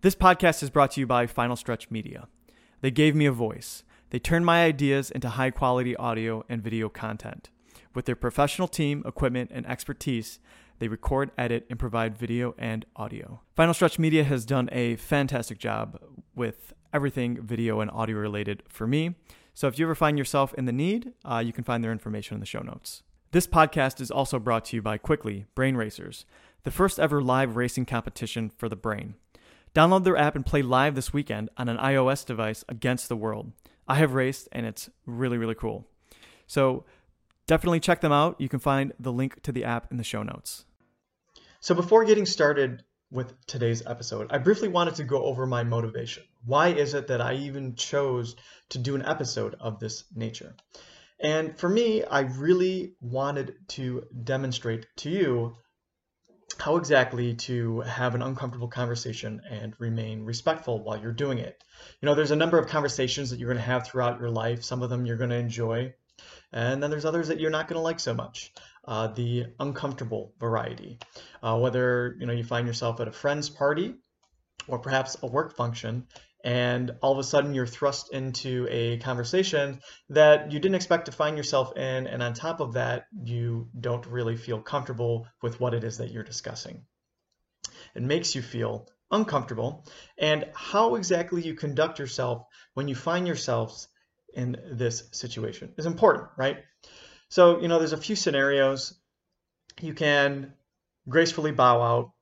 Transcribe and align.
This 0.00 0.14
podcast 0.14 0.62
is 0.62 0.70
brought 0.70 0.92
to 0.92 1.00
you 1.00 1.08
by 1.08 1.26
Final 1.26 1.56
Stretch 1.56 1.90
Media. 1.90 2.28
They 2.82 2.92
gave 2.92 3.16
me 3.16 3.26
a 3.26 3.32
voice. 3.32 3.82
They 4.10 4.20
turned 4.20 4.46
my 4.46 4.62
ideas 4.62 5.10
into 5.10 5.30
high 5.30 5.50
quality 5.50 5.96
audio 5.96 6.44
and 6.48 6.62
video 6.62 6.88
content. 6.88 7.50
With 7.96 8.04
their 8.04 8.14
professional 8.14 8.68
team, 8.68 9.02
equipment, 9.04 9.50
and 9.52 9.66
expertise, 9.66 10.38
they 10.78 10.86
record, 10.86 11.32
edit, 11.36 11.66
and 11.68 11.80
provide 11.80 12.16
video 12.16 12.54
and 12.58 12.86
audio. 12.94 13.40
Final 13.56 13.74
Stretch 13.74 13.98
Media 13.98 14.22
has 14.22 14.44
done 14.44 14.68
a 14.70 14.94
fantastic 14.94 15.58
job 15.58 15.98
with 16.36 16.72
everything 16.94 17.42
video 17.42 17.80
and 17.80 17.90
audio 17.90 18.18
related 18.18 18.62
for 18.68 18.86
me. 18.86 19.16
So 19.52 19.66
if 19.66 19.80
you 19.80 19.86
ever 19.86 19.96
find 19.96 20.16
yourself 20.16 20.54
in 20.54 20.66
the 20.66 20.72
need, 20.72 21.12
uh, 21.24 21.42
you 21.44 21.52
can 21.52 21.64
find 21.64 21.82
their 21.82 21.90
information 21.90 22.34
in 22.34 22.40
the 22.40 22.46
show 22.46 22.60
notes. 22.60 23.02
This 23.32 23.48
podcast 23.48 24.00
is 24.00 24.12
also 24.12 24.38
brought 24.38 24.66
to 24.66 24.76
you 24.76 24.80
by 24.80 24.96
Quickly 24.96 25.46
Brain 25.56 25.74
Racers, 25.74 26.24
the 26.62 26.70
first 26.70 27.00
ever 27.00 27.20
live 27.20 27.56
racing 27.56 27.86
competition 27.86 28.48
for 28.48 28.68
the 28.68 28.76
brain. 28.76 29.16
Download 29.74 30.04
their 30.04 30.16
app 30.16 30.34
and 30.34 30.44
play 30.44 30.62
live 30.62 30.94
this 30.94 31.12
weekend 31.12 31.50
on 31.56 31.68
an 31.68 31.76
iOS 31.76 32.24
device 32.24 32.64
against 32.68 33.08
the 33.08 33.16
world. 33.16 33.52
I 33.86 33.96
have 33.96 34.14
raced 34.14 34.48
and 34.52 34.66
it's 34.66 34.90
really, 35.06 35.38
really 35.38 35.54
cool. 35.54 35.86
So 36.46 36.84
definitely 37.46 37.80
check 37.80 38.00
them 38.00 38.12
out. 38.12 38.40
You 38.40 38.48
can 38.48 38.60
find 38.60 38.92
the 38.98 39.12
link 39.12 39.42
to 39.42 39.52
the 39.52 39.64
app 39.64 39.90
in 39.90 39.96
the 39.96 40.04
show 40.04 40.22
notes. 40.22 40.64
So 41.60 41.74
before 41.74 42.04
getting 42.04 42.26
started 42.26 42.84
with 43.10 43.34
today's 43.46 43.84
episode, 43.86 44.28
I 44.30 44.38
briefly 44.38 44.68
wanted 44.68 44.96
to 44.96 45.04
go 45.04 45.24
over 45.24 45.46
my 45.46 45.64
motivation. 45.64 46.24
Why 46.44 46.68
is 46.68 46.94
it 46.94 47.08
that 47.08 47.20
I 47.20 47.34
even 47.34 47.74
chose 47.74 48.36
to 48.70 48.78
do 48.78 48.94
an 48.94 49.04
episode 49.04 49.56
of 49.58 49.80
this 49.80 50.04
nature? 50.14 50.54
And 51.20 51.58
for 51.58 51.68
me, 51.68 52.04
I 52.04 52.20
really 52.20 52.94
wanted 53.00 53.54
to 53.68 54.04
demonstrate 54.22 54.86
to 54.98 55.10
you 55.10 55.56
how 56.58 56.76
exactly 56.76 57.34
to 57.34 57.80
have 57.80 58.14
an 58.14 58.22
uncomfortable 58.22 58.68
conversation 58.68 59.40
and 59.48 59.74
remain 59.78 60.24
respectful 60.24 60.82
while 60.82 60.98
you're 60.98 61.12
doing 61.12 61.38
it. 61.38 61.62
You 62.00 62.06
know, 62.06 62.14
there's 62.14 62.32
a 62.32 62.36
number 62.36 62.58
of 62.58 62.66
conversations 62.66 63.30
that 63.30 63.38
you're 63.38 63.48
going 63.48 63.64
to 63.64 63.70
have 63.70 63.86
throughout 63.86 64.20
your 64.20 64.30
life. 64.30 64.64
Some 64.64 64.82
of 64.82 64.90
them 64.90 65.06
you're 65.06 65.16
going 65.16 65.30
to 65.30 65.36
enjoy, 65.36 65.94
and 66.52 66.82
then 66.82 66.90
there's 66.90 67.04
others 67.04 67.28
that 67.28 67.40
you're 67.40 67.50
not 67.50 67.68
going 67.68 67.78
to 67.78 67.82
like 67.82 68.00
so 68.00 68.14
much. 68.14 68.52
Uh, 68.84 69.08
the 69.08 69.46
uncomfortable 69.60 70.32
variety, 70.40 70.98
uh, 71.42 71.58
whether 71.58 72.16
you 72.18 72.26
know 72.26 72.32
you 72.32 72.44
find 72.44 72.66
yourself 72.66 73.00
at 73.00 73.08
a 73.08 73.12
friend's 73.12 73.50
party 73.50 73.94
or 74.66 74.78
perhaps 74.78 75.16
a 75.22 75.26
work 75.26 75.54
function 75.54 76.06
and 76.44 76.92
all 77.02 77.12
of 77.12 77.18
a 77.18 77.24
sudden 77.24 77.54
you're 77.54 77.66
thrust 77.66 78.12
into 78.12 78.66
a 78.70 78.98
conversation 78.98 79.80
that 80.10 80.52
you 80.52 80.60
didn't 80.60 80.76
expect 80.76 81.06
to 81.06 81.12
find 81.12 81.36
yourself 81.36 81.76
in 81.76 82.06
and 82.06 82.22
on 82.22 82.32
top 82.32 82.60
of 82.60 82.74
that 82.74 83.06
you 83.24 83.68
don't 83.78 84.06
really 84.06 84.36
feel 84.36 84.60
comfortable 84.60 85.26
with 85.42 85.58
what 85.58 85.74
it 85.74 85.82
is 85.84 85.98
that 85.98 86.10
you're 86.10 86.22
discussing. 86.22 86.82
It 87.94 88.02
makes 88.02 88.34
you 88.34 88.42
feel 88.42 88.88
uncomfortable 89.10 89.86
and 90.18 90.44
how 90.54 90.94
exactly 90.94 91.42
you 91.42 91.54
conduct 91.54 91.98
yourself 91.98 92.44
when 92.74 92.88
you 92.88 92.94
find 92.94 93.26
yourselves 93.26 93.88
in 94.34 94.56
this 94.70 95.08
situation 95.12 95.72
is 95.78 95.86
important 95.86 96.28
right? 96.36 96.58
So 97.30 97.60
you 97.60 97.68
know 97.68 97.78
there's 97.78 97.92
a 97.92 97.96
few 97.96 98.16
scenarios. 98.16 98.94
You 99.80 99.94
can 99.94 100.52
gracefully 101.08 101.52
bow 101.52 101.82
out 101.82 102.12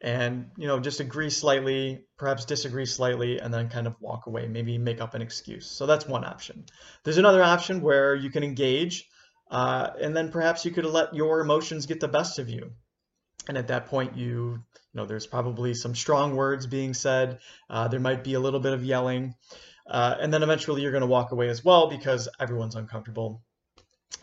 and 0.00 0.50
you 0.56 0.68
know 0.68 0.78
just 0.78 1.00
agree 1.00 1.30
slightly 1.30 2.04
perhaps 2.16 2.44
disagree 2.44 2.86
slightly 2.86 3.38
and 3.40 3.52
then 3.52 3.68
kind 3.68 3.86
of 3.86 3.96
walk 4.00 4.26
away 4.26 4.46
maybe 4.46 4.78
make 4.78 5.00
up 5.00 5.14
an 5.14 5.22
excuse. 5.22 5.66
So 5.66 5.86
that's 5.86 6.06
one 6.06 6.24
option. 6.24 6.64
There's 7.04 7.18
another 7.18 7.42
option 7.42 7.80
where 7.80 8.14
you 8.14 8.30
can 8.30 8.44
engage 8.44 9.08
uh, 9.50 9.90
and 10.00 10.16
then 10.16 10.30
perhaps 10.30 10.64
you 10.64 10.70
could 10.70 10.84
let 10.84 11.14
your 11.14 11.40
emotions 11.40 11.86
get 11.86 12.00
the 12.00 12.08
best 12.08 12.38
of 12.38 12.48
you. 12.48 12.72
And 13.48 13.56
at 13.56 13.68
that 13.68 13.86
point 13.86 14.16
you 14.16 14.62
you 14.92 15.00
know 15.00 15.06
there's 15.06 15.26
probably 15.26 15.74
some 15.74 15.94
strong 15.94 16.36
words 16.36 16.66
being 16.66 16.94
said 16.94 17.38
uh, 17.68 17.88
there 17.88 18.00
might 18.00 18.24
be 18.24 18.34
a 18.34 18.40
little 18.40 18.60
bit 18.60 18.72
of 18.72 18.84
yelling 18.84 19.34
uh, 19.88 20.16
and 20.20 20.32
then 20.32 20.42
eventually 20.42 20.82
you're 20.82 20.92
going 20.92 21.00
to 21.00 21.06
walk 21.06 21.32
away 21.32 21.48
as 21.48 21.64
well 21.64 21.88
because 21.88 22.28
everyone's 22.38 22.74
uncomfortable 22.74 23.42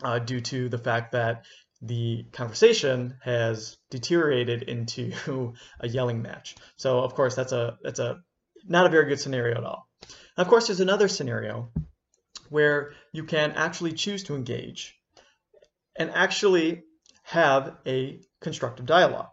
uh, 0.02 0.18
due 0.18 0.40
to 0.40 0.68
the 0.68 0.78
fact 0.78 1.12
that 1.12 1.44
the 1.86 2.26
conversation 2.32 3.16
has 3.22 3.76
deteriorated 3.90 4.62
into 4.62 5.12
a 5.80 5.88
yelling 5.88 6.22
match. 6.22 6.56
So 6.76 7.00
of 7.00 7.14
course 7.14 7.34
that's 7.34 7.52
a 7.52 7.78
that's 7.82 7.98
a 7.98 8.20
not 8.64 8.86
a 8.86 8.90
very 8.90 9.06
good 9.08 9.20
scenario 9.20 9.56
at 9.56 9.64
all. 9.64 9.88
And 10.02 10.44
of 10.44 10.48
course 10.48 10.66
there's 10.66 10.80
another 10.80 11.08
scenario 11.08 11.70
where 12.48 12.92
you 13.12 13.24
can 13.24 13.52
actually 13.52 13.92
choose 13.92 14.24
to 14.24 14.36
engage 14.36 14.94
and 15.96 16.10
actually 16.10 16.82
have 17.22 17.76
a 17.86 18.20
constructive 18.40 18.86
dialogue. 18.86 19.30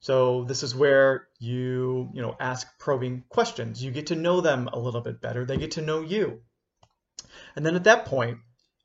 So 0.00 0.44
this 0.44 0.62
is 0.62 0.74
where 0.74 1.28
you, 1.38 2.10
you 2.14 2.22
know, 2.22 2.34
ask 2.40 2.66
probing 2.78 3.24
questions. 3.28 3.82
You 3.84 3.90
get 3.90 4.08
to 4.08 4.14
know 4.14 4.40
them 4.40 4.68
a 4.72 4.78
little 4.78 5.02
bit 5.02 5.20
better. 5.20 5.44
They 5.44 5.58
get 5.58 5.72
to 5.72 5.82
know 5.82 6.00
you. 6.00 6.40
And 7.54 7.64
then 7.64 7.76
at 7.76 7.84
that 7.84 8.06
point, 8.06 8.38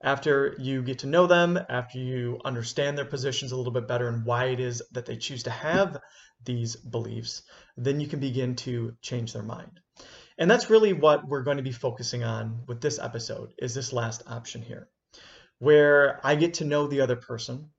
after 0.05 0.55
you 0.59 0.83
get 0.83 0.99
to 0.99 1.07
know 1.07 1.25
them, 1.25 1.59
after 1.67 1.97
you 1.97 2.39
understand 2.45 2.95
their 2.95 3.05
positions 3.05 3.51
a 3.51 3.57
little 3.57 3.73
bit 3.73 3.87
better 3.87 4.07
and 4.07 4.23
why 4.23 4.45
it 4.45 4.59
is 4.59 4.83
that 4.91 5.07
they 5.07 5.17
choose 5.17 5.43
to 5.43 5.49
have 5.49 5.97
these 6.45 6.75
beliefs, 6.75 7.41
then 7.75 7.99
you 7.99 8.07
can 8.07 8.19
begin 8.19 8.55
to 8.55 8.95
change 9.01 9.33
their 9.33 9.43
mind. 9.43 9.79
And 10.37 10.49
that's 10.49 10.69
really 10.69 10.93
what 10.93 11.27
we're 11.27 11.41
going 11.41 11.57
to 11.57 11.63
be 11.63 11.71
focusing 11.71 12.23
on 12.23 12.61
with 12.67 12.81
this 12.81 12.99
episode 12.99 13.53
is 13.57 13.73
this 13.73 13.91
last 13.91 14.21
option 14.27 14.61
here, 14.61 14.89
where 15.57 16.19
I 16.23 16.35
get 16.35 16.55
to 16.55 16.65
know 16.65 16.85
the 16.85 17.01
other 17.01 17.15
person 17.15 17.71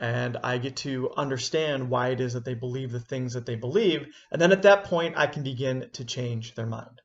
and 0.00 0.38
I 0.42 0.58
get 0.58 0.76
to 0.76 1.12
understand 1.16 1.88
why 1.88 2.08
it 2.08 2.20
is 2.20 2.32
that 2.32 2.44
they 2.44 2.54
believe 2.54 2.90
the 2.90 2.98
things 2.98 3.34
that 3.34 3.46
they 3.46 3.54
believe. 3.54 4.08
And 4.32 4.42
then 4.42 4.50
at 4.50 4.62
that 4.62 4.84
point, 4.84 5.16
I 5.16 5.28
can 5.28 5.44
begin 5.44 5.88
to 5.92 6.04
change 6.04 6.56
their 6.56 6.66
mind. 6.66 7.00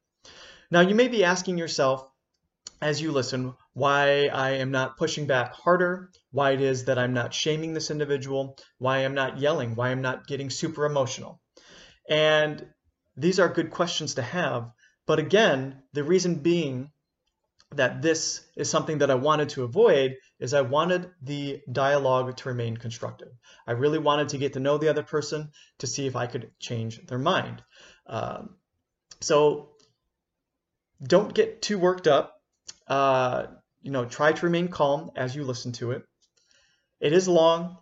Now, 0.71 0.79
you 0.79 0.95
may 0.95 1.07
be 1.07 1.23
asking 1.23 1.59
yourself, 1.59 2.09
as 2.81 3.01
you 3.01 3.11
listen 3.11 3.53
why 3.75 4.27
I 4.27 4.51
am 4.51 4.71
not 4.71 4.95
pushing 4.95 5.27
back 5.27 5.53
harder, 5.53 6.09
why 6.31 6.51
it 6.51 6.61
is 6.61 6.85
that 6.85 6.97
I'm 6.97 7.13
not 7.13 7.33
shaming 7.33 7.73
this 7.73 7.91
individual, 7.91 8.57
why 8.77 8.99
I'm 8.99 9.13
not 9.13 9.37
yelling, 9.37 9.75
why 9.75 9.89
I'm 9.89 10.01
not 10.01 10.27
getting 10.27 10.49
super 10.49 10.85
emotional. 10.85 11.41
And 12.09 12.65
these 13.17 13.37
are 13.37 13.49
good 13.49 13.71
questions 13.71 14.15
to 14.15 14.21
have. 14.21 14.71
But 15.05 15.19
again, 15.19 15.83
the 15.91 16.05
reason 16.05 16.35
being 16.35 16.89
that 17.73 18.01
this 18.01 18.45
is 18.55 18.69
something 18.69 18.99
that 18.99 19.11
I 19.11 19.15
wanted 19.15 19.49
to 19.49 19.63
avoid 19.63 20.15
is 20.39 20.53
I 20.53 20.61
wanted 20.61 21.11
the 21.21 21.61
dialogue 21.69 22.37
to 22.37 22.49
remain 22.49 22.77
constructive. 22.77 23.33
I 23.67 23.73
really 23.73 23.99
wanted 23.99 24.29
to 24.29 24.37
get 24.37 24.53
to 24.53 24.61
know 24.61 24.77
the 24.77 24.89
other 24.89 25.03
person 25.03 25.51
to 25.79 25.87
see 25.87 26.07
if 26.07 26.15
I 26.15 26.27
could 26.27 26.49
change 26.59 27.05
their 27.07 27.19
mind. 27.19 27.61
Um, 28.07 28.55
so 29.19 29.71
don't 31.03 31.33
get 31.33 31.61
too 31.61 31.77
worked 31.77 32.07
up 32.07 32.39
uh, 32.87 33.47
you 33.85 33.91
know, 33.91 34.03
try 34.03 34.31
to 34.31 34.45
remain 34.47 34.67
calm 34.67 35.11
as 35.15 35.35
you 35.35 35.43
listen 35.43 35.71
to 35.71 35.91
it. 35.91 36.03
It 36.99 37.13
is 37.13 37.27
long. 37.27 37.77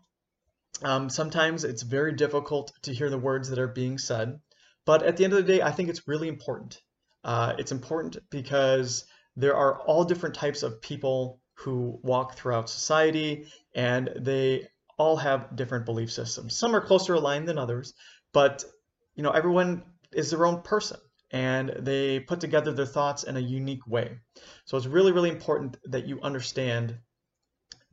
Um, 0.84 1.10
sometimes 1.10 1.64
it's 1.64 1.82
very 1.82 2.12
difficult 2.14 2.74
to 2.82 2.94
hear 2.94 3.10
the 3.10 3.18
words 3.18 3.50
that 3.50 3.58
are 3.58 3.70
being 3.70 3.98
said. 3.98 4.38
But 4.86 5.04
at 5.04 5.16
the 5.16 5.24
end 5.24 5.32
of 5.32 5.38
the 5.38 5.54
day, 5.54 5.62
I 5.62 5.72
think 5.72 5.88
it's 5.88 6.06
really 6.06 6.28
important. 6.28 6.82
Uh, 7.24 7.54
it's 7.58 7.72
important 7.72 8.18
because 8.30 9.06
there 9.38 9.56
are 9.56 9.80
all 9.80 10.04
different 10.04 10.36
types 10.36 10.62
of 10.62 10.82
people 10.82 11.40
who 11.54 11.98
walk 12.04 12.36
throughout 12.36 12.70
society, 12.70 13.48
and 13.74 14.10
they 14.18 14.68
all 14.98 15.16
have 15.16 15.56
different 15.56 15.86
belief 15.86 16.12
systems. 16.12 16.54
Some 16.54 16.76
are 16.76 16.82
closer 16.82 17.14
aligned 17.14 17.48
than 17.48 17.58
others, 17.58 17.94
but 18.34 18.66
you 19.16 19.24
know, 19.24 19.32
everyone 19.32 19.84
is 20.12 20.32
their 20.32 20.46
own 20.46 20.64
person 20.64 21.00
and 21.34 21.74
they 21.80 22.20
put 22.20 22.40
together 22.40 22.72
their 22.72 22.86
thoughts 22.86 23.24
in 23.24 23.36
a 23.36 23.42
unique 23.42 23.86
way. 23.88 24.20
So 24.66 24.78
it's 24.78 24.86
really, 24.86 25.12
really 25.12 25.32
important 25.32 25.78
that 25.86 26.06
you 26.06 26.22
understand 26.22 27.00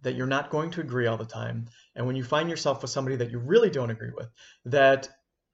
that 0.02 0.14
you're 0.14 0.26
not 0.26 0.50
going 0.50 0.70
to 0.72 0.80
agree 0.82 1.06
all 1.06 1.16
the 1.16 1.24
time. 1.24 1.68
And 1.96 2.06
when 2.06 2.16
you 2.16 2.22
find 2.22 2.50
yourself 2.50 2.82
with 2.82 2.90
somebody 2.90 3.16
that 3.16 3.30
you 3.30 3.38
really 3.38 3.70
don't 3.70 3.90
agree 3.90 4.12
with, 4.14 4.28
that 4.66 5.08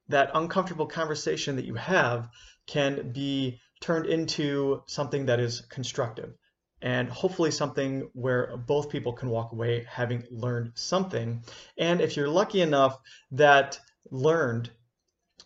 that 0.08 0.30
uncomfortable 0.34 0.86
conversation 0.86 1.56
that 1.56 1.64
you 1.64 1.74
have 1.74 2.28
can 2.66 3.12
be 3.12 3.60
turned 3.80 4.06
into 4.06 4.82
something 4.86 5.26
that 5.26 5.40
is 5.40 5.62
constructive 5.62 6.32
and 6.80 7.08
hopefully 7.08 7.50
something 7.50 8.08
where 8.12 8.56
both 8.56 8.90
people 8.90 9.12
can 9.12 9.30
walk 9.30 9.50
away 9.52 9.84
having 9.88 10.22
learned 10.30 10.72
something. 10.74 11.42
And 11.76 12.00
if 12.00 12.16
you're 12.16 12.28
lucky 12.28 12.60
enough 12.60 12.98
that 13.32 13.80
learned 14.10 14.70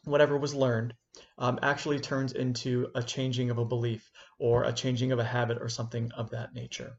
whatever 0.04 0.36
was 0.36 0.54
learned 0.54 0.94
um, 1.40 1.58
actually 1.62 1.98
turns 1.98 2.32
into 2.32 2.88
a 2.94 3.02
changing 3.02 3.50
of 3.50 3.58
a 3.58 3.64
belief 3.64 4.10
or 4.38 4.64
a 4.64 4.72
changing 4.72 5.10
of 5.10 5.18
a 5.18 5.24
habit 5.24 5.58
or 5.60 5.68
something 5.68 6.12
of 6.12 6.30
that 6.30 6.54
nature. 6.54 6.92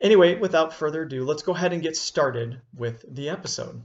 Anyway, 0.00 0.38
without 0.38 0.72
further 0.72 1.02
ado, 1.02 1.24
let's 1.24 1.42
go 1.42 1.54
ahead 1.54 1.72
and 1.72 1.82
get 1.82 1.96
started 1.96 2.60
with 2.74 3.04
the 3.08 3.28
episode. 3.28 3.82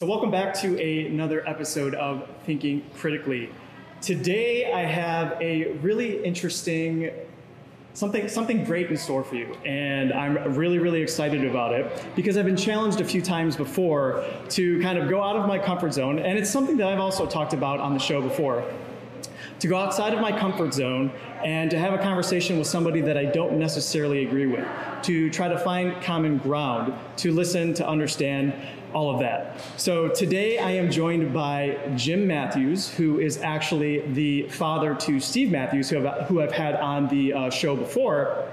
So, 0.00 0.08
welcome 0.08 0.30
back 0.30 0.54
to 0.60 0.78
a, 0.80 1.06
another 1.06 1.48
episode 1.48 1.94
of 1.94 2.28
Thinking 2.44 2.84
Critically. 2.94 3.50
Today, 4.00 4.72
I 4.72 4.82
have 4.82 5.40
a 5.40 5.72
really 5.78 6.22
interesting 6.24 7.10
something 7.94 8.28
something 8.28 8.64
great 8.64 8.90
in 8.90 8.96
store 8.96 9.24
for 9.24 9.36
you. 9.36 9.54
And 9.64 10.12
i'm 10.12 10.54
really 10.54 10.78
really 10.78 11.00
excited 11.00 11.44
about 11.44 11.72
it 11.72 12.04
because 12.14 12.36
i've 12.36 12.44
been 12.44 12.56
challenged 12.56 13.00
a 13.00 13.04
few 13.04 13.22
times 13.22 13.56
before 13.56 14.24
to 14.50 14.80
kind 14.82 14.98
of 14.98 15.08
go 15.08 15.22
out 15.22 15.36
of 15.36 15.46
my 15.46 15.58
comfort 15.58 15.94
zone. 15.94 16.18
And 16.18 16.36
it's 16.36 16.50
something 16.50 16.76
that 16.76 16.88
i've 16.88 17.00
also 17.00 17.24
talked 17.24 17.54
about 17.54 17.80
on 17.80 17.94
the 17.94 18.00
show 18.00 18.20
before. 18.20 18.64
To 19.60 19.68
go 19.68 19.76
outside 19.76 20.12
of 20.12 20.20
my 20.20 20.36
comfort 20.36 20.74
zone 20.74 21.12
and 21.42 21.70
to 21.70 21.78
have 21.78 21.94
a 21.94 21.98
conversation 21.98 22.58
with 22.58 22.66
somebody 22.66 23.00
that 23.02 23.16
I 23.16 23.24
don't 23.24 23.56
necessarily 23.58 24.26
agree 24.26 24.46
with, 24.46 24.66
to 25.04 25.30
try 25.30 25.48
to 25.48 25.58
find 25.58 26.02
common 26.02 26.38
ground, 26.38 26.92
to 27.18 27.32
listen, 27.32 27.72
to 27.74 27.88
understand, 27.88 28.52
all 28.94 29.12
of 29.12 29.20
that. 29.20 29.60
So 29.76 30.08
today 30.08 30.58
I 30.58 30.70
am 30.72 30.90
joined 30.90 31.32
by 31.34 31.78
Jim 31.96 32.26
Matthews, 32.26 32.88
who 32.88 33.18
is 33.18 33.38
actually 33.42 34.00
the 34.12 34.48
father 34.48 34.94
to 34.94 35.20
Steve 35.20 35.50
Matthews, 35.50 35.90
who, 35.90 36.02
have, 36.02 36.28
who 36.28 36.40
I've 36.40 36.52
had 36.52 36.76
on 36.76 37.08
the 37.08 37.32
uh, 37.32 37.50
show 37.50 37.76
before 37.76 38.48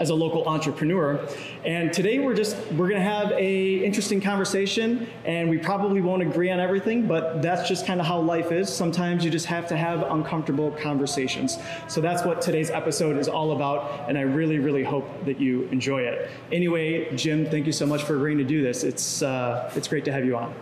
as 0.00 0.08
a 0.08 0.14
local 0.14 0.48
entrepreneur. 0.48 1.24
And 1.64 1.92
today 1.92 2.18
we're 2.18 2.34
just 2.34 2.56
we're 2.72 2.88
going 2.88 3.00
to 3.00 3.08
have 3.08 3.32
a 3.32 3.84
interesting 3.84 4.20
conversation 4.20 5.06
and 5.24 5.48
we 5.48 5.58
probably 5.58 6.00
won't 6.00 6.22
agree 6.22 6.50
on 6.50 6.58
everything, 6.58 7.06
but 7.06 7.42
that's 7.42 7.68
just 7.68 7.86
kind 7.86 8.00
of 8.00 8.06
how 8.06 8.18
life 8.18 8.50
is. 8.50 8.74
Sometimes 8.74 9.24
you 9.24 9.30
just 9.30 9.46
have 9.46 9.68
to 9.68 9.76
have 9.76 10.02
uncomfortable 10.10 10.70
conversations. 10.72 11.58
So 11.86 12.00
that's 12.00 12.24
what 12.24 12.40
today's 12.40 12.70
episode 12.70 13.18
is 13.18 13.28
all 13.28 13.52
about 13.52 14.08
and 14.08 14.16
I 14.16 14.22
really 14.22 14.58
really 14.58 14.82
hope 14.82 15.06
that 15.26 15.38
you 15.38 15.64
enjoy 15.64 16.02
it. 16.02 16.30
Anyway, 16.50 17.14
Jim, 17.14 17.44
thank 17.44 17.66
you 17.66 17.72
so 17.72 17.84
much 17.86 18.02
for 18.02 18.16
agreeing 18.16 18.38
to 18.38 18.44
do 18.44 18.62
this. 18.62 18.82
It's 18.82 19.22
uh, 19.22 19.70
it's 19.76 19.86
great 19.86 20.04
to 20.06 20.12
have 20.12 20.24
you 20.24 20.36
on. 20.36 20.54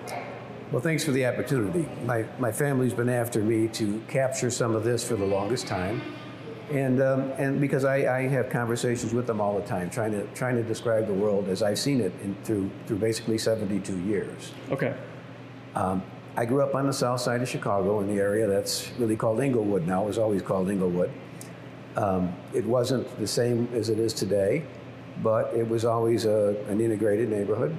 Well, 0.73 0.82
thanks 0.82 1.02
for 1.02 1.12
the 1.12 1.25
opportunity. 1.25 1.87
My, 2.05 2.26
my 2.38 2.52
family's 2.52 2.93
been 2.93 3.08
after 3.08 3.41
me 3.41 3.69
to 3.69 4.02
capture 4.06 4.50
some 4.50 4.75
of 4.75 4.84
this 4.84 5.02
for 5.02 5.17
the 5.17 5.25
longest 5.25 5.67
time 5.67 6.02
and 6.70 7.00
um, 7.00 7.31
and 7.38 7.61
because 7.61 7.85
I, 7.85 8.19
I, 8.19 8.29
have 8.29 8.50
conversations 8.50 9.15
with 9.15 9.26
them 9.26 9.41
all 9.41 9.59
the 9.59 9.67
time, 9.67 9.88
trying 9.91 10.12
to 10.12 10.26
trying 10.35 10.56
to 10.56 10.62
describe 10.62 11.06
the 11.06 11.15
world 11.15 11.49
as 11.49 11.62
I've 11.62 11.79
seen 11.79 12.00
it 12.00 12.12
in, 12.23 12.35
through 12.44 12.70
through 12.87 12.99
basically 12.99 13.38
72 13.38 13.99
years. 14.00 14.53
Okay. 14.70 14.94
Um, 15.75 16.03
I 16.37 16.44
grew 16.44 16.62
up 16.62 16.75
on 16.75 16.87
the 16.87 16.93
south 16.93 17.20
side 17.20 17.43
of 17.43 17.49
Chicago 17.49 18.00
in 18.00 18.06
the 18.06 18.20
area 18.20 18.47
that's 18.47 18.91
really 18.99 19.17
called 19.17 19.41
Englewood 19.41 19.87
now. 19.87 20.05
It 20.05 20.06
was 20.06 20.19
always 20.19 20.43
called 20.43 20.70
Englewood. 20.70 21.11
Um, 21.97 22.32
it 22.55 22.65
wasn't 22.65 23.19
the 23.19 23.26
same 23.26 23.69
as 23.75 23.88
it 23.88 23.99
is 23.99 24.12
today, 24.12 24.65
but 25.23 25.53
it 25.53 25.69
was 25.69 25.85
always 25.85 26.26
a, 26.26 26.55
an 26.69 26.81
integrated 26.81 27.29
neighborhood. 27.29 27.75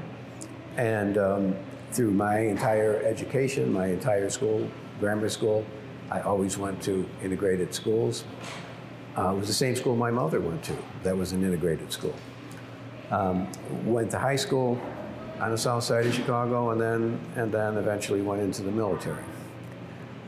And 0.75 1.17
um, 1.17 1.55
through 1.91 2.11
my 2.11 2.39
entire 2.39 3.01
education, 3.03 3.71
my 3.71 3.87
entire 3.87 4.29
school, 4.29 4.69
grammar 4.99 5.29
school, 5.29 5.65
I 6.11 6.21
always 6.21 6.57
went 6.57 6.81
to 6.83 7.07
integrated 7.23 7.73
schools. 7.73 8.25
Uh, 9.19 9.33
it 9.33 9.37
was 9.37 9.47
the 9.47 9.53
same 9.53 9.75
school 9.75 9.97
my 9.97 10.09
mother 10.09 10.39
went 10.39 10.63
to. 10.63 10.77
That 11.03 11.17
was 11.17 11.33
an 11.33 11.43
integrated 11.43 11.91
school. 11.91 12.15
Um, 13.11 13.49
went 13.83 14.11
to 14.11 14.19
high 14.19 14.37
school 14.37 14.79
on 15.41 15.51
the 15.51 15.57
south 15.57 15.83
side 15.83 16.05
of 16.05 16.13
Chicago, 16.13 16.69
and 16.69 16.79
then 16.79 17.19
and 17.35 17.51
then 17.51 17.75
eventually 17.75 18.21
went 18.21 18.41
into 18.41 18.63
the 18.63 18.71
military. 18.71 19.23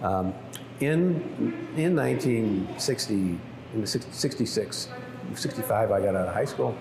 Um, 0.01 0.33
in 0.81 1.69
in 1.77 1.95
1960, 1.95 3.39
in 3.75 3.85
66, 3.85 4.89
65, 5.35 5.91
I 5.91 5.99
got 6.01 6.15
out 6.15 6.27
of 6.27 6.33
high 6.33 6.43
school. 6.43 6.77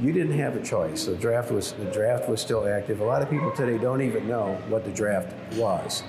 You 0.00 0.12
didn't 0.12 0.38
have 0.38 0.56
a 0.56 0.62
choice. 0.62 1.04
The 1.04 1.16
draft 1.16 1.50
was 1.50 1.72
the 1.72 1.84
draft 1.86 2.30
was 2.30 2.40
still 2.40 2.66
active. 2.66 3.00
A 3.00 3.04
lot 3.04 3.20
of 3.20 3.28
people 3.28 3.50
today 3.50 3.76
don't 3.76 4.00
even 4.00 4.26
know 4.26 4.54
what 4.68 4.86
the 4.86 4.90
draft 4.90 5.34
was, 5.56 6.02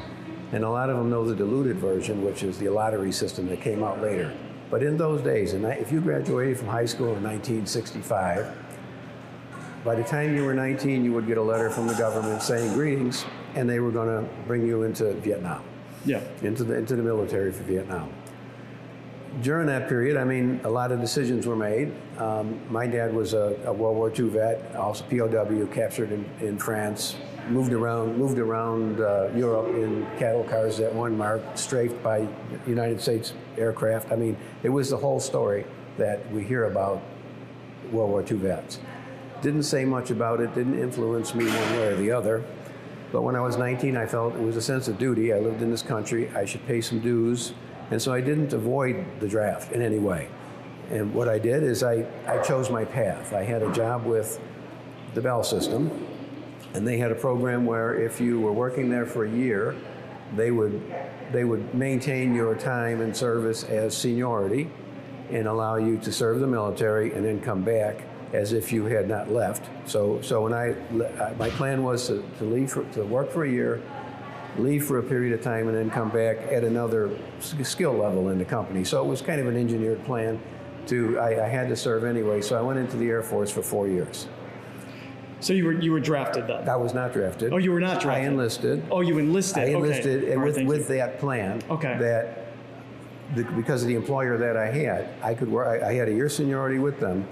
and 0.54 0.64
a 0.64 0.70
lot 0.70 0.90
of 0.90 0.96
them 0.96 1.10
know 1.10 1.26
the 1.26 1.36
diluted 1.36 1.78
version, 1.80 2.24
which 2.24 2.44
is 2.44 2.60
the 2.60 2.70
lottery 2.70 3.12
system 3.12 3.50
that 3.50 3.60
came 3.60 3.84
out 3.84 4.02
later. 4.02 4.34
But 4.70 4.84
in 4.84 4.98
those 4.98 5.22
days, 5.22 5.54
and 5.54 5.66
if 5.66 5.92
you 5.92 6.02
graduated 6.02 6.58
from 6.58 6.68
high 6.68 6.86
school 6.86 7.16
in 7.16 7.24
1965, 7.24 8.54
by 9.86 9.96
the 9.96 10.04
time 10.04 10.36
you 10.36 10.44
were 10.44 10.54
19, 10.54 11.06
you 11.06 11.14
would 11.14 11.28
get 11.28 11.38
a 11.38 11.42
letter 11.42 11.70
from 11.70 11.88
the 11.88 11.94
government 11.94 12.42
saying 12.42 12.74
greetings, 12.74 13.26
and 13.56 13.70
they 13.70 13.80
were 13.80 13.92
going 13.92 14.10
to 14.10 14.30
bring 14.46 14.68
you 14.68 14.84
into 14.84 15.14
Vietnam. 15.14 15.64
Yeah. 16.06 16.22
Into 16.42 16.64
the 16.64 16.76
into 16.76 16.96
the 16.96 17.04
military 17.04 17.52
for 17.52 17.64
Vietnam. 17.64 18.12
During 19.42 19.68
that 19.68 19.88
period, 19.88 20.18
I 20.18 20.24
mean, 20.24 20.60
a 20.64 20.70
lot 20.70 20.92
of 20.92 21.00
decisions 21.00 21.46
were 21.46 21.56
made. 21.56 21.94
Um, 22.18 22.60
my 22.72 22.88
dad 22.88 23.14
was 23.14 23.34
a, 23.34 23.60
a, 23.66 23.74
World 23.74 23.98
War 23.98 24.12
II 24.12 24.30
vet, 24.30 24.76
also 24.76 25.04
POW, 25.06 25.68
captured 25.68 26.12
in, 26.12 26.26
in 26.40 26.58
France, 26.58 27.16
moved 27.50 27.74
around, 27.74 28.18
moved 28.18 28.40
around 28.40 29.00
uh, 29.00 29.30
Europe 29.36 29.68
in 29.76 30.06
cattle 30.18 30.44
cars 30.44 30.78
that 30.78 30.94
weren't 30.94 31.18
marked, 31.18 31.58
strafed 31.58 32.02
by 32.04 32.28
United 32.66 33.02
States 33.02 33.34
aircraft. 33.58 34.12
I 34.12 34.16
mean, 34.16 34.38
it 34.64 34.70
was 34.70 34.90
the 34.90 34.98
whole 34.98 35.20
story 35.20 35.66
that 35.98 36.32
we 36.32 36.44
hear 36.44 36.66
about 36.66 37.02
World 37.92 38.12
War 38.12 38.22
II 38.22 38.38
vets. 38.38 38.80
Didn't 39.42 39.64
say 39.64 39.86
much 39.86 40.12
about 40.12 40.42
it, 40.42 40.54
didn't 40.56 40.80
influence 40.80 41.36
me 41.36 41.46
one 41.46 41.72
way 41.74 41.88
or 41.88 41.96
the 41.96 42.12
other. 42.12 42.44
But 43.12 43.22
when 43.22 43.36
I 43.36 43.42
was 43.42 43.58
19, 43.58 43.96
I 43.96 44.06
felt 44.06 44.36
it 44.36 44.42
was 44.42 44.58
a 44.58 44.62
sense 44.62 44.88
of 44.88 44.98
duty. 44.98 45.34
I 45.34 45.40
lived 45.40 45.62
in 45.62 45.72
this 45.72 45.82
country, 45.82 46.30
I 46.36 46.46
should 46.46 46.66
pay 46.66 46.82
some 46.82 47.00
dues. 47.00 47.54
And 47.90 48.02
so 48.02 48.14
I 48.14 48.20
didn't 48.20 48.52
avoid 48.52 49.06
the 49.20 49.28
draft 49.28 49.72
in 49.72 49.82
any 49.82 50.00
way. 50.00 50.28
And 50.90 51.14
what 51.14 51.30
I 51.30 51.40
did 51.40 51.64
is 51.64 51.84
I, 51.84 52.06
I 52.28 52.42
chose 52.42 52.70
my 52.70 52.84
path. 52.84 53.34
I 53.34 53.44
had 53.44 53.62
a 53.62 53.72
job 53.72 54.06
with 54.06 54.40
the 55.14 55.22
Bell 55.22 55.44
system, 55.44 55.90
and 56.78 56.88
they 56.88 57.00
had 57.00 57.12
a 57.12 57.16
program 57.16 57.66
where 57.66 57.96
if 57.96 58.22
you 58.22 58.40
were 58.40 58.54
working 58.54 58.88
there 58.88 59.08
for 59.08 59.26
a 59.26 59.32
year, 59.32 59.76
they 60.36 60.52
would 60.52 60.80
they 61.32 61.44
would 61.44 61.74
maintain 61.74 62.36
your 62.36 62.54
time 62.56 63.02
and 63.02 63.18
service 63.18 63.64
as 63.64 63.98
seniority 63.98 64.70
and 65.32 65.48
allow 65.48 65.76
you 65.76 65.98
to 65.98 66.12
serve 66.12 66.40
the 66.40 66.48
military 66.48 67.14
and 67.14 67.26
then 67.26 67.42
come 67.42 67.64
back 67.64 68.04
as 68.32 68.54
if 68.54 68.72
you 68.72 68.86
had 68.86 69.10
not 69.10 69.32
left. 69.32 69.68
So 69.90 70.22
so 70.22 70.44
when 70.44 70.54
I 70.54 70.76
my 71.40 71.50
plan 71.50 71.82
was 71.84 72.08
to, 72.08 72.24
to 72.38 72.44
leave 72.46 72.72
for, 72.72 72.84
to 72.94 73.04
work 73.04 73.32
for 73.32 73.44
a 73.44 73.50
year, 73.50 73.82
leave 74.60 74.86
for 74.86 75.00
a 75.00 75.04
period 75.04 75.34
of 75.34 75.42
time, 75.42 75.68
and 75.68 75.76
then 75.76 75.90
come 75.90 76.10
back 76.10 76.38
at 76.52 76.64
another 76.64 77.18
skill 77.40 77.94
level 77.94 78.30
in 78.30 78.38
the 78.38 78.46
company. 78.46 78.84
So 78.84 79.04
it 79.04 79.08
was 79.08 79.22
kind 79.22 79.42
of 79.42 79.48
an 79.48 79.58
engineered 79.58 80.06
plan. 80.06 80.40
To 80.88 81.20
I, 81.20 81.44
I 81.46 81.50
had 81.50 81.68
to 81.68 81.76
serve 81.76 82.06
anyway, 82.06 82.40
so 82.40 82.58
I 82.58 82.62
went 82.62 82.80
into 82.80 82.96
the 82.96 83.10
Air 83.10 83.24
Force 83.24 83.52
for 83.52 83.62
four 83.62 83.90
years. 83.90 84.28
So 85.40 85.54
you 85.54 85.66
were 85.66 85.74
you 85.74 85.92
were 85.92 86.00
drafted 86.00 86.48
then? 86.48 86.68
I 86.68 86.76
was 86.76 86.94
not 86.94 87.14
drafted. 87.14 87.54
Oh, 87.54 87.58
you 87.58 87.72
were 87.72 87.80
not 87.80 88.02
drafted. 88.02 88.24
I 88.24 88.28
enlisted. 88.28 88.84
Oh, 88.90 89.02
you 89.02 89.18
enlisted. 89.20 89.64
I 89.64 89.68
enlisted 89.68 90.24
okay. 90.24 90.38
with 90.38 90.58
right, 90.58 90.68
with 90.68 90.88
that 90.88 91.20
plan. 91.20 91.62
Okay. 91.70 91.98
That 92.00 92.48
the, 93.36 93.44
because 93.44 93.84
of 93.84 93.88
the 93.88 93.96
employer 93.96 94.38
that 94.38 94.58
I 94.58 94.72
had, 94.72 95.10
I 95.22 95.34
could 95.34 95.50
work. 95.50 95.84
I, 95.84 95.90
I 95.90 95.94
had 95.94 96.08
a 96.08 96.14
year 96.14 96.30
seniority 96.30 96.80
with 96.80 97.00
them, 97.00 97.28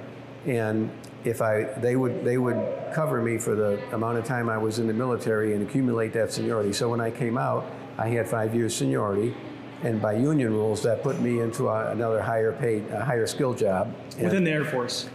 and 0.46 0.92
if 1.24 1.42
I 1.42 1.64
they 1.80 1.96
would 1.96 2.24
they 2.24 2.38
would 2.38 2.58
cover 2.94 3.22
me 3.22 3.38
for 3.38 3.56
the 3.56 3.82
amount 3.94 4.18
of 4.18 4.26
time 4.26 4.50
I 4.50 4.58
was 4.58 4.78
in 4.80 4.88
the 4.88 4.94
military 4.94 5.54
and 5.54 5.68
accumulate 5.68 6.14
that 6.14 6.32
seniority. 6.32 6.74
So 6.74 6.90
when 6.90 7.02
I 7.02 7.10
came 7.10 7.38
out, 7.38 7.66
I 7.98 8.08
had 8.10 8.30
five 8.30 8.54
years 8.54 8.76
seniority, 8.76 9.36
and 9.84 10.00
by 10.02 10.14
union 10.14 10.54
rules, 10.54 10.84
that 10.84 11.02
put 11.02 11.20
me 11.20 11.40
into 11.40 11.70
a, 11.70 11.92
another 11.92 12.22
higher 12.22 12.52
paid, 12.52 12.88
a 12.92 13.04
higher 13.04 13.26
skill 13.26 13.54
job 13.54 13.94
within 14.22 14.44
the 14.44 14.52
Air 14.52 14.66
Force. 14.66 15.10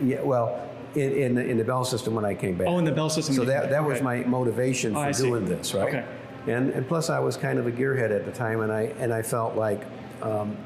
Yeah, 0.00 0.20
well, 0.22 0.65
in, 0.96 1.12
in, 1.12 1.34
the, 1.34 1.44
in 1.44 1.58
the 1.58 1.64
Bell 1.64 1.84
system 1.84 2.14
when 2.14 2.24
I 2.24 2.34
came 2.34 2.56
back. 2.56 2.68
Oh, 2.68 2.78
in 2.78 2.84
the 2.84 2.92
Bell 2.92 3.10
system. 3.10 3.34
So 3.34 3.44
that, 3.44 3.70
that 3.70 3.84
was 3.84 4.00
my 4.02 4.18
motivation 4.24 4.96
oh, 4.96 5.12
for 5.12 5.22
doing 5.22 5.44
this, 5.44 5.74
right? 5.74 5.88
Okay. 5.88 6.04
And, 6.46 6.70
and 6.70 6.86
plus, 6.86 7.10
I 7.10 7.18
was 7.18 7.36
kind 7.36 7.58
of 7.58 7.66
a 7.66 7.72
gearhead 7.72 8.14
at 8.14 8.24
the 8.24 8.32
time, 8.32 8.60
and 8.60 8.72
I 8.72 8.82
and 9.00 9.12
I 9.12 9.22
felt 9.22 9.56
like 9.56 9.82
um, 10.22 10.56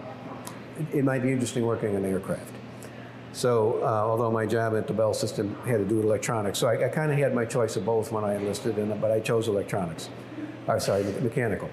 it, 0.78 0.98
it, 0.98 1.04
might 1.04 1.22
be 1.22 1.32
interesting 1.32 1.64
working 1.64 1.96
on 1.96 2.04
aircraft. 2.04 2.52
So, 3.32 3.80
uh, 3.82 3.86
although 3.86 4.30
my 4.30 4.44
job 4.44 4.74
at 4.74 4.86
the 4.86 4.92
Bell 4.92 5.14
system 5.14 5.56
had 5.64 5.78
to 5.78 5.84
do 5.86 5.96
with 5.96 6.04
electronics, 6.04 6.58
so 6.58 6.68
I, 6.68 6.84
I 6.84 6.88
kind 6.90 7.10
of 7.10 7.16
had 7.16 7.34
my 7.34 7.46
choice 7.46 7.76
of 7.76 7.86
both 7.86 8.12
when 8.12 8.24
I 8.24 8.34
enlisted, 8.34 8.76
and 8.76 9.00
but 9.00 9.10
I 9.10 9.20
chose 9.20 9.48
electronics. 9.48 10.10
Or, 10.68 10.78
sorry, 10.80 11.02
mechanical. 11.22 11.70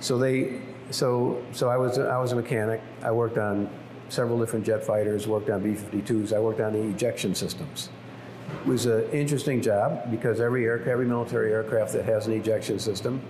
So 0.00 0.18
they, 0.18 0.60
so 0.90 1.42
so 1.52 1.70
I 1.70 1.78
was 1.78 1.98
I 1.98 2.18
was 2.18 2.32
a 2.32 2.36
mechanic. 2.36 2.82
I 3.02 3.10
worked 3.10 3.38
on 3.38 3.70
several 4.10 4.38
different 4.38 4.66
jet 4.66 4.84
fighters, 4.84 5.26
worked 5.26 5.48
on 5.50 5.62
B-52s. 5.62 6.32
I 6.32 6.40
worked 6.40 6.60
on 6.60 6.72
the 6.72 6.82
ejection 6.82 7.34
systems. 7.34 7.88
It 8.62 8.66
was 8.66 8.86
an 8.86 9.08
interesting 9.10 9.62
job 9.62 10.10
because 10.10 10.40
every 10.40 10.64
air, 10.66 10.86
every 10.88 11.06
military 11.06 11.52
aircraft 11.52 11.92
that 11.94 12.04
has 12.04 12.26
an 12.26 12.32
ejection 12.32 12.78
system, 12.78 13.22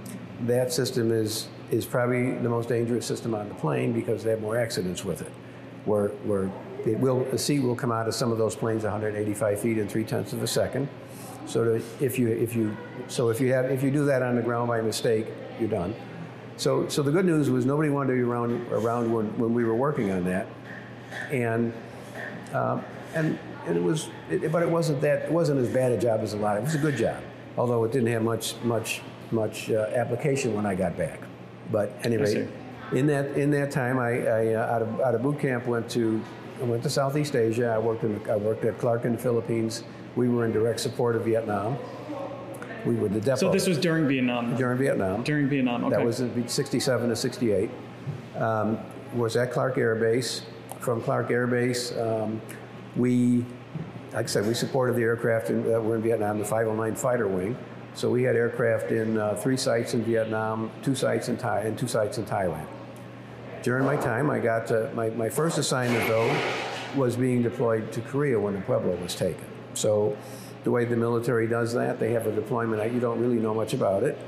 that 0.46 0.72
system 0.72 1.12
is 1.12 1.48
is 1.70 1.86
probably 1.86 2.32
the 2.32 2.48
most 2.48 2.68
dangerous 2.68 3.06
system 3.06 3.34
on 3.34 3.48
the 3.48 3.54
plane 3.54 3.92
because 3.92 4.24
they 4.24 4.30
have 4.30 4.40
more 4.40 4.56
accidents 4.56 5.04
with 5.04 5.20
it. 5.20 5.30
Where 5.84 6.08
where 6.24 6.50
it 6.86 6.98
will 6.98 7.22
a 7.32 7.38
seat 7.38 7.60
will 7.60 7.76
come 7.76 7.92
out 7.92 8.08
of 8.08 8.14
some 8.14 8.32
of 8.32 8.38
those 8.38 8.56
planes 8.56 8.82
185 8.82 9.60
feet 9.60 9.78
in 9.78 9.86
three 9.86 10.04
tenths 10.04 10.32
of 10.32 10.42
a 10.42 10.46
second. 10.46 10.88
So 11.46 11.64
to, 11.64 11.82
if 12.00 12.18
you 12.18 12.28
if 12.28 12.56
you 12.56 12.74
so 13.06 13.28
if 13.28 13.40
you 13.40 13.52
have 13.52 13.66
if 13.66 13.82
you 13.82 13.90
do 13.90 14.06
that 14.06 14.22
on 14.22 14.36
the 14.36 14.42
ground 14.42 14.68
by 14.68 14.80
mistake, 14.80 15.26
you're 15.60 15.68
done. 15.68 15.94
So 16.56 16.88
so 16.88 17.02
the 17.02 17.12
good 17.12 17.26
news 17.26 17.50
was 17.50 17.66
nobody 17.66 17.90
wanted 17.90 18.12
to 18.12 18.14
be 18.14 18.22
around 18.22 18.66
around 18.72 19.12
when, 19.12 19.26
when 19.38 19.52
we 19.52 19.64
were 19.64 19.76
working 19.76 20.10
on 20.10 20.24
that 20.24 20.46
and 21.30 21.72
um, 22.52 22.84
and, 23.14 23.38
and 23.66 23.76
it 23.76 23.82
was, 23.82 24.08
it, 24.30 24.50
but 24.52 24.62
it 24.62 24.70
wasn't 24.70 25.00
that 25.00 25.22
it 25.22 25.32
wasn't 25.32 25.60
as 25.60 25.68
bad 25.68 25.92
a 25.92 25.98
job 25.98 26.20
as 26.20 26.32
a 26.32 26.36
lot. 26.36 26.56
It 26.56 26.62
was 26.62 26.74
a 26.74 26.78
good 26.78 26.96
job, 26.96 27.22
although 27.56 27.84
it 27.84 27.92
didn't 27.92 28.08
have 28.08 28.22
much 28.22 28.54
much 28.62 29.02
much 29.30 29.70
uh, 29.70 29.90
application 29.94 30.54
when 30.54 30.66
I 30.66 30.74
got 30.74 30.96
back. 30.96 31.20
But 31.70 31.92
anyway, 32.04 32.48
in 32.92 33.06
that 33.06 33.36
in 33.36 33.50
that 33.52 33.70
time, 33.70 33.98
I, 33.98 34.26
I 34.26 34.54
uh, 34.54 34.74
out 34.74 34.82
of 34.82 35.00
out 35.00 35.14
of 35.14 35.22
boot 35.22 35.38
camp 35.40 35.66
went 35.66 35.88
to 35.90 36.20
I 36.60 36.64
went 36.64 36.82
to 36.82 36.90
Southeast 36.90 37.36
Asia. 37.36 37.68
I 37.68 37.78
worked 37.78 38.04
in 38.04 38.20
I 38.28 38.36
worked 38.36 38.64
at 38.64 38.78
Clark 38.78 39.04
in 39.04 39.12
the 39.12 39.18
Philippines. 39.18 39.84
We 40.16 40.28
were 40.28 40.44
in 40.44 40.52
direct 40.52 40.80
support 40.80 41.14
of 41.16 41.24
Vietnam. 41.24 41.78
We 42.84 42.94
were 42.94 43.08
the 43.08 43.20
depot. 43.20 43.36
So 43.36 43.50
this 43.50 43.66
was 43.68 43.78
during 43.78 44.08
Vietnam. 44.08 44.56
During 44.56 44.78
Vietnam. 44.78 45.22
During 45.22 45.48
Vietnam. 45.48 45.84
Okay. 45.84 45.96
That 45.96 46.04
was 46.04 46.20
in 46.20 46.48
'67 46.48 47.08
to 47.10 47.16
'68. 47.16 47.70
um, 48.36 48.78
was 49.14 49.36
at 49.36 49.52
Clark 49.52 49.76
Air 49.76 49.94
Base. 49.96 50.42
From 50.80 51.02
Clark 51.02 51.30
Air 51.30 51.46
Base, 51.46 51.92
um, 51.98 52.40
we, 52.96 53.44
like 54.12 54.24
I 54.24 54.26
said, 54.26 54.46
we 54.46 54.54
supported 54.54 54.96
the 54.96 55.02
aircraft 55.02 55.50
in, 55.50 55.62
that 55.70 55.82
were 55.82 55.96
in 55.96 56.02
Vietnam, 56.02 56.38
the 56.38 56.44
509 56.44 56.94
Fighter 56.96 57.28
Wing. 57.28 57.56
So 57.94 58.10
we 58.10 58.22
had 58.22 58.34
aircraft 58.34 58.90
in 58.90 59.18
uh, 59.18 59.34
three 59.34 59.58
sites 59.58 59.92
in 59.92 60.02
Vietnam, 60.02 60.70
two 60.82 60.94
sites 60.94 61.28
in 61.28 61.36
Thai, 61.36 61.60
and 61.60 61.78
two 61.78 61.86
sites 61.86 62.16
in 62.16 62.24
Thailand. 62.24 62.66
During 63.62 63.84
my 63.84 63.96
time, 63.96 64.30
I 64.30 64.38
got 64.38 64.66
to, 64.68 64.90
my, 64.94 65.10
my 65.10 65.28
first 65.28 65.58
assignment 65.58 66.08
though 66.08 66.34
was 66.96 67.14
being 67.14 67.42
deployed 67.42 67.92
to 67.92 68.00
Korea 68.00 68.40
when 68.40 68.54
the 68.54 68.60
Pueblo 68.62 68.96
was 68.96 69.14
taken. 69.14 69.44
So 69.74 70.16
the 70.64 70.70
way 70.70 70.86
the 70.86 70.96
military 70.96 71.46
does 71.46 71.74
that, 71.74 72.00
they 72.00 72.12
have 72.12 72.26
a 72.26 72.32
deployment. 72.32 72.92
You 72.92 73.00
don't 73.00 73.20
really 73.20 73.36
know 73.36 73.54
much 73.54 73.74
about 73.74 74.02
it. 74.02 74.18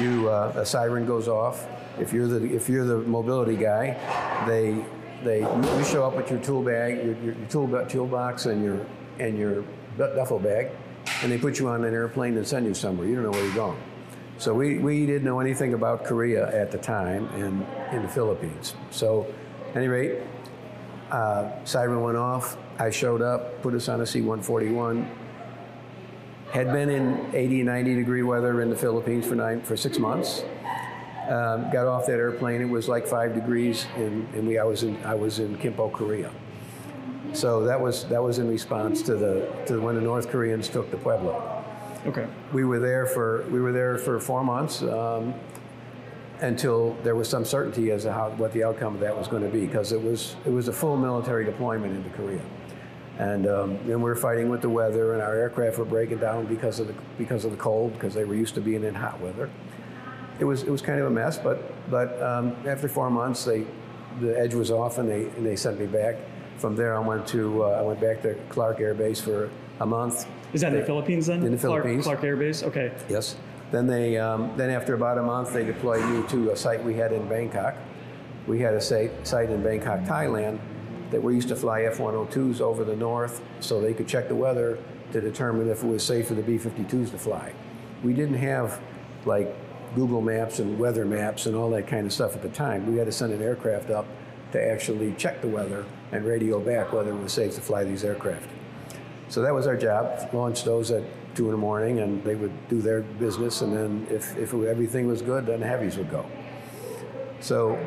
You 0.00 0.28
uh, 0.28 0.52
a 0.56 0.66
siren 0.66 1.06
goes 1.06 1.28
off. 1.28 1.66
If 1.98 2.12
you're 2.12 2.26
the 2.26 2.44
if 2.54 2.68
you're 2.68 2.84
the 2.84 2.98
mobility 2.98 3.56
guy, 3.56 3.96
they 4.46 4.84
they 5.24 5.40
you 5.40 5.84
show 5.84 6.06
up 6.06 6.16
with 6.16 6.30
your 6.30 6.40
tool 6.40 6.62
bag, 6.62 6.96
your, 6.96 7.16
your, 7.16 7.34
your 7.34 7.48
tool 7.48 7.86
toolbox, 7.86 8.46
and 8.46 8.62
your 8.62 8.84
and 9.18 9.38
your 9.38 9.64
duffel 9.96 10.38
bag, 10.38 10.70
and 11.22 11.30
they 11.30 11.38
put 11.38 11.58
you 11.58 11.68
on 11.68 11.84
an 11.84 11.94
airplane 11.94 12.36
and 12.36 12.46
send 12.46 12.66
you 12.66 12.74
somewhere. 12.74 13.06
You 13.06 13.14
don't 13.14 13.24
know 13.24 13.30
where 13.30 13.44
you're 13.44 13.54
going. 13.54 13.78
So 14.38 14.52
we, 14.52 14.78
we 14.78 15.06
didn't 15.06 15.24
know 15.24 15.38
anything 15.38 15.74
about 15.74 16.04
Korea 16.04 16.48
at 16.52 16.72
the 16.72 16.78
time 16.78 17.28
and 17.34 17.64
in 17.94 18.02
the 18.02 18.08
Philippines. 18.08 18.74
So, 18.90 19.32
at 19.70 19.76
any 19.76 19.86
rate, 19.86 20.18
uh, 21.12 21.64
siren 21.64 22.00
went 22.00 22.16
off. 22.16 22.56
I 22.78 22.90
showed 22.90 23.22
up, 23.22 23.62
put 23.62 23.74
us 23.74 23.88
on 23.88 24.00
a 24.00 24.06
C-141. 24.06 25.08
Had 26.52 26.72
been 26.72 26.90
in 26.90 27.30
80, 27.32 27.62
90 27.62 27.94
degree 27.94 28.22
weather 28.22 28.60
in 28.62 28.70
the 28.70 28.76
Philippines 28.76 29.26
for 29.26 29.36
nine 29.36 29.62
for 29.62 29.76
six 29.76 29.98
months. 29.98 30.42
Um, 31.28 31.70
got 31.70 31.86
off 31.86 32.06
that 32.06 32.18
airplane. 32.18 32.60
It 32.60 32.68
was 32.68 32.88
like 32.88 33.06
five 33.06 33.34
degrees, 33.34 33.86
and, 33.96 34.26
and 34.34 34.46
we 34.46 34.58
I 34.58 34.64
was 34.64 34.82
in 34.82 35.02
I 35.04 35.14
was 35.14 35.38
in 35.38 35.56
Kimpo, 35.56 35.92
Korea. 35.92 36.32
So 37.32 37.64
that 37.64 37.80
was 37.80 38.04
that 38.06 38.22
was 38.22 38.38
in 38.38 38.48
response 38.48 39.02
to 39.02 39.14
the 39.14 39.48
to 39.66 39.80
when 39.80 39.94
the 39.94 40.00
North 40.00 40.28
Koreans 40.28 40.68
took 40.68 40.90
the 40.90 40.96
Pueblo. 40.96 41.64
Okay. 42.06 42.26
We 42.52 42.64
were 42.64 42.80
there 42.80 43.06
for 43.06 43.44
we 43.50 43.60
were 43.60 43.72
there 43.72 43.96
for 43.98 44.18
four 44.18 44.42
months 44.42 44.82
um, 44.82 45.34
until 46.40 46.94
there 47.04 47.14
was 47.14 47.28
some 47.28 47.44
certainty 47.44 47.92
as 47.92 48.02
to 48.02 48.12
how 48.12 48.30
what 48.30 48.52
the 48.52 48.64
outcome 48.64 48.94
of 48.94 49.00
that 49.00 49.16
was 49.16 49.28
going 49.28 49.44
to 49.44 49.48
be 49.48 49.64
because 49.64 49.92
it 49.92 50.02
was 50.02 50.34
it 50.44 50.50
was 50.50 50.66
a 50.66 50.72
full 50.72 50.96
military 50.96 51.44
deployment 51.44 51.94
into 51.94 52.10
Korea, 52.10 52.42
and 53.18 53.46
um, 53.46 53.78
then 53.86 54.02
we 54.02 54.10
were 54.10 54.16
fighting 54.16 54.48
with 54.48 54.60
the 54.60 54.68
weather 54.68 55.12
and 55.12 55.22
our 55.22 55.36
aircraft 55.36 55.78
were 55.78 55.84
breaking 55.84 56.18
down 56.18 56.46
because 56.46 56.80
of 56.80 56.88
the 56.88 56.94
because 57.16 57.44
of 57.44 57.52
the 57.52 57.56
cold 57.56 57.92
because 57.92 58.12
they 58.12 58.24
were 58.24 58.34
used 58.34 58.56
to 58.56 58.60
being 58.60 58.82
in 58.82 58.94
hot 58.94 59.20
weather. 59.20 59.48
It 60.38 60.44
was 60.44 60.62
it 60.62 60.70
was 60.70 60.82
kind 60.82 61.00
of 61.00 61.06
a 61.06 61.10
mess, 61.10 61.38
but 61.38 61.90
but 61.90 62.20
um, 62.22 62.56
after 62.66 62.88
four 62.88 63.10
months 63.10 63.44
they 63.44 63.66
the 64.20 64.38
edge 64.38 64.54
was 64.54 64.70
off 64.70 64.98
and 64.98 65.08
they 65.08 65.24
and 65.36 65.46
they 65.46 65.56
sent 65.56 65.78
me 65.78 65.86
back. 65.86 66.16
From 66.58 66.76
there 66.76 66.96
I 66.96 67.00
went 67.00 67.26
to 67.28 67.64
uh, 67.64 67.68
I 67.68 67.82
went 67.82 68.00
back 68.00 68.22
to 68.22 68.34
Clark 68.48 68.80
Air 68.80 68.94
Base 68.94 69.20
for 69.20 69.50
a 69.80 69.86
month 69.86 70.26
is 70.52 70.60
that 70.60 70.72
in 70.72 70.80
the 70.80 70.86
Philippines 70.86 71.26
then? 71.26 71.42
In 71.42 71.52
the 71.52 71.58
Clark, 71.58 71.82
Philippines. 71.82 72.04
Clark 72.04 72.24
Air 72.24 72.36
Base. 72.36 72.62
Okay. 72.62 72.92
Yes. 73.08 73.36
Then 73.70 73.86
they, 73.86 74.18
um, 74.18 74.52
then 74.56 74.68
after 74.68 74.94
about 74.94 75.16
a 75.16 75.22
month, 75.22 75.52
they 75.54 75.64
deployed 75.64 76.04
me 76.10 76.26
to 76.28 76.50
a 76.50 76.56
site 76.56 76.84
we 76.84 76.94
had 76.94 77.12
in 77.12 77.26
Bangkok. 77.26 77.74
We 78.46 78.60
had 78.60 78.74
a 78.74 78.80
site, 78.80 79.26
site 79.26 79.48
in 79.48 79.62
Bangkok, 79.62 80.00
Thailand, 80.00 80.58
that 81.10 81.22
we 81.22 81.34
used 81.34 81.48
to 81.48 81.56
fly 81.56 81.82
F-102s 81.84 82.60
over 82.60 82.84
the 82.84 82.96
north, 82.96 83.40
so 83.60 83.80
they 83.80 83.94
could 83.94 84.06
check 84.06 84.28
the 84.28 84.34
weather 84.34 84.78
to 85.12 85.20
determine 85.20 85.70
if 85.70 85.82
it 85.82 85.86
was 85.86 86.02
safe 86.02 86.28
for 86.28 86.34
the 86.34 86.42
B-52s 86.42 87.12
to 87.12 87.18
fly. 87.18 87.52
We 88.02 88.12
didn't 88.12 88.38
have 88.38 88.80
like 89.24 89.54
Google 89.94 90.20
Maps 90.20 90.58
and 90.58 90.78
weather 90.78 91.04
maps 91.04 91.46
and 91.46 91.54
all 91.54 91.70
that 91.70 91.86
kind 91.86 92.06
of 92.06 92.12
stuff 92.12 92.34
at 92.34 92.42
the 92.42 92.48
time. 92.48 92.90
We 92.90 92.98
had 92.98 93.06
to 93.06 93.12
send 93.12 93.32
an 93.32 93.42
aircraft 93.42 93.90
up 93.90 94.06
to 94.52 94.62
actually 94.62 95.12
check 95.14 95.40
the 95.40 95.48
weather 95.48 95.84
and 96.12 96.24
radio 96.24 96.60
back 96.60 96.92
whether 96.92 97.10
it 97.10 97.20
was 97.20 97.32
safe 97.32 97.54
to 97.54 97.60
fly 97.60 97.84
these 97.84 98.04
aircraft. 98.04 98.48
So 99.28 99.42
that 99.42 99.54
was 99.54 99.66
our 99.66 99.76
job. 99.76 100.28
Launch 100.34 100.64
those 100.64 100.90
at 100.90 101.02
two 101.34 101.46
in 101.46 101.52
the 101.52 101.56
morning, 101.56 102.00
and 102.00 102.22
they 102.22 102.34
would 102.34 102.52
do 102.68 102.82
their 102.82 103.00
business. 103.00 103.62
And 103.62 103.74
then 103.74 104.06
if, 104.10 104.36
if 104.36 104.52
everything 104.52 105.06
was 105.06 105.22
good, 105.22 105.46
then 105.46 105.60
the 105.60 105.66
heavies 105.66 105.96
would 105.96 106.10
go. 106.10 106.26
So 107.40 107.78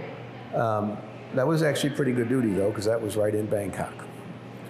um, 0.56 0.98
that 1.36 1.46
was 1.46 1.62
actually 1.62 1.92
pretty 1.92 2.14
good 2.14 2.30
duty 2.30 2.52
though, 2.54 2.70
because 2.70 2.86
that 2.86 3.02
was 3.02 3.16
right 3.16 3.34
in 3.34 3.46
Bangkok, 3.46 3.94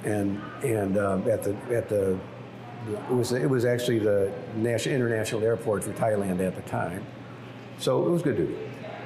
and 0.04 0.42
and 0.64 0.98
um, 0.98 1.30
at 1.30 1.44
the 1.44 1.56
at 1.74 1.90
the 1.90 2.20
it 2.88 3.10
was 3.10 3.32
it 3.32 3.50
was 3.50 3.66
actually 3.66 4.00
the 4.00 4.32
national 4.56 4.96
international 4.96 5.44
airport 5.44 5.84
for 5.84 5.92
Thailand 5.94 6.46
at 6.46 6.56
the 6.56 6.62
time. 6.70 7.06
So 7.78 8.06
it 8.06 8.10
was 8.10 8.22
good 8.22 8.38
duty. 8.38 8.56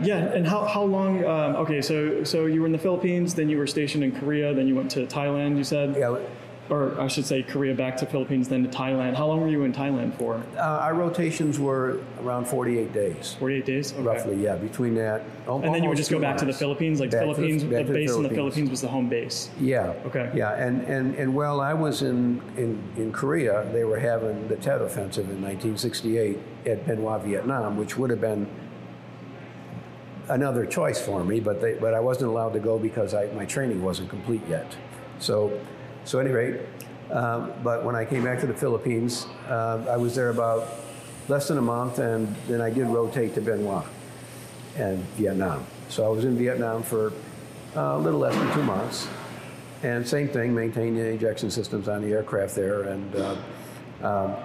Yeah, 0.01 0.17
and 0.17 0.47
how, 0.47 0.65
how 0.65 0.83
long? 0.83 1.25
Um, 1.25 1.55
okay, 1.57 1.81
so 1.81 2.23
so 2.23 2.45
you 2.45 2.61
were 2.61 2.67
in 2.67 2.71
the 2.71 2.77
Philippines, 2.77 3.35
then 3.35 3.49
you 3.49 3.57
were 3.57 3.67
stationed 3.67 4.03
in 4.03 4.13
Korea, 4.13 4.53
then 4.53 4.67
you 4.67 4.75
went 4.75 4.91
to 4.91 5.05
Thailand. 5.05 5.57
You 5.57 5.63
said. 5.63 5.95
Yeah, 5.97 6.17
or 6.69 6.99
I 6.99 7.07
should 7.07 7.25
say 7.25 7.41
Korea 7.41 7.73
back 7.73 7.97
to 7.97 8.05
Philippines, 8.05 8.47
then 8.47 8.63
to 8.63 8.69
Thailand. 8.69 9.15
How 9.15 9.27
long 9.27 9.41
were 9.41 9.47
you 9.47 9.63
in 9.63 9.73
Thailand 9.73 10.13
for? 10.15 10.43
Uh, 10.55 10.59
our 10.59 10.93
rotations 10.93 11.59
were 11.59 11.99
around 12.21 12.45
48 12.45 12.93
days. 12.93 13.35
48 13.39 13.65
days? 13.65 13.93
Okay. 13.93 14.01
Roughly, 14.03 14.43
yeah. 14.43 14.55
Between 14.55 14.93
that. 14.95 15.23
And 15.47 15.63
then 15.63 15.83
you 15.83 15.89
would 15.89 15.97
just 15.97 16.11
go 16.11 16.19
back 16.19 16.37
to 16.37 16.45
the 16.45 16.53
Philippines? 16.53 16.99
Like 16.99 17.09
the 17.09 17.19
Philippines, 17.19 17.63
the, 17.63 17.69
the 17.69 17.83
base 17.83 18.11
the 18.11 18.17
in 18.17 18.23
the 18.23 18.29
Philippines 18.29 18.69
was 18.69 18.81
the 18.81 18.87
home 18.87 19.09
base? 19.09 19.49
Yeah. 19.59 19.93
Okay. 20.05 20.31
Yeah, 20.35 20.53
and, 20.53 20.83
and, 20.83 21.15
and 21.15 21.33
while 21.33 21.59
I 21.59 21.73
was 21.73 22.03
in, 22.03 22.41
in, 22.55 22.81
in 22.97 23.11
Korea, 23.11 23.67
they 23.73 23.83
were 23.83 23.99
having 23.99 24.47
the 24.47 24.55
Tet 24.55 24.81
Offensive 24.81 25.29
in 25.29 25.41
1968 25.41 26.37
at 26.67 26.85
Hoa, 26.85 27.19
Vietnam, 27.19 27.77
which 27.77 27.97
would 27.97 28.11
have 28.11 28.21
been 28.21 28.47
another 30.29 30.65
choice 30.67 31.01
for 31.01 31.23
me, 31.23 31.39
but, 31.39 31.59
they, 31.59 31.73
but 31.73 31.95
I 31.95 31.99
wasn't 31.99 32.29
allowed 32.29 32.53
to 32.53 32.59
go 32.59 32.77
because 32.77 33.15
I, 33.15 33.27
my 33.33 33.45
training 33.45 33.81
wasn't 33.81 34.09
complete 34.09 34.43
yet. 34.47 34.77
So 35.17 35.59
so, 36.05 36.19
at 36.19 36.25
any 36.25 36.33
rate, 36.33 36.61
um, 37.11 37.51
but 37.63 37.83
when 37.83 37.95
I 37.95 38.05
came 38.05 38.23
back 38.23 38.39
to 38.41 38.47
the 38.47 38.53
Philippines, 38.53 39.25
uh, 39.47 39.85
I 39.89 39.97
was 39.97 40.15
there 40.15 40.29
about 40.29 40.67
less 41.27 41.47
than 41.47 41.57
a 41.57 41.61
month, 41.61 41.99
and 41.99 42.35
then 42.47 42.61
I 42.61 42.69
did 42.69 42.87
rotate 42.87 43.35
to 43.35 43.41
Hoa 43.41 43.83
and 44.75 44.99
Vietnam. 45.15 45.65
So 45.89 46.05
I 46.05 46.09
was 46.09 46.25
in 46.25 46.37
Vietnam 46.37 46.83
for 46.83 47.13
uh, 47.75 47.95
a 47.95 47.97
little 47.97 48.19
less 48.19 48.35
than 48.35 48.53
two 48.53 48.63
months, 48.63 49.07
and 49.83 50.07
same 50.07 50.27
thing, 50.27 50.53
maintaining 50.53 50.95
the 50.95 51.05
ejection 51.05 51.49
systems 51.49 51.87
on 51.87 52.01
the 52.01 52.11
aircraft 52.11 52.55
there, 52.55 52.83
and 52.83 53.15
uh, 53.15 53.35
um, 54.03 54.35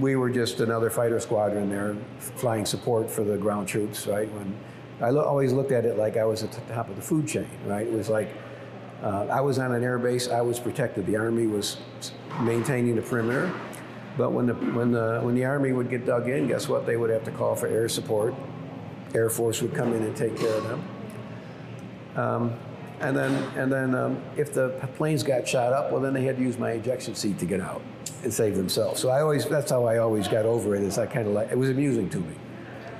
we 0.00 0.16
were 0.16 0.30
just 0.30 0.60
another 0.60 0.90
fighter 0.90 1.18
squadron 1.20 1.68
there, 1.68 1.96
flying 2.18 2.64
support 2.66 3.10
for 3.10 3.24
the 3.24 3.36
ground 3.36 3.68
troops. 3.68 4.06
Right 4.06 4.30
when 4.32 4.54
I 5.00 5.10
lo- 5.10 5.24
always 5.24 5.52
looked 5.52 5.72
at 5.72 5.84
it 5.84 5.96
like 5.96 6.16
I 6.16 6.24
was 6.24 6.42
at 6.42 6.52
the 6.52 6.60
top 6.74 6.88
of 6.88 6.96
the 6.96 7.02
food 7.02 7.26
chain. 7.26 7.48
Right, 7.66 7.86
it 7.86 7.92
was 7.92 8.08
like 8.08 8.28
uh, 9.02 9.26
I 9.30 9.40
was 9.40 9.58
on 9.58 9.72
an 9.72 9.82
air 9.82 9.98
base. 9.98 10.28
I 10.28 10.40
was 10.40 10.60
protected. 10.60 11.06
The 11.06 11.16
Army 11.16 11.46
was 11.46 11.78
maintaining 12.40 12.96
the 12.96 13.02
perimeter. 13.02 13.52
But 14.16 14.32
when 14.32 14.46
the, 14.46 14.54
when, 14.54 14.92
the, 14.92 15.20
when 15.22 15.34
the 15.34 15.44
Army 15.44 15.72
would 15.72 15.90
get 15.90 16.06
dug 16.06 16.28
in, 16.28 16.46
guess 16.46 16.68
what? 16.68 16.86
They 16.86 16.96
would 16.96 17.10
have 17.10 17.24
to 17.24 17.30
call 17.30 17.56
for 17.56 17.66
air 17.66 17.88
support. 17.88 18.34
Air 19.14 19.30
Force 19.30 19.60
would 19.62 19.74
come 19.74 19.92
in 19.92 20.02
and 20.02 20.16
take 20.16 20.36
care 20.36 20.54
of 20.54 20.64
them. 20.64 20.84
Um, 22.14 22.54
and 23.00 23.16
then, 23.16 23.32
and 23.56 23.72
then 23.72 23.94
um, 23.94 24.22
if 24.36 24.54
the 24.54 24.68
planes 24.96 25.22
got 25.22 25.48
shot 25.48 25.72
up, 25.72 25.90
well, 25.90 26.00
then 26.00 26.12
they 26.12 26.22
had 26.22 26.36
to 26.36 26.42
use 26.42 26.58
my 26.58 26.70
ejection 26.72 27.14
seat 27.14 27.38
to 27.38 27.46
get 27.46 27.60
out 27.60 27.82
and 28.22 28.32
save 28.32 28.54
themselves. 28.54 29.00
So 29.00 29.08
I 29.08 29.20
always, 29.22 29.46
that's 29.46 29.70
how 29.70 29.84
I 29.84 29.98
always 29.98 30.28
got 30.28 30.44
over 30.44 30.76
it. 30.76 30.82
Is 30.82 30.98
I 30.98 31.06
kind 31.06 31.26
of 31.26 31.32
like, 31.32 31.50
it 31.50 31.58
was 31.58 31.70
amusing 31.70 32.08
to 32.10 32.18
me. 32.18 32.34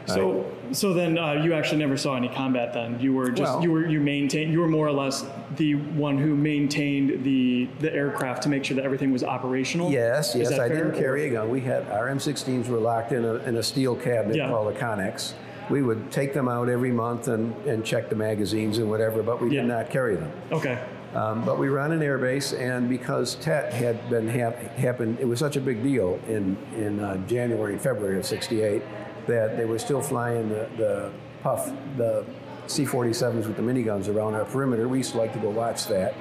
So, 0.06 0.52
so 0.72 0.92
then 0.92 1.18
uh, 1.18 1.32
you 1.32 1.54
actually 1.54 1.78
never 1.78 1.96
saw 1.96 2.16
any 2.16 2.28
combat. 2.28 2.72
Then 2.72 2.98
you 3.00 3.12
were 3.12 3.30
just 3.30 3.52
well, 3.52 3.62
you 3.62 3.70
were 3.70 3.86
you 3.86 4.00
maintained 4.00 4.52
you 4.52 4.60
were 4.60 4.68
more 4.68 4.86
or 4.86 4.92
less 4.92 5.24
the 5.56 5.74
one 5.74 6.18
who 6.18 6.34
maintained 6.34 7.24
the 7.24 7.68
the 7.80 7.92
aircraft 7.92 8.42
to 8.44 8.48
make 8.48 8.64
sure 8.64 8.76
that 8.76 8.84
everything 8.84 9.12
was 9.12 9.22
operational. 9.22 9.90
Yes, 9.90 10.34
yes. 10.34 10.52
I 10.52 10.68
fair? 10.68 10.84
didn't 10.84 10.98
carry 10.98 11.28
a 11.28 11.30
gun. 11.30 11.50
We 11.50 11.60
had 11.60 11.88
our 11.88 12.08
M16s 12.08 12.68
were 12.68 12.78
locked 12.78 13.12
in 13.12 13.24
a 13.24 13.34
in 13.36 13.56
a 13.56 13.62
steel 13.62 13.94
cabinet 13.94 14.36
yeah. 14.36 14.48
called 14.48 14.74
a 14.74 14.78
Connex. 14.78 15.34
We 15.70 15.82
would 15.82 16.10
take 16.10 16.34
them 16.34 16.48
out 16.48 16.68
every 16.68 16.90
month 16.90 17.28
and, 17.28 17.54
and 17.66 17.84
check 17.84 18.10
the 18.10 18.16
magazines 18.16 18.78
and 18.78 18.90
whatever, 18.90 19.22
but 19.22 19.40
we 19.40 19.54
yeah. 19.54 19.62
did 19.62 19.68
not 19.68 19.90
carry 19.90 20.16
them. 20.16 20.32
Okay. 20.50 20.82
Um, 21.14 21.44
but 21.44 21.58
we 21.58 21.68
ran 21.68 21.92
an 21.92 22.00
airbase, 22.00 22.58
and 22.58 22.88
because 22.88 23.34
TET 23.36 23.72
had 23.72 24.08
been 24.08 24.26
hap- 24.28 24.58
happened, 24.76 25.18
it 25.20 25.26
was 25.26 25.38
such 25.38 25.56
a 25.56 25.60
big 25.60 25.82
deal 25.82 26.18
in 26.26 26.56
in 26.74 27.00
uh, 27.00 27.18
January 27.26 27.74
and 27.74 27.82
February 27.82 28.18
of 28.18 28.24
'68 28.24 28.82
that 29.26 29.56
they 29.56 29.64
were 29.64 29.78
still 29.78 30.02
flying 30.02 30.48
the, 30.48 30.68
the 30.76 31.10
puff, 31.42 31.70
the 31.96 32.24
C-47s 32.66 33.46
with 33.46 33.56
the 33.56 33.62
miniguns 33.62 34.08
around 34.08 34.34
our 34.34 34.44
perimeter. 34.44 34.88
We 34.88 34.98
used 34.98 35.12
to 35.12 35.18
like 35.18 35.32
to 35.32 35.38
go 35.38 35.50
watch 35.50 35.86
that. 35.86 36.14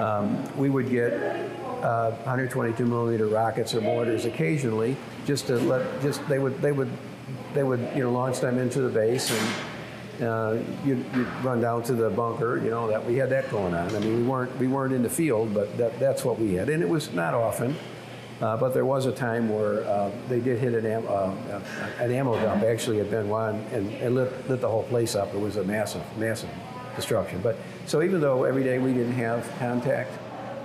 Um, 0.00 0.44
we 0.56 0.70
would 0.70 0.90
get 0.90 1.12
uh, 1.82 2.12
122 2.24 2.84
millimeter 2.84 3.26
rockets 3.26 3.74
or 3.74 3.80
mortars 3.80 4.24
occasionally, 4.24 4.96
just 5.26 5.46
to 5.48 5.56
let, 5.56 6.02
just 6.02 6.26
they 6.28 6.38
would 6.38 6.60
they 6.62 6.72
would 6.72 6.90
they 7.54 7.62
would 7.62 7.80
you 7.94 8.04
know 8.04 8.12
launch 8.12 8.40
them 8.40 8.58
into 8.58 8.80
the 8.82 8.88
base 8.88 9.30
and 9.30 10.22
uh, 10.22 10.58
you'd, 10.84 11.04
you'd, 11.14 11.26
run 11.42 11.60
down 11.60 11.82
to 11.82 11.94
the 11.94 12.10
bunker. 12.10 12.60
You 12.62 12.70
know 12.70 12.86
that 12.88 13.04
we 13.04 13.16
had 13.16 13.30
that 13.30 13.50
going 13.50 13.74
on. 13.74 13.94
I 13.94 13.98
mean, 13.98 14.16
we 14.16 14.22
weren't 14.22 14.56
we 14.58 14.68
weren't 14.68 14.92
in 14.92 15.02
the 15.02 15.10
field, 15.10 15.52
but 15.52 15.76
that, 15.78 15.98
that's 15.98 16.24
what 16.24 16.38
we 16.38 16.54
had, 16.54 16.68
and 16.68 16.82
it 16.82 16.88
was 16.88 17.12
not 17.12 17.34
often. 17.34 17.74
Uh, 18.42 18.56
but 18.56 18.74
there 18.74 18.84
was 18.84 19.06
a 19.06 19.12
time 19.12 19.48
where 19.48 19.84
uh, 19.84 20.10
they 20.28 20.40
did 20.40 20.58
hit 20.58 20.74
an, 20.74 20.84
am- 20.84 21.06
uh, 21.08 21.32
an 22.00 22.10
ammo 22.10 22.34
dump 22.42 22.64
actually 22.64 22.98
at 22.98 23.08
Bien 23.08 23.26
Hoa 23.26 23.50
and, 23.72 23.88
and 23.92 24.16
lit, 24.16 24.48
lit, 24.50 24.60
the 24.60 24.68
whole 24.68 24.82
place 24.82 25.14
up. 25.14 25.32
It 25.32 25.38
was 25.38 25.56
a 25.56 25.62
massive, 25.62 26.02
massive 26.18 26.50
destruction. 26.96 27.40
But 27.40 27.56
so 27.86 28.02
even 28.02 28.20
though 28.20 28.42
every 28.42 28.64
day 28.64 28.80
we 28.80 28.94
didn't 28.94 29.12
have 29.12 29.48
contact, 29.60 30.10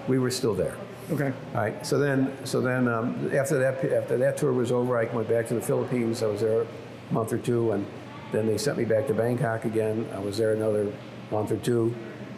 we 0.08 0.18
were 0.18 0.32
still 0.32 0.56
there. 0.56 0.76
Okay. 1.12 1.32
All 1.54 1.62
right. 1.62 1.86
So 1.86 2.00
then, 2.00 2.36
so 2.46 2.62
then 2.62 2.88
um, 2.88 3.30
after 3.34 3.60
that 3.60 3.86
after 3.86 4.18
that 4.18 4.38
tour 4.38 4.52
was 4.52 4.72
over, 4.72 4.98
I 4.98 5.06
went 5.06 5.30
back 5.30 5.48
to 5.50 5.54
the 5.54 5.62
Philippines. 5.62 6.24
I 6.24 6.28
was 6.28 6.42
there 6.42 6.62
a 6.64 7.14
month 7.14 7.32
or 7.32 7.38
two, 7.38 7.74
and 7.74 7.86
then 8.32 8.48
they 8.48 8.58
sent 8.58 8.78
me 8.80 8.86
back 8.86 9.06
to 9.08 9.14
Bangkok 9.14 9.66
again. 9.66 10.10
I 10.16 10.20
was 10.20 10.38
there 10.38 10.54
another 10.54 10.92
month 11.32 11.52
or 11.52 11.58
two, 11.58 11.96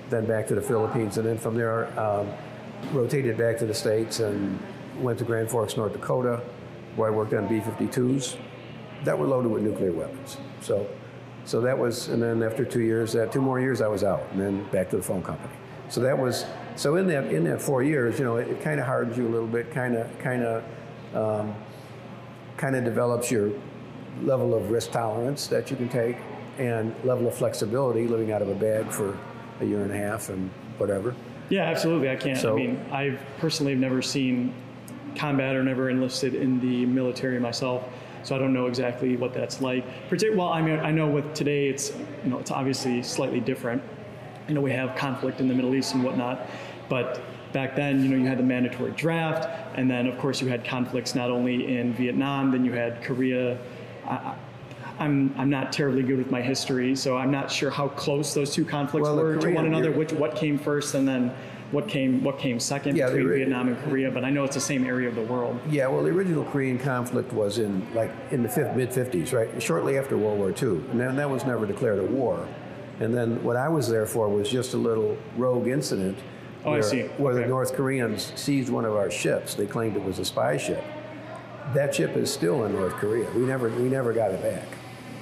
then 0.09 0.25
back 0.25 0.47
to 0.47 0.55
the 0.55 0.61
Philippines, 0.61 1.17
and 1.17 1.25
then 1.25 1.37
from 1.37 1.55
there 1.55 1.97
um, 1.97 2.29
rotated 2.91 3.37
back 3.37 3.57
to 3.59 3.65
the 3.65 3.73
states 3.73 4.19
and 4.19 4.59
went 4.99 5.19
to 5.19 5.25
Grand 5.25 5.49
Forks, 5.49 5.77
North 5.77 5.93
Dakota, 5.93 6.41
where 6.95 7.11
I 7.11 7.15
worked 7.15 7.33
on 7.33 7.47
B-52s 7.47 8.37
that 9.03 9.17
were 9.17 9.27
loaded 9.27 9.51
with 9.51 9.63
nuclear 9.63 9.91
weapons. 9.91 10.37
So, 10.61 10.87
so 11.45 11.61
that 11.61 11.77
was, 11.77 12.09
and 12.09 12.21
then 12.21 12.43
after 12.43 12.65
two 12.65 12.81
years, 12.81 13.13
that 13.13 13.31
two 13.31 13.41
more 13.41 13.59
years, 13.59 13.81
I 13.81 13.87
was 13.87 14.03
out, 14.03 14.23
and 14.31 14.41
then 14.41 14.63
back 14.71 14.89
to 14.89 14.97
the 14.97 15.03
phone 15.03 15.23
company. 15.23 15.53
So 15.89 16.01
that 16.01 16.17
was 16.17 16.45
so 16.75 16.97
in 16.97 17.07
that 17.07 17.25
in 17.33 17.43
that 17.45 17.61
four 17.61 17.81
years, 17.81 18.19
you 18.19 18.25
know, 18.25 18.37
it, 18.37 18.47
it 18.47 18.61
kind 18.61 18.79
of 18.79 18.85
hardens 18.85 19.17
you 19.17 19.27
a 19.27 19.29
little 19.29 19.47
bit, 19.47 19.71
kind 19.71 19.95
of 19.95 20.19
kind 20.19 20.43
of 20.43 20.63
um, 21.15 21.55
kind 22.57 22.75
of 22.75 22.83
develops 22.83 23.31
your 23.31 23.51
level 24.21 24.53
of 24.53 24.69
risk 24.69 24.91
tolerance 24.91 25.47
that 25.47 25.71
you 25.71 25.77
can 25.77 25.89
take 25.89 26.17
and 26.59 26.93
level 27.03 27.27
of 27.27 27.33
flexibility 27.33 28.05
living 28.07 28.31
out 28.31 28.41
of 28.41 28.49
a 28.49 28.55
bag 28.55 28.91
for 28.91 29.17
a 29.61 29.65
year 29.65 29.81
and 29.81 29.91
a 29.91 29.97
half 29.97 30.29
and 30.29 30.51
whatever. 30.77 31.15
Yeah, 31.49 31.63
absolutely. 31.63 32.09
I 32.09 32.15
can't. 32.15 32.37
So, 32.37 32.53
I 32.53 32.55
mean, 32.57 32.85
I've 32.91 33.19
personally 33.39 33.71
have 33.71 33.81
never 33.81 34.01
seen 34.01 34.53
combat 35.19 35.55
or 35.55 35.63
never 35.63 35.89
enlisted 35.89 36.33
in 36.33 36.59
the 36.61 36.85
military 36.85 37.39
myself, 37.39 37.83
so 38.23 38.35
I 38.35 38.39
don't 38.39 38.53
know 38.53 38.67
exactly 38.67 39.17
what 39.17 39.33
that's 39.33 39.61
like. 39.61 39.83
Well, 40.33 40.47
I 40.47 40.61
mean, 40.61 40.79
I 40.79 40.91
know 40.91 41.07
with 41.07 41.33
today, 41.33 41.67
it's 41.67 41.91
you 42.23 42.29
know, 42.29 42.39
it's 42.39 42.51
obviously 42.51 43.03
slightly 43.03 43.41
different. 43.41 43.83
I 44.47 44.53
know 44.53 44.61
we 44.61 44.71
have 44.71 44.95
conflict 44.95 45.41
in 45.41 45.47
the 45.47 45.53
Middle 45.53 45.75
East 45.75 45.93
and 45.93 46.03
whatnot, 46.03 46.49
but 46.87 47.21
back 47.51 47.75
then, 47.75 48.01
you 48.01 48.09
know, 48.09 48.15
you 48.15 48.25
had 48.25 48.39
the 48.39 48.43
mandatory 48.43 48.91
draft, 48.91 49.49
and 49.75 49.91
then 49.91 50.07
of 50.07 50.17
course 50.17 50.41
you 50.41 50.47
had 50.47 50.63
conflicts 50.63 51.15
not 51.15 51.29
only 51.29 51.77
in 51.77 51.93
Vietnam, 51.93 52.51
then 52.51 52.63
you 52.63 52.71
had 52.71 53.03
Korea. 53.03 53.59
I, 54.07 54.35
I'm, 54.99 55.33
I'm 55.37 55.49
not 55.49 55.71
terribly 55.71 56.03
good 56.03 56.17
with 56.17 56.29
my 56.29 56.41
history, 56.41 56.95
so 56.95 57.17
I'm 57.17 57.31
not 57.31 57.49
sure 57.49 57.69
how 57.69 57.87
close 57.89 58.33
those 58.33 58.53
two 58.53 58.65
conflicts 58.65 59.07
well, 59.07 59.15
were 59.15 59.37
Korean, 59.37 59.55
to 59.55 59.55
one 59.55 59.65
another. 59.65 59.91
Which 59.91 60.11
what 60.11 60.35
came 60.35 60.57
first, 60.57 60.93
and 60.93 61.07
then 61.07 61.33
what 61.71 61.87
came 61.87 62.23
what 62.23 62.39
came 62.39 62.59
second 62.59 62.95
yeah, 62.95 63.07
between 63.07 63.29
Vietnam 63.29 63.67
and 63.67 63.77
Korea. 63.83 64.09
But 64.09 64.25
I 64.25 64.29
know 64.29 64.43
it's 64.43 64.55
the 64.55 64.61
same 64.61 64.85
area 64.85 65.07
of 65.07 65.15
the 65.15 65.21
world. 65.21 65.59
Yeah, 65.69 65.87
well, 65.87 66.03
the 66.03 66.09
original 66.09 66.43
Korean 66.45 66.79
conflict 66.79 67.31
was 67.33 67.59
in 67.59 67.85
like 67.93 68.11
in 68.31 68.43
the 68.43 68.73
mid 68.75 68.89
50s, 68.89 69.33
right? 69.33 69.61
Shortly 69.61 69.97
after 69.97 70.17
World 70.17 70.39
War 70.39 70.49
II, 70.49 70.83
and 70.91 70.99
then 70.99 71.15
that 71.15 71.29
was 71.29 71.45
never 71.45 71.65
declared 71.65 71.99
a 71.99 72.05
war. 72.05 72.47
And 72.99 73.13
then 73.15 73.41
what 73.43 73.55
I 73.55 73.69
was 73.69 73.87
there 73.87 74.05
for 74.05 74.27
was 74.27 74.49
just 74.49 74.73
a 74.73 74.77
little 74.77 75.17
rogue 75.37 75.67
incident. 75.67 76.17
Oh, 76.65 76.71
where, 76.71 76.79
I 76.79 76.81
see. 76.81 77.03
Where 77.03 77.33
okay. 77.33 77.43
the 77.43 77.47
North 77.47 77.73
Koreans 77.73 78.33
seized 78.35 78.69
one 78.69 78.83
of 78.83 78.95
our 78.95 79.09
ships. 79.09 79.55
They 79.55 79.65
claimed 79.65 79.95
it 79.95 80.03
was 80.03 80.19
a 80.19 80.25
spy 80.25 80.57
ship. 80.57 80.83
That 81.73 81.95
ship 81.95 82.17
is 82.17 82.33
still 82.33 82.65
in 82.65 82.73
North 82.73 82.93
Korea. 82.93 83.29
We 83.31 83.43
never, 83.43 83.69
we 83.69 83.83
never 83.83 84.11
got 84.11 84.31
it 84.31 84.41
back. 84.41 84.67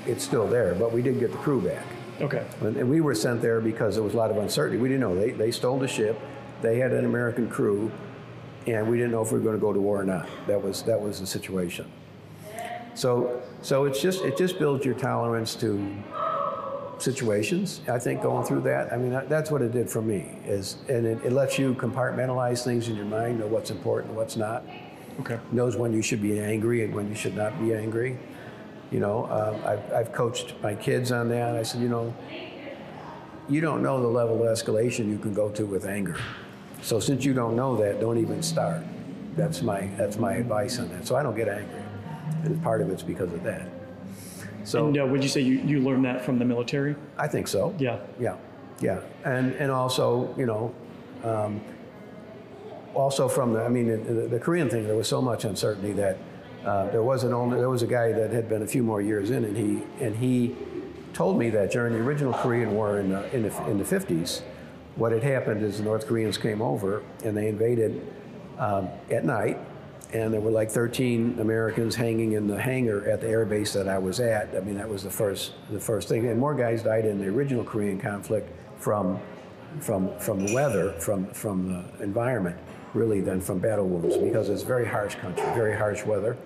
It's 0.07 0.23
still 0.23 0.47
there, 0.47 0.73
but 0.73 0.91
we 0.91 1.01
did 1.01 1.19
get 1.19 1.31
the 1.31 1.37
crew 1.37 1.61
back. 1.61 1.85
Okay. 2.21 2.45
And, 2.61 2.77
and 2.77 2.89
we 2.89 3.01
were 3.01 3.13
sent 3.13 3.41
there 3.41 3.61
because 3.61 3.95
there 3.95 4.03
was 4.03 4.13
a 4.13 4.17
lot 4.17 4.31
of 4.31 4.37
uncertainty. 4.37 4.81
We 4.81 4.87
didn't 4.87 5.01
know. 5.01 5.15
They, 5.15 5.31
they 5.31 5.51
stole 5.51 5.77
the 5.77 5.87
ship. 5.87 6.19
They 6.61 6.79
had 6.79 6.91
an 6.91 7.05
American 7.05 7.49
crew, 7.49 7.91
and 8.65 8.89
we 8.89 8.97
didn't 8.97 9.11
know 9.11 9.21
if 9.21 9.31
we 9.31 9.37
were 9.37 9.43
going 9.43 9.55
to 9.55 9.61
go 9.61 9.73
to 9.73 9.79
war 9.79 10.01
or 10.01 10.05
not. 10.05 10.27
That 10.47 10.61
was 10.61 10.83
that 10.83 10.99
was 10.99 11.19
the 11.19 11.27
situation. 11.27 11.91
So 12.95 13.41
so 13.61 13.85
it's 13.85 14.01
just 14.01 14.23
it 14.23 14.37
just 14.37 14.59
builds 14.59 14.85
your 14.85 14.95
tolerance 14.95 15.55
to 15.55 15.95
situations. 16.99 17.81
I 17.87 17.99
think 17.99 18.21
going 18.21 18.45
through 18.45 18.61
that, 18.61 18.91
I 18.91 18.97
mean, 18.97 19.11
that's 19.27 19.51
what 19.51 19.61
it 19.61 19.71
did 19.71 19.89
for 19.89 20.01
me. 20.01 20.37
Is 20.45 20.77
and 20.89 21.05
it, 21.05 21.23
it 21.23 21.31
lets 21.31 21.59
you 21.59 21.73
compartmentalize 21.75 22.63
things 22.63 22.89
in 22.89 22.95
your 22.95 23.05
mind, 23.05 23.39
know 23.39 23.47
what's 23.47 23.71
important, 23.71 24.09
and 24.09 24.17
what's 24.17 24.35
not. 24.35 24.63
Okay. 25.21 25.39
Knows 25.51 25.75
when 25.77 25.93
you 25.93 26.01
should 26.01 26.21
be 26.21 26.39
angry 26.39 26.83
and 26.83 26.93
when 26.93 27.09
you 27.09 27.15
should 27.15 27.35
not 27.35 27.59
be 27.59 27.73
angry. 27.73 28.17
You 28.91 28.99
know, 28.99 29.25
uh, 29.25 29.59
I've, 29.65 29.93
I've 29.93 30.13
coached 30.13 30.53
my 30.61 30.75
kids 30.75 31.11
on 31.11 31.27
that. 31.29 31.55
I 31.55 31.63
said, 31.63 31.81
you 31.81 31.89
know, 31.89 32.13
you 33.49 33.61
don't 33.61 33.81
know 33.81 34.01
the 34.01 34.07
level 34.07 34.43
of 34.43 34.57
escalation 34.57 35.09
you 35.09 35.17
can 35.17 35.33
go 35.33 35.49
to 35.49 35.65
with 35.65 35.85
anger. 35.85 36.17
So 36.81 36.99
since 36.99 37.25
you 37.25 37.33
don't 37.33 37.55
know 37.55 37.75
that, 37.77 37.99
don't 37.99 38.17
even 38.17 38.41
start. 38.41 38.83
That's 39.35 39.61
my 39.61 39.87
that's 39.97 40.17
my 40.17 40.33
advice 40.33 40.79
on 40.79 40.89
that. 40.89 41.05
So 41.05 41.15
I 41.15 41.23
don't 41.23 41.35
get 41.35 41.47
angry, 41.47 41.81
and 42.43 42.61
part 42.63 42.81
of 42.81 42.89
it's 42.89 43.03
because 43.03 43.31
of 43.31 43.43
that. 43.43 43.69
So, 44.63 44.87
and 44.87 44.99
uh, 44.99 45.05
would 45.05 45.23
you 45.23 45.29
say 45.29 45.41
you, 45.41 45.59
you 45.59 45.79
learned 45.79 46.03
that 46.05 46.25
from 46.25 46.39
the 46.39 46.45
military? 46.45 46.95
I 47.17 47.27
think 47.27 47.47
so. 47.47 47.73
Yeah. 47.79 47.99
Yeah. 48.19 48.35
Yeah. 48.81 48.99
And 49.23 49.53
and 49.53 49.71
also, 49.71 50.33
you 50.37 50.45
know, 50.45 50.73
um, 51.23 51.61
also 52.93 53.29
from 53.29 53.53
the, 53.53 53.63
I 53.63 53.69
mean, 53.69 53.87
the, 53.87 54.27
the, 54.27 54.39
Korean 54.39 54.69
thing, 54.69 54.85
there 54.85 54.95
was 54.95 55.07
so 55.07 55.21
much 55.21 55.45
uncertainty 55.45 55.93
that 55.93 56.17
uh, 56.65 56.89
there 56.89 57.03
was 57.03 57.23
an 57.23 57.33
only, 57.33 57.57
there 57.57 57.69
was 57.69 57.83
a 57.83 57.87
guy 57.87 58.11
that 58.11 58.31
had 58.31 58.49
been 58.49 58.63
a 58.63 58.67
few 58.67 58.83
more 58.83 59.01
years 59.01 59.29
in, 59.29 59.45
and 59.45 59.55
he 59.55 59.83
and 60.03 60.15
he 60.15 60.55
told 61.13 61.39
me 61.39 61.49
that 61.49 61.71
during 61.71 61.93
the 61.93 61.99
original 61.99 62.33
Korean 62.33 62.75
War 62.75 62.99
in 62.99 63.09
the, 63.09 63.35
in 63.35 63.43
the, 63.43 63.67
in 63.67 63.77
the 63.77 63.83
50s, 63.83 64.41
what 64.97 65.11
had 65.11 65.23
happened 65.23 65.63
is 65.63 65.77
the 65.77 65.83
North 65.83 66.07
Koreans 66.07 66.37
came 66.37 66.61
over 66.61 67.03
and 67.23 67.37
they 67.37 67.47
invaded 67.47 68.01
um, 68.57 68.89
at 69.11 69.23
night 69.23 69.59
and 70.13 70.33
there 70.33 70.39
were 70.39 70.51
like 70.51 70.71
13 70.71 71.37
Americans 71.39 71.95
hanging 71.95 72.33
in 72.33 72.47
the 72.47 72.59
hangar 72.59 73.07
at 73.09 73.21
the 73.21 73.27
air 73.27 73.45
base 73.45 73.73
that 73.73 73.87
I 73.87 73.97
was 73.97 74.19
at. 74.19 74.55
I 74.55 74.61
mean, 74.61 74.75
that 74.75 74.87
was 74.87 75.03
the 75.03 75.09
first 75.09 75.53
the 75.69 75.79
first 75.79 76.07
thing. 76.07 76.27
And 76.27 76.39
more 76.39 76.55
guys 76.55 76.81
died 76.81 77.05
in 77.05 77.19
the 77.19 77.27
original 77.27 77.63
Korean 77.63 77.99
conflict 77.99 78.49
from 78.77 79.19
from 79.81 80.17
from 80.19 80.45
the 80.45 80.53
weather, 80.53 80.93
from 80.93 81.27
from 81.27 81.67
the 81.67 82.03
environment, 82.03 82.57
really, 82.93 83.19
than 83.19 83.41
from 83.41 83.59
battle 83.59 83.87
wounds 83.87 84.17
because 84.17 84.49
it's 84.49 84.63
very 84.63 84.85
harsh 84.85 85.15
country, 85.15 85.43
very 85.53 85.75
harsh 85.75 86.05
weather. 86.05 86.37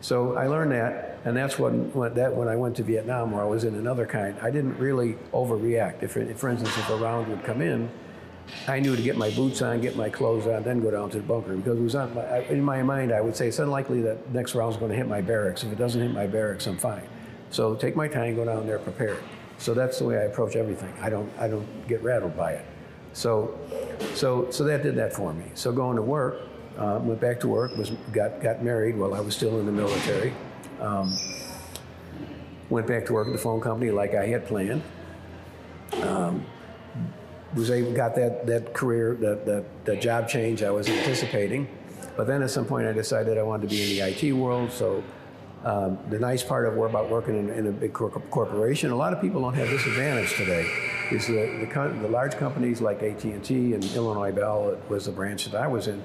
So 0.00 0.36
I 0.36 0.46
learned 0.46 0.72
that, 0.72 1.17
and 1.28 1.36
that's 1.36 1.58
when, 1.58 1.92
when 1.92 2.14
that 2.14 2.34
when 2.34 2.48
I 2.48 2.56
went 2.56 2.76
to 2.76 2.82
Vietnam, 2.82 3.32
where 3.32 3.42
I 3.42 3.46
was 3.46 3.64
in 3.64 3.74
another 3.74 4.06
kind. 4.06 4.36
I 4.42 4.50
didn't 4.50 4.76
really 4.78 5.14
overreact. 5.32 6.02
If, 6.02 6.12
for 6.12 6.48
instance, 6.48 6.76
if 6.76 6.88
a 6.90 6.96
round 6.96 7.28
would 7.28 7.44
come 7.44 7.60
in 7.60 7.90
I 8.66 8.80
knew 8.80 8.96
to 8.96 9.02
get 9.02 9.16
my 9.16 9.30
boots 9.30 9.62
on, 9.62 9.80
get 9.80 9.96
my 9.96 10.08
clothes 10.08 10.46
on, 10.46 10.62
then 10.62 10.80
go 10.80 10.90
down 10.90 11.10
to 11.10 11.18
the 11.18 11.22
bunker 11.22 11.56
because 11.56 11.78
it 11.78 11.82
was 11.82 11.94
on 11.94 12.14
my, 12.14 12.38
in 12.44 12.62
my 12.62 12.82
mind. 12.82 13.12
I 13.12 13.20
would 13.20 13.36
say 13.36 13.48
it's 13.48 13.58
unlikely 13.58 14.02
that 14.02 14.32
next 14.32 14.54
round's 14.54 14.76
going 14.76 14.90
to 14.90 14.96
hit 14.96 15.06
my 15.06 15.20
barracks. 15.20 15.62
If 15.62 15.72
it 15.72 15.78
doesn't 15.78 16.00
hit 16.00 16.12
my 16.12 16.26
barracks, 16.26 16.66
I'm 16.66 16.78
fine. 16.78 17.06
So 17.50 17.74
take 17.74 17.96
my 17.96 18.08
time, 18.08 18.36
go 18.36 18.44
down 18.44 18.66
there 18.66 18.78
prepared. 18.78 19.22
So 19.58 19.74
that's 19.74 19.98
the 19.98 20.04
way 20.04 20.18
I 20.18 20.22
approach 20.22 20.54
everything. 20.54 20.92
I 21.00 21.10
don't 21.10 21.30
I 21.38 21.48
don't 21.48 21.66
get 21.88 22.02
rattled 22.02 22.36
by 22.36 22.52
it. 22.52 22.66
So 23.12 23.58
so 24.14 24.50
so 24.50 24.64
that 24.64 24.82
did 24.82 24.94
that 24.96 25.12
for 25.12 25.32
me. 25.32 25.46
So 25.54 25.72
going 25.72 25.96
to 25.96 26.02
work, 26.02 26.42
uh, 26.78 27.00
went 27.02 27.20
back 27.20 27.40
to 27.40 27.48
work, 27.48 27.76
was 27.76 27.90
got 28.12 28.40
got 28.40 28.62
married 28.62 28.96
while 28.96 29.14
I 29.14 29.20
was 29.20 29.34
still 29.34 29.58
in 29.58 29.66
the 29.66 29.72
military. 29.72 30.32
Um, 30.80 31.16
went 32.70 32.86
back 32.86 33.06
to 33.06 33.12
work 33.12 33.26
at 33.26 33.32
the 33.32 33.38
phone 33.38 33.60
company 33.60 33.90
like 33.90 34.14
I 34.14 34.26
had 34.26 34.46
planned. 34.46 34.82
Um, 36.02 36.44
was 37.54 37.70
able 37.70 37.92
got 37.92 38.14
that 38.14 38.46
that 38.46 38.74
career 38.74 39.14
that 39.20 39.64
that, 39.84 40.00
job 40.00 40.28
change 40.28 40.62
I 40.62 40.70
was 40.70 40.88
anticipating. 40.88 41.66
But 42.16 42.26
then 42.26 42.42
at 42.42 42.50
some 42.50 42.66
point 42.66 42.86
I 42.86 42.92
decided 42.92 43.38
I 43.38 43.42
wanted 43.42 43.70
to 43.70 43.74
be 43.74 43.82
in 43.82 43.88
the 43.88 44.26
IT 44.28 44.32
world. 44.32 44.70
So 44.70 45.02
um, 45.64 45.98
the 46.10 46.18
nice 46.18 46.42
part 46.42 46.66
of 46.66 46.76
about 46.76 47.10
working 47.10 47.38
in, 47.38 47.50
in, 47.50 47.66
a 47.66 47.72
big 47.72 47.92
cor- 47.92 48.10
corporation, 48.10 48.90
a 48.90 48.96
lot 48.96 49.12
of 49.12 49.20
people 49.20 49.40
don't 49.40 49.54
have 49.54 49.68
this 49.68 49.84
advantage 49.86 50.36
today. 50.36 50.68
Is 51.10 51.26
the, 51.26 51.66
the, 51.66 51.98
the 52.02 52.08
large 52.08 52.36
companies 52.36 52.80
like 52.80 53.02
AT&T 53.02 53.72
and 53.72 53.84
Illinois 53.96 54.30
Bell 54.30 54.70
it 54.70 54.90
was 54.90 55.06
the 55.06 55.12
branch 55.12 55.46
that 55.46 55.54
I 55.54 55.66
was 55.66 55.88
in. 55.88 56.02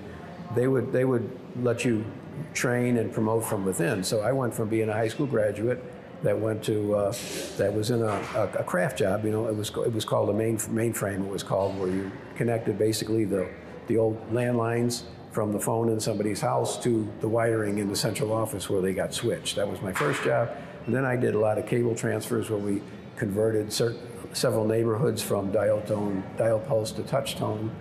They 0.55 0.67
would 0.67 0.91
they 0.91 1.03
would 1.03 1.29
let 1.61 1.83
you 1.83 2.05
train 2.53 2.97
and 2.97 3.13
promote 3.13 3.45
from 3.45 3.65
within. 3.65 4.03
So 4.03 4.21
I 4.21 4.31
went 4.31 4.53
from 4.53 4.69
being 4.69 4.89
a 4.89 4.93
high 4.93 5.07
school 5.07 5.27
graduate 5.27 5.83
that 6.23 6.39
went 6.39 6.63
to 6.63 6.95
uh, 6.95 7.13
that 7.57 7.73
was 7.73 7.91
in 7.91 8.01
a, 8.01 8.05
a, 8.35 8.49
a, 8.59 8.63
craft 8.63 8.99
job. 8.99 9.25
You 9.25 9.31
know, 9.31 9.47
it 9.47 9.55
was 9.55 9.69
it 9.69 9.93
was 9.93 10.05
called 10.05 10.29
a 10.29 10.33
main 10.33 10.57
mainframe. 10.57 11.25
It 11.25 11.31
was 11.31 11.43
called 11.43 11.77
where 11.77 11.89
you 11.89 12.11
connected 12.35 12.77
basically 12.77 13.25
the 13.25 13.49
the 13.87 13.97
old 13.97 14.17
landlines 14.31 15.03
from 15.31 15.51
the 15.51 15.59
phone 15.59 15.89
in 15.89 15.99
somebody's 15.99 16.39
house 16.39 16.81
to 16.83 17.11
the 17.19 17.27
wiring 17.27 17.79
in 17.79 17.89
the 17.89 17.95
central 17.95 18.31
office 18.31 18.69
where 18.69 18.81
they 18.81 18.93
got 18.93 19.13
switched. 19.13 19.55
That 19.55 19.67
was 19.67 19.81
my 19.81 19.91
first 19.91 20.23
job. 20.23 20.55
And 20.85 20.93
then 20.95 21.05
I 21.05 21.15
did 21.15 21.33
a 21.33 21.39
lot 21.39 21.57
of 21.57 21.65
cable 21.65 21.95
transfers 21.95 22.49
where 22.49 22.59
we 22.59 22.81
converted 23.17 23.73
certain, 23.73 23.99
several 24.33 24.65
neighborhoods 24.65 25.23
from 25.23 25.51
dial 25.51 25.81
tone, 25.81 26.23
dial 26.37 26.59
pulse 26.59 26.91
to 26.93 27.03
touch 27.03 27.35
tone. 27.35 27.71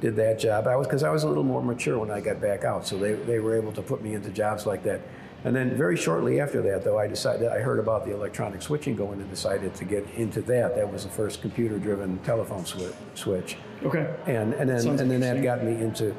Did 0.00 0.16
that 0.16 0.38
job. 0.38 0.66
I 0.66 0.76
was 0.76 0.86
because 0.86 1.02
I 1.02 1.10
was 1.10 1.22
a 1.22 1.28
little 1.28 1.42
more 1.42 1.62
mature 1.62 1.98
when 1.98 2.10
I 2.10 2.20
got 2.20 2.40
back 2.40 2.64
out, 2.64 2.86
so 2.86 2.98
they, 2.98 3.14
they 3.14 3.38
were 3.38 3.56
able 3.56 3.72
to 3.72 3.82
put 3.82 4.02
me 4.02 4.14
into 4.14 4.30
jobs 4.30 4.66
like 4.66 4.82
that. 4.84 5.00
And 5.44 5.54
then 5.54 5.76
very 5.76 5.96
shortly 5.96 6.40
after 6.40 6.60
that, 6.62 6.82
though, 6.82 6.98
I 6.98 7.06
decided 7.06 7.48
I 7.48 7.60
heard 7.60 7.78
about 7.78 8.04
the 8.04 8.12
electronic 8.12 8.62
switching 8.62 8.96
going 8.96 9.20
and 9.20 9.30
decided 9.30 9.74
to 9.74 9.84
get 9.84 10.04
into 10.16 10.42
that. 10.42 10.74
That 10.74 10.92
was 10.92 11.04
the 11.04 11.10
first 11.10 11.40
computer-driven 11.40 12.18
telephone 12.18 12.64
swi- 12.64 12.92
switch. 13.14 13.56
Okay. 13.84 14.12
And 14.26 14.54
and 14.54 14.68
then 14.68 14.80
Sounds 14.80 15.00
and 15.00 15.10
then 15.10 15.20
that 15.20 15.42
got 15.42 15.62
me 15.62 15.72
into 15.72 16.14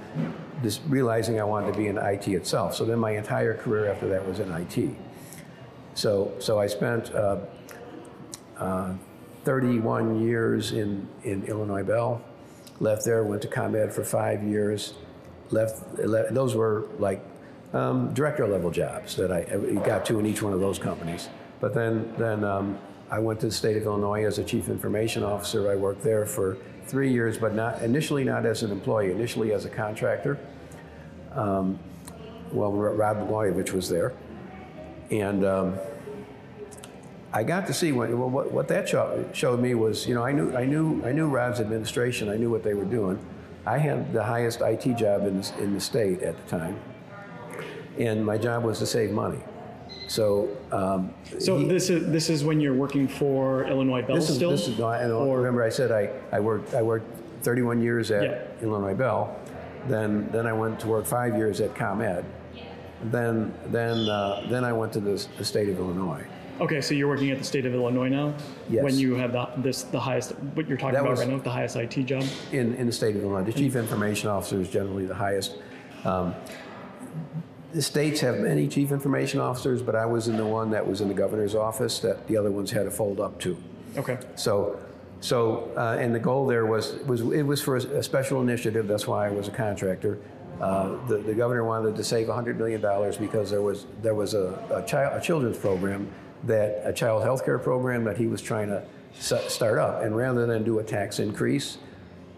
this 0.62 0.80
realizing 0.88 1.40
I 1.40 1.44
wanted 1.44 1.74
to 1.74 1.78
be 1.78 1.88
in 1.88 1.98
IT 1.98 2.28
itself. 2.28 2.76
So 2.76 2.86
then 2.86 3.00
my 3.00 3.12
entire 3.12 3.54
career 3.56 3.92
after 3.92 4.08
that 4.08 4.26
was 4.26 4.40
in 4.40 4.52
IT. 4.52 4.96
So 5.94 6.34
so 6.40 6.60
I 6.60 6.68
spent 6.68 7.14
uh, 7.14 7.40
uh, 8.58 8.94
31 9.44 10.22
years 10.22 10.74
in, 10.74 11.08
in 11.24 11.44
Illinois 11.46 11.84
Bell. 11.84 12.22
Left 12.80 13.04
there, 13.06 13.24
went 13.24 13.42
to 13.42 13.48
ComEd 13.48 13.92
for 13.92 14.04
five 14.04 14.44
years. 14.44 14.94
Left, 15.50 15.98
le- 15.98 16.32
those 16.32 16.56
were 16.56 16.88
like 17.00 17.24
um, 17.74 18.14
director 18.14 18.48
level 18.48 18.70
jobs 18.72 19.16
that 19.16 19.32
I, 19.32 19.40
I 19.40 19.86
got 19.86 20.06
to 20.06 20.20
in 20.20 20.26
each 20.26 20.42
one 20.42 20.54
of 20.54 20.60
those 20.60 20.78
companies. 20.78 21.30
But 21.60 21.74
then, 21.74 22.14
then 22.18 22.44
um, 22.44 22.78
I 23.10 23.20
went 23.20 23.40
to 23.42 23.48
the 23.48 23.52
state 23.52 23.78
of 23.78 23.84
Illinois 23.84 24.26
as 24.26 24.38
a 24.38 24.44
chief 24.44 24.70
information 24.70 25.24
officer. 25.24 25.72
I 25.72 25.76
worked 25.76 26.04
there 26.04 26.26
for 26.26 26.58
three 26.86 27.12
years, 27.12 27.38
but 27.38 27.54
not 27.54 27.82
initially 27.82 28.24
not 28.24 28.46
as 28.46 28.64
an 28.64 28.72
employee, 28.72 29.12
initially 29.12 29.54
as 29.54 29.66
a 29.66 29.70
contractor. 29.70 30.38
Um, 31.34 31.80
well, 32.52 32.72
Rod 32.72 33.18
Blagojevich 33.18 33.74
was 33.74 33.90
there. 33.90 34.14
And 35.12 35.46
um, 35.46 35.78
I 37.34 37.44
got 37.44 37.68
to 37.68 37.74
see 37.74 37.92
what, 37.92 38.10
what, 38.10 38.52
what 38.52 38.68
that 38.70 38.88
show, 38.88 39.26
showed 39.34 39.60
me 39.60 39.76
was, 39.76 40.08
you 40.08 40.16
know, 40.16 40.24
I 40.24 40.32
knew, 40.32 40.56
I, 40.56 40.66
knew, 40.66 41.04
I 41.06 41.12
knew 41.12 41.28
Rod's 41.28 41.60
administration, 41.60 42.30
I 42.30 42.38
knew 42.38 42.50
what 42.50 42.64
they 42.64 42.74
were 42.74 42.86
doing. 42.86 43.20
I 43.66 43.78
had 43.78 44.14
the 44.14 44.24
highest 44.24 44.62
IT 44.62 44.96
job 44.96 45.24
in, 45.28 45.44
in 45.60 45.74
the 45.74 45.80
state 45.82 46.22
at 46.22 46.36
the 46.42 46.50
time, 46.50 46.80
and 48.00 48.26
my 48.26 48.38
job 48.38 48.64
was 48.64 48.80
to 48.80 48.86
save 48.86 49.12
money. 49.12 49.40
So, 50.08 50.48
um, 50.72 51.14
so 51.38 51.58
he- 51.58 51.68
this 51.68 51.90
is 51.90 52.10
this 52.10 52.30
is 52.30 52.46
when 52.46 52.62
you're 52.62 52.74
working 52.74 53.10
for 53.10 53.66
Illinois 53.66 54.02
Bell 54.04 54.16
this 54.16 54.30
is, 54.30 54.38
still. 54.38 54.52
this 54.52 54.70
is, 54.70 54.80
no, 54.80 54.88
I 54.88 55.02
don't- 55.02 55.28
Or- 55.28 55.38
remember 55.38 55.64
I 55.64 55.70
said 55.70 55.92
I, 55.92 56.10
I 56.32 56.40
worked, 56.40 56.74
I 56.74 56.82
worked 56.82 57.08
31 57.44 57.82
years 57.82 58.10
at 58.10 58.24
Yeah. 58.24 58.38
Illinois 58.62 58.94
Bell. 58.96 59.36
Then, 59.90 60.30
then 60.32 60.48
I 60.48 60.54
went 60.54 60.80
to 60.82 60.88
work 60.88 61.06
five 61.06 61.36
years 61.36 61.60
at 61.60 61.76
ComEd. 61.76 62.24
Then, 63.04 63.54
then, 63.68 64.08
uh, 64.10 64.48
then 64.50 64.64
I 64.64 64.72
went 64.72 64.94
to 64.94 65.00
the, 65.02 65.26
the 65.38 65.44
state 65.46 65.68
of 65.70 65.78
Illinois. 65.78 66.26
Okay, 66.60 66.82
so 66.82 66.94
you're 66.94 67.08
working 67.08 67.30
at 67.30 67.38
the 67.38 67.44
state 67.44 67.66
of 67.66 67.74
Illinois 67.74 68.10
now. 68.10 68.34
Yes. 68.70 68.84
When 68.84 68.98
you 68.98 69.16
have 69.16 69.32
the, 69.32 69.48
this 69.58 69.84
the 69.84 70.00
highest, 70.00 70.32
what 70.56 70.68
you're 70.68 70.78
talking 70.78 70.96
That 70.96 71.06
about 71.06 71.20
right 71.20 71.28
now, 71.28 71.38
the 71.38 71.52
highest 71.52 71.76
IT 71.76 72.04
job. 72.06 72.24
in, 72.52 72.74
in 72.76 72.88
the 72.88 72.94
state 72.94 73.16
of 73.16 73.24
Illinois. 73.24 73.44
The 73.44 73.54
chief 73.54 73.76
information 73.76 74.30
officer 74.30 74.60
is 74.60 74.70
generally 74.70 75.06
the 75.06 75.16
highest. 75.16 75.56
Um, 76.04 76.34
the 77.74 77.82
states 77.82 78.22
have 78.22 78.40
many 78.40 78.68
chief 78.68 78.92
information 78.92 79.40
officers, 79.40 79.82
but 79.84 79.96
I 79.96 80.06
was 80.06 80.28
in 80.28 80.38
the 80.38 80.46
one 80.46 80.72
that 80.72 80.88
was 80.88 81.02
in 81.02 81.10
the 81.10 81.14
governor's 81.14 81.54
office 81.54 82.00
that 82.00 82.28
the 82.28 82.38
other 82.38 82.50
ones 82.50 82.72
had 82.72 82.84
to 82.84 82.92
fold 82.92 83.20
up 83.20 83.40
to. 83.42 83.58
Okay. 83.98 84.18
So, 84.36 84.80
so 85.20 85.72
uh, 85.78 85.98
and 86.00 86.16
the 86.16 86.20
goal 86.20 86.48
there 86.48 86.66
was 86.66 86.96
was 87.06 87.22
it 87.22 87.44
was 87.44 87.62
for 87.62 87.76
a, 87.76 88.02
special 88.02 88.42
initiative. 88.42 88.88
That's 88.88 89.06
why 89.06 89.28
I 89.28 89.30
was 89.30 89.48
a 89.48 89.52
contractor. 89.52 90.18
Uh, 90.62 91.06
the, 91.06 91.18
the 91.18 91.36
governor 91.36 91.66
wanted 91.66 91.96
to 91.96 92.04
save 92.04 92.28
100 92.30 92.58
million 92.58 92.82
dollars 92.82 93.18
because 93.18 93.52
there 93.52 93.62
was 93.62 93.86
there 94.02 94.16
was 94.16 94.34
a, 94.34 94.58
a 94.74 94.88
child 94.88 95.16
a 95.16 95.24
children's 95.24 95.58
program 95.58 96.10
that 96.44 96.82
a 96.86 96.94
child 96.94 97.24
health 97.24 97.44
care 97.44 97.60
program 97.60 98.04
that 98.06 98.18
he 98.18 98.28
was 98.28 98.42
trying 98.42 98.68
to 98.68 98.84
start 99.20 99.80
up, 99.80 100.04
and 100.04 100.16
rather 100.16 100.46
than 100.46 100.64
do 100.64 100.80
a 100.80 100.84
tax 100.84 101.20
increase, 101.20 101.78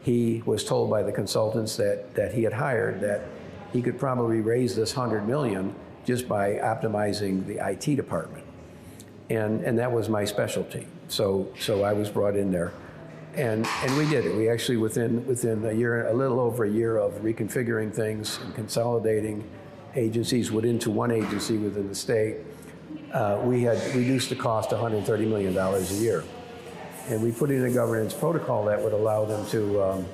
he 0.01 0.41
was 0.45 0.63
told 0.63 0.89
by 0.89 1.03
the 1.03 1.11
consultants 1.11 1.75
that 1.77 2.15
that 2.15 2.33
he 2.33 2.43
had 2.43 2.53
hired 2.53 3.01
that 3.01 3.21
he 3.73 3.81
could 3.81 3.99
probably 3.99 4.41
raise 4.41 4.75
this 4.75 4.95
100 4.95 5.27
million 5.27 5.75
just 6.05 6.27
by 6.27 6.53
optimizing 6.53 7.45
the 7.45 7.57
IT 7.69 7.95
department 7.95 8.45
and 9.29 9.61
and 9.63 9.77
that 9.77 9.91
was 9.91 10.09
my 10.09 10.25
specialty. 10.25 10.87
So 11.07 11.47
so 11.59 11.83
I 11.83 11.93
was 11.93 12.09
brought 12.09 12.35
in 12.35 12.51
there, 12.51 12.73
and 13.35 13.65
and 13.83 13.97
we 13.97 14.07
did 14.09 14.25
it. 14.25 14.35
We 14.35 14.49
actually 14.49 14.77
within 14.77 15.25
within 15.25 15.63
a 15.65 15.73
year, 15.73 16.07
a 16.07 16.13
little 16.13 16.39
over 16.39 16.65
a 16.65 16.69
year 16.69 16.97
of 16.97 17.13
reconfiguring 17.21 17.93
things 17.93 18.39
and 18.43 18.53
consolidating 18.55 19.43
agencies 19.95 20.51
within 20.51 20.71
into 20.71 20.91
one 20.91 21.11
agency 21.11 21.57
within 21.57 21.87
the 21.87 21.95
state, 21.95 22.37
uh, 23.13 23.41
we 23.43 23.63
had 23.63 23.77
reduced 23.95 24.29
the 24.29 24.35
cost 24.35 24.69
to 24.69 24.75
130 24.75 25.25
million 25.25 25.53
dollars 25.53 25.91
a 25.91 26.01
year, 26.01 26.23
and 27.07 27.21
we 27.21 27.31
put 27.31 27.51
in 27.51 27.63
a 27.65 27.71
governance 27.71 28.13
protocol 28.13 28.65
that 28.65 28.81
would 28.81 28.93
allow 28.93 29.25
them 29.25 29.45
to. 29.47 29.83
Um, 29.83 30.05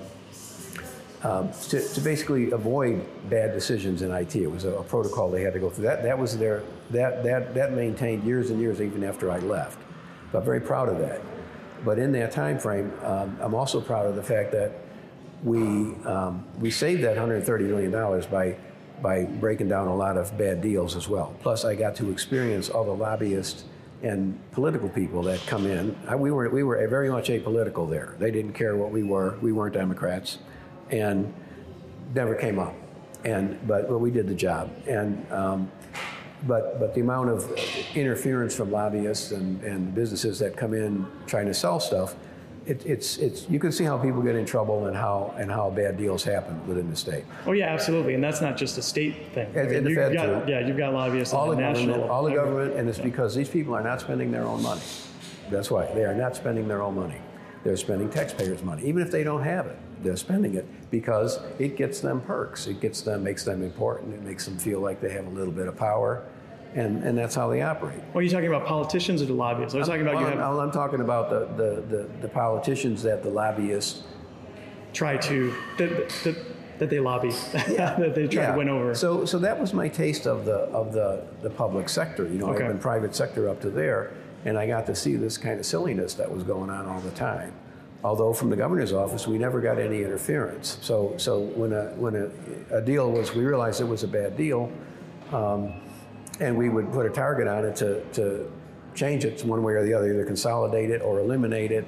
um, 1.24 1.52
to, 1.70 1.82
to 1.82 2.02
basically 2.02 2.52
avoid 2.52 3.04
bad 3.32 3.52
decisions 3.52 4.04
in 4.04 4.12
IT. 4.12 4.36
It 4.36 4.46
was 4.46 4.64
a, 4.64 4.74
a 4.76 4.84
protocol 4.84 5.32
they 5.32 5.42
had 5.42 5.54
to 5.54 5.60
go 5.60 5.72
through. 5.72 5.86
That, 5.86 6.04
that 6.04 6.20
was 6.20 6.38
their, 6.38 6.62
that, 6.92 7.24
that, 7.24 7.56
that 7.56 7.74
maintained 7.74 8.24
years 8.24 8.52
and 8.52 8.62
years 8.62 8.80
even 8.80 9.04
after 9.04 9.32
I 9.32 9.40
left. 9.40 9.80
I'm 10.36 10.44
very 10.46 10.62
proud 10.62 10.88
of 10.88 11.00
that. 11.00 11.22
But 11.84 11.98
in 11.98 12.12
that 12.12 12.32
time 12.32 12.60
frame, 12.60 12.94
um, 13.02 13.38
I'm 13.42 13.56
also 13.56 13.82
proud 13.82 14.06
of 14.06 14.16
the 14.16 14.24
fact 14.24 14.52
that 14.52 14.74
we, 15.44 15.60
um, 16.06 16.44
we 16.60 16.72
saved 16.72 17.04
that 17.04 17.18
$130 17.18 17.62
million 17.62 17.92
by, 18.30 18.56
by 19.02 19.24
breaking 19.24 19.70
down 19.70 19.88
a 19.88 19.96
lot 19.96 20.18
of 20.18 20.38
bad 20.38 20.62
deals 20.62 20.96
as 20.96 21.08
well. 21.08 21.36
Plus, 21.42 21.66
I 21.66 21.76
got 21.76 21.96
to 21.98 22.12
experience 22.12 22.70
all 22.70 22.86
the 22.86 22.96
lobbyists 22.96 23.66
and 24.04 24.40
political 24.52 24.90
people 24.90 25.24
that 25.24 25.40
come 25.48 25.66
in. 25.66 25.96
I, 26.08 26.16
we, 26.16 26.32
were, 26.32 26.50
we 26.50 26.64
were 26.64 26.86
very 26.88 27.10
much 27.10 27.30
apolitical 27.30 27.90
there. 27.90 28.16
They 28.20 28.32
didn't 28.32 28.54
care 28.54 28.76
what 28.76 28.92
we 28.92 29.04
were. 29.04 29.38
We 29.42 29.52
weren't 29.52 29.74
Democrats 29.74 30.40
and 30.92 31.34
never 32.14 32.36
came 32.36 32.60
up. 32.60 32.76
And 33.24 33.60
but, 33.68 33.88
but 33.88 33.98
we 34.00 34.12
did 34.12 34.28
the 34.28 34.36
job. 34.36 34.72
And 34.88 35.26
um, 35.32 35.72
but 36.46 36.80
but 36.80 36.94
the 36.94 37.02
amount 37.02 37.30
of 37.30 37.52
interference 37.96 38.56
from 38.56 38.72
lobbyists 38.72 39.32
and, 39.32 39.62
and 39.64 39.96
businesses 39.96 40.38
that 40.40 40.56
come 40.56 40.74
in 40.74 41.08
trying 41.26 41.48
to 41.48 41.54
sell 41.54 41.80
stuff, 41.80 42.16
it, 42.66 42.86
it's 42.86 43.18
it's 43.18 43.48
you 43.50 43.60
can 43.60 43.72
see 43.72 43.84
how 43.84 43.98
people 43.98 44.22
get 44.22 44.36
in 44.36 44.46
trouble 44.46 44.86
and 44.88 44.96
how 44.96 45.34
and 45.38 45.52
how 45.52 45.70
bad 45.70 45.98
deals 45.98 46.24
happen 46.24 46.66
within 46.68 46.90
the 46.90 46.96
state. 46.96 47.24
Oh 47.46 47.52
yeah, 47.52 47.68
absolutely, 47.68 48.14
and 48.16 48.24
that's 48.24 48.42
not 48.42 48.58
just 48.58 48.78
a 48.78 48.82
state 48.82 49.16
thing. 49.34 49.48
And- 49.56 49.72
and 49.72 49.86
the 49.86 49.96
Fed, 49.96 50.14
got, 50.14 50.46
too. 50.46 50.52
yeah, 50.52 50.66
you've 50.66 50.78
got 50.78 50.94
lobbyists 50.94 51.34
All 51.34 51.50
the 51.50 51.56
the 51.56 51.62
national. 51.62 52.10
all 52.10 52.24
the 52.24 52.34
government, 52.34 52.76
and 52.76 52.90
it's 52.90 53.00
because 53.00 53.36
these 53.36 53.50
people 53.50 53.74
are 53.76 53.84
not 53.84 54.02
spending 54.02 54.32
their 54.32 54.44
own 54.46 54.62
money. 54.64 54.82
That's 55.52 55.70
why 55.70 55.86
they 55.94 56.06
are 56.06 56.16
not 56.16 56.36
spending 56.36 56.68
their 56.68 56.82
own 56.82 56.96
money. 56.96 57.22
They're 57.64 57.78
spending 57.78 58.10
taxpayers' 58.10 58.62
money, 58.64 58.84
even 58.86 59.02
if 59.02 59.10
they 59.12 59.24
don't 59.24 59.42
have 59.44 59.66
it. 59.68 59.78
They're 60.04 60.16
spending 60.18 60.54
it 60.56 60.66
because 60.92 61.40
it 61.58 61.78
gets 61.78 62.00
them 62.00 62.22
perks. 62.22 62.68
It 62.68 62.80
gets 62.80 63.02
them, 63.02 63.24
makes 63.24 63.44
them 63.44 63.64
important. 63.64 64.14
It 64.14 64.22
makes 64.22 64.46
them 64.46 64.58
feel 64.58 64.80
like 64.82 65.02
they 65.02 65.12
have 65.12 65.26
a 65.26 65.30
little 65.32 65.54
bit 65.54 65.68
of 65.68 65.76
power, 65.76 66.24
and, 66.76 67.04
and 67.04 67.18
that's 67.18 67.34
how 67.34 67.50
they 67.50 67.62
operate. 67.62 67.98
Well, 67.98 68.20
are 68.20 68.22
you 68.22 68.30
talking 68.30 68.48
about 68.48 68.66
politicians 68.66 69.22
or 69.22 69.26
the 69.26 69.34
lobbyists? 69.34 69.74
I 69.74 69.80
was 69.80 69.88
talking 69.88 70.02
about 70.02 70.16
Well, 70.16 70.24
you 70.24 70.30
I'm, 70.32 70.38
have 70.40 70.58
I'm 70.60 70.72
talking 70.72 71.00
about 71.00 71.30
the, 71.30 71.46
the, 71.56 71.82
the, 71.82 72.10
the 72.22 72.28
politicians 72.28 73.02
that 73.04 73.24
the 73.24 73.30
lobbyists 73.30 74.04
try 74.94 75.18
to 75.18 75.54
that, 75.78 76.10
that, 76.24 76.36
that 76.80 76.90
they 76.90 77.00
lobby, 77.00 77.30
that 77.54 78.14
they 78.14 78.28
try 78.28 78.48
to 78.48 78.58
win 78.58 78.68
over. 78.70 78.94
So, 78.94 79.26
so 79.26 79.40
that 79.40 79.60
was 79.60 79.74
my 79.74 79.88
taste 79.88 80.28
of 80.28 80.44
the 80.46 80.60
of 80.72 80.92
the, 80.92 81.26
the 81.42 81.50
public 81.50 81.88
sector. 81.88 82.24
You 82.24 82.40
know, 82.40 82.48
Okay. 82.48 82.64
I've 82.64 82.72
been 82.72 82.80
private 82.80 83.16
sector 83.16 83.48
up 83.48 83.62
to 83.62 83.70
there, 83.70 84.12
and 84.44 84.58
I 84.58 84.68
got 84.68 84.86
to 84.88 84.96
see 84.96 85.16
this 85.16 85.38
kind 85.38 85.60
of 85.60 85.66
silliness 85.66 86.14
that 86.16 86.30
was 86.30 86.44
going 86.44 86.70
on 86.70 86.88
all 86.88 87.00
the 87.00 87.12
time. 87.12 87.54
Although 88.04 88.34
from 88.34 88.50
the 88.50 88.56
governor's 88.58 88.94
office, 88.94 89.26
we 89.26 89.38
never 89.38 89.62
got 89.62 89.80
any 89.80 90.04
interference. 90.04 90.78
So, 90.82 91.16
so 91.18 91.40
when 91.40 91.72
a 91.72 91.86
when 91.96 92.16
a, 92.72 92.78
a 92.78 92.82
deal 92.82 93.10
was, 93.12 93.34
we 93.34 93.46
realized 93.46 93.80
it 93.80 93.88
was 93.88 94.04
a 94.04 94.08
bad 94.08 94.36
deal, 94.36 94.70
um, 95.32 95.74
and 96.40 96.58
we 96.58 96.70
would 96.70 96.92
put 96.92 97.06
a 97.06 97.10
target 97.10 97.48
on 97.48 97.66
it 97.66 97.76
to 97.78 98.04
to 98.14 98.52
change 98.94 99.26
it 99.26 99.44
one 99.44 99.62
way 99.64 99.74
or 99.74 99.84
the 99.84 99.94
other, 99.94 100.12
either 100.12 100.26
consolidate 100.26 100.90
it 100.90 101.02
or 101.02 101.20
eliminate 101.20 101.72
it, 101.72 101.86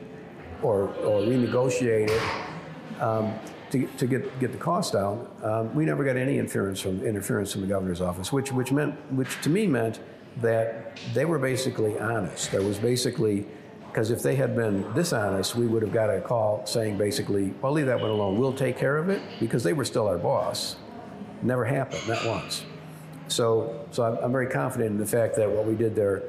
or 0.61 0.89
or 1.03 1.21
renegotiate 1.21 2.09
it 2.09 3.01
um, 3.01 3.33
to, 3.71 3.85
to 3.97 4.07
get, 4.07 4.39
get 4.39 4.51
the 4.51 4.57
cost 4.57 4.93
down, 4.93 5.27
um, 5.43 5.73
we 5.75 5.85
never 5.85 6.03
got 6.03 6.15
any 6.15 6.37
interference 6.37 6.79
from, 6.79 7.05
interference 7.05 7.51
from 7.51 7.61
the 7.61 7.67
governor's 7.67 8.01
office, 8.01 8.31
which, 8.31 8.51
which, 8.51 8.71
meant, 8.71 8.95
which 9.11 9.39
to 9.41 9.49
me 9.49 9.67
meant 9.67 9.99
that 10.41 10.99
they 11.13 11.25
were 11.25 11.39
basically 11.39 11.99
honest. 11.99 12.51
There 12.51 12.61
was 12.61 12.77
basically, 12.77 13.45
because 13.87 14.11
if 14.11 14.21
they 14.21 14.35
had 14.35 14.55
been 14.55 14.81
dishonest, 14.93 15.55
we 15.55 15.67
would 15.67 15.81
have 15.81 15.93
got 15.93 16.09
a 16.09 16.21
call 16.21 16.65
saying 16.65 16.97
basically, 16.97 17.53
well, 17.61 17.71
leave 17.71 17.87
that 17.87 17.99
one 17.99 18.09
alone. 18.09 18.37
We'll 18.37 18.53
take 18.53 18.77
care 18.77 18.97
of 18.97 19.09
it 19.09 19.21
because 19.39 19.63
they 19.63 19.73
were 19.73 19.85
still 19.85 20.07
our 20.07 20.17
boss. 20.17 20.77
Never 21.41 21.65
happened, 21.65 22.07
not 22.07 22.25
once. 22.25 22.63
So, 23.27 23.87
so 23.91 24.03
I'm, 24.03 24.17
I'm 24.23 24.31
very 24.31 24.47
confident 24.47 24.91
in 24.91 24.97
the 24.97 25.05
fact 25.05 25.35
that 25.35 25.49
what 25.49 25.65
we 25.65 25.75
did 25.75 25.95
there 25.95 26.23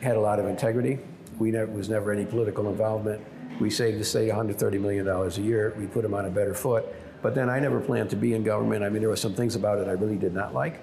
had 0.00 0.16
a 0.16 0.20
lot 0.20 0.38
of 0.38 0.46
integrity. 0.46 0.98
We 1.38 1.50
never 1.50 1.70
was 1.70 1.88
never 1.88 2.12
any 2.12 2.24
political 2.24 2.68
involvement. 2.68 3.24
We 3.60 3.70
saved 3.70 3.98
the 4.00 4.04
state 4.04 4.28
130 4.28 4.78
million 4.78 5.06
dollars 5.06 5.38
a 5.38 5.42
year. 5.42 5.74
We 5.78 5.86
put 5.86 6.02
them 6.02 6.14
on 6.14 6.26
a 6.26 6.30
better 6.30 6.54
foot. 6.54 6.84
But 7.22 7.34
then 7.34 7.48
I 7.48 7.58
never 7.58 7.80
planned 7.80 8.10
to 8.10 8.16
be 8.16 8.34
in 8.34 8.44
government. 8.44 8.84
I 8.84 8.90
mean, 8.90 9.00
there 9.00 9.08
were 9.08 9.16
some 9.16 9.34
things 9.34 9.56
about 9.56 9.78
it 9.78 9.88
I 9.88 9.92
really 9.92 10.18
did 10.18 10.34
not 10.34 10.52
like. 10.52 10.82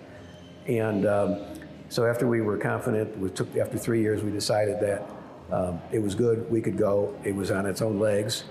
And 0.68 1.06
um, 1.06 1.46
so 1.90 2.06
after 2.06 2.28
we 2.28 2.42
were 2.42 2.58
confident, 2.58 3.18
we 3.18 3.30
took 3.30 3.56
after 3.58 3.78
three 3.78 4.02
years, 4.02 4.24
we 4.24 4.32
decided 4.32 4.80
that 4.80 5.10
um, 5.52 5.80
it 5.92 6.00
was 6.00 6.16
good. 6.16 6.50
We 6.50 6.62
could 6.62 6.78
go. 6.78 7.16
It 7.24 7.36
was 7.36 7.52
on 7.52 7.66
its 7.66 7.82
own 7.82 8.00
legs. 8.00 8.46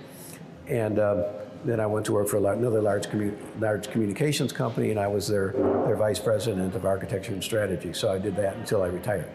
And 0.68 0.98
um, 1.00 1.24
then 1.64 1.80
I 1.80 1.86
went 1.86 2.06
to 2.06 2.12
work 2.12 2.28
for 2.28 2.38
another 2.38 2.80
large, 2.80 3.06
commu- 3.08 3.36
large 3.60 3.90
communications 3.90 4.52
company, 4.52 4.90
and 4.90 4.98
I 4.98 5.06
was 5.08 5.28
their, 5.28 5.52
their 5.86 5.96
vice 5.96 6.18
president 6.18 6.74
of 6.74 6.84
architecture 6.84 7.32
and 7.32 7.42
strategy. 7.44 7.92
So 7.92 8.10
I 8.12 8.18
did 8.18 8.36
that 8.36 8.56
until 8.56 8.82
I 8.82 8.86
retired. 8.86 9.30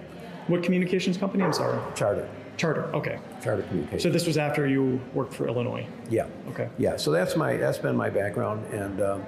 what 0.48 0.64
communications 0.64 1.18
company? 1.18 1.44
I'm 1.44 1.54
sorry. 1.54 1.80
Charter, 1.96 2.28
Charter. 2.58 2.86
Okay. 2.96 3.20
Charter 3.44 3.64
Communications. 3.64 4.04
So 4.04 4.10
this 4.10 4.26
was 4.26 4.38
after 4.38 4.68
you 4.68 5.00
worked 5.14 5.34
for 5.34 5.48
Illinois. 5.48 5.86
yeah. 6.10 6.28
Okay. 6.50 6.70
Yeah. 6.78 6.98
So 6.98 7.12
that's 7.12 7.36
my 7.36 7.58
that's 7.58 7.78
been 7.78 7.96
my 7.96 8.10
background, 8.10 8.66
and 8.74 9.02
um, 9.02 9.24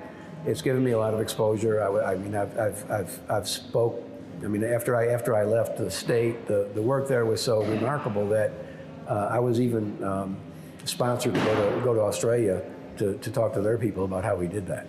it's 0.46 0.62
given 0.62 0.84
me 0.84 0.92
a 0.92 0.98
lot 0.98 1.14
of 1.14 1.20
exposure. 1.20 1.82
I, 1.84 2.14
I 2.14 2.16
mean, 2.16 2.36
I've, 2.36 2.58
I've, 2.58 2.92
I've, 2.92 3.20
I've 3.30 3.48
spoke. 3.50 4.02
I 4.44 4.48
mean, 4.48 4.64
after 4.64 4.96
I 4.96 5.08
after 5.08 5.36
I 5.36 5.44
left 5.44 5.78
the 5.78 5.92
state, 5.92 6.48
the, 6.48 6.70
the 6.74 6.82
work 6.82 7.08
there 7.08 7.26
was 7.26 7.42
so 7.42 7.64
remarkable 7.64 8.28
that 8.30 8.52
uh, 9.08 9.30
I 9.32 9.40
was 9.40 9.60
even 9.60 10.02
um, 10.04 10.38
sponsored 10.86 11.34
to 11.34 11.40
go 11.42 11.76
to, 11.76 11.82
go 11.84 11.94
to 11.94 12.02
Australia 12.02 12.64
to, 12.98 13.18
to 13.18 13.32
talk 13.32 13.54
to 13.54 13.62
their 13.62 13.78
people 13.78 14.06
about 14.06 14.24
how 14.24 14.36
we 14.36 14.48
did 14.48 14.68
that. 14.68 14.88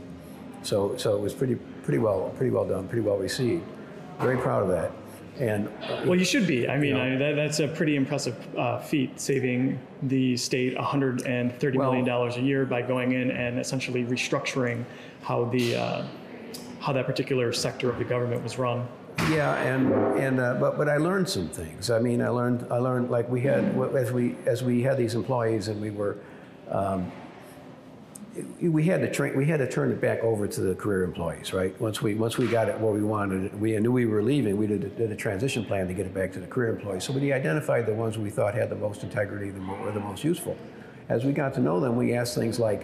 So, 0.63 0.97
so 0.97 1.17
it 1.17 1.21
was 1.21 1.35
pretty, 1.35 1.55
pretty 1.55 1.99
well, 1.99 2.33
pretty 2.37 2.51
well 2.51 2.65
done, 2.65 2.89
pretty 2.89 3.03
well 3.03 3.17
received. 3.17 3.65
Very 4.21 4.37
proud 4.37 4.63
of 4.63 4.69
that. 4.69 4.93
And 5.39 5.69
uh, 5.69 6.03
well, 6.05 6.17
you 6.17 6.25
should 6.25 6.49
be. 6.49 6.69
I 6.69 6.77
mean, 6.79 6.97
I, 6.97 7.17
that, 7.17 7.37
that's 7.37 7.61
a 7.61 7.69
pretty 7.69 7.95
impressive 7.95 8.37
uh, 8.57 8.81
feat, 8.81 9.21
saving 9.21 9.79
the 10.03 10.37
state 10.37 10.77
130 10.77 11.79
Well- 11.79 11.91
million 11.91 12.05
dollars 12.05 12.37
a 12.37 12.41
year 12.41 12.67
by 12.67 12.83
going 12.83 13.13
in 13.13 13.31
and 13.31 13.59
essentially 13.59 14.05
restructuring 14.05 14.85
how 15.23 15.45
the 15.45 15.77
uh, 15.77 16.07
how 16.81 16.93
that 16.93 17.07
particular 17.07 17.53
sector 17.53 17.89
of 17.89 17.99
the 17.99 18.05
government 18.05 18.43
was 18.43 18.59
run. 18.59 18.87
Yeah, 19.31 19.55
and 19.63 19.93
and 20.19 20.41
uh, 20.41 20.55
but 20.55 20.77
but 20.77 20.89
I 20.89 20.97
learned 20.97 21.29
some 21.29 21.49
things. 21.49 21.91
I 21.91 22.01
mean, 22.01 22.21
I 22.21 22.29
learned 22.29 22.67
I 22.71 22.79
learned 22.79 23.11
like 23.11 23.29
we 23.29 23.41
had 23.41 23.65
as 23.95 24.11
we 24.11 24.35
as 24.47 24.65
we 24.65 24.83
had 24.83 24.97
these 24.97 25.15
employees 25.15 25.69
and 25.69 25.81
we 25.81 25.91
were. 25.91 26.19
Um, 26.69 27.13
we 28.61 28.85
had 28.85 29.01
to 29.01 29.11
train. 29.11 29.37
We 29.37 29.47
had 29.47 29.59
to 29.59 29.69
turn 29.69 29.91
it 29.91 30.01
back 30.01 30.23
over 30.23 30.47
to 30.47 30.61
the 30.61 30.75
career 30.75 31.05
employees, 31.05 31.53
right? 31.53 31.79
Once 31.81 32.03
we 32.03 32.15
once 32.15 32.39
we 32.39 32.47
got 32.47 32.69
it 32.69 32.79
where 32.79 32.93
we 32.93 33.03
wanted 33.03 33.59
we 33.61 33.79
knew 33.79 33.93
we 33.93 34.07
were 34.07 34.23
leaving. 34.23 34.57
We 34.57 34.67
did, 34.67 34.97
did 34.97 35.11
a 35.11 35.17
transition 35.17 35.65
plan 35.65 35.89
to 35.89 35.95
get 35.95 36.07
it 36.07 36.15
back 36.15 36.33
to 36.33 36.41
the 36.41 36.47
career 36.47 36.71
employees. 36.71 37.05
So 37.05 37.13
we 37.13 37.33
identified 37.33 37.87
the 37.87 37.95
ones 37.95 38.19
we 38.19 38.31
thought 38.31 38.55
had 38.55 38.71
the 38.71 38.77
most 38.77 39.03
integrity, 39.03 39.51
the 39.51 39.61
more, 39.61 39.79
or 39.79 39.93
the 39.93 40.01
most 40.01 40.25
useful. 40.25 40.57
As 41.09 41.25
we 41.25 41.33
got 41.33 41.55
to 41.55 41.61
know 41.61 41.81
them, 41.81 41.97
we 41.97 42.15
asked 42.15 42.35
things 42.35 42.59
like, 42.59 42.83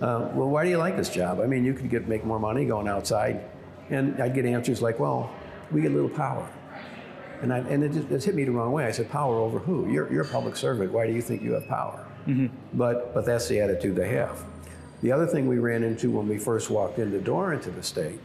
uh, 0.00 0.28
"Well, 0.34 0.48
why 0.48 0.64
do 0.64 0.70
you 0.70 0.78
like 0.78 0.96
this 0.96 1.10
job? 1.10 1.40
I 1.40 1.46
mean, 1.46 1.64
you 1.64 1.74
could 1.74 1.90
get 1.90 2.08
make 2.08 2.24
more 2.24 2.40
money 2.40 2.64
going 2.64 2.88
outside," 2.88 3.40
and 3.90 4.20
I'd 4.20 4.34
get 4.34 4.44
answers 4.44 4.82
like, 4.82 4.98
"Well, 4.98 5.30
we 5.72 5.80
get 5.80 5.92
a 5.92 5.94
little 5.94 6.10
power." 6.10 6.48
And, 7.40 7.52
I, 7.52 7.58
and 7.58 7.84
it 7.84 7.92
just 7.92 8.10
it 8.10 8.24
hit 8.24 8.34
me 8.34 8.44
the 8.44 8.50
wrong 8.50 8.72
way. 8.72 8.84
I 8.84 8.90
said, 8.90 9.10
"Power 9.10 9.36
over 9.36 9.58
who? 9.58 9.90
You're, 9.90 10.12
you're 10.12 10.24
a 10.24 10.28
public 10.28 10.56
servant. 10.56 10.92
Why 10.92 11.06
do 11.06 11.12
you 11.12 11.22
think 11.22 11.42
you 11.42 11.52
have 11.52 11.66
power?" 11.68 12.04
But 12.74 13.14
but 13.14 13.24
that's 13.24 13.48
the 13.48 13.60
attitude 13.60 13.96
they 13.96 14.08
have. 14.08 14.44
The 15.02 15.12
other 15.12 15.26
thing 15.26 15.46
we 15.46 15.58
ran 15.58 15.82
into 15.82 16.10
when 16.10 16.28
we 16.28 16.38
first 16.38 16.70
walked 16.70 16.98
in 16.98 17.10
the 17.10 17.20
door 17.20 17.52
into 17.52 17.70
the 17.70 17.82
state, 17.82 18.18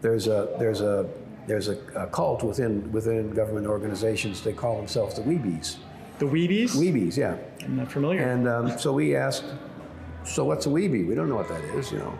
there's 0.00 0.26
a 0.26 0.54
there's 0.58 0.80
a 0.80 1.08
there's 1.46 1.68
a, 1.68 1.78
a 1.94 2.06
cult 2.08 2.42
within 2.42 2.90
within 2.92 3.30
government 3.30 3.66
organizations. 3.66 4.42
They 4.42 4.52
call 4.52 4.76
themselves 4.76 5.14
the 5.14 5.22
Weebies. 5.22 5.76
The 6.18 6.26
Weebies. 6.26 6.76
Weebies, 6.76 7.16
yeah. 7.16 7.36
I'm 7.62 7.76
not 7.76 7.92
familiar. 7.92 8.22
And 8.22 8.48
um, 8.48 8.78
so 8.78 8.92
we 8.92 9.14
asked, 9.14 9.44
so 10.24 10.44
what's 10.44 10.66
a 10.66 10.68
Weebie? 10.68 11.06
We 11.06 11.14
don't 11.14 11.28
know 11.28 11.36
what 11.36 11.48
that 11.48 11.62
is, 11.76 11.92
you 11.92 11.98
know. 11.98 12.18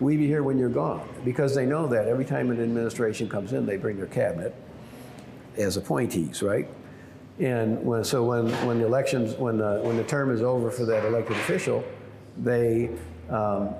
We 0.00 0.16
be 0.16 0.26
here 0.26 0.42
when 0.42 0.58
you're 0.58 0.70
gone. 0.70 1.06
Because 1.24 1.54
they 1.54 1.66
know 1.66 1.86
that 1.88 2.08
every 2.08 2.24
time 2.24 2.50
an 2.50 2.62
administration 2.62 3.28
comes 3.28 3.52
in, 3.52 3.66
they 3.66 3.76
bring 3.76 3.98
their 3.98 4.06
cabinet 4.06 4.54
as 5.58 5.76
appointees, 5.76 6.42
right? 6.42 6.68
And 7.38 7.84
when, 7.84 8.02
so 8.02 8.24
when, 8.24 8.48
when 8.66 8.78
the 8.78 8.86
elections, 8.86 9.34
when 9.34 9.58
the, 9.58 9.80
when 9.82 9.96
the 9.96 10.04
term 10.04 10.30
is 10.30 10.40
over 10.40 10.70
for 10.70 10.86
that 10.86 11.04
elected 11.04 11.36
official, 11.36 11.84
they, 12.38 12.90
um, 13.30 13.74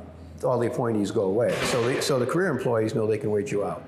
all 0.45 0.59
the 0.59 0.67
appointees 0.69 1.11
go 1.11 1.23
away. 1.25 1.55
So 1.65 1.83
the, 1.89 2.01
so 2.03 2.19
the 2.19 2.27
career 2.27 2.49
employees 2.49 2.95
know 2.95 3.07
they 3.07 3.19
can 3.19 3.31
wait 3.31 3.51
you 3.51 3.65
out. 3.65 3.83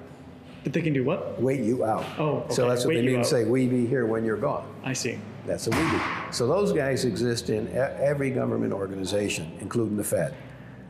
but 0.65 0.73
they 0.73 0.83
can 0.83 0.93
do 0.93 1.05
what? 1.05 1.41
Wait 1.41 1.61
you 1.61 1.85
out. 1.85 2.05
Oh, 2.19 2.45
So 2.51 2.69
that's 2.69 2.85
what 2.85 2.95
Wait 2.95 3.03
they 3.03 3.07
mean 3.07 3.19
to 3.19 3.25
say, 3.25 3.45
we 3.45 3.67
be 3.67 3.87
here 3.87 4.07
when 4.07 4.25
you're 4.25 4.37
gone. 4.37 4.67
I 4.85 4.93
see. 4.93 5.19
That's 5.47 5.67
a 5.67 5.71
weebie. 5.71 6.35
So 6.35 6.47
those 6.47 6.73
guys 6.73 7.05
exist 7.05 7.51
in 7.51 7.69
every 7.77 8.31
government 8.31 8.73
organization, 8.73 9.51
including 9.61 9.97
the 9.97 10.05
Fed. 10.05 10.35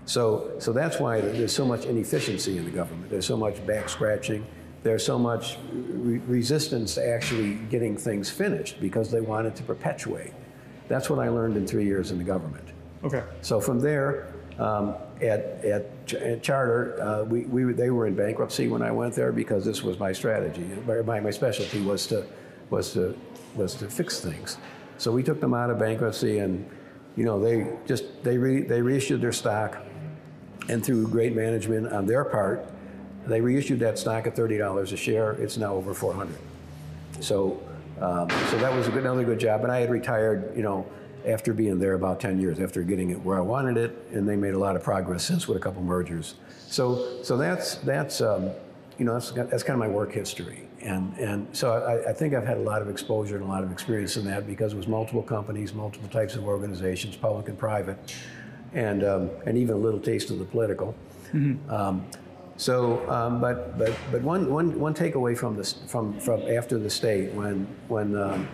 So, 0.06 0.52
so 0.58 0.72
that's 0.72 0.98
why 0.98 1.20
there's 1.20 1.54
so 1.54 1.64
much 1.64 1.84
inefficiency 1.84 2.58
in 2.58 2.64
the 2.64 2.70
government. 2.70 3.10
There's 3.10 3.26
so 3.26 3.36
much 3.36 3.64
back 3.66 3.88
scratching. 3.88 4.44
There's 4.82 5.04
so 5.04 5.18
much 5.18 5.56
re- 5.72 6.18
resistance 6.26 6.94
to 6.94 7.06
actually 7.06 7.54
getting 7.70 7.96
things 7.96 8.28
finished 8.30 8.80
because 8.80 9.10
they 9.10 9.20
want 9.20 9.46
it 9.46 9.54
to 9.56 9.62
perpetuate. 9.62 10.32
That's 10.88 11.08
what 11.10 11.18
I 11.20 11.28
learned 11.28 11.56
in 11.56 11.66
three 11.66 11.84
years 11.84 12.10
in 12.10 12.18
the 12.18 12.24
government. 12.24 12.66
Okay. 13.04 13.22
So 13.42 13.60
from 13.60 13.78
there, 13.78 14.34
um, 14.60 14.94
at, 15.22 15.64
at, 15.64 16.12
at 16.14 16.42
Charter, 16.42 17.00
uh, 17.02 17.24
we, 17.24 17.44
we, 17.46 17.72
they 17.72 17.90
were 17.90 18.06
in 18.06 18.14
bankruptcy 18.14 18.68
when 18.68 18.82
I 18.82 18.90
went 18.90 19.14
there 19.14 19.32
because 19.32 19.64
this 19.64 19.82
was 19.82 19.98
my 19.98 20.12
strategy. 20.12 20.64
My, 20.86 21.18
my 21.18 21.30
specialty 21.30 21.80
was 21.80 22.06
to, 22.08 22.26
was, 22.68 22.92
to, 22.92 23.16
was 23.54 23.74
to 23.76 23.88
fix 23.88 24.20
things. 24.20 24.58
So 24.98 25.12
we 25.12 25.22
took 25.22 25.40
them 25.40 25.54
out 25.54 25.70
of 25.70 25.78
bankruptcy 25.78 26.38
and, 26.38 26.68
you 27.16 27.24
know, 27.24 27.40
they 27.40 27.72
just, 27.86 28.22
they, 28.22 28.36
re, 28.36 28.60
they 28.60 28.82
reissued 28.82 29.22
their 29.22 29.32
stock 29.32 29.78
and 30.68 30.84
through 30.84 31.08
great 31.08 31.34
management 31.34 31.90
on 31.90 32.04
their 32.06 32.24
part, 32.24 32.70
they 33.26 33.40
reissued 33.40 33.80
that 33.80 33.98
stock 33.98 34.26
at 34.26 34.36
$30 34.36 34.92
a 34.92 34.96
share. 34.96 35.32
It's 35.32 35.56
now 35.56 35.72
over 35.74 35.94
400. 35.94 36.36
So, 37.20 37.62
um, 38.00 38.28
so 38.50 38.58
that 38.58 38.72
was 38.72 38.88
good, 38.88 38.98
another 38.98 39.24
good 39.24 39.40
job. 39.40 39.62
And 39.62 39.72
I 39.72 39.80
had 39.80 39.90
retired, 39.90 40.52
you 40.54 40.62
know, 40.62 40.86
after 41.26 41.52
being 41.52 41.78
there 41.78 41.94
about 41.94 42.20
10 42.20 42.40
years, 42.40 42.60
after 42.60 42.82
getting 42.82 43.10
it 43.10 43.20
where 43.22 43.38
I 43.38 43.40
wanted 43.40 43.76
it, 43.76 44.06
and 44.12 44.28
they 44.28 44.36
made 44.36 44.54
a 44.54 44.58
lot 44.58 44.76
of 44.76 44.82
progress 44.82 45.24
since 45.24 45.48
with 45.48 45.56
a 45.56 45.60
couple 45.60 45.82
mergers. 45.82 46.34
So, 46.68 47.22
so 47.22 47.36
that's 47.36 47.76
that's 47.76 48.20
um, 48.20 48.50
you 48.98 49.04
know 49.04 49.14
that's, 49.14 49.32
that's 49.32 49.62
kind 49.62 49.74
of 49.74 49.78
my 49.80 49.88
work 49.88 50.12
history. 50.12 50.68
And 50.82 51.14
and 51.18 51.48
so 51.56 51.72
I, 51.72 52.10
I 52.10 52.12
think 52.12 52.34
I've 52.34 52.46
had 52.46 52.58
a 52.58 52.62
lot 52.62 52.80
of 52.80 52.88
exposure 52.88 53.36
and 53.36 53.44
a 53.44 53.48
lot 53.48 53.64
of 53.64 53.72
experience 53.72 54.16
in 54.16 54.24
that 54.26 54.46
because 54.46 54.72
it 54.72 54.76
was 54.76 54.88
multiple 54.88 55.22
companies, 55.22 55.74
multiple 55.74 56.08
types 56.08 56.36
of 56.36 56.44
organizations, 56.44 57.16
public 57.16 57.48
and 57.48 57.58
private, 57.58 58.14
and 58.72 59.04
um, 59.04 59.30
and 59.46 59.58
even 59.58 59.74
a 59.74 59.78
little 59.78 60.00
taste 60.00 60.30
of 60.30 60.38
the 60.38 60.44
political. 60.44 60.94
Um, 61.68 62.06
so, 62.56 63.08
um, 63.08 63.40
but 63.40 63.78
but 63.78 63.96
but 64.12 64.20
one 64.20 64.50
one 64.50 64.78
one 64.78 64.94
takeaway 64.94 65.36
from 65.36 65.56
this 65.56 65.74
from 65.86 66.20
from 66.20 66.42
after 66.42 66.76
the 66.78 66.90
state 66.90 67.32
when 67.32 67.66
when 67.88 68.14
um, 68.14 68.46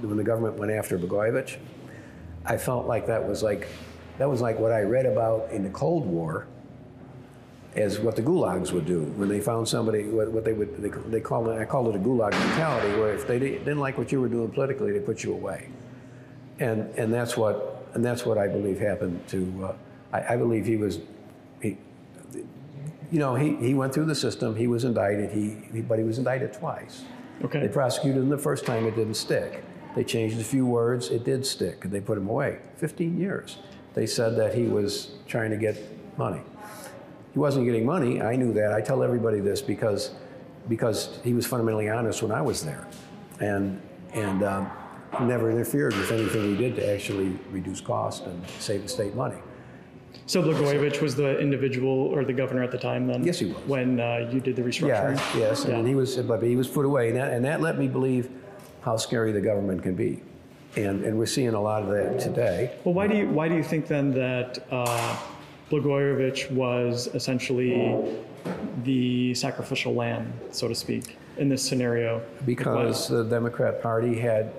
when 0.00 0.16
the 0.16 0.24
government 0.24 0.56
went 0.56 0.72
after 0.72 0.98
Blagojevich, 0.98 1.58
I 2.44 2.56
felt 2.56 2.86
like 2.86 3.06
that 3.06 3.26
was 3.26 3.42
like 3.42 3.68
that 4.18 4.28
was 4.28 4.40
like 4.40 4.58
what 4.58 4.72
I 4.72 4.82
read 4.82 5.06
about 5.06 5.50
in 5.50 5.62
the 5.62 5.70
Cold 5.70 6.06
War 6.06 6.46
as 7.76 8.00
what 8.00 8.16
the 8.16 8.22
gulags 8.22 8.72
would 8.72 8.84
do 8.84 9.04
when 9.16 9.28
they 9.28 9.40
found 9.40 9.68
somebody 9.68 10.04
what, 10.04 10.30
what 10.32 10.44
they 10.44 10.52
would 10.52 10.76
they, 10.82 10.88
they 11.10 11.20
called 11.20 11.48
it 11.48 11.58
I 11.58 11.64
called 11.64 11.94
it 11.94 11.96
a 11.96 12.02
gulag 12.02 12.32
mentality 12.32 12.98
where 12.98 13.14
if 13.14 13.26
they 13.26 13.38
didn't 13.38 13.78
like 13.78 13.96
what 13.96 14.10
you 14.10 14.20
were 14.20 14.28
doing 14.28 14.50
politically 14.50 14.92
they 14.92 15.00
put 15.00 15.22
you 15.22 15.32
away 15.32 15.68
and 16.58 16.92
and 16.96 17.12
that's 17.12 17.36
what 17.36 17.86
and 17.94 18.04
that's 18.04 18.26
what 18.26 18.38
I 18.38 18.48
believe 18.48 18.78
happened 18.80 19.26
to 19.28 19.68
uh, 20.12 20.16
I, 20.16 20.34
I 20.34 20.36
believe 20.36 20.66
he 20.66 20.76
was 20.76 20.98
he 21.62 21.78
you 23.12 23.18
know 23.18 23.36
he, 23.36 23.54
he 23.56 23.74
went 23.74 23.94
through 23.94 24.06
the 24.06 24.14
system 24.14 24.56
he 24.56 24.66
was 24.66 24.84
indicted 24.84 25.30
he, 25.30 25.56
he 25.72 25.80
but 25.80 25.98
he 25.98 26.04
was 26.04 26.18
indicted 26.18 26.52
twice 26.52 27.04
Okay. 27.44 27.60
they 27.60 27.68
prosecuted 27.68 28.22
him 28.22 28.28
the 28.28 28.38
first 28.38 28.66
time, 28.66 28.86
it 28.86 28.96
didn't 28.96 29.14
stick. 29.14 29.64
They 29.94 30.04
changed 30.04 30.40
a 30.40 30.44
few 30.44 30.66
words, 30.66 31.10
it 31.10 31.24
did 31.24 31.44
stick. 31.44 31.84
and 31.84 31.92
They 31.92 32.00
put 32.00 32.16
him 32.16 32.28
away. 32.28 32.58
15 32.76 33.18
years. 33.18 33.58
They 33.94 34.06
said 34.06 34.36
that 34.36 34.54
he 34.54 34.64
was 34.64 35.10
trying 35.26 35.50
to 35.50 35.56
get 35.56 35.76
money. 36.16 36.42
He 37.32 37.38
wasn't 37.38 37.64
getting 37.64 37.84
money. 37.84 38.20
I 38.20 38.36
knew 38.36 38.52
that. 38.54 38.72
I 38.72 38.80
tell 38.80 39.02
everybody 39.02 39.40
this 39.40 39.60
because, 39.60 40.12
because 40.68 41.18
he 41.24 41.34
was 41.34 41.46
fundamentally 41.46 41.88
honest 41.88 42.22
when 42.22 42.32
I 42.32 42.40
was 42.40 42.64
there. 42.64 42.86
And, 43.40 43.80
and 44.12 44.42
um, 44.42 44.70
never 45.20 45.50
interfered 45.50 45.96
with 45.96 46.10
anything 46.12 46.52
we 46.52 46.56
did 46.56 46.76
to 46.76 46.92
actually 46.92 47.38
reduce 47.50 47.80
cost 47.80 48.24
and 48.26 48.48
save 48.58 48.82
the 48.82 48.88
state 48.88 49.14
money. 49.14 49.36
So 50.26 50.42
Blagojevich 50.42 51.00
was 51.00 51.16
the 51.16 51.38
individual 51.40 51.90
or 51.90 52.24
the 52.24 52.32
governor 52.32 52.62
at 52.62 52.70
the 52.70 52.78
time 52.78 53.06
then? 53.06 53.24
Yes, 53.24 53.40
he 53.40 53.46
was. 53.46 53.56
When 53.66 53.98
uh, 53.98 54.28
you 54.32 54.40
did 54.40 54.54
the 54.54 54.62
restructuring? 54.62 55.16
Yeah, 55.34 55.40
yes, 55.40 55.64
and 55.64 55.86
he 55.86 55.96
was, 55.96 56.16
but 56.18 56.42
he 56.42 56.54
was 56.54 56.68
put 56.68 56.84
away, 56.84 57.08
and 57.08 57.16
that, 57.16 57.32
and 57.32 57.44
that 57.44 57.60
let 57.60 57.78
me 57.78 57.88
believe 57.88 58.30
how 58.82 58.96
scary 58.96 59.32
the 59.32 59.40
government 59.40 59.82
can 59.82 59.94
be, 59.94 60.22
and 60.76 61.04
and 61.04 61.18
we're 61.18 61.26
seeing 61.26 61.54
a 61.54 61.60
lot 61.60 61.82
of 61.82 61.88
that 61.88 62.18
today. 62.18 62.72
Well, 62.84 62.94
why 62.94 63.06
do 63.06 63.16
you 63.16 63.28
why 63.28 63.48
do 63.48 63.54
you 63.54 63.62
think 63.62 63.86
then 63.86 64.12
that 64.12 64.66
uh, 64.70 65.16
Blagojevich 65.70 66.50
was 66.50 67.08
essentially 67.14 68.04
the 68.84 69.34
sacrificial 69.34 69.94
lamb, 69.94 70.32
so 70.50 70.68
to 70.68 70.74
speak, 70.74 71.16
in 71.36 71.48
this 71.48 71.62
scenario? 71.62 72.22
Because 72.46 73.08
the 73.08 73.24
Democrat 73.24 73.82
Party 73.82 74.18
had, 74.18 74.52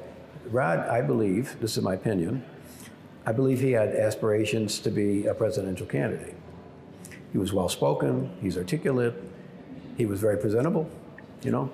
Rod, 0.49 0.79
I 0.79 1.01
believe, 1.01 1.59
this 1.59 1.77
is 1.77 1.83
my 1.83 1.95
opinion, 1.95 2.43
I 3.25 3.31
believe 3.31 3.59
he 3.59 3.71
had 3.71 3.89
aspirations 3.89 4.79
to 4.79 4.89
be 4.89 5.25
a 5.27 5.33
presidential 5.33 5.85
candidate. 5.85 6.35
He 7.31 7.37
was 7.37 7.53
well 7.53 7.69
spoken, 7.69 8.31
he's 8.41 8.57
articulate, 8.57 9.13
he 9.97 10.05
was 10.05 10.19
very 10.19 10.37
presentable, 10.37 10.89
you 11.43 11.51
know. 11.51 11.71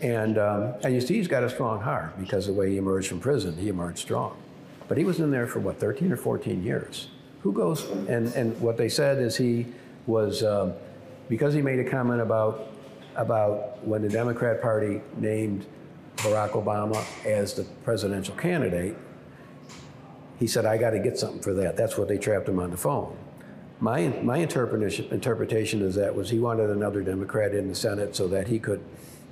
And, 0.00 0.38
um, 0.38 0.74
and 0.84 0.94
you 0.94 1.00
see, 1.00 1.14
he's 1.14 1.28
got 1.28 1.42
a 1.42 1.50
strong 1.50 1.80
heart 1.80 2.18
because 2.18 2.46
the 2.46 2.52
way 2.52 2.70
he 2.70 2.76
emerged 2.76 3.08
from 3.08 3.20
prison, 3.20 3.56
he 3.56 3.68
emerged 3.68 3.98
strong. 3.98 4.36
But 4.86 4.96
he 4.96 5.04
was 5.04 5.20
in 5.20 5.30
there 5.30 5.46
for 5.46 5.60
what, 5.60 5.78
13 5.78 6.12
or 6.12 6.16
14 6.16 6.62
years? 6.62 7.08
Who 7.42 7.52
goes, 7.52 7.84
and, 8.08 8.32
and 8.34 8.58
what 8.60 8.76
they 8.76 8.88
said 8.88 9.18
is 9.18 9.36
he 9.36 9.66
was, 10.06 10.42
um, 10.42 10.72
because 11.28 11.54
he 11.54 11.62
made 11.62 11.78
a 11.78 11.88
comment 11.88 12.20
about, 12.20 12.72
about 13.16 13.84
when 13.84 14.02
the 14.02 14.08
Democrat 14.08 14.62
Party 14.62 15.00
named 15.16 15.66
Barack 16.16 16.50
Obama 16.50 17.04
as 17.26 17.54
the 17.54 17.64
presidential 17.84 18.34
candidate, 18.34 18.96
he 20.38 20.46
said, 20.46 20.64
I 20.64 20.78
got 20.78 20.90
to 20.90 21.00
get 21.00 21.18
something 21.18 21.40
for 21.40 21.52
that. 21.54 21.76
That's 21.76 21.98
what 21.98 22.08
they 22.08 22.18
trapped 22.18 22.48
him 22.48 22.60
on 22.60 22.70
the 22.70 22.76
phone. 22.76 23.16
My, 23.80 24.08
my 24.22 24.38
interpretation, 24.38 25.08
interpretation 25.10 25.82
is 25.82 25.96
that 25.96 26.14
was 26.14 26.30
he 26.30 26.38
wanted 26.38 26.70
another 26.70 27.02
Democrat 27.02 27.54
in 27.54 27.68
the 27.68 27.74
Senate 27.74 28.16
so 28.16 28.26
that 28.28 28.48
he 28.48 28.58
could 28.58 28.82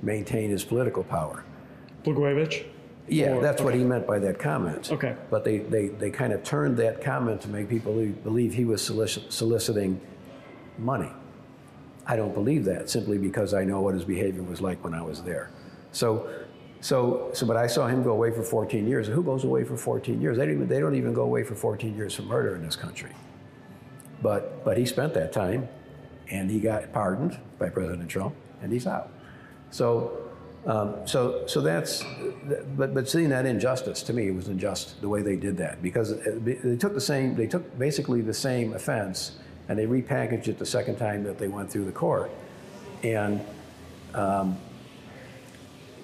maintain 0.01 0.49
his 0.49 0.63
political 0.63 1.03
power. 1.03 1.43
Blagojevich? 2.03 2.65
Yeah, 3.07 3.33
Or- 3.35 3.41
that's 3.41 3.61
what 3.61 3.73
he 3.73 3.83
meant 3.83 4.05
by 4.05 4.19
that 4.19 4.37
comment. 4.37 4.91
Okay. 4.91 5.15
But 5.29 5.43
they, 5.45 5.59
they, 5.59 5.87
they 5.87 6.09
kind 6.11 6.33
of 6.33 6.43
turned 6.43 6.77
that 6.77 7.01
comment 7.01 7.41
to 7.41 7.47
make 7.49 7.69
people 7.69 7.93
believe, 8.23 8.53
he 8.53 8.65
was 8.65 8.81
solici- 8.81 9.31
soliciting 9.31 9.99
money. 10.77 11.11
I 12.05 12.15
don't 12.15 12.33
believe 12.33 12.65
that 12.65 12.89
simply 12.89 13.17
because 13.17 13.53
I 13.53 13.63
know 13.63 13.81
what 13.81 13.93
his 13.93 14.03
behavior 14.05 14.43
was 14.43 14.61
like 14.61 14.83
when 14.83 14.93
I 14.93 15.01
was 15.01 15.21
there. 15.23 15.49
So, 15.91 16.29
so, 16.79 17.29
so, 17.33 17.45
but 17.45 17.57
I 17.57 17.67
saw 17.67 17.87
him 17.87 18.03
go 18.03 18.11
away 18.11 18.31
for 18.31 18.43
14 18.43 18.87
years. 18.87 19.07
Who 19.07 19.23
goes 19.23 19.43
away 19.43 19.63
for 19.63 19.75
14 19.77 20.21
years? 20.21 20.37
They 20.37 20.45
don't 20.45 20.55
even, 20.55 20.67
they 20.67 20.79
don't 20.79 20.95
even 20.95 21.13
go 21.13 21.23
away 21.23 21.43
for 21.43 21.55
14 21.55 21.95
years 21.95 22.13
for 22.13 22.21
murder 22.23 22.55
in 22.55 22.63
this 22.63 22.75
country. 22.75 23.11
But, 24.21 24.63
but 24.63 24.77
he 24.77 24.85
spent 24.85 25.13
that 25.15 25.31
time 25.31 25.67
and 26.29 26.49
he 26.51 26.59
got 26.59 26.91
pardoned 26.93 27.37
by 27.57 27.69
President 27.69 28.09
Trump 28.09 28.35
and 28.61 28.71
he's 28.71 28.85
out. 28.87 29.11
So, 29.71 30.27
um, 30.65 30.95
so, 31.05 31.45
so 31.47 31.61
that's, 31.61 32.03
but, 32.75 32.93
but 32.93 33.07
seeing 33.07 33.29
that 33.29 33.45
injustice 33.45 34.03
to 34.03 34.13
me 34.13 34.27
it 34.27 34.35
was 34.35 34.47
unjust 34.47 34.99
the 35.01 35.09
way 35.09 35.21
they 35.21 35.35
did 35.35 35.57
that 35.57 35.81
because 35.81 36.19
they 36.23 36.75
took 36.75 36.93
the 36.93 37.01
same, 37.01 37.35
they 37.35 37.47
took 37.47 37.77
basically 37.79 38.21
the 38.21 38.33
same 38.33 38.73
offense 38.73 39.37
and 39.69 39.77
they 39.77 39.85
repackaged 39.85 40.47
it 40.47 40.59
the 40.59 40.65
second 40.65 40.97
time 40.97 41.23
that 41.23 41.37
they 41.37 41.47
went 41.47 41.69
through 41.69 41.85
the 41.85 41.91
court. 41.91 42.31
And 43.03 43.41
um, 44.13 44.57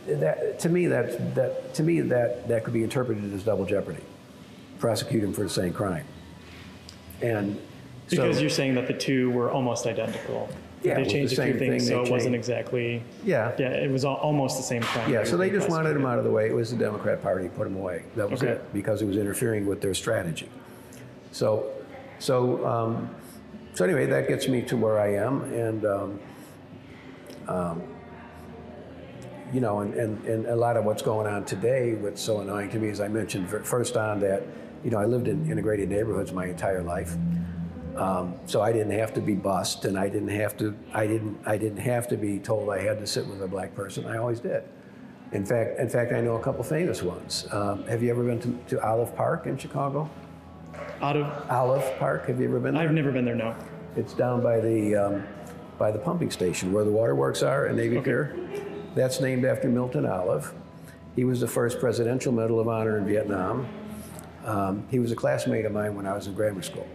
that, 0.07 0.59
to 0.59 0.69
me, 0.69 0.87
that, 0.87 1.35
that, 1.35 1.73
to 1.75 1.83
me 1.83 2.01
that, 2.01 2.47
that 2.47 2.63
could 2.63 2.73
be 2.73 2.83
interpreted 2.83 3.33
as 3.33 3.43
double 3.43 3.65
jeopardy. 3.65 4.03
Prosecute 4.79 5.23
him 5.23 5.33
for 5.33 5.43
the 5.43 5.49
same 5.49 5.73
crime. 5.73 6.05
And 7.21 7.59
so, 8.07 8.17
Because 8.17 8.41
you're 8.41 8.49
saying 8.49 8.75
that 8.75 8.87
the 8.87 8.93
two 8.93 9.29
were 9.31 9.49
almost 9.49 9.87
identical. 9.87 10.49
Yeah, 10.83 10.95
they 10.95 11.03
was 11.03 11.11
changed 11.11 11.35
the 11.37 11.41
a 11.41 11.45
few 11.45 11.53
same 11.53 11.59
things, 11.59 11.87
thing, 11.87 11.95
so 11.95 12.03
it 12.03 12.11
wasn't 12.11 12.33
changed- 12.33 12.49
exactly. 12.49 13.03
yeah, 13.23 13.51
Yeah, 13.57 13.69
it 13.69 13.89
was 13.89 14.03
al- 14.05 14.15
almost 14.15 14.57
the 14.57 14.63
same 14.63 14.81
crime. 14.81 15.09
Yeah, 15.11 15.23
so 15.23 15.37
they 15.37 15.49
just 15.49 15.69
wanted 15.69 15.95
him 15.95 16.05
out 16.05 16.17
of 16.17 16.25
the 16.25 16.31
way. 16.31 16.47
It 16.47 16.53
was 16.55 16.71
the 16.71 16.77
Democrat 16.77 17.21
Party 17.23 17.47
put 17.47 17.67
him 17.67 17.77
away. 17.77 18.03
That 18.15 18.29
was 18.29 18.43
Okay. 18.43 18.53
it, 18.53 18.73
because 18.73 19.01
it 19.01 19.05
was 19.05 19.15
interfering 19.17 19.65
with 19.65 19.79
their 19.81 19.93
strategy. 19.93 20.49
So, 21.31 21.67
so, 22.19 22.65
um, 22.65 23.09
so 23.73 23.85
anyway, 23.85 24.05
that 24.07 24.27
gets 24.27 24.47
me 24.47 24.61
to 24.63 24.75
where 24.77 24.99
I 24.99 25.13
am, 25.15 25.41
and 25.53 25.85
um, 25.85 26.19
um, 27.47 27.81
you 29.53 29.61
know, 29.61 29.79
and, 29.79 29.93
and, 29.93 30.25
and 30.25 30.45
a 30.47 30.55
lot 30.55 30.75
of 30.77 30.83
what's 30.83 31.01
going 31.03 31.27
on 31.27 31.45
today, 31.45 31.93
what's 31.93 32.21
so 32.21 32.41
annoying 32.41 32.69
to 32.71 32.79
me, 32.79 32.89
as 32.89 32.99
I 32.99 33.07
mentioned 33.07 33.49
fir- 33.49 33.61
first 33.63 33.95
on 33.97 34.19
that, 34.21 34.43
you 34.83 34.89
know, 34.91 34.97
I 34.97 35.05
lived 35.05 35.27
in 35.27 35.49
integrated 35.49 35.89
neighborhoods 35.89 36.31
my 36.33 36.45
entire 36.47 36.81
life. 36.83 37.15
Um, 37.95 38.35
so 38.45 38.61
I 38.61 38.71
didn't 38.71 38.97
have 38.97 39.13
to 39.13 39.21
be 39.21 39.35
bussed, 39.35 39.85
and 39.85 39.97
I 39.97 40.09
didn't 40.09 40.29
have 40.29 40.57
to. 40.57 40.75
I 40.93 41.05
didn't. 41.05 41.37
I 41.45 41.57
didn't 41.57 41.79
have 41.79 42.07
to 42.09 42.17
be 42.17 42.39
told 42.39 42.69
I 42.69 42.81
had 42.81 42.99
to 42.99 43.07
sit 43.07 43.27
with 43.27 43.41
a 43.41 43.47
black 43.47 43.75
person. 43.75 44.05
I 44.05 44.17
always 44.17 44.39
did. 44.39 44.63
In 45.31 45.45
fact, 45.45 45.79
in 45.79 45.89
fact, 45.89 46.11
I 46.11 46.21
know 46.21 46.35
a 46.35 46.41
couple 46.41 46.63
famous 46.63 47.03
ones. 47.03 47.47
Um, 47.51 47.85
have 47.87 48.01
you 48.01 48.09
ever 48.09 48.23
been 48.23 48.39
to, 48.41 48.75
to 48.75 48.87
Olive 48.87 49.15
Park 49.15 49.45
in 49.45 49.57
Chicago? 49.57 50.09
Out 51.01 51.17
of, 51.17 51.51
Olive 51.51 51.97
Park. 51.99 52.27
Have 52.27 52.39
you 52.39 52.47
ever 52.47 52.59
been 52.59 52.73
there? 52.73 52.83
I've 52.83 52.91
never 52.91 53.11
been 53.11 53.25
there, 53.25 53.35
no. 53.35 53.55
It's 53.95 54.13
down 54.13 54.41
by 54.41 54.59
the 54.59 54.95
um, 54.95 55.27
by 55.77 55.91
the 55.91 55.99
pumping 55.99 56.31
station 56.31 56.71
where 56.71 56.83
the 56.83 56.91
waterworks 56.91 57.43
are 57.43 57.67
in 57.67 57.75
Navy 57.75 57.99
Pier. 58.01 58.35
That's 58.95 59.19
named 59.19 59.45
after 59.45 59.69
Milton 59.69 60.05
Olive. 60.05 60.53
He 61.15 61.25
was 61.25 61.39
the 61.39 61.47
first 61.47 61.79
Presidential 61.79 62.31
Medal 62.31 62.59
of 62.59 62.67
Honor 62.67 62.97
in 62.97 63.05
Vietnam. 63.05 63.67
Um, 64.45 64.85
he 64.89 64.99
was 64.99 65.11
a 65.11 65.15
classmate 65.15 65.65
of 65.65 65.71
mine 65.71 65.95
when 65.95 66.07
I 66.07 66.13
was 66.13 66.27
in 66.27 66.33
grammar 66.33 66.63
school. 66.63 66.87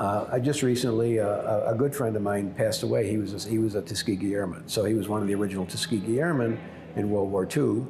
Uh, 0.00 0.26
I 0.32 0.38
just 0.38 0.62
recently, 0.62 1.20
uh, 1.20 1.26
a, 1.26 1.72
a 1.72 1.74
good 1.74 1.94
friend 1.94 2.16
of 2.16 2.22
mine 2.22 2.54
passed 2.54 2.82
away. 2.82 3.10
He 3.10 3.18
was 3.18 3.44
a, 3.44 3.48
he 3.48 3.58
was 3.58 3.74
a 3.74 3.82
Tuskegee 3.82 4.32
Airman, 4.32 4.66
so 4.66 4.84
he 4.86 4.94
was 4.94 5.08
one 5.08 5.20
of 5.20 5.28
the 5.28 5.34
original 5.34 5.66
Tuskegee 5.66 6.18
Airmen 6.18 6.58
in 6.96 7.10
World 7.10 7.30
War 7.30 7.44
II. 7.46 7.84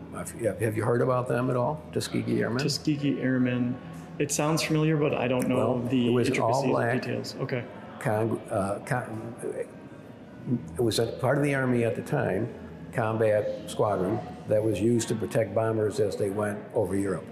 Have 0.61 0.77
you- 0.77 0.83
heard 0.83 1.03
about 1.03 1.29
them 1.29 1.51
at 1.51 1.57
all, 1.57 1.81
Tuskegee 1.93 2.41
Airmen? 2.43 2.61
Tuskegee 2.65 3.21
Airmen. 3.21 3.77
It 4.19 4.33
sounds 4.33 4.61
familiar, 4.61 4.97
but 4.97 5.15
I 5.15 5.29
don't 5.29 5.47
know 5.49 5.57
Well, 5.57 5.79
the 5.89 6.09
it 6.09 6.11
was 6.11 6.27
intricacies 6.29 6.65
all-black- 6.65 6.97
of 6.97 7.01
details. 7.03 7.37
Okay. 7.43 7.63
Uh, 8.05 8.79
con, 8.85 9.35
it 10.77 10.81
was 10.83 10.99
a 10.99 11.07
part 11.07 11.39
of 11.39 11.45
the 11.45 11.55
Army 11.55 11.85
at 11.85 11.95
the 11.95 12.03
time, 12.03 12.49
combat 12.93 13.71
squadron, 13.71 14.19
that 14.49 14.63
was 14.63 14.81
used 14.81 15.07
to 15.09 15.15
protect 15.15 15.55
bombers 15.55 16.01
as 16.01 16.17
they 16.17 16.31
went 16.31 16.59
over 16.75 16.97
Europe. 16.97 17.25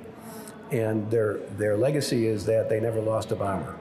And 0.70 1.10
their, 1.10 1.38
their 1.56 1.76
legacy 1.76 2.26
is 2.28 2.44
that 2.46 2.68
they 2.68 2.78
never 2.78 3.00
lost 3.00 3.32
a 3.32 3.34
bomber. 3.36 3.74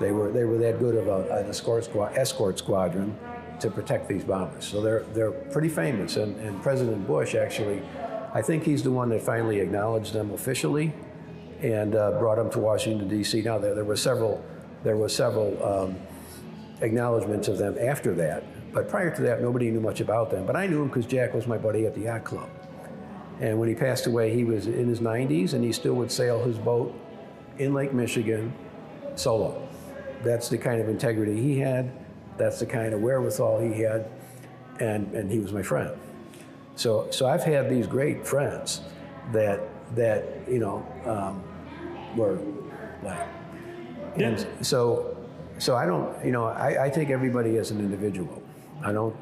They 0.00 0.12
were, 0.12 0.30
they 0.30 0.44
were 0.44 0.58
that 0.58 0.78
good 0.78 0.94
of 0.96 1.08
a, 1.08 1.38
an 1.38 1.48
escort, 1.48 1.84
squad, 1.84 2.16
escort 2.16 2.58
squadron 2.58 3.16
to 3.60 3.70
protect 3.70 4.08
these 4.08 4.24
bombers. 4.24 4.66
So 4.66 4.80
they're, 4.82 5.04
they're 5.14 5.30
pretty 5.30 5.68
famous. 5.68 6.16
And, 6.16 6.36
and 6.40 6.62
President 6.62 7.06
Bush 7.06 7.34
actually, 7.34 7.82
I 8.34 8.42
think 8.42 8.64
he's 8.64 8.82
the 8.82 8.90
one 8.90 9.08
that 9.10 9.22
finally 9.22 9.60
acknowledged 9.60 10.12
them 10.12 10.30
officially 10.32 10.92
and 11.62 11.94
uh, 11.94 12.12
brought 12.12 12.36
them 12.36 12.50
to 12.50 12.58
Washington, 12.58 13.08
D.C. 13.08 13.42
Now, 13.42 13.58
there, 13.58 13.74
there 13.74 13.84
were 13.84 13.96
several, 13.96 14.44
there 14.82 14.96
were 14.96 15.08
several 15.08 15.62
um, 15.64 15.96
acknowledgments 16.82 17.48
of 17.48 17.58
them 17.58 17.76
after 17.80 18.14
that. 18.14 18.44
But 18.72 18.90
prior 18.90 19.14
to 19.14 19.22
that, 19.22 19.40
nobody 19.40 19.70
knew 19.70 19.80
much 19.80 20.00
about 20.00 20.30
them. 20.30 20.44
But 20.44 20.54
I 20.56 20.66
knew 20.66 20.82
him 20.82 20.88
because 20.88 21.06
Jack 21.06 21.32
was 21.32 21.46
my 21.46 21.56
buddy 21.56 21.86
at 21.86 21.94
the 21.94 22.02
yacht 22.02 22.24
club. 22.24 22.50
And 23.40 23.58
when 23.58 23.68
he 23.68 23.74
passed 23.74 24.06
away, 24.06 24.34
he 24.34 24.44
was 24.44 24.66
in 24.66 24.88
his 24.88 25.00
90s 25.00 25.54
and 25.54 25.64
he 25.64 25.72
still 25.72 25.94
would 25.94 26.10
sail 26.10 26.42
his 26.42 26.58
boat 26.58 26.94
in 27.58 27.72
Lake 27.74 27.92
Michigan 27.92 28.52
solo. 29.14 29.65
That's 30.22 30.48
the 30.48 30.58
kind 30.58 30.80
of 30.80 30.88
integrity 30.88 31.40
he 31.40 31.58
had. 31.58 31.92
That's 32.36 32.60
the 32.60 32.66
kind 32.66 32.92
of 32.92 33.00
wherewithal 33.00 33.60
he 33.60 33.80
had. 33.80 34.10
And, 34.80 35.12
and 35.14 35.30
he 35.30 35.38
was 35.38 35.52
my 35.52 35.62
friend. 35.62 35.98
So, 36.74 37.08
so 37.10 37.26
I've 37.26 37.42
had 37.42 37.70
these 37.70 37.86
great 37.86 38.26
friends 38.26 38.82
that, 39.32 39.60
that 39.94 40.24
you 40.46 40.58
know, 40.58 40.86
um, 41.06 41.42
were 42.16 42.38
like, 43.02 43.26
and 44.16 44.46
so, 44.60 45.16
so 45.58 45.76
I 45.76 45.86
don't, 45.86 46.24
you 46.24 46.32
know, 46.32 46.44
I, 46.44 46.86
I 46.86 46.90
take 46.90 47.10
everybody 47.10 47.56
as 47.56 47.70
an 47.70 47.80
individual. 47.80 48.42
I 48.82 48.92
don't, 48.92 49.16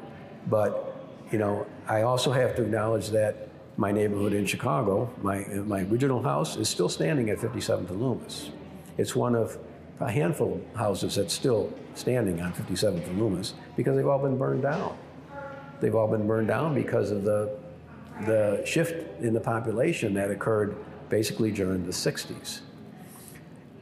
but, 0.47 0.95
you 1.31 1.37
know, 1.37 1.65
I 1.87 2.01
also 2.01 2.31
have 2.31 2.55
to 2.55 2.63
acknowledge 2.63 3.09
that 3.09 3.49
my 3.77 3.91
neighborhood 3.91 4.33
in 4.33 4.45
Chicago, 4.45 5.11
my, 5.21 5.45
my 5.65 5.81
original 5.83 6.21
house, 6.21 6.55
is 6.55 6.69
still 6.69 6.89
standing 6.89 7.29
at 7.29 7.37
57th 7.37 7.89
and 7.89 8.01
Loomis. 8.01 8.51
It's 8.97 9.15
one 9.15 9.35
of 9.35 9.57
a 9.99 10.11
handful 10.11 10.55
of 10.55 10.77
houses 10.77 11.15
that's 11.15 11.33
still 11.33 11.71
standing 11.93 12.41
on 12.41 12.53
57th 12.53 13.07
and 13.07 13.19
Loomis 13.19 13.53
because 13.75 13.95
they've 13.95 14.07
all 14.07 14.19
been 14.19 14.37
burned 14.37 14.61
down. 14.61 14.97
They've 15.79 15.95
all 15.95 16.07
been 16.07 16.27
burned 16.27 16.47
down 16.47 16.73
because 16.73 17.11
of 17.11 17.23
the, 17.23 17.57
the 18.25 18.61
shift 18.65 19.21
in 19.21 19.33
the 19.33 19.39
population 19.39 20.13
that 20.15 20.31
occurred 20.31 20.75
basically 21.09 21.51
during 21.51 21.85
the 21.85 21.91
60s. 21.91 22.61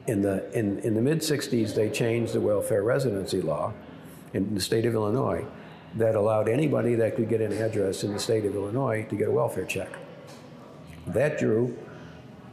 In 0.08 0.22
the, 0.22 0.52
in, 0.58 0.80
in 0.80 0.96
the 0.96 1.02
mid 1.02 1.20
60s, 1.20 1.74
they 1.74 1.90
changed 1.90 2.34
the 2.34 2.42
welfare 2.42 2.84
residency 2.84 3.42
law 3.42 3.74
in 4.34 4.54
the 4.54 4.62
state 4.62 4.86
of 4.86 4.94
Illinois 4.94 5.46
that 5.96 6.16
allowed 6.16 6.50
anybody 6.50 6.96
that 6.96 7.16
could 7.16 7.30
get 7.30 7.40
an 7.40 7.54
address 7.54 8.04
in 8.04 8.12
the 8.12 8.20
state 8.20 8.46
of 8.46 8.56
Illinois 8.56 9.06
to 9.10 9.16
get 9.16 9.28
a 9.28 9.32
welfare 9.32 9.66
check. 9.66 9.90
That 11.08 11.38
drew 11.38 11.78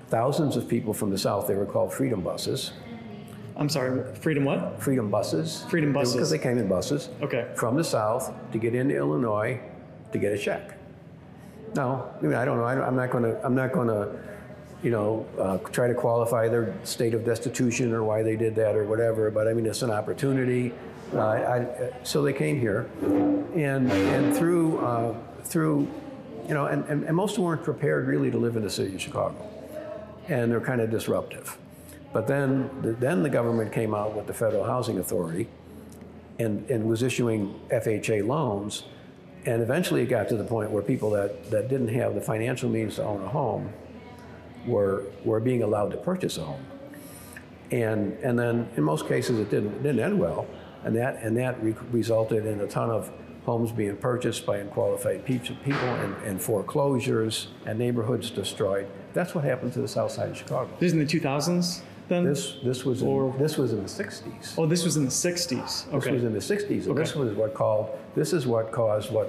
thousands 0.09 0.57
of 0.57 0.68
people 0.68 0.92
from 0.92 1.11
the 1.11 1.18
South. 1.18 1.46
They 1.46 1.55
were 1.55 1.66
called 1.66 1.92
freedom 1.92 2.20
buses. 2.20 2.73
I'm 3.56 3.68
sorry, 3.68 4.14
Freedom 4.14 4.44
what? 4.44 4.80
Freedom 4.80 5.10
buses. 5.10 5.64
Freedom 5.68 5.92
buses. 5.92 6.14
Because 6.14 6.30
they 6.30 6.38
came 6.38 6.58
in 6.58 6.68
buses. 6.68 7.10
Okay. 7.22 7.48
From 7.54 7.76
the 7.76 7.84
South 7.84 8.32
to 8.52 8.58
get 8.58 8.74
into 8.74 8.96
Illinois 8.96 9.60
to 10.12 10.18
get 10.18 10.32
a 10.32 10.38
check. 10.38 10.76
Now, 11.74 12.10
I 12.18 12.22
mean, 12.22 12.34
I 12.34 12.44
don't 12.44 12.56
know. 12.58 12.64
I 12.64 12.74
don't, 12.74 12.84
I'm 12.84 12.96
not 12.96 13.10
going 13.10 13.24
to. 13.24 13.44
I'm 13.44 13.55
not 13.55 13.72
going 13.72 13.88
to, 13.88 14.18
you 14.82 14.90
know, 14.90 15.26
uh, 15.38 15.59
try 15.70 15.86
to 15.86 15.94
qualify 15.94 16.48
their 16.48 16.74
state 16.84 17.14
of 17.14 17.24
destitution 17.24 17.92
or 17.92 18.03
why 18.03 18.22
they 18.22 18.34
did 18.36 18.55
that 18.57 18.74
or 18.74 18.84
whatever. 18.84 19.30
But 19.30 19.46
I 19.46 19.53
mean, 19.53 19.66
it's 19.66 19.82
an 19.82 19.90
opportunity. 19.90 20.72
Uh, 21.14 21.20
I, 21.20 21.92
so 22.03 22.22
they 22.22 22.32
came 22.32 22.59
here, 22.59 22.88
and 23.55 23.90
and 23.90 24.36
through 24.36 24.78
uh, 24.78 25.14
through, 25.44 25.88
you 26.48 26.55
know, 26.55 26.66
and, 26.66 26.84
and, 26.86 27.05
and 27.05 27.16
most 27.16 27.32
of 27.32 27.36
them 27.36 27.44
weren't 27.44 27.64
prepared 27.64 28.07
really 28.07 28.30
to 28.30 28.38
live 28.38 28.57
in 28.57 28.62
the 28.62 28.70
city 28.70 28.94
of 28.94 29.01
Chicago, 29.01 29.36
and 30.28 30.51
they're 30.51 30.61
kind 30.61 30.80
of 30.80 30.90
disruptive. 30.90 31.57
But 32.12 32.26
then, 32.26 32.70
then 32.98 33.22
the 33.22 33.30
government 33.30 33.72
came 33.72 33.94
out 33.94 34.16
with 34.16 34.26
the 34.26 34.34
Federal 34.34 34.64
Housing 34.64 34.98
Authority, 34.98 35.48
and, 36.40 36.68
and 36.70 36.88
was 36.88 37.02
issuing 37.02 37.54
FHA 37.70 38.26
loans, 38.26 38.84
and 39.44 39.62
eventually 39.62 40.02
it 40.02 40.06
got 40.06 40.28
to 40.30 40.36
the 40.36 40.44
point 40.44 40.70
where 40.70 40.82
people 40.82 41.11
that, 41.11 41.50
that 41.50 41.68
didn't 41.68 41.88
have 41.88 42.14
the 42.14 42.20
financial 42.20 42.68
means 42.68 42.96
to 42.96 43.04
own 43.04 43.22
a 43.22 43.28
home 43.28 43.72
were, 44.66 45.04
were 45.24 45.40
being 45.40 45.62
allowed 45.62 45.90
to 45.90 45.96
purchase 45.98 46.38
a 46.38 46.44
home. 46.44 46.64
And, 47.70 48.14
and 48.22 48.38
then 48.38 48.68
in 48.76 48.82
most 48.82 49.06
cases 49.06 49.38
it 49.38 49.50
didn't, 49.50 49.82
didn't 49.82 50.00
end 50.00 50.18
well, 50.18 50.46
and 50.82 50.96
that, 50.96 51.22
and 51.22 51.36
that 51.36 51.62
re- 51.62 51.74
resulted 51.92 52.46
in 52.46 52.61
a 52.61 52.66
ton 52.66 52.90
of 52.90 53.12
homes 53.44 53.70
being 53.70 53.96
purchased 53.96 54.44
by 54.44 54.58
unqualified 54.58 55.24
pe- 55.24 55.38
people 55.38 55.74
and, 55.74 56.14
and 56.24 56.40
foreclosures 56.40 57.48
and 57.66 57.78
neighborhoods 57.78 58.30
destroyed. 58.30 58.86
That's 59.12 59.34
what 59.34 59.44
happened 59.44 59.72
to 59.74 59.80
the 59.80 59.88
south 59.88 60.12
side 60.12 60.30
of 60.30 60.36
Chicago. 60.36 60.70
This 60.78 60.88
is 60.88 60.92
in 60.94 60.98
the 60.98 61.06
2000s 61.06 61.82
then? 62.11 62.24
This, 62.24 62.56
this, 62.62 62.84
was, 62.84 63.00
in, 63.00 63.38
this 63.38 63.56
was 63.56 63.72
in 63.72 63.78
the 63.82 63.88
60s. 63.88 64.54
oh, 64.58 64.66
this 64.66 64.84
was 64.84 64.98
in 64.98 65.04
the 65.06 65.11
60s. 65.11 65.48
This 65.48 65.86
Okay. 65.94 66.12
was 66.12 66.24
in 66.24 66.34
the 66.34 66.38
60s, 66.40 66.86
and 66.86 66.98
this 66.98 67.14
was 67.16 67.34
what 67.34 67.54
called. 67.54 67.98
This 68.14 68.34
is 68.34 68.46
what 68.46 68.70
caused 68.72 69.11
what 69.11 69.28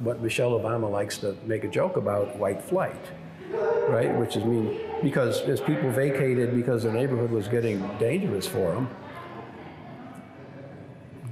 what 0.00 0.20
Michelle 0.22 0.52
Obama 0.58 0.90
likes 0.90 1.18
to 1.18 1.36
make 1.46 1.62
a 1.64 1.68
joke 1.68 1.96
about 1.96 2.36
white 2.36 2.60
flight. 2.62 2.96
right? 3.88 4.12
Which 4.16 4.34
is 4.36 4.44
mean 4.44 4.80
because 5.02 5.42
as 5.42 5.60
people 5.60 5.90
vacated 5.90 6.54
because 6.56 6.82
their 6.82 6.92
neighborhood 6.92 7.30
was 7.30 7.46
getting 7.46 7.78
dangerous 7.98 8.46
for 8.46 8.72
them. 8.74 8.88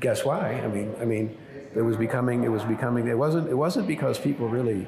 Guess 0.01 0.25
why? 0.25 0.61
I 0.65 0.69
mean, 0.69 0.95
I 1.01 1.05
mean, 1.05 1.37
it 1.75 1.83
was 1.83 1.97
becoming. 1.97 2.45
It 2.45 2.49
was 2.51 2.63
becoming. 2.65 3.07
It 3.09 3.17
wasn't. 3.17 3.49
It 3.49 3.55
wasn't 3.55 3.87
because 3.87 4.19
people 4.19 4.49
really 4.49 4.87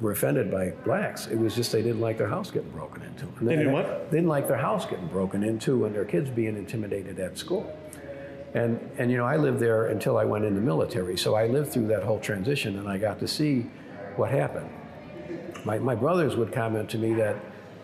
were 0.00 0.12
offended 0.12 0.50
by 0.50 0.70
blacks. 0.84 1.26
It 1.26 1.36
was 1.36 1.54
just 1.54 1.72
they 1.72 1.82
didn't 1.82 2.00
like 2.00 2.18
their 2.18 2.28
house 2.28 2.50
getting 2.50 2.70
broken 2.70 3.02
into. 3.02 3.26
And 3.38 3.48
They 3.48 3.56
didn't 3.56 3.72
what? 3.72 4.10
They 4.10 4.18
didn't 4.18 4.28
like 4.28 4.48
their 4.48 4.58
house 4.58 4.86
getting 4.86 5.06
broken 5.06 5.42
into 5.42 5.84
and 5.84 5.94
their 5.94 6.04
kids 6.04 6.30
being 6.30 6.56
intimidated 6.56 7.18
at 7.20 7.38
school. 7.38 7.72
And, 8.54 8.78
and 8.98 9.10
you 9.10 9.16
know, 9.16 9.24
I 9.24 9.36
lived 9.36 9.58
there 9.58 9.86
until 9.86 10.16
I 10.16 10.24
went 10.24 10.44
in 10.44 10.54
the 10.54 10.60
military. 10.60 11.16
So 11.16 11.34
I 11.34 11.46
lived 11.46 11.72
through 11.72 11.88
that 11.88 12.02
whole 12.02 12.20
transition 12.20 12.78
and 12.78 12.88
I 12.88 12.98
got 12.98 13.18
to 13.20 13.28
see 13.28 13.66
what 14.16 14.30
happened. 14.30 14.70
My, 15.64 15.78
my 15.78 15.94
brothers 15.94 16.36
would 16.36 16.52
comment 16.52 16.88
to 16.90 16.98
me 16.98 17.14
that, 17.14 17.36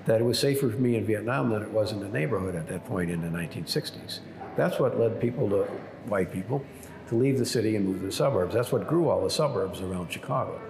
that 0.07 0.21
it 0.21 0.25
was 0.25 0.39
safer 0.39 0.71
for 0.71 0.79
me 0.79 0.97
in 0.97 1.05
Vietnam 1.05 1.51
than 1.51 1.63
it 1.63 1.71
was 1.71 1.93
in 1.93 2.01
the 2.01 2.09
neighborhood 2.09 2.55
at 2.55 2.69
that 2.69 2.85
point 2.87 3.11
in 3.11 3.21
the 3.21 3.29
1960s. 3.29 4.21
That's 4.57 4.79
what 4.79 4.99
led 4.99 5.21
people 5.21 5.49
to, 5.51 5.63
white 6.07 6.33
people, 6.33 6.65
to 7.09 7.15
leave 7.17 7.39
the 7.39 7.47
city 7.47 7.77
and 7.77 7.87
move 7.87 8.01
to 8.01 8.07
the 8.07 8.13
suburbs. 8.13 8.55
That's 8.55 8.71
what 8.71 8.87
grew 8.87 9.09
all 9.09 9.25
the 9.25 9.31
suburbs 9.31 9.81
around 9.81 10.13
Chicago. 10.13 10.61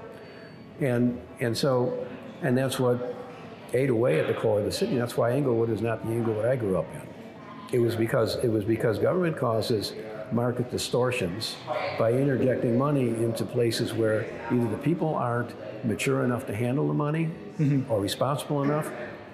And, 0.81 1.21
and 1.41 1.57
so, 1.57 2.07
and 2.43 2.57
that's 2.57 2.79
what 2.79 3.15
ate 3.73 3.91
away 3.91 4.19
at 4.19 4.27
the 4.27 4.35
core 4.35 4.59
of 4.59 4.65
the 4.65 4.73
city. 4.73 4.97
That's 4.97 5.17
why 5.17 5.33
Englewood 5.33 5.71
is 5.71 5.81
not 5.81 6.05
the 6.05 6.13
Englewood 6.13 6.47
I 6.47 6.57
grew 6.57 6.79
up 6.79 6.87
in. 6.95 7.03
It 7.73 7.79
was 7.79 7.95
because 7.95 8.37
it 8.37 8.49
was 8.49 8.65
because 8.65 8.99
government 8.99 9.37
causes 9.37 9.93
market 10.33 10.71
distortions 10.71 11.57
by 11.99 12.13
interjecting 12.13 12.79
money 12.79 13.09
into 13.09 13.45
places 13.45 13.93
where 13.93 14.27
either 14.53 14.69
the 14.69 14.79
people 14.79 15.15
aren't 15.15 15.55
mature 15.85 16.25
enough 16.25 16.47
to 16.47 16.55
handle 16.55 16.87
the 16.89 16.95
money 16.95 17.31
mm-hmm. 17.59 17.91
or 17.91 18.01
responsible 18.01 18.63
enough, 18.63 18.91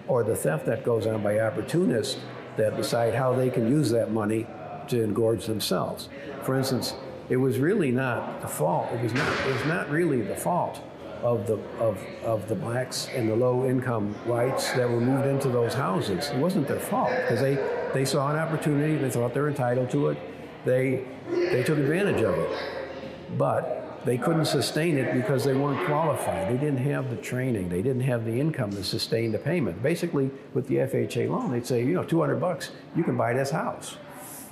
or 0.06 0.22
the 0.22 0.36
theft 0.36 0.66
that 0.66 0.84
goes 0.84 1.06
on 1.06 1.22
by 1.22 1.40
opportunists 1.40 2.18
that 2.56 2.76
decide 2.76 3.14
how 3.14 3.34
they 3.34 3.50
can 3.50 3.68
use 3.68 3.90
that 3.90 4.10
money 4.10 4.46
to 4.88 5.02
engorge 5.02 5.46
themselves. 5.46 6.08
For 6.42 6.56
instance, 6.56 6.94
it 7.28 7.36
was 7.36 7.58
really 7.58 7.90
not 7.90 8.40
the 8.40 8.48
fault. 8.48 8.92
It 8.92 9.02
was 9.02 9.14
not. 9.14 9.46
It 9.46 9.52
was 9.52 9.64
not 9.64 9.90
really 9.90 10.22
the 10.22 10.36
fault 10.36 10.82
of 11.22 11.46
the 11.46 11.54
of, 11.78 11.98
of 12.24 12.48
the 12.48 12.54
blacks 12.54 13.08
and 13.14 13.28
the 13.28 13.36
low 13.36 13.68
income 13.68 14.14
whites 14.24 14.72
that 14.72 14.88
were 14.88 15.00
moved 15.00 15.26
into 15.26 15.48
those 15.48 15.74
houses. 15.74 16.30
It 16.30 16.38
wasn't 16.38 16.68
their 16.68 16.80
fault 16.80 17.10
because 17.10 17.40
they 17.40 17.54
they 17.94 18.04
saw 18.04 18.30
an 18.30 18.36
opportunity. 18.36 18.96
They 18.96 19.10
thought 19.10 19.34
they 19.34 19.40
were 19.40 19.48
entitled 19.48 19.90
to 19.90 20.08
it. 20.08 20.18
They 20.64 21.04
they 21.30 21.62
took 21.62 21.78
advantage 21.78 22.22
of 22.22 22.34
it, 22.38 22.50
but 23.36 24.04
they 24.04 24.16
couldn't 24.16 24.44
sustain 24.44 24.96
it 24.96 25.12
because 25.14 25.44
they 25.44 25.54
weren't 25.54 25.84
qualified. 25.86 26.48
They 26.48 26.58
didn't 26.58 26.84
have 26.84 27.10
the 27.10 27.16
training. 27.16 27.68
They 27.68 27.82
didn't 27.82 28.02
have 28.02 28.24
the 28.24 28.38
income 28.38 28.70
to 28.70 28.84
sustain 28.84 29.32
the 29.32 29.38
payment. 29.38 29.82
Basically, 29.82 30.30
with 30.54 30.68
the 30.68 30.76
FHA 30.76 31.28
loan, 31.28 31.50
they'd 31.50 31.66
say, 31.66 31.84
you 31.84 31.94
know, 31.94 32.04
200 32.04 32.36
bucks, 32.36 32.70
you 32.94 33.02
can 33.02 33.16
buy 33.16 33.32
this 33.32 33.50
house 33.50 33.96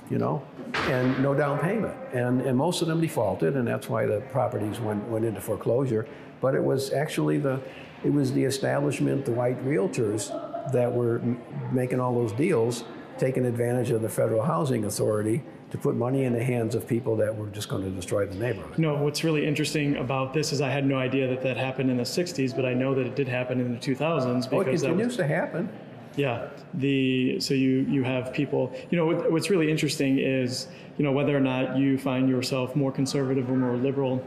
you 0.09 0.17
know, 0.17 0.43
and 0.87 1.21
no 1.21 1.33
down 1.33 1.59
payment. 1.59 1.95
And, 2.13 2.41
and 2.41 2.57
most 2.57 2.81
of 2.81 2.87
them 2.87 3.01
defaulted, 3.01 3.55
and 3.55 3.67
that's 3.67 3.89
why 3.89 4.05
the 4.05 4.21
properties 4.31 4.79
went, 4.79 5.03
went 5.07 5.25
into 5.25 5.41
foreclosure. 5.41 6.07
But 6.41 6.55
it 6.55 6.63
was 6.63 6.91
actually 6.93 7.37
the, 7.37 7.59
it 8.03 8.11
was 8.11 8.33
the 8.33 8.43
establishment, 8.43 9.25
the 9.25 9.31
white 9.31 9.63
realtors 9.65 10.29
that 10.71 10.91
were 10.91 11.19
m- 11.19 11.41
making 11.71 11.99
all 11.99 12.13
those 12.13 12.31
deals, 12.33 12.83
taking 13.17 13.45
advantage 13.45 13.91
of 13.91 14.01
the 14.01 14.09
federal 14.09 14.43
housing 14.43 14.85
authority 14.85 15.43
to 15.71 15.77
put 15.77 15.95
money 15.95 16.23
in 16.23 16.33
the 16.33 16.43
hands 16.43 16.75
of 16.75 16.87
people 16.87 17.15
that 17.17 17.35
were 17.35 17.47
just 17.47 17.69
going 17.69 17.83
to 17.83 17.89
destroy 17.89 18.25
the 18.25 18.35
neighborhood. 18.35 18.77
No, 18.77 18.95
what's 18.95 19.23
really 19.23 19.45
interesting 19.45 19.97
about 19.97 20.33
this 20.33 20.53
is 20.53 20.61
I 20.61 20.69
had 20.69 20.85
no 20.85 20.97
idea 20.97 21.27
that 21.27 21.41
that 21.41 21.57
happened 21.57 21.89
in 21.89 21.97
the 21.97 22.03
60s, 22.03 22.55
but 22.55 22.65
I 22.65 22.73
know 22.73 22.93
that 22.95 23.05
it 23.05 23.15
did 23.15 23.27
happen 23.27 23.59
in 23.59 23.73
the 23.73 23.79
2000s 23.79 24.47
Oh, 24.51 24.61
it 24.61 24.65
because 24.65 24.81
that 24.81 24.89
was 24.89 24.97
continues 24.97 25.17
to 25.17 25.27
happen. 25.27 25.69
Yeah, 26.15 26.47
the 26.75 27.41
so 27.41 27.53
you 27.53 27.79
you 27.89 28.03
have 28.03 28.31
people. 28.31 28.73
You 28.89 28.97
know 28.97 29.05
what, 29.05 29.31
what's 29.33 29.49
really 29.49 29.69
interesting 29.69 30.17
is 30.17 30.67
you 30.97 31.03
know 31.03 31.11
whether 31.11 31.35
or 31.35 31.41
not 31.41 31.77
you 31.77 31.97
find 31.97 32.29
yourself 32.29 32.73
more 32.73 32.91
conservative 32.91 33.49
or 33.49 33.57
more 33.57 33.75
liberal, 33.75 34.25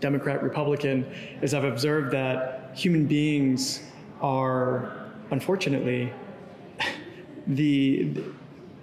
Democrat, 0.00 0.42
Republican, 0.42 1.06
is 1.42 1.54
I've 1.54 1.64
observed 1.64 2.12
that 2.12 2.70
human 2.74 3.06
beings 3.06 3.82
are 4.20 4.92
unfortunately 5.30 6.12
the 7.46 8.12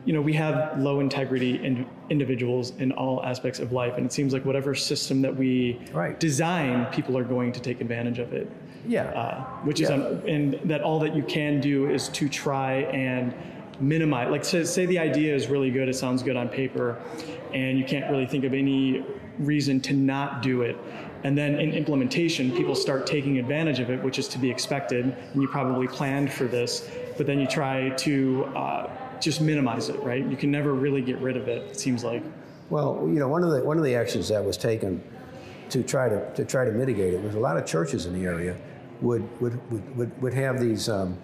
you 0.05 0.13
know 0.13 0.21
we 0.21 0.33
have 0.33 0.77
low 0.79 0.99
integrity 0.99 1.63
in 1.65 1.85
individuals 2.09 2.71
in 2.77 2.91
all 2.91 3.23
aspects 3.25 3.59
of 3.59 3.71
life 3.71 3.93
and 3.97 4.05
it 4.05 4.13
seems 4.13 4.33
like 4.33 4.45
whatever 4.45 4.75
system 4.75 5.21
that 5.21 5.35
we 5.35 5.79
Right. 5.91 6.19
design 6.19 6.85
people 6.91 7.17
are 7.17 7.23
going 7.23 7.51
to 7.53 7.59
take 7.59 7.81
advantage 7.81 8.19
of 8.19 8.31
it 8.33 8.49
Yeah. 8.87 9.05
uh, 9.05 9.43
which 9.63 9.81
is 9.81 9.89
un- 9.89 10.21
and 10.27 10.59
that 10.65 10.81
all 10.81 10.99
that 10.99 11.15
you 11.15 11.23
can 11.23 11.59
do 11.59 11.89
is 11.89 12.07
to 12.09 12.29
try 12.29 12.73
and 12.93 13.33
minimize 13.79 14.29
like 14.29 14.45
say, 14.45 14.63
say 14.63 14.85
the 14.85 14.99
idea 14.99 15.33
is 15.35 15.47
really 15.47 15.71
good 15.71 15.89
it 15.89 15.95
sounds 15.95 16.21
good 16.21 16.35
on 16.37 16.47
paper 16.49 16.97
and 17.53 17.77
you 17.79 17.83
can't 17.85 18.09
really 18.11 18.27
think 18.27 18.43
of 18.45 18.53
any 18.53 19.03
reason 19.39 19.81
to 19.81 19.93
not 19.93 20.41
do 20.43 20.61
it 20.61 20.77
and 21.25 21.35
then 21.35 21.59
in 21.59 21.73
implementation 21.73 22.51
people 22.51 22.75
start 22.75 23.07
taking 23.07 23.39
advantage 23.39 23.79
of 23.79 23.89
it 23.89 24.01
which 24.03 24.19
is 24.19 24.27
to 24.27 24.37
be 24.37 24.49
expected. 24.49 25.05
And 25.05 25.41
you 25.41 25.47
probably 25.47 25.87
planned 25.87 26.31
for 26.31 26.45
this 26.45 26.87
but 27.17 27.25
then 27.25 27.39
you 27.39 27.47
try 27.47 27.89
to 27.89 28.45
uh, 28.55 28.89
just 29.19 29.41
minimize 29.41 29.89
it 29.89 29.99
right? 30.01 30.23
You 30.23 30.37
can 30.37 30.51
never 30.51 30.73
really 30.73 31.01
get 31.01 31.17
rid 31.17 31.35
of 31.35 31.47
it 31.47 31.63
it 31.71 31.79
seems 31.79 32.03
like. 32.03 32.23
Well, 32.69 33.01
you 33.07 33.19
know, 33.19 33.27
one 33.27 33.43
of 33.43 33.51
the 33.51 33.63
one 33.63 33.77
of 33.77 33.83
the 33.83 33.95
actions 33.95 34.27
that 34.29 34.43
was 34.43 34.55
taken 34.55 35.03
to 35.71 35.81
try 35.81 36.07
to 36.09 36.33
to 36.35 36.45
try 36.45 36.63
to 36.63 36.71
mitigate 36.71 37.13
it 37.15 37.21
was 37.21 37.33
a 37.33 37.39
lot 37.39 37.57
of 37.57 37.65
churches 37.65 38.05
in 38.05 38.13
the 38.13 38.25
area 38.25 38.55
would 39.01 39.23
would 39.41 39.71
would, 39.71 39.97
would, 39.97 40.21
would 40.21 40.33
have 40.33 40.59
these 40.59 40.89
um, 40.89 41.17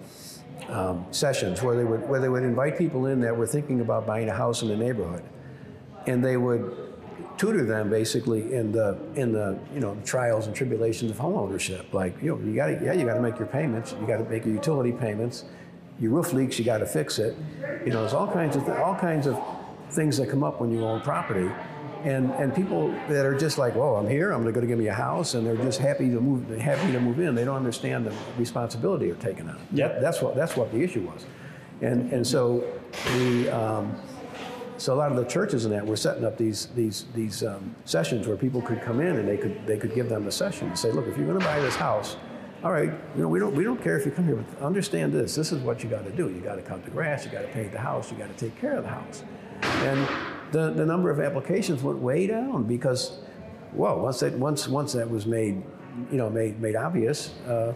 um, 0.69 1.05
sessions 1.11 1.61
where 1.61 1.75
they 1.75 1.83
would 1.83 2.07
where 2.09 2.19
they 2.19 2.29
would 2.29 2.43
invite 2.43 2.75
people 2.75 3.05
in 3.05 3.21
that 3.21 3.35
were 3.37 3.47
thinking 3.47 3.81
about 3.81 4.07
buying 4.07 4.29
a 4.29 4.33
house 4.33 4.63
in 4.63 4.67
the 4.67 4.75
neighborhood, 4.75 5.23
and 6.07 6.25
they 6.25 6.37
would 6.37 6.90
tutor 7.41 7.65
them 7.65 7.89
basically 7.89 8.53
in 8.53 8.71
the 8.71 8.95
in 9.15 9.31
the 9.31 9.57
you 9.73 9.79
know 9.79 9.97
trials 10.05 10.45
and 10.45 10.55
tribulations 10.55 11.09
of 11.09 11.17
homeownership. 11.17 11.91
Like 11.91 12.13
you 12.21 12.29
know 12.29 12.45
you 12.45 12.55
got 12.55 12.67
to 12.67 12.73
yeah 12.85 12.93
you 12.93 13.03
got 13.03 13.15
to 13.15 13.21
make 13.21 13.39
your 13.39 13.47
payments, 13.47 13.95
you 13.99 14.05
got 14.05 14.17
to 14.17 14.29
make 14.29 14.45
your 14.45 14.53
utility 14.53 14.91
payments. 14.91 15.45
Your 15.99 16.11
roof 16.11 16.33
leaks, 16.33 16.57
you 16.59 16.65
got 16.65 16.79
to 16.79 16.85
fix 16.85 17.17
it. 17.19 17.35
You 17.85 17.91
know, 17.91 18.01
there's 18.01 18.13
all 18.13 18.31
kinds 18.31 18.55
of 18.55 18.65
th- 18.65 18.77
all 18.77 18.95
kinds 18.95 19.25
of 19.25 19.39
things 19.89 20.17
that 20.17 20.29
come 20.29 20.43
up 20.43 20.61
when 20.61 20.71
you 20.71 20.83
own 20.85 21.01
property. 21.01 21.49
And, 22.03 22.31
and 22.31 22.55
people 22.55 22.89
that 23.09 23.27
are 23.27 23.37
just 23.37 23.59
like, 23.59 23.75
whoa, 23.75 23.93
I'm 23.97 24.09
here, 24.09 24.31
I'm 24.31 24.41
going 24.41 24.55
to 24.55 24.65
give 24.65 24.79
me 24.79 24.87
a 24.87 24.93
house, 24.93 25.35
and 25.35 25.45
they're 25.45 25.55
just 25.55 25.77
happy 25.79 26.09
to 26.09 26.19
move, 26.19 26.49
happy 26.59 26.91
to 26.91 26.99
move 26.99 27.19
in. 27.19 27.35
They 27.35 27.45
don't 27.45 27.57
understand 27.57 28.07
the 28.07 28.13
responsibility 28.39 29.05
they're 29.11 29.21
taking 29.31 29.47
on. 29.47 29.59
Yep. 29.71 29.93
That- 29.93 30.01
that's 30.01 30.21
what 30.23 30.35
that's 30.35 30.55
what 30.57 30.71
the 30.71 30.81
issue 30.81 31.01
was, 31.01 31.25
and 31.81 32.11
and 32.11 32.25
so 32.25 32.63
the 33.17 33.49
um, 33.49 33.95
so 34.81 34.95
a 34.95 34.95
lot 34.95 35.11
of 35.11 35.17
the 35.17 35.25
churches 35.25 35.65
and 35.65 35.73
that 35.75 35.85
were 35.85 35.95
setting 35.95 36.25
up 36.25 36.37
these 36.37 36.65
these 36.75 37.05
these 37.13 37.43
um, 37.43 37.75
sessions 37.85 38.27
where 38.27 38.35
people 38.35 38.63
could 38.63 38.81
come 38.81 38.99
in 38.99 39.17
and 39.17 39.27
they 39.27 39.37
could 39.37 39.65
they 39.67 39.77
could 39.77 39.93
give 39.93 40.09
them 40.09 40.27
a 40.27 40.31
session 40.31 40.69
and 40.69 40.77
say, 40.77 40.91
look, 40.91 41.07
if 41.07 41.17
you're 41.17 41.27
going 41.27 41.39
to 41.39 41.45
buy 41.45 41.59
this 41.59 41.75
house, 41.75 42.17
all 42.63 42.71
right, 42.71 42.91
you 43.15 43.21
know 43.21 43.27
we 43.27 43.37
don't 43.37 43.53
we 43.53 43.63
don't 43.63 43.81
care 43.81 43.95
if 43.95 44.07
you 44.07 44.11
come 44.11 44.25
here, 44.25 44.37
but 44.37 44.65
understand 44.65 45.13
this. 45.13 45.35
This 45.35 45.51
is 45.51 45.61
what 45.61 45.83
you 45.83 45.89
got 45.89 46.03
to 46.05 46.11
do. 46.11 46.29
You 46.29 46.41
got 46.41 46.55
to 46.55 46.63
cut 46.63 46.83
the 46.83 46.89
grass. 46.89 47.25
You 47.25 47.31
got 47.31 47.43
to 47.43 47.47
paint 47.49 47.71
the 47.71 47.77
house. 47.77 48.11
You 48.11 48.17
got 48.17 48.35
to 48.35 48.45
take 48.45 48.59
care 48.59 48.75
of 48.75 48.83
the 48.83 48.89
house. 48.89 49.23
And 49.61 50.07
the 50.51 50.71
the 50.71 50.85
number 50.85 51.11
of 51.11 51.19
applications 51.19 51.83
went 51.83 51.99
way 51.99 52.25
down 52.25 52.63
because, 52.63 53.19
well, 53.73 53.99
once 53.99 54.19
that 54.21 54.33
once 54.33 54.67
once 54.67 54.93
that 54.93 55.07
was 55.07 55.27
made, 55.27 55.61
you 56.11 56.17
know, 56.17 56.27
made 56.27 56.59
made 56.59 56.75
obvious. 56.75 57.35
Uh, 57.47 57.73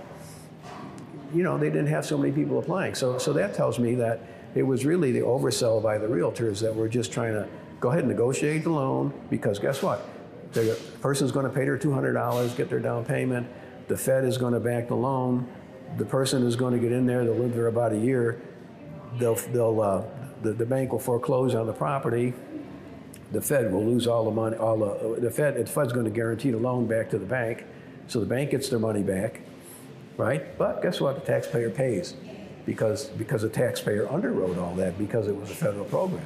you 1.35 1.43
know, 1.43 1.57
they 1.57 1.69
didn't 1.69 1.87
have 1.87 2.05
so 2.05 2.17
many 2.17 2.31
people 2.31 2.57
applying. 2.59 2.95
So, 2.95 3.17
so 3.17 3.33
that 3.33 3.53
tells 3.53 3.77
me 3.77 3.95
that 3.95 4.21
it 4.55 4.63
was 4.63 4.85
really 4.85 5.11
the 5.11 5.19
oversell 5.19 5.83
by 5.83 5.97
the 5.97 6.07
realtors 6.07 6.61
that 6.61 6.73
were 6.73 6.87
just 6.87 7.11
trying 7.11 7.33
to 7.33 7.47
go 7.81 7.89
ahead 7.89 8.05
and 8.05 8.09
negotiate 8.09 8.63
the 8.63 8.69
loan 8.69 9.13
because 9.29 9.59
guess 9.59 9.83
what? 9.83 10.07
The 10.53 10.79
person's 11.01 11.33
going 11.33 11.45
to 11.45 11.51
pay 11.51 11.65
their 11.65 11.77
$200, 11.77 12.55
get 12.55 12.69
their 12.69 12.79
down 12.79 13.03
payment. 13.03 13.47
The 13.89 13.97
Fed 13.97 14.23
is 14.23 14.37
going 14.37 14.53
to 14.53 14.61
back 14.61 14.87
the 14.87 14.95
loan. 14.95 15.47
The 15.97 16.05
person 16.05 16.47
is 16.47 16.55
going 16.55 16.73
to 16.73 16.79
get 16.79 16.93
in 16.93 17.05
there. 17.05 17.25
They'll 17.25 17.35
live 17.35 17.53
there 17.53 17.67
about 17.67 17.91
a 17.91 17.97
year. 17.97 18.41
They'll, 19.19 19.35
they'll, 19.35 19.81
uh, 19.81 20.03
the, 20.41 20.53
the 20.53 20.65
bank 20.65 20.93
will 20.93 20.99
foreclose 20.99 21.53
on 21.53 21.67
the 21.67 21.73
property. 21.73 22.33
The 23.33 23.41
Fed 23.41 23.73
will 23.73 23.85
lose 23.85 24.07
all 24.07 24.23
the 24.23 24.31
money. 24.31 24.55
All 24.55 24.77
the, 24.77 25.19
the 25.19 25.29
Fed, 25.29 25.55
the 25.57 25.65
Fed's 25.65 25.91
going 25.91 26.05
to 26.05 26.11
guarantee 26.11 26.51
the 26.51 26.57
loan 26.57 26.87
back 26.87 27.09
to 27.09 27.19
the 27.19 27.25
bank, 27.25 27.65
so 28.07 28.21
the 28.21 28.25
bank 28.25 28.51
gets 28.51 28.69
their 28.69 28.79
money 28.79 29.03
back 29.03 29.41
right? 30.17 30.57
But 30.57 30.81
guess 30.81 31.01
what? 31.01 31.15
The 31.15 31.21
taxpayer 31.21 31.69
pays 31.69 32.15
because 32.65 33.05
because 33.09 33.41
the 33.41 33.49
taxpayer 33.49 34.07
underwrote 34.07 34.57
all 34.57 34.75
that 34.75 34.97
because 34.97 35.27
it 35.27 35.35
was 35.35 35.51
a 35.51 35.55
federal 35.55 35.85
program. 35.85 36.25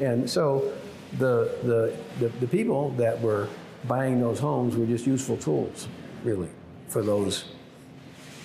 And 0.00 0.28
so 0.28 0.72
the 1.18 1.56
the 1.62 1.96
the, 2.20 2.28
the 2.40 2.46
people 2.46 2.90
that 2.92 3.20
were 3.20 3.48
buying 3.86 4.20
those 4.20 4.40
homes 4.40 4.76
were 4.76 4.86
just 4.86 5.06
useful 5.06 5.36
tools, 5.36 5.88
really, 6.24 6.48
for 6.88 7.02
those. 7.02 7.44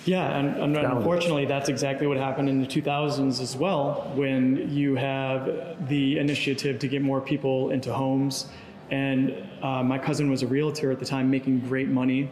Yeah, 0.04 0.38
and, 0.38 0.76
and 0.76 0.76
unfortunately, 0.76 1.46
that's 1.46 1.70
exactly 1.70 2.06
what 2.06 2.18
happened 2.18 2.50
in 2.50 2.60
the 2.60 2.66
2000s 2.66 3.40
as 3.40 3.56
well, 3.56 4.12
when 4.14 4.70
you 4.70 4.96
have 4.96 5.88
the 5.88 6.18
initiative 6.18 6.78
to 6.80 6.88
get 6.88 7.00
more 7.00 7.22
people 7.22 7.70
into 7.70 7.92
homes. 7.92 8.50
And 8.90 9.34
uh, 9.62 9.82
my 9.82 9.98
cousin 9.98 10.30
was 10.30 10.42
a 10.42 10.46
realtor 10.46 10.90
at 10.90 10.98
the 10.98 11.06
time, 11.06 11.30
making 11.30 11.60
great 11.60 11.88
money. 11.88 12.28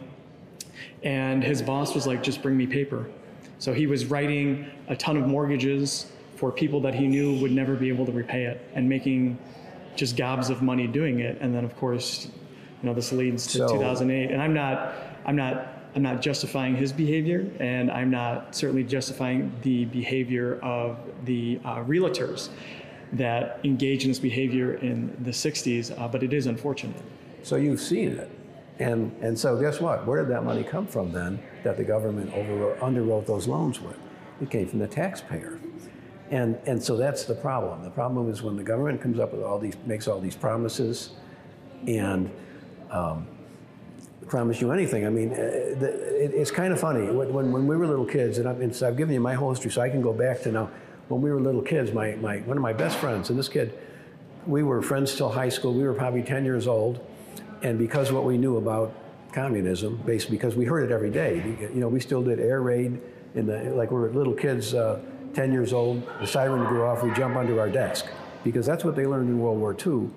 And 1.01 1.43
his 1.43 1.63
boss 1.63 1.95
was 1.95 2.05
like, 2.05 2.21
just 2.21 2.43
bring 2.43 2.55
me 2.55 2.67
paper. 2.67 3.07
So 3.63 3.71
he 3.71 3.87
was 3.87 4.07
writing 4.07 4.69
a 4.89 4.95
ton 4.97 5.15
of 5.15 5.25
mortgages 5.25 6.11
for 6.35 6.51
people 6.51 6.81
that 6.81 6.93
he 6.93 7.07
knew 7.07 7.39
would 7.39 7.53
never 7.53 7.75
be 7.75 7.87
able 7.87 8.05
to 8.05 8.11
repay 8.11 8.43
it 8.43 8.59
and 8.75 8.89
making 8.89 9.39
just 9.95 10.17
gobs 10.17 10.49
of 10.49 10.61
money 10.61 10.85
doing 10.85 11.19
it. 11.21 11.37
And 11.39 11.55
then, 11.55 11.63
of 11.63 11.73
course, 11.77 12.25
you 12.25 12.89
know, 12.89 12.93
this 12.93 13.13
leads 13.13 13.47
to 13.53 13.59
So- 13.59 13.67
2008. 13.69 14.31
And 14.31 14.41
I'm 14.41 14.53
not, 14.53 14.93
I'm 15.25 15.37
not, 15.37 15.79
I'm 15.95 16.01
not 16.01 16.21
justifying 16.21 16.75
his 16.75 16.91
behavior, 16.91 17.49
and 17.61 17.89
I'm 17.89 18.11
not 18.11 18.53
certainly 18.53 18.83
justifying 18.83 19.53
the 19.61 19.85
behavior 19.85 20.59
of 20.61 20.97
the 21.23 21.57
uh, 21.63 21.85
realtors 21.85 22.49
that 23.13 23.61
engage 23.63 24.03
in 24.03 24.09
this 24.09 24.19
behavior 24.19 24.73
in 24.73 25.15
the 25.23 25.31
60s. 25.31 25.97
Uh, 25.97 26.09
but 26.09 26.21
it 26.21 26.33
is 26.33 26.47
unfortunate. 26.47 27.01
So 27.43 27.55
you've 27.55 27.79
seen 27.79 28.11
it. 28.11 28.29
And, 28.79 29.15
and 29.21 29.39
so 29.39 29.57
guess 29.57 29.79
what? 29.79 30.05
Where 30.05 30.21
did 30.21 30.29
that 30.33 30.43
money 30.43 30.65
come 30.65 30.85
from 30.85 31.13
then 31.13 31.39
that 31.63 31.77
the 31.77 31.83
government 31.83 32.33
over, 32.33 32.75
underwrote 32.75 33.25
those 33.25 33.47
loans 33.47 33.79
with? 33.79 33.97
It 34.41 34.49
came 34.49 34.67
from 34.67 34.79
the 34.79 34.87
taxpayer. 34.87 35.59
And, 36.31 36.57
and 36.65 36.81
so 36.81 36.97
that's 36.97 37.25
the 37.25 37.35
problem. 37.35 37.83
The 37.83 37.91
problem 37.91 38.29
is 38.29 38.41
when 38.41 38.55
the 38.55 38.63
government 38.63 39.01
comes 39.01 39.19
up 39.19 39.33
with 39.33 39.43
all 39.43 39.59
these, 39.59 39.75
makes 39.85 40.07
all 40.07 40.19
these 40.19 40.35
promises 40.35 41.11
and 41.87 42.31
um, 42.89 43.27
promise 44.27 44.59
you 44.61 44.71
anything. 44.71 45.05
I 45.05 45.09
mean, 45.09 45.31
uh, 45.31 45.35
it's 45.35 46.51
kind 46.51 46.73
of 46.73 46.79
funny. 46.79 47.05
When, 47.11 47.51
when, 47.51 47.67
we 47.67 47.75
were 47.75 47.85
little 47.85 48.05
kids, 48.05 48.37
and 48.37 48.47
I've, 48.47 48.75
so 48.75 48.87
I've 48.87 48.97
given 48.97 49.13
you 49.13 49.19
my 49.19 49.33
whole 49.33 49.51
history, 49.51 49.71
so 49.71 49.81
I 49.81 49.89
can 49.89 50.01
go 50.01 50.13
back 50.13 50.41
to 50.41 50.51
now. 50.51 50.71
When 51.09 51.21
we 51.21 51.31
were 51.31 51.39
little 51.39 51.61
kids, 51.61 51.91
my, 51.91 52.15
my, 52.15 52.37
one 52.39 52.57
of 52.57 52.63
my 52.63 52.73
best 52.73 52.97
friends, 52.97 53.29
and 53.29 53.37
this 53.37 53.49
kid, 53.49 53.77
we 54.47 54.63
were 54.63 54.81
friends 54.81 55.15
till 55.15 55.29
high 55.29 55.49
school. 55.49 55.73
We 55.73 55.83
were 55.83 55.93
probably 55.93 56.23
10 56.23 56.45
years 56.45 56.65
old. 56.65 57.05
And 57.61 57.77
because 57.77 58.11
what 58.11 58.23
we 58.23 58.37
knew 58.37 58.57
about 58.57 58.93
communism, 59.33 60.01
basically 60.05 60.37
because 60.37 60.55
we 60.55 60.65
heard 60.65 60.89
it 60.89 60.93
every 60.93 61.09
day, 61.09 61.57
you 61.59 61.79
know, 61.79 61.87
we 61.87 61.99
still 61.99 62.23
did 62.23 62.39
air 62.39 62.61
raid 62.61 62.99
in 63.35 63.47
the, 63.47 63.73
like 63.75 63.91
we 63.91 63.99
were 63.99 64.11
little 64.11 64.33
kids, 64.33 64.73
uh, 64.73 64.99
10 65.33 65.51
years 65.51 65.73
old, 65.73 66.07
the 66.19 66.27
siren 66.27 66.59
would 66.59 66.69
go 66.69 66.85
off, 66.85 67.03
we 67.03 67.11
jump 67.13 67.35
under 67.35 67.59
our 67.59 67.69
desk. 67.69 68.05
Because 68.43 68.65
that's 68.65 68.83
what 68.83 68.95
they 68.95 69.07
learned 69.07 69.29
in 69.29 69.39
World 69.39 69.57
War 69.57 69.73
II. 69.73 70.09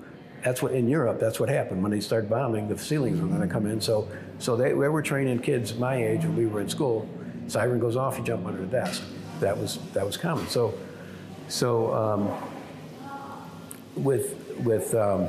That's 0.43 0.61
what, 0.61 0.73
in 0.73 0.89
Europe, 0.89 1.19
that's 1.19 1.41
what 1.41 1.49
happened. 1.49 1.83
When 1.83 1.91
they 1.91 2.01
started 2.01 2.29
bombing, 2.29 2.69
the 2.69 2.77
ceilings 2.77 3.21
were 3.21 3.29
gonna 3.29 3.49
come 3.49 3.67
in. 3.67 3.81
So, 3.81 4.09
so 4.39 4.57
they, 4.57 4.69
they 4.69 4.75
were 4.75 5.03
training 5.03 5.39
kids 5.39 5.75
my 5.75 5.97
age 5.97 6.23
when 6.23 6.37
we 6.37 6.47
were 6.47 6.61
in 6.61 6.69
school, 6.69 7.09
siren 7.47 7.81
goes 7.81 7.97
off, 7.97 8.19
you 8.19 8.25
jump 8.25 8.47
under 8.47 8.61
the 8.61 8.67
desk. 8.67 9.03
That 9.41 9.57
was, 9.57 9.79
that 9.95 10.05
was 10.05 10.17
common. 10.17 10.47
So, 10.49 10.75
so 11.49 11.95
um, 11.95 14.03
with, 14.03 14.37
with, 14.59 14.95
um, 14.95 15.29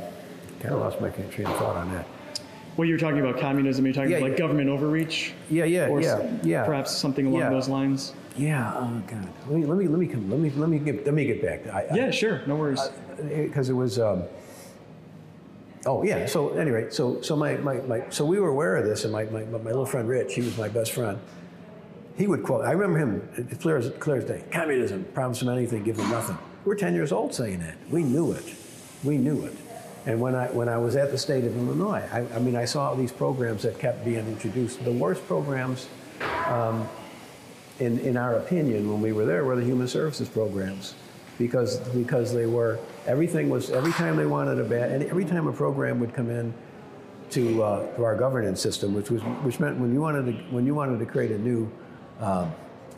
kind 0.60 0.74
of 0.74 0.82
lost 0.82 1.00
my 1.00 1.10
train 1.10 1.48
of 1.48 1.56
thought 1.58 1.78
on 1.78 1.94
that. 1.94 2.08
Well, 2.78 2.88
you're 2.88 3.00
talking 3.00 3.20
about 3.20 3.40
communism. 3.40 3.86
You're 3.86 3.94
talking 3.96 4.12
Yeah, 4.12 4.18
about 4.18 4.30
like 4.30 4.40
yeah. 4.40 4.46
government 4.46 4.70
overreach, 4.70 5.34
Yeah, 5.50 5.66
yeah, 5.66 5.88
or 5.88 6.00
s- 6.00 6.06
yeah, 6.06 6.30
yeah. 6.44 6.64
perhaps 6.66 6.92
something 6.96 7.26
along 7.26 7.42
Yeah. 7.42 7.50
those 7.50 7.68
lines. 7.68 8.14
Yeah. 8.38 8.72
Oh 8.76 9.02
God. 9.08 9.28
Let 9.50 9.60
me 9.60 9.66
let 9.66 9.78
me 9.80 9.88
let 9.88 9.98
me 10.00 10.06
come. 10.08 10.30
Let 10.30 10.40
me 10.40 10.52
let 10.52 10.70
me 10.70 10.78
get 10.78 11.04
let 11.06 11.14
me 11.16 11.26
get 11.26 11.42
back. 11.42 11.68
I, 11.74 11.88
Yeah, 11.96 12.12
sure, 12.12 12.42
no 12.46 12.56
worries. 12.56 12.82
Because 13.28 13.70
it 13.70 13.74
was. 13.74 13.98
Um, 13.98 14.24
oh 15.88 16.04
yeah. 16.04 16.28
So 16.28 16.50
anyway, 16.50 16.88
so 16.92 17.20
so 17.22 17.36
my, 17.36 17.56
my, 17.58 17.78
my 17.82 18.04
so 18.10 18.26
we 18.26 18.40
were 18.40 18.50
aware 18.50 18.76
of 18.76 18.86
this, 18.86 19.06
and 19.06 19.12
my, 19.12 19.24
my 19.26 19.44
my 19.46 19.58
little 19.72 19.86
friend 19.88 20.08
Rich, 20.08 20.36
he 20.36 20.42
was 20.42 20.56
my 20.58 20.70
best 20.70 20.92
friend. 20.92 21.18
He 22.16 22.28
would 22.28 22.44
quote. 22.44 22.64
I 22.66 22.72
remember 22.74 23.00
him 23.00 23.48
clear 23.60 23.78
as 23.78 23.90
clear 24.00 24.18
as 24.18 24.26
day. 24.26 24.44
Communism, 24.52 25.04
promise 25.16 25.42
him 25.42 25.50
anything, 25.50 25.84
give 25.84 25.98
him 25.98 26.10
nothing. 26.12 26.38
We're 26.64 26.76
ten 26.76 26.94
years 26.94 27.12
old 27.12 27.34
saying 27.34 27.60
that. 27.62 27.76
We 27.90 28.04
knew 28.04 28.34
it. 28.34 28.44
We 29.04 29.18
knew 29.18 29.46
it. 29.46 29.54
And 30.08 30.22
when 30.22 30.36
I 30.36 30.48
when 30.48 30.70
I 30.70 30.78
was 30.80 30.96
at 30.96 31.12
the 31.12 31.20
state 31.20 31.44
of 31.44 31.56
Illinois, 31.56 32.04
I, 32.14 32.26
I 32.36 32.40
mean, 32.40 32.56
I 32.56 32.66
saw 32.66 32.96
these 32.96 33.12
programs 33.12 33.64
that 33.64 33.78
kept 33.78 34.06
being 34.06 34.26
introduced. 34.28 34.84
The 34.86 34.92
worst 34.94 35.28
programs 35.28 35.90
in, 37.80 38.00
in 38.00 38.18
our 38.18 38.36
opinion, 38.38 38.90
when 38.90 39.02
we 39.02 39.12
were 39.12 39.26
there, 39.26 39.46
were 39.46 39.58
the 39.58 39.66
human 39.66 39.88
services 39.88 40.30
programs, 40.30 40.96
because 41.38 41.80
because 41.90 42.34
they 42.34 42.46
were 42.48 42.80
everything 43.06 43.50
was 43.50 43.70
every 43.70 43.92
time 43.92 44.16
they 44.16 44.26
wanted 44.26 44.60
a 44.60 44.64
bad, 44.64 44.92
and 44.92 45.04
every 45.04 45.26
time 45.26 45.48
a 45.48 45.54
program 45.54 46.00
would 46.00 46.14
come 46.14 46.30
in 46.30 46.54
to, 47.32 47.62
uh, 47.62 47.96
to 47.98 48.04
our 48.06 48.16
governance 48.16 48.62
system, 48.62 48.94
which 48.94 49.12
was 49.12 49.22
which 49.44 49.60
meant 49.60 49.78
when 49.78 49.94
you 49.94 50.02
wanted 50.02 50.26
to 50.26 50.34
when 50.54 50.66
you 50.66 50.74
wanted 50.74 51.00
to 51.00 51.06
create 51.06 51.32
a 51.32 51.38
new 51.38 51.70
um, 52.22 52.52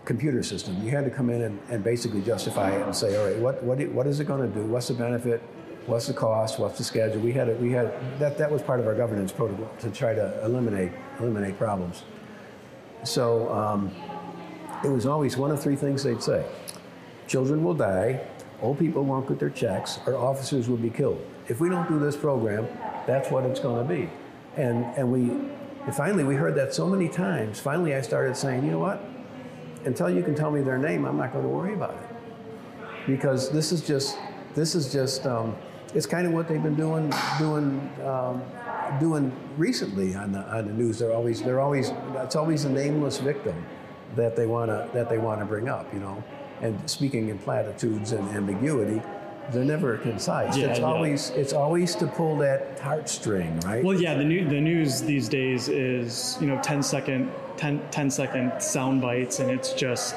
computer 0.06 0.44
system, 0.44 0.82
you 0.84 0.92
had 0.92 1.06
to 1.06 1.12
come 1.12 1.30
in 1.30 1.42
and, 1.42 1.60
and 1.70 1.84
basically 1.84 2.22
justify 2.22 2.72
it 2.72 2.82
and 2.82 2.96
say, 2.96 3.18
all 3.18 3.28
right, 3.28 3.38
what, 3.38 3.62
what, 3.64 3.80
what 3.90 4.08
is 4.08 4.20
it 4.20 4.26
going 4.26 4.42
to 4.42 4.60
do? 4.60 4.66
What's 4.66 4.88
the 4.88 4.96
benefit? 4.96 5.42
What's 5.90 6.08
the 6.08 6.14
cost? 6.14 6.60
What's 6.60 6.78
the 6.78 6.84
schedule? 6.84 7.20
We 7.20 7.34
had 7.34 7.50
a, 7.50 7.56
we 7.56 7.72
had 7.72 7.92
that 8.20 8.38
that 8.38 8.50
was 8.52 8.62
part 8.62 8.80
of 8.80 8.88
our 8.88 8.96
governance 8.96 9.32
protocol 9.32 9.70
to 9.80 9.90
try 9.92 10.14
to 10.14 10.46
eliminate 10.46 10.92
eliminate 11.20 11.58
problems. 11.58 12.04
So. 13.04 13.52
Um, 13.52 13.92
it 14.84 14.90
was 14.90 15.06
always 15.06 15.36
one 15.36 15.52
of 15.52 15.62
three 15.62 15.76
things 15.76 16.04
they'd 16.04 16.22
say 16.22 16.46
children 17.28 17.64
will 17.64 17.76
die, 17.76 18.22
old 18.62 18.80
people 18.80 19.04
won't 19.04 19.28
get 19.28 19.40
their 19.40 19.52
checks, 19.52 20.00
or 20.08 20.16
officers 20.16 20.68
will 20.68 20.78
be 20.78 20.90
killed. 20.90 21.24
If 21.48 21.60
we 21.60 21.70
don't 21.70 21.88
do 21.88 22.00
this 22.00 22.18
program, 22.18 22.68
that's 23.06 23.30
what 23.30 23.46
it's 23.46 23.60
going 23.60 23.88
to 23.88 23.94
be. 23.94 24.10
And, 24.58 24.84
and 24.98 25.12
we, 25.12 25.30
and 25.86 25.96
finally, 25.96 26.24
we 26.24 26.36
heard 26.36 26.56
that 26.56 26.74
so 26.74 26.88
many 26.88 27.08
times. 27.08 27.60
Finally, 27.60 27.94
I 27.94 28.02
started 28.02 28.36
saying, 28.36 28.66
you 28.66 28.72
know 28.72 28.80
what? 28.80 29.04
Until 29.86 30.10
you 30.10 30.24
can 30.24 30.34
tell 30.34 30.50
me 30.50 30.62
their 30.62 30.80
name, 30.80 31.06
I'm 31.06 31.18
not 31.18 31.32
going 31.32 31.44
to 31.44 31.50
worry 31.50 31.76
about 31.76 31.94
it. 31.94 32.16
Because 33.06 33.52
this 33.52 33.72
is 33.72 33.86
just, 33.86 34.18
this 34.56 34.74
is 34.74 34.92
just, 34.92 35.28
um, 35.28 35.56
it's 35.94 36.06
kind 36.06 36.28
of 36.28 36.34
what 36.34 36.48
they've 36.48 36.62
been 36.62 36.76
doing, 36.76 37.12
doing, 37.38 37.92
um, 38.06 38.44
doing 39.00 39.32
recently 39.58 40.16
on 40.16 40.32
the, 40.32 40.40
on 40.40 40.68
the 40.68 40.74
news. 40.74 41.00
They're 41.00 41.14
always, 41.14 41.42
they're 41.42 41.60
always, 41.60 41.92
it's 42.16 42.36
always 42.36 42.66
a 42.66 42.70
nameless 42.70 43.18
victim 43.18 43.66
that 44.16 44.36
they 44.36 44.46
want 44.46 44.70
to 44.70 44.90
that 44.94 45.10
they 45.10 45.18
want 45.18 45.40
to 45.40 45.46
bring 45.46 45.70
up, 45.70 45.92
you 45.94 46.00
know. 46.00 46.24
And 46.62 46.90
speaking 46.90 47.30
in 47.30 47.38
platitudes 47.40 48.12
and 48.12 48.28
ambiguity, 48.30 49.02
they're 49.52 49.64
never 49.64 49.98
concise. 49.98 50.58
Yeah, 50.58 50.68
it's 50.68 50.80
yeah. 50.80 50.86
always 50.86 51.30
it's 51.32 51.54
always 51.54 51.96
to 51.96 52.08
pull 52.08 52.38
that 52.38 52.78
heartstring, 52.80 53.64
right? 53.64 53.84
Well, 53.84 54.00
yeah, 54.00 54.16
the, 54.16 54.24
new, 54.24 54.48
the 54.48 54.60
news 54.60 55.02
these 55.02 55.30
days 55.30 55.70
is, 55.70 56.38
you 56.42 56.48
know, 56.48 56.60
10 56.62 56.84
second, 56.84 57.32
10, 57.58 57.82
10 57.92 58.10
second 58.12 58.62
sound 58.62 59.02
bites, 59.02 59.40
and 59.40 59.50
it's 59.50 59.74
just 59.74 60.16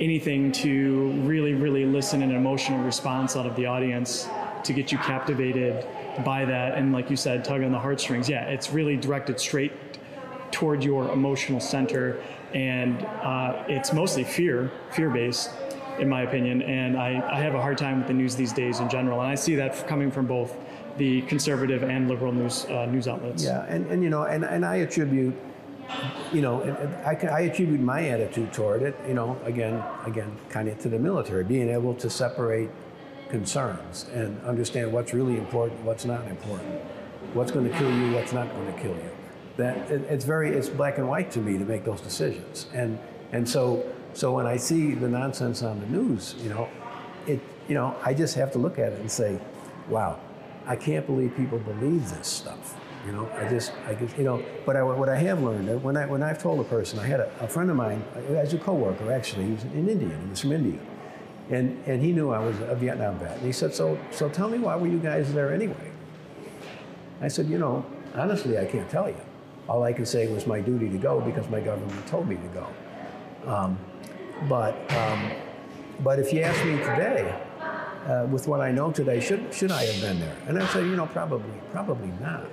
anything 0.00 0.50
to 0.50 1.10
really, 1.22 1.54
really 1.54 1.84
listen 1.86 2.22
an 2.22 2.32
emotional 2.32 2.82
response 2.82 3.36
out 3.36 3.46
of 3.46 3.54
the 3.56 3.66
audience 3.66 4.28
to 4.64 4.72
get 4.72 4.90
you 4.92 4.98
captivated 4.98 5.86
by 6.24 6.44
that. 6.44 6.76
And 6.76 6.92
like 6.92 7.10
you 7.10 7.16
said, 7.16 7.44
tug 7.44 7.62
on 7.62 7.72
the 7.72 7.78
heartstrings. 7.78 8.28
Yeah, 8.28 8.44
it's 8.44 8.70
really 8.70 8.96
directed 8.96 9.40
straight 9.40 9.72
toward 10.50 10.84
your 10.84 11.10
emotional 11.10 11.60
center, 11.60 12.22
and 12.52 13.04
uh, 13.22 13.64
it's 13.68 13.92
mostly 13.92 14.24
fear, 14.24 14.70
fear 14.92 15.10
based. 15.10 15.50
In 15.96 16.08
my 16.08 16.22
opinion, 16.22 16.60
and 16.62 16.98
I, 16.98 17.22
I 17.32 17.38
have 17.40 17.54
a 17.54 17.62
hard 17.62 17.78
time 17.78 17.98
with 17.98 18.08
the 18.08 18.14
news 18.14 18.34
these 18.34 18.52
days 18.52 18.80
in 18.80 18.88
general, 18.88 19.20
and 19.20 19.30
I 19.30 19.36
see 19.36 19.54
that 19.54 19.86
coming 19.86 20.10
from 20.10 20.26
both 20.26 20.56
the 20.96 21.22
conservative 21.22 21.84
and 21.84 22.08
liberal 22.08 22.32
news 22.32 22.64
uh, 22.64 22.86
news 22.86 23.06
outlets. 23.06 23.44
yeah, 23.44 23.64
and, 23.68 23.86
and 23.86 24.02
you 24.02 24.10
know, 24.10 24.24
and, 24.24 24.44
and 24.44 24.64
I 24.64 24.76
attribute, 24.76 25.36
you 26.32 26.42
know, 26.42 26.62
I, 27.06 27.14
I 27.28 27.40
attribute 27.42 27.80
my 27.80 28.08
attitude 28.08 28.52
toward 28.52 28.82
it, 28.82 28.96
you 29.06 29.14
know, 29.14 29.38
again, 29.44 29.80
again, 30.04 30.36
kind 30.48 30.68
of 30.68 30.80
to 30.80 30.88
the 30.88 30.98
military, 30.98 31.44
being 31.44 31.68
able 31.68 31.94
to 31.94 32.10
separate 32.10 32.70
concerns 33.28 34.06
and 34.12 34.40
understand 34.42 34.92
what's 34.92 35.12
really 35.12 35.36
important, 35.36 35.80
what's 35.82 36.04
not 36.04 36.26
important, 36.28 36.80
what's 37.32 37.50
going 37.50 37.70
to 37.70 37.78
kill 37.78 37.90
you, 37.90 38.12
what's 38.12 38.32
not 38.32 38.50
going 38.54 38.72
to 38.72 38.80
kill 38.80 38.94
you. 38.94 39.10
That 39.56 39.76
it, 39.90 40.02
it's 40.10 40.24
very 40.24 40.50
it's 40.50 40.68
black 40.68 40.98
and 40.98 41.08
white 41.08 41.30
to 41.32 41.40
me 41.40 41.58
to 41.58 41.64
make 41.64 41.84
those 41.84 42.00
decisions, 42.00 42.66
and 42.72 42.98
and 43.32 43.48
so 43.48 43.84
so 44.12 44.32
when 44.32 44.46
I 44.46 44.56
see 44.56 44.94
the 44.94 45.08
nonsense 45.08 45.62
on 45.62 45.80
the 45.80 45.86
news, 45.86 46.34
you 46.42 46.50
know, 46.50 46.68
it 47.26 47.40
you 47.68 47.74
know 47.74 47.96
I 48.02 48.14
just 48.14 48.34
have 48.34 48.50
to 48.52 48.58
look 48.58 48.78
at 48.78 48.92
it 48.92 49.00
and 49.00 49.10
say, 49.10 49.38
wow, 49.88 50.18
I 50.66 50.76
can't 50.76 51.06
believe 51.06 51.36
people 51.36 51.58
believe 51.58 52.10
this 52.10 52.26
stuff. 52.26 52.76
You 53.06 53.12
know, 53.12 53.30
I 53.36 53.46
just, 53.48 53.72
I 53.86 53.94
just, 53.94 54.16
you 54.16 54.24
know, 54.24 54.42
but 54.64 54.76
I, 54.76 54.82
what 54.82 55.10
I 55.10 55.16
have 55.16 55.42
learned, 55.42 55.82
when 55.82 55.94
I, 55.94 56.06
when 56.06 56.22
I've 56.22 56.38
told 56.38 56.58
a 56.60 56.64
person, 56.64 56.98
I 56.98 57.06
had 57.06 57.20
a, 57.20 57.30
a 57.40 57.46
friend 57.46 57.68
of 57.68 57.76
mine, 57.76 58.02
as 58.30 58.54
a 58.54 58.58
coworker 58.58 59.12
actually, 59.12 59.44
he 59.44 59.52
was 59.52 59.64
in 59.64 59.88
India, 59.88 60.08
he 60.08 60.30
was 60.30 60.40
from 60.40 60.52
India. 60.52 60.80
And, 61.50 61.82
and 61.86 62.02
he 62.02 62.12
knew 62.12 62.30
I 62.30 62.38
was 62.38 62.56
a 62.60 62.74
Vietnam 62.74 63.18
vet. 63.18 63.36
And 63.36 63.46
he 63.46 63.52
said, 63.52 63.74
so, 63.74 63.98
so 64.10 64.28
tell 64.28 64.48
me 64.48 64.58
why 64.58 64.76
were 64.76 64.86
you 64.86 64.98
guys 64.98 65.32
there 65.34 65.52
anyway? 65.52 65.92
I 67.20 67.28
said, 67.28 67.46
you 67.48 67.58
know, 67.58 67.84
honestly, 68.14 68.58
I 68.58 68.64
can't 68.64 68.88
tell 68.88 69.08
you. 69.08 69.20
All 69.68 69.82
I 69.82 69.92
can 69.92 70.06
say 70.06 70.26
was 70.26 70.46
my 70.46 70.60
duty 70.60 70.88
to 70.90 70.98
go 70.98 71.20
because 71.20 71.48
my 71.48 71.60
government 71.60 72.06
told 72.06 72.28
me 72.28 72.36
to 72.36 72.48
go. 72.48 72.66
Um, 73.46 73.78
but, 74.48 74.74
um, 74.94 75.30
but 76.00 76.18
if 76.18 76.32
you 76.32 76.40
ask 76.40 76.64
me 76.64 76.76
today, 76.78 77.40
uh, 78.06 78.26
with 78.30 78.46
what 78.46 78.60
I 78.60 78.70
know 78.70 78.90
today, 78.90 79.20
should, 79.20 79.52
should 79.52 79.70
I 79.70 79.84
have 79.84 80.00
been 80.00 80.20
there? 80.20 80.36
And 80.46 80.58
I 80.58 80.66
said, 80.68 80.84
you 80.84 80.96
know, 80.96 81.06
probably, 81.06 81.52
probably 81.72 82.12
not. 82.20 82.46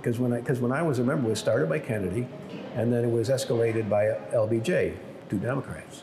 Because 0.00 0.18
when, 0.18 0.32
when 0.32 0.72
I 0.72 0.82
was 0.82 0.98
a 0.98 1.04
member, 1.04 1.28
it 1.28 1.30
was 1.30 1.38
started 1.38 1.68
by 1.68 1.78
Kennedy, 1.78 2.26
and 2.74 2.92
then 2.92 3.04
it 3.04 3.10
was 3.10 3.28
escalated 3.28 3.88
by 3.88 4.06
LBJ, 4.34 4.96
two 5.30 5.38
Democrats. 5.38 6.02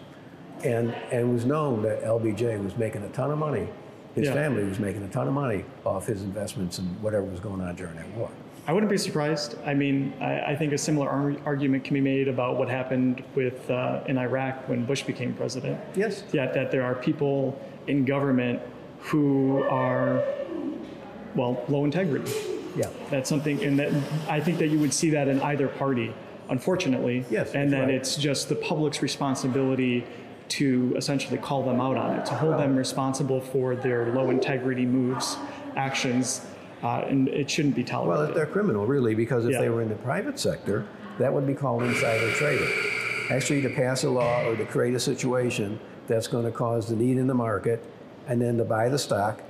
And, 0.64 0.92
and 1.12 1.30
it 1.30 1.34
was 1.34 1.46
known 1.46 1.82
that 1.84 2.04
LBJ 2.04 2.62
was 2.64 2.76
making 2.78 3.04
a 3.04 3.10
ton 3.10 3.32
of 3.32 3.38
money 3.38 3.68
His 4.16 4.28
Yeah. 4.28 4.34
family 4.34 4.64
was 4.64 4.80
making 4.80 5.04
a 5.04 5.08
ton 5.08 5.28
of 5.28 5.34
money 5.34 5.64
off 5.86 6.08
his 6.08 6.24
investments 6.24 6.80
and 6.80 7.02
whatever 7.02 7.24
was 7.26 7.40
going 7.40 7.62
on 7.62 7.76
during 7.76 7.96
that 7.96 8.08
war. 8.18 8.30
I 8.68 8.74
wouldn't 8.74 8.90
be 8.90 8.98
surprised. 8.98 9.56
I 9.66 9.74
mean, 9.76 10.14
I, 10.20 10.42
I 10.52 10.56
think 10.56 10.74
a 10.74 10.78
similar 10.80 11.08
ar- 11.08 11.36
argument 11.46 11.84
can 11.84 11.94
be 11.94 12.02
made 12.02 12.28
about 12.28 12.58
what 12.58 12.70
happened 12.70 13.24
with 13.36 13.70
uh, 13.70 14.02
in 14.08 14.18
Iraq 14.18 14.68
when 14.68 14.84
Bush 14.84 15.04
became 15.04 15.34
president. 15.34 15.80
Yes. 15.96 16.24
Yeah, 16.34 16.52
that 16.52 16.72
there 16.72 16.84
are 16.84 16.96
people 16.96 17.60
in 17.88 18.04
government 18.04 18.60
who 19.00 19.64
are, 19.70 20.24
well, 21.36 21.64
low 21.70 21.86
integrity. 21.86 22.32
Yeah. 22.76 22.90
That's 23.12 23.30
something, 23.30 23.64
and 23.64 23.78
that 23.80 23.94
I 24.28 24.40
think 24.40 24.58
that 24.58 24.68
you 24.68 24.80
would 24.80 24.94
see 24.94 25.12
that 25.12 25.28
in 25.28 25.40
either 25.42 25.68
party, 25.68 26.14
unfortunately. 26.50 27.26
Yes, 27.30 27.54
And 27.54 27.72
that 27.74 27.82
right. 27.86 27.90
it's 27.94 28.16
just 28.18 28.50
the 28.50 28.56
public's 28.56 29.02
responsibility 29.02 30.04
to 30.50 30.94
essentially 30.98 31.38
call 31.38 31.64
them 31.64 31.80
out 31.80 31.96
on 31.98 32.16
it, 32.16 32.26
to 32.26 32.34
hold 32.34 32.56
them 32.60 32.76
responsible 32.76 33.40
for 33.40 33.76
their 33.76 34.14
low 34.14 34.30
integrity 34.30 34.86
moves, 34.86 35.38
actions, 35.76 36.46
uh, 36.84 37.04
and 37.08 37.28
it 37.30 37.50
shouldn't 37.50 37.76
be 37.76 37.84
tolerated. 37.84 38.28
Well, 38.28 38.36
they're 38.36 38.46
criminal, 38.46 38.86
really, 38.86 39.16
because 39.16 39.46
if 39.46 39.52
Yeah. 39.54 39.62
they 39.62 39.70
were 39.70 39.82
in 39.82 39.90
the 39.90 39.96
private 39.96 40.40
sector, 40.40 40.86
that 41.20 41.34
would 41.34 41.46
be 41.46 41.54
called 41.54 41.84
insider 41.84 42.32
trading. 42.32 42.68
Actually, 43.30 43.62
to 43.62 43.70
pass 43.70 44.04
a 44.04 44.10
law 44.10 44.44
or 44.46 44.56
to 44.56 44.66
create 44.66 44.96
a 44.96 45.00
situation 45.00 45.80
that's 46.08 46.28
going 46.28 46.46
to 46.46 46.52
cause 46.52 46.88
the 46.90 46.96
need 46.96 47.18
in 47.18 47.28
the 47.28 47.34
market, 47.34 47.84
and 48.28 48.42
then 48.42 48.58
to 48.58 48.64
buy 48.64 48.90
the 48.90 48.98
stock 48.98 49.42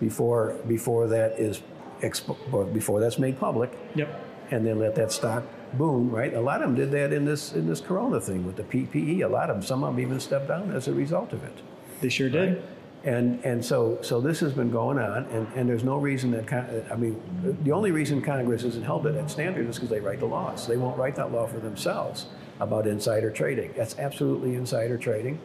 before 0.00 0.54
before 0.68 1.08
that 1.08 1.38
is 1.38 1.62
expo- 2.02 2.72
before 2.72 3.00
that's 3.00 3.18
made 3.18 3.38
public, 3.38 3.70
yep. 3.94 4.08
and 4.50 4.64
then 4.66 4.78
let 4.78 4.94
that 4.94 5.10
stock 5.10 5.42
boom. 5.76 6.10
Right? 6.10 6.34
A 6.34 6.40
lot 6.40 6.62
of 6.62 6.68
them 6.68 6.76
did 6.76 6.90
that 6.92 7.12
in 7.12 7.24
this 7.24 7.52
in 7.52 7.66
this 7.66 7.80
Corona 7.80 8.20
thing 8.20 8.46
with 8.46 8.56
the 8.56 8.64
PPE. 8.64 9.24
A 9.24 9.28
lot 9.28 9.50
of 9.50 9.56
them, 9.56 9.62
some 9.62 9.84
of 9.84 9.94
them 9.94 10.04
even 10.04 10.20
stepped 10.20 10.48
down 10.48 10.72
as 10.72 10.88
a 10.88 10.92
result 10.92 11.32
of 11.32 11.42
it. 11.44 11.58
They 12.00 12.08
sure 12.08 12.28
did. 12.28 12.62
And, 13.04 13.44
and 13.44 13.62
so, 13.62 13.98
so 14.00 14.18
this 14.18 14.40
has 14.40 14.54
been 14.54 14.70
going 14.70 14.98
on, 14.98 15.24
and, 15.24 15.46
and 15.54 15.68
there's 15.68 15.84
no 15.84 15.98
reason 15.98 16.30
that, 16.30 16.46
Con- 16.46 16.86
I 16.90 16.96
mean, 16.96 17.20
the 17.62 17.70
only 17.70 17.90
reason 17.90 18.22
Congress 18.22 18.64
isn't 18.64 18.82
held 18.82 19.02
to 19.02 19.12
that 19.12 19.30
standard 19.30 19.68
is 19.68 19.76
because 19.76 19.90
they 19.90 20.00
write 20.00 20.20
the 20.20 20.26
laws. 20.26 20.66
They 20.66 20.78
won't 20.78 20.96
write 20.96 21.14
that 21.16 21.30
law 21.30 21.46
for 21.46 21.58
themselves 21.58 22.26
about 22.60 22.86
insider 22.86 23.30
trading. 23.30 23.74
That's 23.76 23.98
absolutely 23.98 24.54
insider 24.54 24.96
trading 24.96 25.38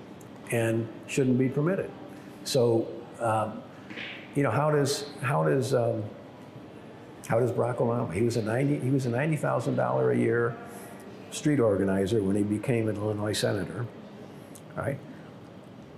and 0.51 0.87
shouldn't 1.07 1.37
be 1.37 1.49
permitted. 1.49 1.91
So, 2.45 2.87
um, 3.19 3.61
you 4.35 4.43
know, 4.43 4.51
how 4.51 4.71
does, 4.71 5.09
how 5.21 5.43
does, 5.43 5.73
um, 5.73 6.01
how 7.29 7.39
does 7.39 7.51
Barack 7.51 7.77
Obama, 7.77 8.11
he 8.11 8.23
was 8.23 8.37
a 8.37 8.41
90, 8.41 8.79
he 8.79 8.89
was 8.89 9.05
a 9.05 9.09
$90,000 9.11 10.11
a 10.11 10.17
year 10.17 10.57
street 11.29 11.59
organizer 11.59 12.23
when 12.23 12.35
he 12.35 12.41
became 12.41 12.89
an 12.89 12.95
Illinois 12.95 13.33
senator, 13.33 13.85
right? 14.75 14.97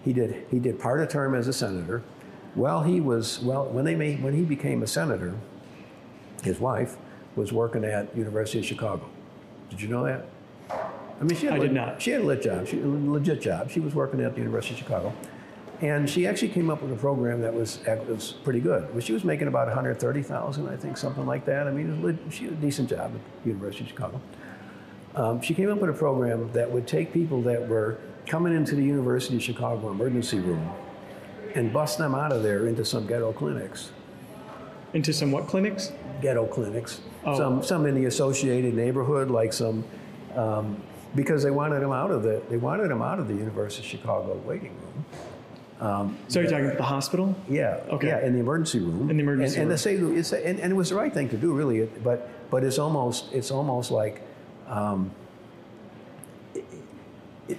He 0.04 0.12
did, 0.12 0.46
he 0.52 0.60
did 0.60 0.78
part 0.78 1.00
of 1.00 1.08
term 1.08 1.34
as 1.34 1.48
a 1.48 1.54
senator. 1.54 2.04
Well, 2.54 2.84
he 2.84 3.00
was, 3.00 3.40
well, 3.40 3.66
when, 3.66 3.86
they 3.86 3.96
made, 3.96 4.22
when 4.22 4.34
he 4.34 4.44
became 4.44 4.84
a 4.84 4.88
senator, 4.88 5.34
his 6.44 6.60
wife 6.60 6.98
was 7.38 7.54
working 7.54 7.86
at 7.86 8.14
University 8.14 8.60
of 8.60 8.66
Chicago. 8.66 9.10
Did 9.70 9.82
you 9.82 9.88
know 9.88 10.04
that? 10.04 10.26
I 10.70 11.24
mean, 11.24 11.38
she 11.38 11.46
had 11.46 11.56
I 11.56 11.58
a 11.58 11.62
did 11.62 11.72
not. 11.72 12.02
She 12.02 12.12
had 12.12 12.22
a 12.22 12.26
legit 12.26 12.44
job. 12.44 12.68
She, 12.68 12.82
a 12.82 12.86
legit 12.86 13.42
job. 13.42 13.72
She 13.72 13.80
was 13.80 13.96
working 13.96 14.20
at 14.20 14.34
the 14.34 14.40
University 14.40 14.74
of 14.74 14.80
Chicago, 14.80 15.14
and 15.82 16.08
she 16.08 16.28
actually 16.28 16.50
came 16.50 16.70
up 16.70 16.82
with 16.82 16.92
a 16.92 16.96
program 16.96 17.42
that 17.42 17.54
was 17.54 17.80
was 18.08 18.34
pretty 18.44 18.60
good. 18.60 19.04
She 19.04 19.14
was 19.14 19.24
making 19.24 19.48
about 19.48 19.68
130,000, 19.68 20.70
I 20.70 20.76
think, 20.78 20.96
something 20.96 21.26
like 21.26 21.46
that. 21.46 21.68
I 21.68 21.72
mean, 21.72 21.88
it 21.88 21.92
was, 21.92 22.00
leg- 22.00 22.32
she 22.32 22.46
had 22.46 22.54
a 22.54 22.58
decent 22.58 22.90
job 22.90 23.16
at 23.16 23.44
the 23.44 23.50
University 23.50 23.84
of 23.84 23.90
Chicago. 23.90 24.22
Um, 25.16 25.42
she 25.42 25.54
came 25.54 25.70
up 25.72 25.80
with 25.80 25.90
a 25.90 25.94
program 25.94 26.52
that 26.54 26.72
would 26.72 26.88
take 26.88 27.12
people 27.12 27.42
that 27.44 27.68
were 27.68 27.98
coming 28.28 28.56
into 28.56 28.76
the 28.76 28.84
University 28.84 29.36
of 29.36 29.44
Chicago 29.44 29.90
emergency 29.90 30.40
room 30.40 30.72
and 31.56 31.74
bust 31.74 31.98
them 31.98 32.16
out 32.16 32.32
of 32.32 32.44
there 32.44 32.68
into 32.68 32.86
some 32.86 33.08
ghetto 33.08 33.34
clinics. 33.34 33.92
Into 34.94 35.12
some 35.12 35.32
what 35.32 35.48
clinics? 35.48 35.92
Ghetto 36.22 36.46
clinics. 36.46 37.02
Oh. 37.26 37.38
Some, 37.38 37.64
some 37.64 37.86
in 37.88 37.96
the 37.96 38.06
associated 38.06 38.74
neighborhood, 38.74 39.32
like 39.32 39.52
some, 39.52 39.84
um, 40.36 40.82
because 41.16 41.44
they 41.44 41.52
wanted 41.52 41.82
them 41.82 41.92
out 41.92 42.12
of 42.12 42.24
the, 42.24 42.42
they 42.50 42.58
wanted 42.58 42.90
them 42.90 43.02
out 43.02 43.20
of 43.20 43.28
the 43.28 43.34
University 43.34 43.84
of 43.84 43.90
Chicago 43.90 44.36
waiting 44.46 44.78
room. 44.80 45.06
So 45.82 46.40
you're 46.40 46.50
talking 46.50 46.66
about 46.66 46.78
the 46.78 46.84
hospital? 46.84 47.36
Yeah. 47.50 47.80
Okay. 47.90 48.08
Yeah, 48.08 48.26
in 48.26 48.34
the 48.34 48.40
emergency 48.40 48.80
room. 48.80 49.10
In 49.10 49.18
the 49.18 49.24
emergency 49.24 49.56
and, 49.60 49.66
room. 49.66 49.72
And, 49.72 49.80
say, 49.80 49.96
it's, 49.96 50.32
and, 50.32 50.60
and 50.60 50.72
it 50.72 50.76
was 50.76 50.90
the 50.90 50.96
right 50.96 51.12
thing 51.14 51.28
to 51.30 51.38
do, 51.38 51.54
really. 51.54 51.86
But 52.04 52.30
but 52.52 52.64
it's 52.64 52.78
almost 52.78 53.34
it's 53.34 53.50
almost 53.50 53.90
like 53.90 54.22
um, 54.68 55.12
it- 56.54 56.66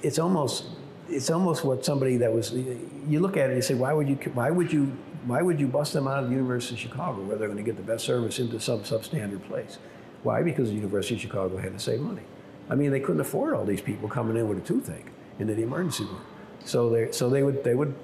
it's 0.03 0.18
almost 0.18 0.64
it's 1.09 1.31
almost 1.31 1.64
what 1.64 1.85
somebody 1.85 2.16
that 2.18 2.33
was 2.33 2.53
you 2.53 3.20
look 3.20 3.37
at 3.37 3.45
it 3.47 3.53
and 3.53 3.57
you 3.57 3.62
say 3.62 3.75
why 3.75 3.93
would 3.93 4.09
you 4.09 4.14
why 4.35 4.51
would 4.51 4.73
you 4.73 4.97
why 5.27 5.43
would 5.43 5.61
you 5.61 5.66
bust 5.66 5.93
them 5.93 6.09
out 6.09 6.23
of 6.23 6.29
the 6.31 6.35
University 6.35 6.75
of 6.75 6.81
Chicago 6.81 7.23
where 7.23 7.37
they're 7.37 7.49
going 7.49 7.59
to 7.59 7.62
get 7.64 7.77
the 7.77 7.83
best 7.83 8.05
service 8.05 8.39
into 8.39 8.59
some 8.61 8.81
substandard 8.81 9.43
place? 9.45 9.79
Why? 10.23 10.43
Because 10.43 10.68
the 10.68 10.75
University 10.75 11.14
of 11.16 11.20
Chicago 11.20 11.57
had 11.59 11.73
to 11.73 11.79
save 11.79 12.01
money. 12.01 12.23
I 12.70 12.75
mean, 12.77 12.91
they 12.93 13.01
couldn't 13.01 13.20
afford 13.20 13.55
all 13.55 13.64
these 13.64 13.81
people 13.81 14.09
coming 14.09 14.37
in 14.37 14.49
with 14.49 14.59
a 14.59 14.61
toothache 14.62 15.07
into 15.39 15.55
the 15.55 15.62
emergency 15.62 16.05
room. 16.05 16.20
So 16.64 16.89
they 16.91 17.11
so 17.12 17.29
they 17.29 17.43
would 17.43 17.64
they 17.64 17.75
would 17.75 17.95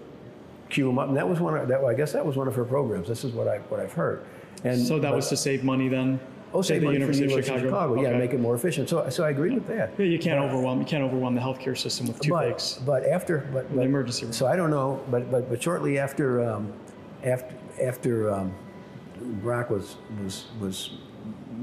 queue 0.69 0.87
them 0.87 0.99
up, 0.99 1.09
and 1.09 1.17
that 1.17 1.29
was 1.29 1.41
one 1.41 1.57
of 1.57 1.69
that. 1.69 1.85
I 1.85 1.95
guess 1.95 2.13
that 2.13 2.25
was 2.25 2.37
one 2.37 2.49
of 2.49 2.55
her 2.55 2.65
programs. 2.65 3.09
This 3.09 3.25
is 3.25 3.33
what 3.33 3.49
I 3.49 3.59
what 3.69 3.81
I've 3.81 3.93
heard. 3.93 4.25
And 4.65 4.81
So 4.81 4.99
that 4.99 5.11
but- 5.11 5.17
was 5.17 5.29
to 5.29 5.37
save 5.37 5.65
money 5.65 5.89
then? 5.89 6.19
oh, 6.55 6.63
save 6.63 6.81
the 6.81 6.87
money 6.87 6.99
for 7.01 7.13
the 7.13 7.19
University 7.19 7.53
of 7.55 7.61
Chicago? 7.63 8.01
Yeah, 8.01 8.09
Okay. 8.09 8.19
make 8.19 8.33
it 8.33 8.41
more 8.41 8.55
efficient. 8.55 8.89
So 8.89 9.09
so 9.11 9.25
I 9.25 9.31
agree 9.31 9.53
with 9.53 9.67
that. 9.69 9.93
Yeah, 9.99 10.07
you 10.07 10.19
can't 10.19 10.41
overwhelm. 10.41 10.79
You 10.81 10.87
can't 10.87 11.05
overwhelm 11.05 11.35
the 11.35 11.41
healthcare 11.41 11.77
system 11.77 12.07
with 12.09 12.21
toothaches. 12.21 12.81
But, 12.85 13.03
but 13.03 13.11
after, 13.11 13.47
but, 13.53 13.75
but 13.75 13.85
emergency 13.85 14.25
room. 14.25 14.33
So 14.33 14.47
I 14.47 14.57
don't 14.57 14.71
know, 14.71 15.01
but 15.11 15.31
but, 15.31 15.49
but 15.49 15.63
shortly 15.63 15.99
after, 15.99 16.43
um, 16.49 16.73
after 17.25 17.55
after 17.83 18.31
um, 18.33 18.53
Brock 19.43 19.71
was 19.71 19.97
was 20.25 20.47
was 20.61 20.91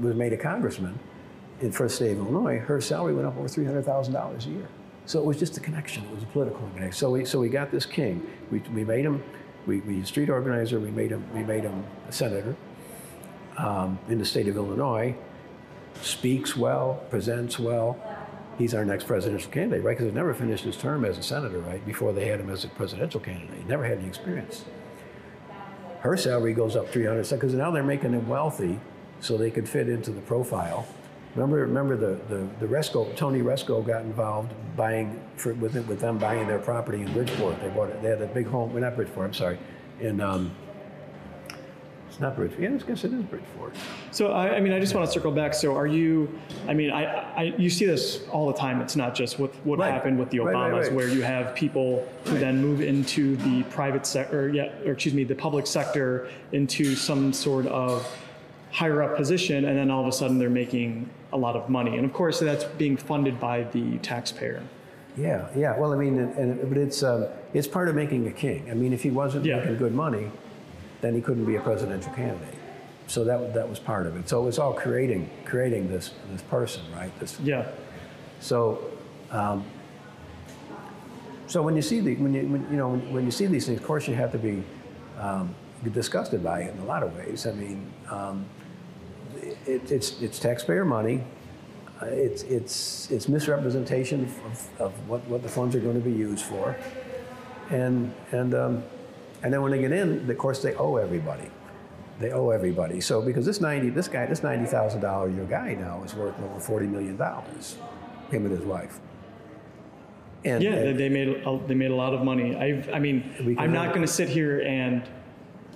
was 0.00 0.14
made 0.14 0.32
a 0.32 0.36
congressman 0.36 0.98
in 1.60 1.72
first 1.72 1.96
state 1.96 2.12
of 2.12 2.18
Illinois, 2.18 2.58
her 2.58 2.80
salary 2.80 3.14
went 3.14 3.26
up 3.26 3.36
over 3.36 3.48
three 3.48 3.64
hundred 3.64 3.84
thousand 3.84 4.14
dollars 4.14 4.46
a 4.46 4.50
year. 4.50 4.68
So 5.06 5.18
it 5.20 5.24
was 5.24 5.38
just 5.38 5.56
a 5.56 5.60
connection. 5.60 6.04
It 6.04 6.10
was 6.10 6.22
a 6.22 6.26
political 6.26 6.68
connection. 6.74 6.92
So 6.92 7.10
we 7.10 7.24
so 7.24 7.40
we 7.40 7.48
got 7.48 7.70
this 7.70 7.86
king. 7.86 8.26
We, 8.50 8.58
we 8.74 8.84
made 8.84 9.04
him. 9.04 9.22
We, 9.66 9.80
we 9.80 10.04
street 10.04 10.28
organizer. 10.28 10.78
We 10.78 10.90
made 10.90 11.10
him. 11.10 11.24
We 11.32 11.42
made 11.42 11.64
him 11.64 11.84
a 12.08 12.12
senator 12.12 12.56
um, 13.56 13.98
in 14.08 14.18
the 14.18 14.24
state 14.24 14.48
of 14.48 14.56
Illinois 14.56 15.16
speaks 16.02 16.56
well, 16.56 17.02
presents 17.10 17.58
well. 17.58 17.98
He's 18.58 18.74
our 18.74 18.84
next 18.84 19.06
presidential 19.06 19.50
candidate, 19.50 19.84
right? 19.84 19.96
Because 19.96 20.10
he 20.10 20.14
never 20.14 20.32
finished 20.32 20.64
his 20.64 20.76
term 20.76 21.04
as 21.04 21.18
a 21.18 21.22
senator, 21.22 21.58
right? 21.60 21.84
Before 21.84 22.12
they 22.12 22.26
had 22.26 22.40
him 22.40 22.48
as 22.48 22.64
a 22.64 22.68
presidential 22.68 23.20
candidate. 23.20 23.58
He 23.58 23.64
never 23.64 23.84
had 23.84 23.98
any 23.98 24.06
experience. 24.06 24.64
Her 26.00 26.16
salary 26.16 26.54
goes 26.54 26.76
up 26.76 26.88
300 26.88 27.28
because 27.28 27.54
now 27.54 27.70
they're 27.70 27.82
making 27.82 28.12
him 28.12 28.28
wealthy 28.28 28.80
so 29.20 29.36
they 29.36 29.50
could 29.50 29.68
fit 29.68 29.88
into 29.88 30.10
the 30.10 30.20
profile. 30.22 30.86
Remember, 31.36 31.58
remember 31.58 31.96
the, 31.98 32.18
the, 32.34 32.48
the 32.60 32.66
Rezko, 32.66 33.14
Tony 33.14 33.40
Rezko 33.42 33.86
got 33.86 34.00
involved 34.02 34.52
buying, 34.74 35.20
for, 35.36 35.52
with, 35.54 35.76
it- 35.76 35.86
with 35.86 36.00
them 36.00 36.16
buying 36.16 36.46
their 36.48 36.58
property 36.58 37.02
in 37.02 37.12
Bridgeport. 37.12 37.60
They 37.60 37.68
bought 37.68 37.90
it, 37.90 38.02
they 38.02 38.08
had 38.08 38.22
a 38.22 38.26
big 38.26 38.46
home, 38.46 38.72
well, 38.72 38.82
not 38.82 38.96
Bridgeport, 38.96 39.26
I'm 39.26 39.34
sorry, 39.34 39.58
in, 40.00 40.22
um, 40.22 40.50
it's 42.08 42.18
not 42.20 42.36
Bridgeport, 42.36 42.62
yeah, 42.62 42.70
I 42.74 42.88
guess 42.88 43.04
it 43.04 43.12
is 43.12 43.22
Bridgeport. 43.24 43.74
So 44.12 44.32
I, 44.32 44.56
I 44.56 44.60
mean, 44.60 44.72
I 44.72 44.80
just 44.80 44.94
want 44.94 45.06
to 45.06 45.12
circle 45.12 45.30
back. 45.30 45.52
So 45.52 45.76
are 45.76 45.86
you? 45.86 46.38
I 46.66 46.72
mean, 46.72 46.90
I, 46.90 47.04
I 47.34 47.42
you 47.58 47.68
see 47.68 47.84
this 47.84 48.22
all 48.32 48.46
the 48.46 48.54
time. 48.54 48.80
It's 48.80 48.96
not 48.96 49.14
just 49.14 49.38
what 49.38 49.54
what 49.66 49.78
Right. 49.78 49.92
happened 49.92 50.18
with 50.18 50.30
the 50.30 50.38
Obamas, 50.38 50.54
right, 50.72 50.82
right. 50.84 50.92
where 50.94 51.08
you 51.08 51.20
have 51.20 51.54
people 51.54 52.08
who 52.24 52.38
then 52.38 52.62
move 52.62 52.80
into 52.80 53.36
the 53.36 53.64
private 53.64 54.06
sector, 54.06 54.48
yeah, 54.48 54.72
or 54.86 54.92
excuse 54.92 55.12
me, 55.14 55.24
the 55.24 55.34
public 55.34 55.66
sector 55.66 56.30
into 56.52 56.94
some 56.94 57.34
sort 57.34 57.66
of 57.66 58.10
higher 58.70 59.02
up 59.02 59.16
position, 59.16 59.64
and 59.64 59.76
then 59.76 59.90
all 59.90 60.02
of 60.02 60.06
a 60.08 60.12
sudden 60.12 60.38
they're 60.38 60.50
making 60.50 61.08
a 61.32 61.36
lot 61.36 61.56
of 61.56 61.68
money. 61.68 61.96
And 61.96 62.04
of 62.04 62.12
course, 62.12 62.40
that's 62.40 62.64
being 62.64 62.96
funded 62.96 63.38
by 63.40 63.64
the 63.64 63.98
taxpayer. 63.98 64.62
Yeah, 65.16 65.48
yeah. 65.56 65.78
Well, 65.78 65.92
I 65.92 65.96
mean, 65.96 66.18
and, 66.18 66.68
but 66.68 66.76
it's 66.78 67.02
um, 67.02 67.26
it's 67.54 67.66
part 67.66 67.88
of 67.88 67.94
making 67.94 68.26
a 68.26 68.30
king. 68.32 68.68
I 68.70 68.74
mean, 68.74 68.92
if 68.92 69.02
he 69.02 69.10
wasn't 69.10 69.44
Yeah. 69.44 69.58
making 69.58 69.78
good 69.78 69.94
money, 69.94 70.30
then 71.00 71.14
he 71.14 71.20
couldn't 71.20 71.46
be 71.46 71.56
a 71.56 71.60
presidential 71.60 72.12
candidate. 72.12 72.54
So 73.06 73.24
that 73.24 73.54
that 73.54 73.68
was 73.68 73.78
part 73.78 74.06
of 74.06 74.16
it. 74.16 74.28
So 74.28 74.42
it 74.42 74.44
was 74.44 74.58
all 74.58 74.74
creating 74.74 75.30
creating 75.44 75.88
this 75.88 76.12
this 76.32 76.42
person, 76.42 76.82
right? 76.94 77.10
This 77.20 77.38
Yeah. 77.40 77.66
so. 78.40 78.78
Um, 79.30 79.64
so 81.48 81.62
when 81.62 81.76
you 81.76 81.82
see 81.82 82.00
the 82.00 82.16
when 82.16 82.34
you 82.34 82.42
when, 82.48 82.66
you 82.70 82.76
know 82.76 82.88
when, 82.88 83.12
when 83.12 83.24
you 83.24 83.30
see 83.30 83.46
these 83.46 83.66
things, 83.66 83.78
of 83.80 83.86
course 83.86 84.08
you 84.08 84.14
have 84.14 84.32
to 84.32 84.38
be 84.38 84.62
um, 85.18 85.54
disgusted 85.92 86.42
by 86.42 86.62
it 86.62 86.74
in 86.74 86.80
a 86.80 86.84
lot 86.84 87.02
of 87.02 87.16
ways. 87.16 87.46
I 87.46 87.52
mean, 87.52 87.90
um, 88.10 88.44
it, 89.66 89.90
it's 89.90 90.20
it's 90.20 90.38
taxpayer 90.38 90.84
money. 90.84 91.22
Uh, 92.02 92.06
it's 92.06 92.42
it's 92.44 93.10
it's 93.10 93.28
misrepresentation 93.28 94.24
of, 94.24 94.80
of 94.80 95.08
what, 95.08 95.24
what 95.28 95.42
the 95.42 95.48
funds 95.48 95.74
are 95.74 95.80
going 95.80 95.94
to 95.94 96.06
be 96.08 96.12
used 96.14 96.44
for, 96.44 96.76
and 97.70 98.12
and 98.32 98.54
um, 98.54 98.82
and 99.42 99.52
then 99.52 99.62
when 99.62 99.72
they 99.72 99.78
get 99.80 99.92
in, 99.92 100.28
of 100.30 100.38
course 100.38 100.62
they 100.62 100.74
owe 100.74 100.96
everybody. 100.96 101.48
They 102.18 102.32
owe 102.32 102.50
everybody. 102.50 103.00
So 103.00 103.20
because 103.22 103.44
this 103.46 103.60
ninety 103.60 103.88
this 103.90 104.08
guy 104.08 104.26
this 104.26 104.42
ninety 104.42 104.66
thousand 104.66 105.00
dollar 105.00 105.28
a 105.28 105.32
year 105.32 105.44
guy 105.44 105.74
now 105.74 106.02
is 106.04 106.14
worth 106.14 106.38
over 106.40 106.60
forty 106.60 106.86
million 106.86 107.16
dollars, 107.16 107.76
him 108.30 108.44
and 108.46 108.50
his 108.56 108.64
wife. 108.66 109.00
And, 110.44 110.62
Yeah, 110.62 110.74
and- 110.74 110.98
they- 110.98 111.08
made 111.08 111.28
a, 111.28 111.60
they 111.66 111.74
made 111.74 111.90
a 111.90 111.94
lot 111.94 112.14
of 112.14 112.22
money. 112.22 112.56
I've, 112.56 112.88
I 112.92 112.98
mean, 113.00 113.56
I'm 113.58 113.72
not 113.72 113.88
going 113.88 114.02
to 114.02 114.12
sit 114.12 114.28
here 114.28 114.60
and 114.60 115.02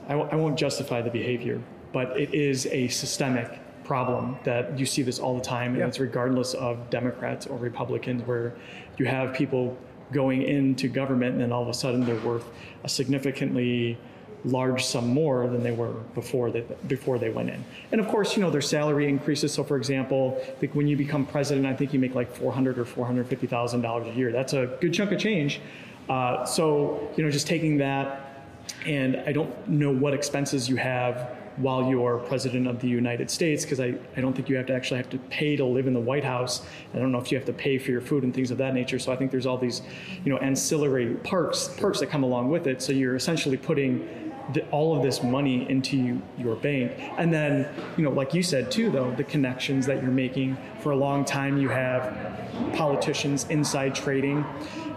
I, 0.06 0.12
w- 0.12 0.28
I 0.30 0.36
won't 0.36 0.56
justify 0.58 1.02
the 1.02 1.10
behavior, 1.10 1.60
but 1.92 2.18
it 2.18 2.34
is 2.34 2.66
a 2.66 2.88
systemic 2.88 3.58
problem 3.84 4.36
that 4.44 4.78
you 4.78 4.86
see 4.86 5.02
this 5.02 5.18
all 5.18 5.34
the 5.34 5.40
time, 5.42 5.72
and 5.72 5.78
Yeah. 5.80 5.86
it's 5.88 5.98
regardless 5.98 6.54
of 6.54 6.90
Democrats 6.90 7.46
or 7.46 7.56
Republicans, 7.58 8.22
where 8.26 8.52
you 8.98 9.06
have 9.06 9.34
people 9.34 9.76
going 10.12 10.42
into 10.42 10.88
government 10.88 11.32
and 11.34 11.40
then 11.40 11.52
all 11.52 11.62
of 11.62 11.68
a 11.68 11.74
sudden 11.74 12.04
they're 12.04 12.14
worth 12.16 12.44
a 12.84 12.88
significantly 12.88 13.96
large 14.44 14.82
sum 14.84 15.06
more 15.08 15.46
than 15.48 15.62
they 15.62 15.70
were 15.70 15.92
before 16.14 16.50
they 16.50 16.62
before 16.88 17.18
they 17.18 17.28
went 17.30 17.50
in. 17.50 17.62
And 17.92 18.00
of 18.00 18.08
course, 18.08 18.36
you 18.36 18.42
know 18.42 18.50
their 18.50 18.62
salary 18.62 19.08
increases. 19.08 19.52
So, 19.52 19.62
for 19.62 19.76
example, 19.76 20.40
I 20.42 20.50
think 20.60 20.74
when 20.74 20.86
you 20.88 20.96
become 20.96 21.26
president, 21.26 21.66
I 21.66 21.74
think 21.74 21.92
you 21.92 21.98
make 22.00 22.14
like 22.14 22.32
four 22.34 22.52
hundred 22.52 22.78
or 22.78 22.84
four 22.84 23.04
hundred 23.04 23.26
fifty 23.26 23.46
thousand 23.46 23.82
dollars 23.82 24.06
a 24.06 24.16
year. 24.16 24.32
That's 24.32 24.52
a 24.54 24.78
good 24.80 24.94
chunk 24.94 25.12
of 25.12 25.18
change. 25.18 25.60
Uh, 26.08 26.44
so, 26.44 27.10
you 27.16 27.24
know, 27.24 27.30
just 27.30 27.46
taking 27.46 27.76
that, 27.78 28.46
and 28.86 29.16
I 29.26 29.32
don't 29.32 29.68
know 29.68 29.92
what 29.92 30.14
expenses 30.14 30.68
you 30.68 30.76
have 30.76 31.36
while 31.60 31.88
you're 31.88 32.18
president 32.18 32.66
of 32.66 32.80
the 32.80 32.88
United 32.88 33.30
States, 33.30 33.64
because 33.64 33.80
I, 33.80 33.94
I 34.16 34.20
don't 34.20 34.34
think 34.34 34.48
you 34.48 34.56
have 34.56 34.66
to 34.66 34.74
actually 34.74 34.98
have 34.98 35.10
to 35.10 35.18
pay 35.18 35.56
to 35.56 35.64
live 35.64 35.86
in 35.86 35.92
the 35.92 36.00
White 36.00 36.24
House. 36.24 36.62
I 36.94 36.98
don't 36.98 37.12
know 37.12 37.18
if 37.18 37.30
you 37.30 37.38
have 37.38 37.46
to 37.46 37.52
pay 37.52 37.78
for 37.78 37.90
your 37.90 38.00
food 38.00 38.24
and 38.24 38.34
things 38.34 38.50
of 38.50 38.58
that 38.58 38.74
nature. 38.74 38.98
So 38.98 39.12
I 39.12 39.16
think 39.16 39.30
there's 39.30 39.46
all 39.46 39.58
these, 39.58 39.82
you 40.24 40.32
know, 40.32 40.38
ancillary 40.38 41.14
perks 41.24 41.68
perks 41.78 42.00
that 42.00 42.08
come 42.08 42.22
along 42.22 42.50
with 42.50 42.66
it. 42.66 42.82
So 42.82 42.92
you're 42.92 43.16
essentially 43.16 43.56
putting 43.56 44.08
the, 44.52 44.66
all 44.70 44.96
of 44.96 45.02
this 45.02 45.22
money 45.22 45.68
into 45.68 45.96
you, 45.96 46.22
your 46.38 46.56
bank, 46.56 46.92
and 47.18 47.32
then 47.32 47.68
you 47.96 48.04
know, 48.04 48.10
like 48.10 48.34
you 48.34 48.42
said 48.42 48.70
too, 48.70 48.90
though 48.90 49.10
the 49.14 49.24
connections 49.24 49.86
that 49.86 50.02
you're 50.02 50.10
making 50.10 50.56
for 50.80 50.92
a 50.92 50.96
long 50.96 51.24
time. 51.24 51.58
You 51.58 51.68
have 51.68 52.40
politicians 52.74 53.46
inside 53.48 53.94
trading. 53.94 54.44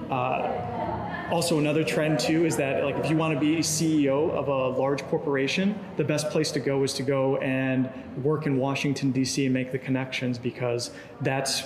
Uh, 0.10 1.03
also, 1.34 1.58
another 1.58 1.84
trend 1.84 2.20
too 2.20 2.46
is 2.46 2.56
that 2.58 2.84
like 2.84 2.96
if 2.98 3.10
you 3.10 3.18
want 3.18 3.34
to 3.34 3.40
be 3.40 3.56
a 3.56 3.60
CEO 3.62 4.30
of 4.30 4.48
a 4.50 4.68
large 4.80 5.02
corporation, 5.06 5.74
the 5.98 6.04
best 6.04 6.30
place 6.30 6.52
to 6.52 6.60
go 6.60 6.84
is 6.84 6.94
to 6.94 7.02
go 7.02 7.38
and 7.38 7.90
work 8.24 8.46
in 8.46 8.56
Washington 8.58 9.12
D.C. 9.12 9.44
and 9.46 9.52
make 9.54 9.72
the 9.72 9.80
connections 9.80 10.38
because 10.38 10.92
that's 11.22 11.64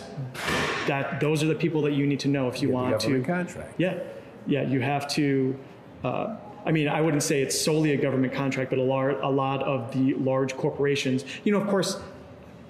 that 0.88 1.20
those 1.20 1.44
are 1.44 1.48
the 1.48 1.56
people 1.56 1.82
that 1.82 1.92
you 1.92 2.08
need 2.08 2.22
to 2.22 2.30
know 2.30 2.48
if 2.48 2.62
you 2.62 2.70
The 2.70 2.74
want 2.74 3.02
to. 3.02 3.08
government 3.08 3.26
contract. 3.28 3.74
Yeah, 3.78 4.00
yeah, 4.48 4.62
you 4.64 4.80
have 4.80 5.06
to. 5.16 5.60
Uh, 6.02 6.38
I 6.66 6.72
mean, 6.72 6.88
I 6.88 7.02
wouldn't 7.02 7.24
say 7.24 7.42
it's 7.42 7.60
solely 7.60 7.92
a 7.92 7.98
government 7.98 8.32
contract, 8.34 8.70
but 8.70 8.80
a, 8.80 8.84
lar- 8.84 9.22
a 9.22 9.30
lot 9.30 9.64
of 9.64 9.92
the 9.94 10.14
large 10.16 10.56
corporations. 10.56 11.26
You 11.44 11.52
know, 11.52 11.60
of 11.60 11.68
course, 11.68 12.00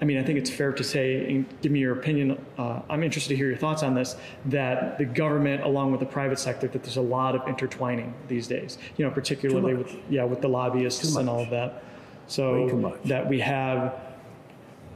I 0.00 0.04
mean, 0.04 0.18
I 0.18 0.22
think 0.22 0.38
it's 0.38 0.50
fair 0.50 0.72
to 0.72 0.84
say, 0.84 1.28
and 1.28 1.44
give 1.60 1.72
me 1.72 1.80
your 1.80 1.98
opinion. 1.98 2.44
Uh, 2.56 2.82
I'm 2.88 3.02
interested 3.02 3.30
to 3.30 3.36
hear 3.36 3.48
your 3.48 3.56
thoughts 3.56 3.82
on 3.82 3.94
this. 3.94 4.16
That 4.46 4.96
the 4.96 5.04
government, 5.04 5.64
along 5.64 5.90
with 5.90 6.00
the 6.00 6.06
private 6.06 6.38
sector, 6.38 6.68
that 6.68 6.82
there's 6.84 6.98
a 6.98 7.02
lot 7.02 7.34
of 7.34 7.48
intertwining 7.48 8.14
these 8.28 8.46
days. 8.46 8.78
You 8.96 9.04
know, 9.04 9.10
particularly 9.10 9.74
with 9.74 9.96
yeah, 10.08 10.24
with 10.24 10.40
the 10.40 10.48
lobbyists 10.48 11.16
and 11.16 11.28
all 11.28 11.40
of 11.40 11.50
that. 11.50 11.82
So 12.28 12.96
that 13.06 13.28
we 13.28 13.40
have 13.40 14.00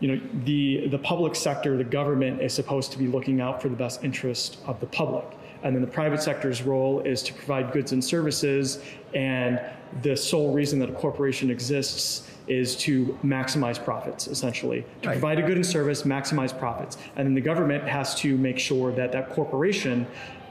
you 0.02 0.08
know, 0.08 0.20
the, 0.44 0.88
the 0.88 0.98
public 0.98 1.36
sector, 1.36 1.76
the 1.76 1.84
government 1.84 2.42
is 2.42 2.52
supposed 2.52 2.90
to 2.90 2.98
be 2.98 3.06
looking 3.06 3.40
out 3.40 3.62
for 3.62 3.68
the 3.68 3.76
best 3.76 4.02
interest 4.02 4.58
of 4.66 4.80
the 4.80 4.86
public. 4.86 5.24
And 5.62 5.76
then 5.76 5.80
the 5.80 5.90
private 5.90 6.20
sector's 6.20 6.60
role 6.62 6.98
is 7.00 7.22
to 7.22 7.32
provide 7.32 7.70
goods 7.70 7.92
and 7.92 8.04
services. 8.04 8.82
And 9.14 9.60
the 10.02 10.16
sole 10.16 10.52
reason 10.52 10.80
that 10.80 10.90
a 10.90 10.92
corporation 10.92 11.52
exists 11.52 12.28
is 12.48 12.76
to 12.76 13.18
maximize 13.24 13.82
profits, 13.82 14.26
essentially. 14.26 14.84
To 15.02 15.08
Right. 15.08 15.14
provide 15.14 15.38
a 15.38 15.42
good 15.42 15.56
and 15.56 15.66
service, 15.66 16.02
maximize 16.02 16.56
profits. 16.56 16.98
And 17.16 17.26
then 17.26 17.34
the 17.34 17.40
government 17.40 17.84
has 17.84 18.14
to 18.16 18.36
make 18.36 18.58
sure 18.58 18.92
that 18.92 19.12
that 19.12 19.30
corporation 19.30 20.06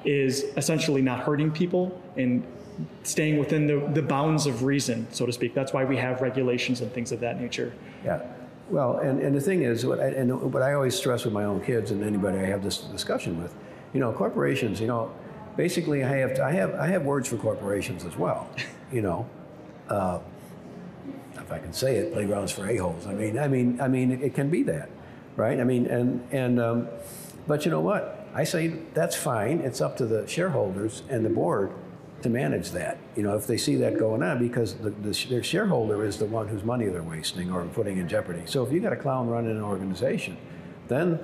is 0.06 0.46
essentially 0.58 1.02
not 1.02 1.20
hurting 1.20 1.52
people 1.52 2.00
and 2.18 2.44
staying 3.04 3.38
within 3.38 3.68
the, 3.68 3.88
the 3.94 4.02
bounds 4.02 4.48
of 4.48 4.64
reason, 4.64 5.06
so 5.12 5.26
to 5.26 5.32
speak. 5.32 5.54
That's 5.54 5.74
why 5.74 5.84
we 5.86 5.98
have 5.98 6.22
regulations 6.22 6.82
and 6.82 6.92
things 6.92 7.12
of 7.12 7.20
that 7.20 7.40
nature. 7.40 7.74
Yeah. 8.04 8.22
Well, 8.70 8.98
and, 8.98 9.20
and 9.20 9.36
the 9.36 9.42
thing 9.42 9.64
is, 9.64 9.86
what 9.86 10.00
I, 10.00 10.08
and 10.08 10.54
what 10.54 10.64
I 10.64 10.74
always 10.74 10.96
stress 10.96 11.26
with 11.26 11.34
my 11.34 11.44
own 11.44 11.62
kids 11.62 11.92
and 11.92 12.04
anybody 12.04 12.38
I 12.40 12.46
have 12.46 12.64
this 12.64 12.78
discussion 12.80 13.42
with, 13.42 13.54
you 13.94 14.00
know, 14.00 14.14
corporations, 14.14 14.80
you 14.80 14.88
know, 14.88 15.12
basically 15.58 16.04
I 16.04 16.16
have, 16.18 16.34
to, 16.36 16.44
I 16.44 16.52
have, 16.54 16.74
I 16.76 16.88
have 16.88 17.04
words 17.04 17.28
for 17.28 17.36
corporations 17.36 18.06
as 18.06 18.16
well, 18.18 18.50
you 18.92 19.02
know. 19.02 19.28
Uh, 19.90 20.20
if 21.52 21.58
I 21.58 21.60
can 21.60 21.74
say 21.74 21.98
it, 21.98 22.14
playgrounds 22.14 22.52
for 22.52 22.68
a-holes. 22.70 23.08
I 23.08 23.14
mean, 23.14 23.38
I 23.38 23.48
mean, 23.48 23.82
I 23.82 23.88
mean, 23.88 24.12
it, 24.12 24.34
can 24.34 24.50
be 24.50 24.64
that, 24.64 24.90
right? 25.36 25.60
I 25.60 25.64
mean, 25.64 25.86
and, 25.88 26.26
and, 26.32 26.60
um, 26.60 26.88
but 27.48 27.66
you 27.66 27.72
know 27.72 27.82
what? 27.82 28.26
I 28.34 28.46
say 28.46 28.70
that's 28.94 29.16
fine. 29.16 29.60
It's 29.60 29.82
up 29.82 29.98
to 29.98 30.06
the 30.06 30.26
shareholders 30.28 31.04
and 31.10 31.26
the 31.26 31.30
board 31.30 31.74
to 32.22 32.30
manage 32.30 32.72
that. 32.72 32.98
You 33.18 33.24
know, 33.24 33.36
if 33.36 33.48
they 33.48 33.58
see 33.58 33.76
that 33.78 33.98
going 33.98 34.24
on, 34.24 34.40
because 34.40 34.76
the, 34.76 34.92
the, 34.92 35.26
their 35.30 35.44
shareholder 35.44 36.06
is 36.06 36.18
the 36.18 36.26
one 36.26 36.48
whose 36.48 36.64
money 36.64 36.86
they're 36.86 37.04
wasting 37.04 37.52
or 37.52 37.66
putting 37.66 37.98
in 37.98 38.08
jeopardy. 38.08 38.44
So 38.46 38.66
if 38.66 38.72
you 38.72 38.80
got 38.80 38.94
a 38.94 38.98
clown 38.98 39.28
running 39.28 39.52
an 39.52 39.64
organization, 39.64 40.38
then 40.88 41.20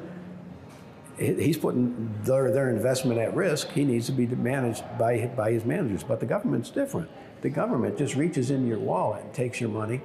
he's 1.18 1.58
putting 1.58 2.14
their, 2.24 2.52
their 2.52 2.70
investment 2.70 3.20
at 3.20 3.34
risk. 3.36 3.70
He 3.70 3.86
needs 3.86 4.08
to 4.08 4.12
be 4.12 4.28
managed 4.28 4.84
by, 4.98 5.28
by 5.28 5.52
his 5.52 5.64
managers. 5.64 6.04
But 6.04 6.20
the 6.20 6.26
government's 6.26 6.70
different. 6.70 7.10
The 7.42 7.50
government 7.50 7.98
just 7.98 8.16
reaches 8.16 8.52
into 8.52 8.68
your 8.68 8.80
wallet 8.80 9.24
and 9.24 9.34
takes 9.34 9.62
your 9.62 9.70
money, 9.70 10.02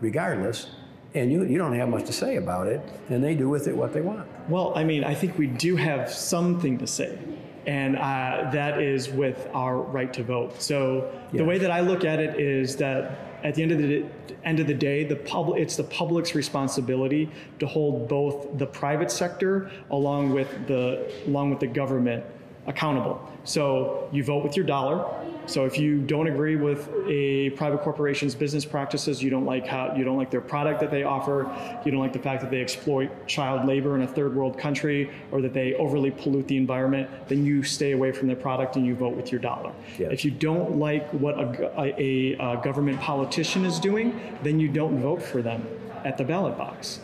regardless, 0.00 0.68
and 1.14 1.32
you, 1.32 1.44
you 1.44 1.58
don't 1.58 1.74
have 1.74 1.88
much 1.88 2.06
to 2.06 2.12
say 2.12 2.36
about 2.36 2.66
it, 2.66 2.80
and 3.08 3.22
they 3.22 3.34
do 3.34 3.48
with 3.48 3.66
it 3.66 3.76
what 3.76 3.92
they 3.92 4.00
want. 4.00 4.28
Well, 4.48 4.72
I 4.76 4.84
mean, 4.84 5.04
I 5.04 5.14
think 5.14 5.36
we 5.38 5.46
do 5.46 5.76
have 5.76 6.12
something 6.12 6.78
to 6.78 6.86
say, 6.86 7.18
and 7.66 7.96
uh, 7.96 8.50
that 8.52 8.80
is 8.80 9.08
with 9.08 9.48
our 9.52 9.80
right 9.80 10.12
to 10.14 10.22
vote. 10.22 10.60
So 10.62 11.10
the 11.32 11.44
way 11.44 11.58
that 11.58 11.70
I 11.70 11.80
look 11.80 12.04
at 12.04 12.20
it 12.20 12.38
is 12.38 12.76
that 12.76 13.18
at 13.42 13.54
the 13.54 13.62
end 13.62 13.72
of 13.72 13.78
the 13.78 14.04
end 14.44 14.60
of 14.60 14.66
the 14.66 14.74
day, 14.74 15.04
the 15.04 15.16
public 15.16 15.60
it's 15.60 15.76
the 15.76 15.84
public's 15.84 16.34
responsibility 16.34 17.30
to 17.58 17.66
hold 17.66 18.08
both 18.08 18.58
the 18.58 18.66
private 18.66 19.10
sector 19.10 19.70
along 19.90 20.32
with 20.32 20.66
the 20.66 21.10
along 21.26 21.50
with 21.50 21.60
the 21.60 21.66
government 21.66 22.24
accountable. 22.66 23.20
So 23.44 24.08
you 24.12 24.22
vote 24.24 24.44
with 24.44 24.56
your 24.56 24.66
dollar. 24.66 25.04
So 25.50 25.64
if 25.64 25.78
you 25.78 26.00
don't 26.00 26.28
agree 26.28 26.54
with 26.54 26.88
a 27.08 27.50
private 27.50 27.82
corporation's 27.82 28.34
business 28.36 28.64
practices, 28.64 29.20
you 29.22 29.30
don't 29.30 29.44
like 29.44 29.66
how 29.66 29.94
you 29.96 30.04
don't 30.04 30.16
like 30.16 30.30
their 30.30 30.40
product 30.40 30.80
that 30.80 30.90
they 30.90 31.02
offer, 31.02 31.50
you 31.84 31.90
don't 31.90 32.00
like 32.00 32.12
the 32.12 32.20
fact 32.20 32.40
that 32.42 32.50
they 32.50 32.60
exploit 32.60 33.10
child 33.26 33.66
labor 33.66 33.96
in 33.96 34.02
a 34.02 34.06
third 34.06 34.34
world 34.36 34.56
country, 34.56 35.10
or 35.32 35.40
that 35.40 35.52
they 35.52 35.74
overly 35.74 36.12
pollute 36.12 36.46
the 36.46 36.56
environment, 36.56 37.10
then 37.28 37.44
you 37.44 37.62
stay 37.64 37.92
away 37.92 38.12
from 38.12 38.28
their 38.28 38.36
product 38.36 38.76
and 38.76 38.86
you 38.86 38.94
vote 38.94 39.16
with 39.16 39.32
your 39.32 39.40
dollar. 39.40 39.72
Yes. 39.98 40.12
If 40.12 40.24
you 40.24 40.30
don't 40.30 40.76
like 40.76 41.08
what 41.10 41.38
a, 41.38 42.00
a, 42.00 42.32
a 42.34 42.60
government 42.62 43.00
politician 43.00 43.64
is 43.64 43.80
doing, 43.80 44.20
then 44.42 44.60
you 44.60 44.68
don't 44.68 45.00
vote 45.00 45.20
for 45.20 45.42
them 45.42 45.66
at 46.04 46.16
the 46.16 46.24
ballot 46.24 46.56
box. 46.56 47.00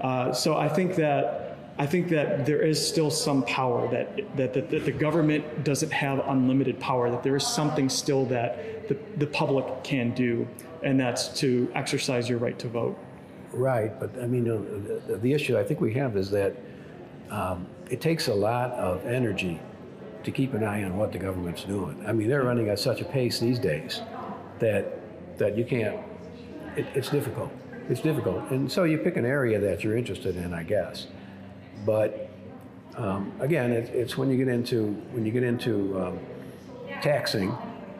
Uh, 0.00 0.32
so 0.32 0.56
I 0.56 0.68
think 0.68 0.96
that 0.96 1.43
I 1.76 1.86
think 1.86 2.08
that 2.10 2.46
there 2.46 2.62
is 2.62 2.84
still 2.86 3.10
some 3.10 3.42
power 3.44 3.88
that 3.90 4.36
that, 4.36 4.54
that, 4.54 4.70
that 4.70 4.84
the 4.84 4.92
government 4.92 5.64
doesn't 5.64 5.92
have 5.92 6.20
unlimited 6.28 6.78
power. 6.78 7.10
That 7.10 7.22
there 7.22 7.34
is 7.34 7.46
something 7.46 7.88
still 7.88 8.26
that 8.26 8.88
the, 8.88 8.96
the 9.16 9.26
public 9.26 9.82
can 9.82 10.14
do, 10.14 10.46
and 10.82 10.98
that's 11.00 11.28
to 11.40 11.70
exercise 11.74 12.28
your 12.28 12.38
right 12.38 12.58
to 12.60 12.68
vote. 12.68 12.96
Right, 13.52 13.98
but 13.98 14.10
I 14.20 14.26
mean, 14.26 14.44
the, 14.44 15.16
the 15.16 15.32
issue 15.32 15.58
I 15.58 15.64
think 15.64 15.80
we 15.80 15.94
have 15.94 16.16
is 16.16 16.30
that 16.30 16.56
um, 17.30 17.66
it 17.90 18.00
takes 18.00 18.28
a 18.28 18.34
lot 18.34 18.72
of 18.72 19.04
energy 19.06 19.60
to 20.22 20.30
keep 20.30 20.54
an 20.54 20.64
eye 20.64 20.84
on 20.84 20.96
what 20.96 21.12
the 21.12 21.18
government's 21.18 21.64
doing. 21.64 22.02
I 22.06 22.12
mean, 22.12 22.28
they're 22.28 22.42
running 22.44 22.68
at 22.68 22.78
such 22.78 23.00
a 23.00 23.04
pace 23.04 23.40
these 23.40 23.58
days 23.58 24.02
that 24.60 24.98
that 25.38 25.56
you 25.56 25.64
can't. 25.64 25.98
It, 26.76 26.86
it's 26.94 27.10
difficult. 27.10 27.50
It's 27.88 28.00
difficult, 28.00 28.48
and 28.50 28.70
so 28.70 28.84
you 28.84 28.98
pick 28.98 29.16
an 29.16 29.26
area 29.26 29.58
that 29.58 29.82
you're 29.82 29.96
interested 29.96 30.36
in, 30.36 30.54
I 30.54 30.62
guess. 30.62 31.08
But 31.84 32.28
um, 32.96 33.32
again, 33.40 33.72
it, 33.72 33.90
it's 33.94 34.16
when 34.16 34.30
you 34.30 34.36
get 34.36 34.48
into 34.48 34.92
when 35.12 35.24
you 35.26 35.32
get 35.32 35.42
into 35.42 36.00
um, 36.00 36.18
taxing 37.02 37.56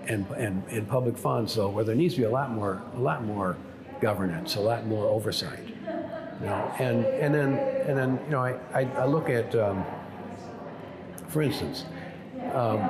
and, 0.06 0.26
and, 0.36 0.62
and 0.68 0.88
public 0.88 1.16
funds, 1.16 1.54
though, 1.54 1.68
where 1.68 1.84
there 1.84 1.94
needs 1.94 2.14
to 2.14 2.20
be 2.20 2.26
a 2.26 2.30
lot 2.30 2.50
more 2.50 2.82
a 2.94 3.00
lot 3.00 3.24
more 3.24 3.56
governance, 4.00 4.56
a 4.56 4.60
lot 4.60 4.86
more 4.86 5.06
oversight. 5.06 5.66
You 6.40 6.46
know, 6.46 6.74
and 6.78 7.04
and 7.04 7.34
then 7.34 7.58
and 7.86 7.96
then 7.96 8.18
you 8.24 8.30
know, 8.30 8.40
I, 8.40 8.58
I, 8.72 8.80
I 8.96 9.06
look 9.06 9.28
at, 9.30 9.54
um, 9.54 9.84
for 11.28 11.42
instance, 11.42 11.84
um, 12.52 12.88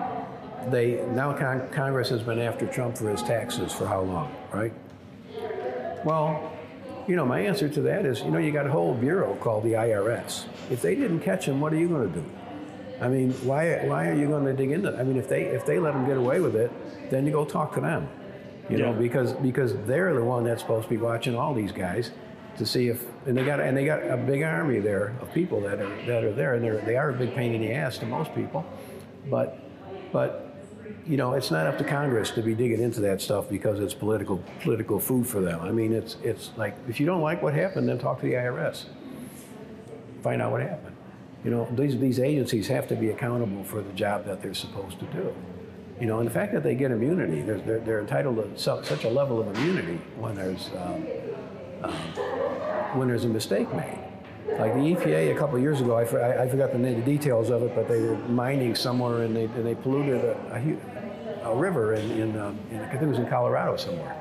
they 0.69 1.05
now 1.11 1.33
con- 1.33 1.69
Congress 1.71 2.09
has 2.09 2.23
been 2.23 2.39
after 2.39 2.67
Trump 2.67 2.97
for 2.97 3.11
his 3.11 3.23
taxes 3.23 3.73
for 3.73 3.87
how 3.87 4.01
long, 4.01 4.35
right? 4.53 4.73
Well, 6.05 6.53
you 7.07 7.17
know, 7.17 7.27
my 7.27 7.41
answer 7.41 7.69
to 7.69 7.81
that 7.83 8.07
is, 8.07 8.21
you 8.21 8.31
know, 8.31 8.39
you 8.39 8.53
got 8.53 8.67
a 8.67 8.71
whole 8.71 8.95
bureau 8.95 9.35
called 9.37 9.65
the 9.65 9.73
IRS. 9.73 10.47
If 10.71 10.83
they 10.83 10.95
didn't 10.95 11.21
catch 11.21 11.47
him, 11.47 11.61
what 11.61 11.73
are 11.73 11.77
you 11.77 11.89
going 11.89 12.13
to 12.13 12.21
do? 12.21 12.25
I 13.01 13.09
mean, 13.09 13.33
why 13.45 13.85
why 13.87 14.09
are 14.09 14.15
you 14.15 14.29
going 14.29 14.45
to 14.45 14.53
dig 14.53 14.71
into 14.71 14.89
it? 14.89 14.99
I 14.99 15.03
mean, 15.03 15.17
if 15.17 15.29
they 15.29 15.43
if 15.43 15.67
they 15.67 15.79
let 15.79 15.95
him 15.95 16.07
get 16.07 16.17
away 16.17 16.41
with 16.41 16.57
it, 16.57 16.71
then 17.11 17.27
you 17.27 17.33
go 17.33 17.45
talk 17.45 17.75
to 17.75 17.81
them. 17.81 18.09
You 18.71 18.79
know, 18.79 18.93
because 18.95 19.33
because 19.35 19.75
they're 19.85 20.15
the 20.15 20.25
one 20.25 20.45
that's 20.45 20.63
supposed 20.63 20.85
to 20.85 20.91
be 20.91 20.97
watching 20.97 21.37
all 21.37 21.53
these 21.53 21.73
guys 21.73 22.13
to 22.57 22.65
see 22.65 22.89
if 22.89 23.05
and 23.27 23.37
they 23.37 23.45
got 23.45 23.61
and 23.61 23.77
they 23.77 23.85
got 23.85 24.03
a 24.09 24.17
big 24.17 24.43
army 24.43 24.79
there 24.79 25.15
of 25.21 25.33
people 25.35 25.61
that 25.61 25.81
are 25.81 26.07
that 26.07 26.25
are 26.25 26.33
there 26.33 26.55
and 26.55 26.65
they're 26.65 26.79
they 26.79 26.97
are 26.97 27.11
a 27.11 27.13
big 27.13 27.35
pain 27.35 27.53
in 27.53 27.61
the 27.61 27.73
ass 27.73 27.99
to 27.99 28.07
most 28.07 28.35
people, 28.35 28.65
but 29.29 29.59
but 30.13 30.44
you 31.07 31.17
know, 31.17 31.35
it's 31.35 31.51
not 31.51 31.67
up 31.67 31.77
to 31.79 31.85
Congress 31.85 32.31
to 32.31 32.43
be 32.43 32.55
digging 32.55 32.81
into 32.81 33.01
that 33.01 33.21
stuff 33.21 33.49
because 33.49 33.79
it's 33.79 33.95
political 33.95 34.43
political 34.61 34.99
food 34.99 35.27
for 35.27 35.41
them. 35.41 35.61
I 35.61 35.71
mean, 35.71 35.93
it's 35.93 36.17
it's 36.23 36.51
like 36.57 36.77
if 36.89 36.99
you 36.99 37.07
don't 37.07 37.21
like 37.21 37.43
what 37.43 37.55
happened, 37.55 37.89
then 37.89 37.99
talk 37.99 38.21
to 38.21 38.27
the 38.27 38.35
IRS. 38.35 38.87
Find 40.23 40.41
out 40.41 40.53
what 40.53 40.63
happened. 40.63 40.97
You 41.45 41.51
know, 41.51 41.69
these 41.73 41.99
these 41.99 42.19
agencies 42.19 42.69
have 42.69 42.89
to 42.89 42.97
be 42.97 43.11
accountable 43.11 43.65
for 43.65 43.83
the 43.83 43.93
job 43.93 44.25
that 44.27 44.43
they're 44.43 44.55
supposed 44.55 44.99
to 45.01 45.07
do. 45.07 45.35
You 46.01 46.07
know, 46.07 46.19
and 46.19 46.27
the 46.27 46.33
fact 46.33 46.53
that 46.55 46.63
they 46.65 46.75
get 46.75 46.91
immunity, 46.91 47.43
they're, 47.43 47.59
they're, 47.59 47.79
they're 47.79 48.01
entitled 48.01 48.37
to 48.37 48.61
su- 48.61 48.81
such 48.83 49.05
a 49.05 49.09
level 49.09 49.41
of 49.41 49.47
immunity 49.57 50.01
when 50.19 50.35
there's 50.35 50.71
um, 50.77 51.07
um, 51.83 51.93
when 52.99 53.09
there's 53.09 53.25
a 53.25 53.29
mistake 53.29 53.73
made. 53.75 53.99
Like 54.59 54.75
the 54.75 54.81
EPA 54.81 55.35
a 55.35 55.39
couple 55.39 55.59
years 55.59 55.81
ago, 55.81 55.97
I, 55.97 56.05
I, 56.05 56.43
I 56.45 56.49
forgot 56.49 56.73
the, 56.73 56.79
the, 56.79 57.01
details 57.01 57.51
of 57.51 57.63
it, 57.63 57.75
but 57.75 57.89
they 57.89 58.01
were 58.01 58.17
mining 58.29 58.75
somewhere 58.75 59.23
and 59.23 59.35
they, 59.35 59.45
and 59.45 59.67
they 59.67 59.75
polluted 59.75 60.23
a, 60.23 60.37
a, 60.53 60.59
a 61.45 61.55
river 61.55 61.95
in, 61.95 62.11
in, 62.13 62.39
um, 62.39 62.59
in, 62.71 62.81
I 62.81 62.91
think 62.91 63.03
it 63.03 63.07
was 63.07 63.19
in 63.19 63.27
Colorado 63.27 63.77
somewhere. 63.77 64.21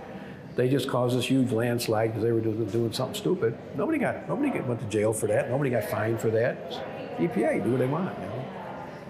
They 0.56 0.70
just 0.70 0.88
caused 0.88 1.18
this 1.18 1.26
huge 1.26 1.52
landslide 1.52 2.12
because 2.12 2.24
they 2.24 2.32
were 2.32 2.42
doing, 2.42 2.66
doing, 2.66 2.94
something 2.94 3.16
stupid. 3.16 3.58
Nobody 3.76 3.98
got 3.98 4.30
nobody 4.30 4.52
got, 4.52 4.68
went 4.68 4.80
to 4.82 4.86
jail 4.88 5.12
for 5.12 5.26
that. 5.28 5.50
Nobody 5.50 5.72
got 5.72 5.86
fined 5.86 6.20
for 6.20 6.30
that. 6.30 6.70
EPA 7.18 7.64
do 7.64 7.72
what 7.72 7.80
they 7.80 7.88
want. 7.88 8.16
You 8.20 8.26
know? 8.26 8.46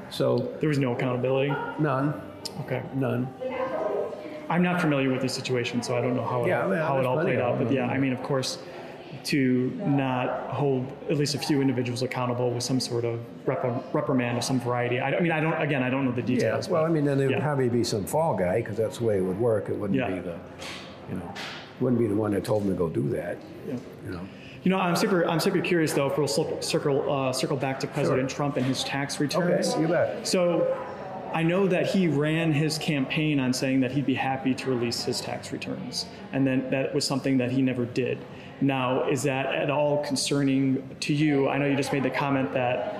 So 0.10 0.56
there 0.60 0.70
was 0.70 0.78
no 0.78 0.94
accountability. 0.96 1.54
None. 1.80 2.14
Okay. 2.62 2.82
None. 2.94 3.28
I'm 4.50 4.62
not 4.62 4.80
familiar 4.80 5.10
with 5.10 5.22
the 5.22 5.30
situation, 5.30 5.82
so 5.82 5.98
I 5.98 6.02
don't 6.02 6.16
know 6.16 6.26
how 6.26 6.46
yeah, 6.46 6.62
it, 6.62 6.66
I 6.66 6.68
mean, 6.68 6.80
how 6.80 7.00
it 7.00 7.06
all 7.06 7.20
played 7.20 7.40
out. 7.40 7.58
But 7.58 7.72
yeah, 7.72 7.88
I 7.88 7.98
mean, 7.98 8.14
of 8.14 8.22
course, 8.24 8.60
to 9.26 9.72
not 9.86 10.50
hold 10.50 10.92
at 11.10 11.18
least 11.18 11.36
a 11.36 11.40
few 11.40 11.62
individuals 11.62 12.02
accountable 12.02 12.52
with 12.52 12.64
some 12.64 12.80
sort 12.80 13.06
of 13.06 13.20
rep- 13.46 13.94
reprimand 13.94 14.38
of 14.38 14.44
some 14.44 14.60
variety. 14.60 15.00
I, 15.00 15.16
I, 15.16 15.20
mean, 15.20 15.32
I 15.32 15.40
don't. 15.40 15.60
Again, 15.62 15.84
I 15.84 15.90
don't 15.90 16.06
know 16.06 16.12
the 16.12 16.22
details. 16.22 16.68
Yeah. 16.68 16.74
Well, 16.74 16.84
but, 16.84 16.90
I 16.90 16.94
mean, 16.94 17.06
then 17.06 17.18
there 17.18 17.30
yeah. 17.30 17.38
would 17.38 17.44
probably 17.44 17.70
be 17.70 17.84
some 17.84 18.06
fall 18.06 18.36
guy 18.36 18.62
because 18.62 18.78
that's 18.78 18.98
the 18.98 19.06
way 19.06 19.18
it 19.18 19.22
would 19.22 19.40
work. 19.40 19.70
It 19.70 19.76
wouldn't 19.76 19.98
Yeah. 19.98 20.10
be 20.10 20.20
the, 20.20 20.38
you 21.10 21.16
know, 21.16 21.34
wouldn't 21.80 22.00
be 22.00 22.08
the 22.08 22.16
one 22.16 22.32
that 22.32 22.44
told 22.44 22.64
him 22.64 22.70
to 22.70 22.76
go 22.76 22.90
do 22.90 23.10
that. 23.10 23.38
Yeah. 23.68 23.76
You 24.06 24.12
know. 24.12 24.22
You 24.64 24.70
know, 24.70 24.78
I'm 24.78 24.96
super. 24.96 25.28
I'm 25.28 25.42
super 25.42 25.60
curious 25.60 25.92
though. 25.92 26.08
If 26.08 26.18
we'll 26.18 26.62
circle 26.62 27.12
uh, 27.12 27.34
circle 27.34 27.58
back 27.58 27.80
to 27.82 27.88
President 27.88 28.30
Trump 28.30 28.56
and 28.56 28.66
his 28.66 28.84
tax 28.84 29.20
returns. 29.20 29.72
Okay, 29.72 29.82
you 29.82 29.88
bet. 29.90 30.26
So, 30.26 30.78
I 31.34 31.44
know 31.44 31.68
that 31.68 31.88
he 31.88 32.08
ran 32.08 32.54
his 32.54 32.78
campaign 32.78 33.42
on 33.42 33.52
saying 33.54 33.82
that 33.82 33.92
he'd 33.92 34.06
be 34.06 34.14
happy 34.14 34.54
to 34.54 34.70
release 34.70 35.04
his 35.04 35.20
tax 35.20 35.52
returns, 35.52 36.06
and 36.32 36.48
then 36.48 36.70
that 36.70 36.96
was 36.96 37.06
something 37.06 37.38
that 37.40 37.52
he 37.52 37.62
never 37.62 37.84
did. 37.86 38.20
Now, 38.64 39.10
is 39.10 39.24
that 39.24 39.48
at 39.54 39.70
all 39.70 40.04
concerning 40.04 40.90
to 41.02 41.14
you? 41.14 41.50
I 41.50 41.58
know 41.58 41.66
you 41.66 41.76
just 41.76 41.92
made 41.92 42.04
the 42.04 42.10
comment 42.10 42.54
that 42.54 42.98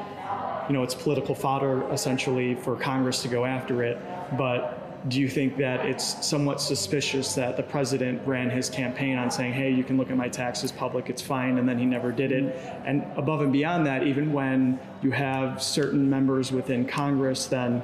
you 0.68 0.74
know 0.74 0.84
it's 0.84 0.94
political 0.94 1.34
fodder 1.34 1.90
essentially 1.92 2.56
for 2.56 2.76
Congress 2.76 3.22
to 3.22 3.30
go 3.30 3.46
after 3.46 3.82
it, 3.82 3.98
but 4.38 5.10
do 5.10 5.20
you 5.20 5.30
think 5.30 5.58
that 5.58 5.86
it's 5.86 6.26
somewhat 6.26 6.62
suspicious 6.62 7.34
that 7.36 7.58
the 7.58 7.64
president 7.64 8.26
ran 8.26 8.50
his 8.50 8.70
campaign 8.70 9.18
on 9.18 9.30
saying, 9.30 9.52
hey, 9.52 9.70
you 9.70 9.84
can 9.84 9.98
look 9.98 10.10
at 10.10 10.16
my 10.16 10.30
taxes 10.30 10.72
public, 10.72 11.10
it's 11.10 11.22
fine, 11.22 11.58
and 11.58 11.68
then 11.68 11.78
he 11.78 11.86
never 11.86 12.12
did 12.12 12.32
it? 12.32 12.56
And 12.86 13.06
above 13.18 13.42
and 13.42 13.52
beyond 13.52 13.86
that, 13.86 14.08
even 14.08 14.32
when 14.32 14.80
you 15.02 15.12
have 15.12 15.62
certain 15.62 16.10
members 16.10 16.54
within 16.54 16.86
Congress, 16.86 17.48
then, 17.48 17.82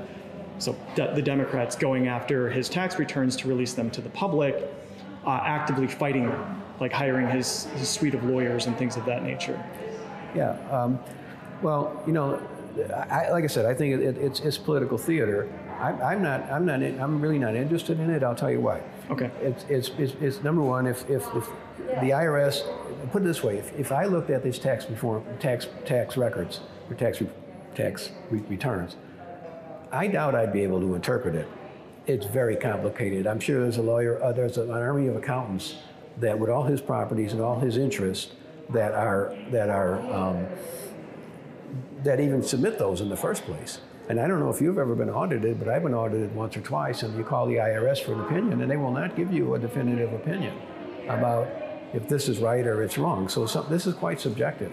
so 0.60 0.78
de- 0.96 1.14
the 1.14 1.22
Democrats 1.22 1.76
going 1.76 2.08
after 2.08 2.50
his 2.50 2.70
tax 2.70 2.98
returns 2.98 3.36
to 3.38 3.50
release 3.50 3.74
them 3.74 3.90
to 3.92 4.02
the 4.02 4.10
public, 4.12 4.56
uh, 5.26 5.42
actively 5.44 5.88
fighting 5.88 6.30
them, 6.30 6.64
like 6.80 6.92
hiring 6.92 7.28
his, 7.28 7.66
his 7.76 7.90
suite 7.90 8.14
of 8.14 8.24
lawyers 8.24 8.68
and 8.68 8.78
things 8.78 8.98
of 8.98 9.06
that 9.06 9.24
nature. 9.24 9.62
Yeah. 10.36 10.52
Um, 10.72 11.00
well, 11.62 12.02
you 12.06 12.14
know, 12.14 12.42
I, 13.10 13.30
like 13.30 13.44
I 13.44 13.48
said, 13.48 13.66
I 13.66 13.74
think 13.74 14.02
it, 14.02 14.18
it's, 14.18 14.40
it's 14.40 14.58
political 14.58 14.98
theater. 14.98 15.52
I'm, 15.80 16.02
I'm 16.02 16.22
not. 16.22 16.50
I'm 16.52 16.66
not. 16.66 16.82
I'm 16.82 17.22
really 17.22 17.40
not 17.40 17.56
interested 17.56 18.00
in 18.00 18.10
it. 18.10 18.24
I'll 18.24 18.36
tell 18.36 18.52
you 18.52 18.62
why. 18.62 18.82
Okay. 19.10 19.32
It's, 19.42 19.66
it's, 19.70 19.90
it's, 19.98 20.14
it's 20.22 20.44
number 20.44 20.62
one. 20.62 20.86
If, 20.86 21.10
if, 21.10 21.26
if 21.36 21.50
the 22.02 22.12
IRS, 22.12 22.64
put 23.12 23.22
it 23.22 23.26
this 23.26 23.44
way, 23.44 23.58
if, 23.58 23.78
if 23.80 23.92
I 23.92 24.06
looked 24.06 24.30
at 24.30 24.44
these 24.44 24.60
tax 24.60 24.90
reform, 24.90 25.24
tax 25.40 25.68
tax 25.86 26.18
records 26.18 26.62
or 26.90 26.96
tax 26.96 27.22
re, 27.22 27.30
tax 27.76 28.12
re, 28.30 28.40
returns, 28.50 28.98
I 29.92 30.08
doubt 30.08 30.36
I'd 30.36 30.54
be 30.54 30.62
able 30.62 30.80
to 30.82 30.96
interpret 30.96 31.36
it. 31.36 31.48
It's 32.08 32.26
very 32.26 32.56
complicated. 32.56 33.28
I'm 33.28 33.40
sure 33.40 33.62
there's 33.62 33.78
a 33.78 33.82
lawyer. 33.82 34.22
Uh, 34.22 34.32
there's 34.32 34.58
an 34.58 34.72
army 34.72 35.08
of 35.08 35.16
accountants 35.16 35.76
that, 36.20 36.38
with 36.38 36.50
all 36.50 36.64
his 36.64 36.82
properties 36.82 37.34
and 37.34 37.42
all 37.42 37.60
his 37.60 37.78
interests, 37.78 38.32
that 38.70 38.94
are 38.94 39.36
that 39.52 39.70
are 39.70 40.00
um, 40.14 40.46
that 42.04 42.20
even 42.20 42.42
submit 42.44 42.78
those 42.78 43.02
in 43.02 43.10
the 43.10 43.18
first 43.18 43.44
place. 43.44 43.80
And 44.08 44.20
I 44.20 44.28
don't 44.28 44.40
know 44.40 44.50
if 44.50 44.60
you've 44.60 44.80
ever 44.80 44.96
been 44.96 45.10
audited, 45.10 45.60
but 45.60 45.68
I've 45.68 45.84
been 45.84 45.94
audited 45.94 46.34
once 46.34 46.58
or 46.58 46.62
twice, 46.62 47.04
and 47.04 47.16
you 47.16 47.24
call 47.24 47.46
the 47.46 47.56
IRS 47.56 48.04
for 48.04 48.14
an 48.14 48.22
opinion, 48.22 48.62
and 48.62 48.72
they 48.72 48.78
will 48.78 48.92
not 48.92 49.16
give 49.16 49.32
you 49.32 49.54
a 49.54 49.60
definitive 49.60 50.12
opinion 50.14 50.56
about 51.08 51.48
if 51.94 52.08
this 52.08 52.28
is 52.28 52.40
right 52.40 52.66
or 52.66 52.82
it's 52.82 52.98
wrong. 52.98 53.30
So 53.30 53.46
some, 53.46 53.68
this 53.70 53.86
is 53.86 53.94
quite 53.94 54.20
subjective. 54.20 54.72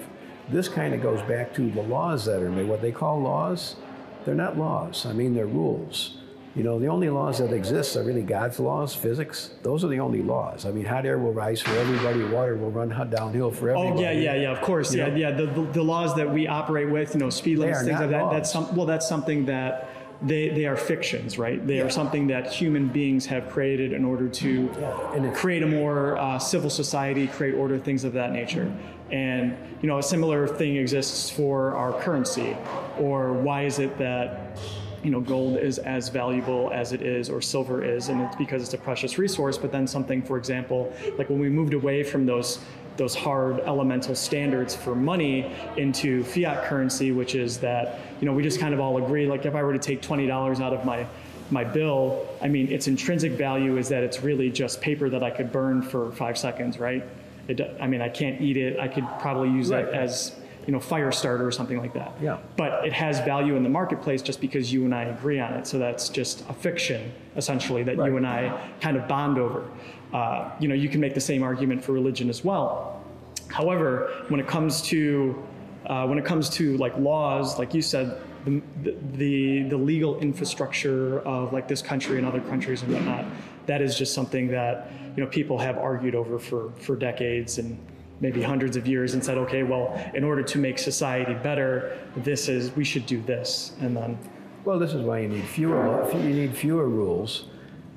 This 0.48 0.68
kind 0.68 0.94
of 0.94 1.02
goes 1.02 1.20
back 1.22 1.52
to 1.54 1.70
the 1.70 1.82
laws 1.82 2.24
that 2.26 2.42
are 2.42 2.50
made. 2.50 2.66
What 2.66 2.80
they 2.80 2.92
call 2.92 3.20
laws, 3.20 3.76
they're 4.24 4.34
not 4.34 4.56
laws. 4.56 5.04
I 5.04 5.12
mean, 5.12 5.34
they're 5.34 5.46
rules. 5.46 6.18
You 6.56 6.62
know, 6.62 6.78
the 6.78 6.86
only 6.86 7.10
laws 7.10 7.36
that 7.38 7.52
exist 7.52 7.96
are 7.96 8.02
really 8.02 8.22
God's 8.22 8.58
laws, 8.58 8.94
physics. 8.94 9.50
Those 9.62 9.84
are 9.84 9.88
the 9.88 10.00
only 10.00 10.22
laws. 10.22 10.64
I 10.64 10.70
mean, 10.70 10.86
hot 10.86 11.04
air 11.04 11.18
will 11.18 11.34
rise 11.34 11.60
for 11.60 11.70
everybody, 11.72 12.24
water 12.24 12.56
will 12.56 12.70
run 12.70 12.88
downhill 13.10 13.50
for 13.50 13.68
everybody. 13.70 13.98
Oh 13.98 14.00
yeah, 14.00 14.12
yeah, 14.12 14.34
yeah. 14.34 14.52
Of 14.52 14.62
course, 14.62 14.94
You 14.94 15.00
yeah, 15.02 15.08
know? 15.08 15.16
yeah. 15.16 15.30
The, 15.32 15.46
the 15.46 15.62
the 15.72 15.82
laws 15.82 16.16
that 16.16 16.32
we 16.32 16.48
operate 16.48 16.88
with, 16.88 17.12
you 17.12 17.20
know, 17.20 17.28
speed 17.28 17.58
limits, 17.58 17.82
things 17.82 18.00
like 18.00 18.08
that. 18.08 18.22
laws. 18.22 18.32
That's 18.32 18.50
some. 18.50 18.74
Well, 18.74 18.86
that's 18.86 19.06
something 19.06 19.44
that 19.46 19.90
they 20.22 20.48
they 20.48 20.64
are 20.64 20.76
fictions, 20.76 21.36
right? 21.38 21.64
They 21.66 21.76
Yeah. 21.76 21.82
are 21.84 21.90
something 21.90 22.26
that 22.28 22.50
human 22.50 22.88
beings 22.88 23.26
have 23.26 23.50
created 23.50 23.92
in 23.92 24.02
order 24.06 24.26
to 24.26 24.70
and 25.14 25.34
create 25.34 25.62
a 25.62 25.66
more 25.66 26.16
uh, 26.16 26.38
civil 26.38 26.70
society, 26.70 27.26
create 27.26 27.54
order, 27.54 27.78
things 27.78 28.02
of 28.02 28.14
that 28.14 28.32
nature. 28.32 28.72
And 29.12 29.54
you 29.82 29.88
know, 29.88 29.98
a 29.98 30.02
similar 30.02 30.48
thing 30.48 30.76
exists 30.76 31.28
for 31.28 31.76
our 31.76 31.92
currency. 32.00 32.56
Or 32.98 33.34
why 33.34 33.64
is 33.66 33.78
it 33.78 33.98
that 33.98 34.58
you 35.06 35.12
know 35.12 35.20
gold 35.20 35.56
is 35.56 35.78
as 35.78 36.08
valuable 36.08 36.68
as 36.74 36.92
it 36.92 37.00
is 37.00 37.30
or 37.30 37.40
silver 37.40 37.84
is 37.84 38.08
and 38.08 38.20
it's 38.20 38.34
because 38.34 38.60
it's 38.64 38.74
a 38.74 38.78
precious 38.78 39.18
resource 39.18 39.56
but 39.56 39.70
then 39.70 39.86
something 39.86 40.20
for 40.20 40.36
example 40.36 40.92
like 41.16 41.30
when 41.30 41.38
we 41.38 41.48
moved 41.48 41.74
away 41.74 42.02
from 42.02 42.26
those 42.26 42.58
those 42.96 43.14
hard 43.14 43.60
elemental 43.60 44.16
standards 44.16 44.74
for 44.74 44.96
money 44.96 45.48
into 45.76 46.24
fiat 46.24 46.64
currency 46.64 47.12
which 47.12 47.36
is 47.36 47.58
that 47.58 48.00
you 48.20 48.26
know 48.26 48.32
we 48.32 48.42
just 48.42 48.58
kind 48.58 48.74
of 48.74 48.80
all 48.80 48.96
agree 49.04 49.28
like 49.28 49.46
if 49.46 49.54
i 49.54 49.62
were 49.62 49.72
to 49.72 49.78
take 49.78 50.02
$20 50.02 50.60
out 50.60 50.72
of 50.74 50.84
my 50.84 51.06
my 51.52 51.62
bill 51.62 52.26
i 52.42 52.48
mean 52.48 52.66
its 52.72 52.88
intrinsic 52.88 53.30
value 53.32 53.76
is 53.78 53.88
that 53.88 54.02
it's 54.02 54.22
really 54.24 54.50
just 54.50 54.80
paper 54.80 55.08
that 55.08 55.22
i 55.22 55.30
could 55.30 55.52
burn 55.52 55.82
for 55.82 56.10
five 56.12 56.36
seconds 56.36 56.80
right 56.80 57.04
it, 57.46 57.60
i 57.80 57.86
mean 57.86 58.00
i 58.02 58.08
can't 58.08 58.40
eat 58.40 58.56
it 58.56 58.80
i 58.80 58.88
could 58.88 59.06
probably 59.20 59.50
use 59.50 59.70
Right. 59.70 59.84
it 59.84 59.94
as 59.94 60.34
you 60.66 60.72
know 60.72 60.80
fire 60.80 61.12
starter 61.12 61.46
or 61.46 61.52
something 61.52 61.78
like 61.78 61.94
that 61.94 62.12
Yeah. 62.20 62.38
but 62.56 62.84
it 62.86 62.92
has 62.92 63.20
value 63.20 63.54
in 63.56 63.62
the 63.62 63.68
marketplace 63.68 64.20
just 64.20 64.40
because 64.40 64.72
you 64.72 64.84
and 64.84 64.94
I 64.94 65.04
agree 65.04 65.38
on 65.38 65.52
it. 65.54 65.66
So 65.66 65.78
that's 65.78 66.08
just 66.08 66.44
a 66.48 66.52
fiction, 66.52 67.12
essentially, 67.36 67.82
that 67.84 67.96
Right. 67.96 68.10
you 68.10 68.16
and 68.16 68.26
I 68.26 68.68
kind 68.80 68.96
of 68.96 69.06
bond 69.06 69.38
over. 69.38 69.64
Uh, 70.12 70.50
you 70.60 70.68
know, 70.68 70.74
you 70.74 70.88
can 70.88 71.00
make 71.00 71.14
the 71.14 71.20
same 71.20 71.42
argument 71.42 71.84
for 71.84 71.92
religion 71.92 72.28
as 72.28 72.44
well. 72.44 73.00
However, 73.48 74.10
when 74.28 74.40
it 74.40 74.46
comes 74.48 74.82
to 74.82 75.40
uh, 75.86 76.04
when 76.06 76.18
it 76.18 76.24
comes 76.24 76.50
to 76.50 76.76
like 76.78 76.96
laws, 76.98 77.58
like 77.60 77.72
you 77.72 77.80
said, 77.82 78.20
the, 78.44 78.94
the 79.14 79.62
the 79.68 79.76
legal 79.76 80.18
infrastructure 80.18 81.20
of 81.20 81.52
like 81.52 81.68
this 81.68 81.80
country 81.82 82.18
and 82.18 82.26
other 82.26 82.40
countries 82.40 82.82
and 82.82 82.92
whatnot, 82.92 83.24
that 83.66 83.80
is 83.80 83.96
just 83.96 84.12
something 84.14 84.48
that 84.48 84.90
you 85.16 85.22
know 85.22 85.30
people 85.30 85.58
have 85.58 85.78
argued 85.78 86.14
over 86.16 86.38
for 86.40 86.72
for 86.80 86.96
decades 86.96 87.58
and 87.58 87.78
maybe 88.20 88.42
hundreds 88.42 88.76
of 88.76 88.86
years 88.86 89.14
and 89.14 89.24
said, 89.24 89.36
okay, 89.38 89.62
well, 89.62 89.92
in 90.14 90.24
order 90.24 90.42
to 90.42 90.58
make 90.58 90.78
society 90.78 91.34
better, 91.34 91.98
this 92.16 92.48
is 92.48 92.74
we 92.74 92.84
should 92.84 93.06
do 93.06 93.20
this, 93.22 93.72
and 93.80 93.96
then 93.96 94.18
Well, 94.64 94.80
this 94.80 94.94
is 94.94 95.02
why 95.02 95.20
you 95.20 95.28
need 95.28 95.44
fewer. 95.44 96.10
You 96.12 96.18
need 96.18 96.56
fewer 96.56 96.88
rules 96.88 97.44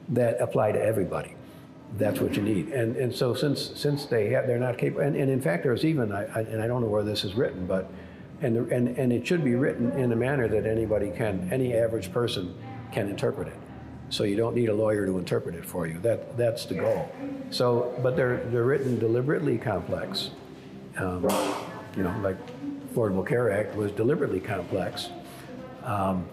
that 0.10 0.40
apply 0.40 0.72
to 0.74 0.80
everybody. 0.82 1.36
That's 1.98 2.20
what 2.20 2.36
you 2.36 2.44
need. 2.44 2.70
And 2.70 2.96
and 2.96 3.14
so 3.14 3.34
since 3.34 3.72
since 3.74 4.06
they 4.06 4.30
have, 4.30 4.46
they're 4.46 4.60
not 4.60 4.78
capable. 4.78 5.02
And, 5.02 5.16
and 5.16 5.32
in 5.32 5.42
fact, 5.42 5.64
there's 5.64 5.84
even 5.84 6.12
I, 6.12 6.26
I, 6.26 6.42
and 6.42 6.62
I 6.62 6.68
don't 6.68 6.82
know 6.82 6.88
where 6.88 7.04
this 7.04 7.24
is 7.24 7.34
written, 7.34 7.66
but 7.66 7.90
and 8.42 8.56
the, 8.56 8.76
and 8.76 8.96
and 9.00 9.12
it 9.12 9.26
should 9.26 9.44
be 9.44 9.56
written 9.56 9.92
in 9.94 10.12
a 10.12 10.16
manner 10.16 10.48
that 10.48 10.68
anybody 10.68 11.10
can, 11.10 11.50
any 11.52 11.74
average 11.74 12.12
person 12.14 12.54
can 12.92 13.10
interpret 13.10 13.48
it. 13.48 13.60
So 14.10 14.24
you 14.24 14.36
don't 14.36 14.56
need 14.56 14.70
a 14.70 14.74
lawyer 14.74 15.06
to 15.06 15.18
interpret 15.18 15.56
it 15.56 15.66
for 15.66 15.88
you. 15.88 16.00
That 16.00 16.36
that's 16.38 16.66
the 16.66 16.76
goal. 16.76 17.12
So, 17.52 17.98
but 18.02 18.16
they're 18.16 18.38
they're 18.46 18.64
written 18.64 19.00
deliberately 19.00 19.58
complex. 19.58 20.32
Um, 20.98 21.24
you 21.96 22.04
know, 22.04 22.16
like 22.22 22.38
Affordable 22.94 23.26
Care 23.26 23.52
Act 23.52 23.76
was 23.76 23.92
deliberately 23.92 24.40
complex 24.40 25.10
um, 25.84 26.28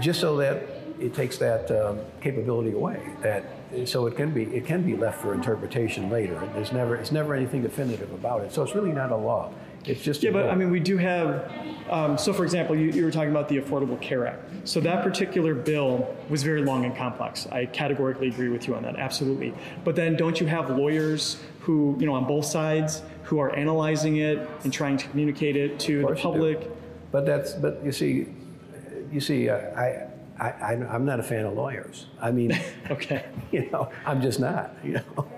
just 0.00 0.20
so 0.20 0.36
that 0.38 0.62
it 0.98 1.14
takes 1.14 1.38
that 1.38 1.70
um, 1.70 2.00
capability 2.20 2.72
away. 2.72 3.00
That 3.22 3.44
so 3.84 4.06
it 4.06 4.16
can 4.16 4.30
be 4.30 4.44
it 4.44 4.66
can 4.66 4.82
be 4.82 4.96
left 4.96 5.20
for 5.20 5.32
interpretation 5.32 6.10
later. 6.10 6.40
There's 6.54 6.72
never 6.72 6.96
it's 6.96 7.12
never 7.12 7.34
anything 7.34 7.62
definitive 7.62 8.12
about 8.12 8.42
it. 8.42 8.52
So 8.52 8.62
it's 8.62 8.74
really 8.74 8.92
not 8.92 9.12
a 9.12 9.16
law. 9.16 9.52
It's 9.84 10.02
just 10.02 10.22
Yeah, 10.22 10.30
but. 10.30 10.50
I 10.50 10.54
mean, 10.54 10.70
we 10.70 10.80
do 10.80 10.98
have, 10.98 11.50
um, 11.88 12.18
so 12.18 12.32
for 12.32 12.44
example, 12.44 12.76
you, 12.76 12.90
you 12.90 13.04
were 13.04 13.10
talking 13.10 13.30
about 13.30 13.48
the 13.48 13.56
Affordable 13.58 14.00
Care 14.00 14.26
Act. 14.26 14.68
So 14.68 14.80
that 14.80 15.02
particular 15.02 15.54
bill 15.54 16.14
was 16.28 16.42
very 16.42 16.62
long 16.62 16.84
and 16.84 16.94
complex. 16.94 17.46
I 17.46 17.66
categorically 17.66 18.28
agree 18.28 18.48
with 18.50 18.68
you 18.68 18.74
on 18.74 18.82
that, 18.82 18.96
absolutely. 18.96 19.54
But 19.84 19.96
then 19.96 20.16
don't 20.16 20.38
you 20.40 20.46
have 20.46 20.70
lawyers 20.70 21.38
who, 21.60 21.96
you 21.98 22.06
know, 22.06 22.14
on 22.14 22.26
both 22.26 22.44
sides, 22.44 23.02
who 23.22 23.38
are 23.38 23.54
analyzing 23.56 24.16
it 24.16 24.48
and 24.64 24.72
trying 24.72 24.96
to 24.98 25.08
communicate 25.08 25.56
it 25.56 25.78
to 25.80 25.98
the 25.98 26.04
course 26.04 26.18
you 26.18 26.22
do. 26.24 26.30
public? 26.30 26.70
But 27.12 27.26
that's, 27.26 27.54
but 27.54 27.82
you 27.84 27.92
see, 27.92 28.26
you 29.10 29.20
see, 29.20 29.48
uh, 29.48 29.56
I, 29.56 30.08
I, 30.38 30.50
I, 30.50 30.72
I'm 30.72 31.04
not 31.04 31.20
a 31.20 31.22
fan 31.22 31.44
of 31.44 31.54
lawyers. 31.54 32.06
I 32.20 32.30
mean, 32.30 32.58
Okay. 32.90 33.24
you 33.52 33.70
know, 33.70 33.90
I'm 34.04 34.20
just 34.20 34.40
not, 34.40 34.74
you 34.84 34.94
know. 34.94 35.28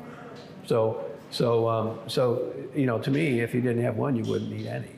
So, 0.66 1.05
so, 1.33 1.66
um, 1.66 1.99
so, 2.09 2.53
you 2.76 2.85
know, 2.85 2.99
to 2.99 3.11
me, 3.11 3.41
if 3.41 3.55
you 3.55 3.62
didn't 3.62 3.83
have 3.83 3.97
one, 3.97 4.14
you 4.14 4.22
wouldn't 4.24 4.53
need 4.53 4.66
any. 4.66 4.91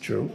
True. 0.00 0.30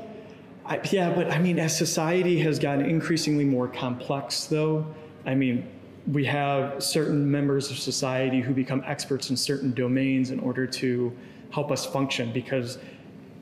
I, 0.65 0.79
yeah, 0.91 1.13
but 1.13 1.29
I 1.29 1.39
mean, 1.39 1.59
as 1.59 1.77
society 1.77 2.39
has 2.39 2.57
gotten 2.57 2.85
increasingly 2.85 3.43
more 3.43 3.67
complex, 3.67 4.45
though, 4.45 4.85
I 5.25 5.35
mean, 5.35 5.67
we 6.09 6.23
have 6.23 6.81
certain 6.81 7.29
members 7.29 7.69
of 7.69 7.77
society 7.77 8.39
who 8.39 8.53
become 8.53 8.81
experts 8.85 9.29
in 9.29 9.35
certain 9.35 9.73
domains 9.73 10.31
in 10.31 10.39
order 10.39 10.65
to 10.67 11.15
help 11.51 11.69
us 11.71 11.85
function 11.85 12.31
because. 12.31 12.79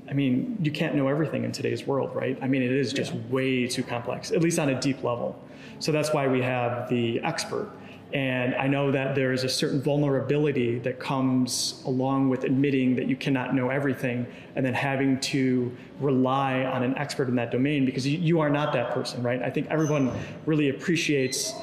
I 0.09 0.13
mean, 0.13 0.57
you 0.61 0.71
can't 0.71 0.93
know 0.93 1.07
everything 1.07 1.45
in 1.45 1.53
today's 1.53 1.87
world, 1.87 2.13
right? 2.13 2.37
I 2.41 2.47
mean, 2.47 2.61
it 2.61 2.71
is 2.73 2.91
just 2.91 3.13
way 3.29 3.65
too 3.65 3.81
complex, 3.81 4.31
at 4.33 4.41
least 4.41 4.59
on 4.59 4.67
a 4.67 4.77
deep 4.77 5.05
level. 5.05 5.41
So 5.79 5.93
that's 5.93 6.11
why 6.13 6.27
we 6.27 6.41
have 6.41 6.89
the 6.89 7.21
expert. 7.21 7.69
And 8.13 8.55
I 8.55 8.67
know 8.67 8.91
that 8.91 9.15
there 9.15 9.31
is 9.31 9.45
a 9.45 9.49
certain 9.49 9.81
vulnerability 9.81 10.79
that 10.79 10.99
comes 10.99 11.81
along 11.85 12.29
with 12.29 12.43
admitting 12.43 12.95
that 12.97 13.07
you 13.07 13.15
cannot 13.15 13.55
know 13.55 13.69
everything 13.69 14.27
and 14.55 14.65
then 14.65 14.73
having 14.73 15.19
to 15.21 15.71
rely 15.99 16.65
on 16.65 16.83
an 16.83 16.97
expert 16.97 17.29
in 17.29 17.35
that 17.35 17.51
domain 17.51 17.85
because 17.85 18.05
you, 18.05 18.17
you 18.17 18.39
are 18.41 18.49
not 18.49 18.73
that 18.73 18.91
person, 18.91 19.23
right? 19.23 19.41
I 19.41 19.49
think 19.49 19.67
everyone 19.69 20.11
really 20.45 20.69
appreciates 20.69 21.53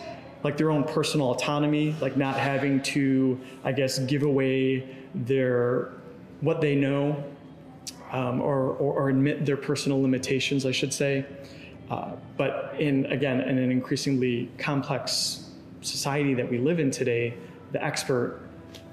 like 0.42 0.56
their 0.56 0.70
own 0.70 0.84
personal 0.84 1.32
autonomy, 1.32 1.94
like 2.00 2.16
not 2.16 2.36
having 2.36 2.80
to, 2.82 3.38
I 3.64 3.72
guess, 3.72 3.98
give 3.98 4.22
away 4.22 4.88
their 5.14 5.92
what 6.40 6.60
they 6.60 6.74
know 6.74 7.22
um, 8.12 8.40
or, 8.40 8.70
or, 8.76 8.94
or 8.94 9.08
admit 9.10 9.44
their 9.44 9.56
personal 9.56 10.00
limitations, 10.00 10.64
I 10.64 10.72
should 10.72 10.94
say. 10.94 11.26
Uh, 11.90 12.12
but 12.36 12.74
in 12.78 13.06
again, 13.06 13.40
in 13.40 13.58
an 13.58 13.70
increasingly 13.70 14.50
complex 14.58 15.47
society 15.80 16.34
that 16.34 16.48
we 16.48 16.58
live 16.58 16.80
in 16.80 16.90
today, 16.90 17.34
the 17.72 17.84
expert, 17.84 18.40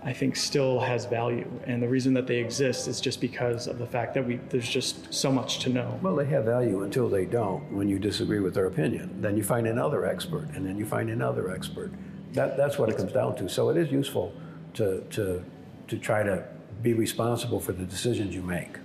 I 0.03 0.13
think, 0.13 0.35
still 0.35 0.79
has 0.79 1.05
value, 1.05 1.49
and 1.65 1.81
the 1.81 1.87
reason 1.87 2.13
that 2.13 2.27
they 2.27 2.37
exist 2.37 2.87
is 2.87 3.01
just 3.01 3.21
because 3.21 3.67
of 3.67 3.77
the 3.77 3.87
fact 3.87 4.13
that 4.13 4.25
we 4.25 4.35
there's 4.49 4.69
just 4.69 5.13
so 5.13 5.31
much 5.31 5.59
to 5.59 5.69
know. 5.69 5.99
Well, 6.01 6.15
they 6.15 6.25
have 6.25 6.45
value 6.45 6.83
until 6.83 7.09
they 7.09 7.25
don't 7.25 7.71
when 7.71 7.89
you 7.89 7.99
disagree 7.99 8.39
with 8.39 8.53
their 8.53 8.67
opinion. 8.67 9.21
Then 9.21 9.35
you 9.37 9.43
find 9.43 9.67
another 9.67 10.05
expert, 10.05 10.49
and 10.53 10.65
then 10.65 10.77
you 10.77 10.85
find 10.85 11.09
another 11.09 11.51
expert. 11.51 11.91
That, 12.33 12.57
that's 12.57 12.77
what 12.77 12.89
it 12.89 12.97
comes 12.97 13.13
down 13.13 13.37
to. 13.37 13.47
So 13.47 13.69
it 13.69 13.77
is 13.77 13.91
useful 13.91 14.33
to, 14.73 15.01
to, 15.11 15.43
to 15.87 15.97
try 15.97 16.21
to 16.21 16.43
be 16.81 16.93
responsible 16.93 17.61
for 17.61 17.71
the 17.71 17.85
decisions 17.85 18.35
you 18.35 18.41
make. 18.41 18.77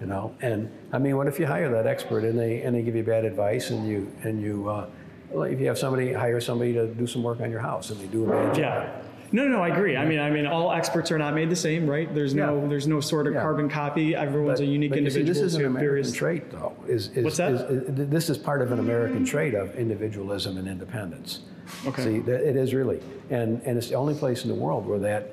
You 0.00 0.06
know, 0.06 0.34
and 0.40 0.70
I 0.92 0.98
mean, 0.98 1.16
what 1.16 1.26
if 1.26 1.38
you 1.38 1.46
hire 1.46 1.70
that 1.72 1.86
expert 1.86 2.24
and 2.24 2.38
they 2.38 2.62
and 2.62 2.74
they 2.74 2.80
give 2.80 2.96
you 2.96 3.02
bad 3.02 3.26
advice 3.26 3.68
and 3.68 3.86
you 3.86 4.10
and 4.22 4.40
you, 4.40 4.66
uh, 4.66 4.86
if 5.32 5.60
you 5.60 5.66
have 5.66 5.78
somebody 5.78 6.12
hire 6.12 6.40
somebody 6.40 6.72
to 6.74 6.86
do 6.86 7.06
some 7.06 7.22
work 7.22 7.40
on 7.40 7.50
your 7.50 7.60
house 7.60 7.90
and 7.90 8.00
they 8.00 8.06
do 8.06 8.24
a 8.24 8.28
bad 8.28 8.54
job, 8.54 8.58
Yeah. 8.58 9.02
No, 9.32 9.44
no, 9.44 9.58
no, 9.58 9.62
I 9.62 9.68
agree. 9.68 9.96
I 9.96 10.04
mean, 10.04 10.18
I 10.18 10.28
mean, 10.28 10.44
all 10.44 10.72
experts 10.72 11.12
are 11.12 11.18
not 11.18 11.34
made 11.34 11.50
the 11.50 11.54
same, 11.56 11.88
right? 11.88 12.12
There's 12.12 12.34
no, 12.34 12.60
Yeah. 12.62 12.66
there's 12.68 12.88
no 12.88 12.98
sort 12.98 13.28
of 13.28 13.34
Yeah. 13.34 13.42
carbon 13.42 13.68
copy. 13.68 14.16
Everyone's 14.16 14.58
a 14.58 14.64
unique 14.66 14.90
but 14.90 15.00
you 15.00 15.08
see, 15.08 15.20
individual. 15.20 15.44
this 15.44 15.52
is 15.52 15.56
an 15.56 15.66
American 15.66 15.86
various- 15.88 16.12
trait, 16.12 16.50
though. 16.50 16.72
Is, 16.88 17.10
is, 17.14 17.22
What's 17.24 17.36
that? 17.36 17.52
is- 17.52 17.60
is- 17.60 18.08
this 18.10 18.28
is 18.28 18.38
part 18.38 18.60
of 18.60 18.72
an 18.72 18.80
American 18.80 19.24
trait 19.24 19.54
of 19.54 19.72
individualism 19.76 20.58
and 20.58 20.66
independence. 20.66 21.42
Okay. 21.86 22.02
See, 22.02 22.16
it 22.28 22.56
is 22.56 22.74
really, 22.74 22.98
and 23.30 23.60
and 23.64 23.78
it's 23.78 23.88
the 23.90 23.94
only 23.94 24.14
place 24.14 24.42
in 24.44 24.48
the 24.50 24.56
world 24.56 24.84
where 24.88 24.98
that 24.98 25.30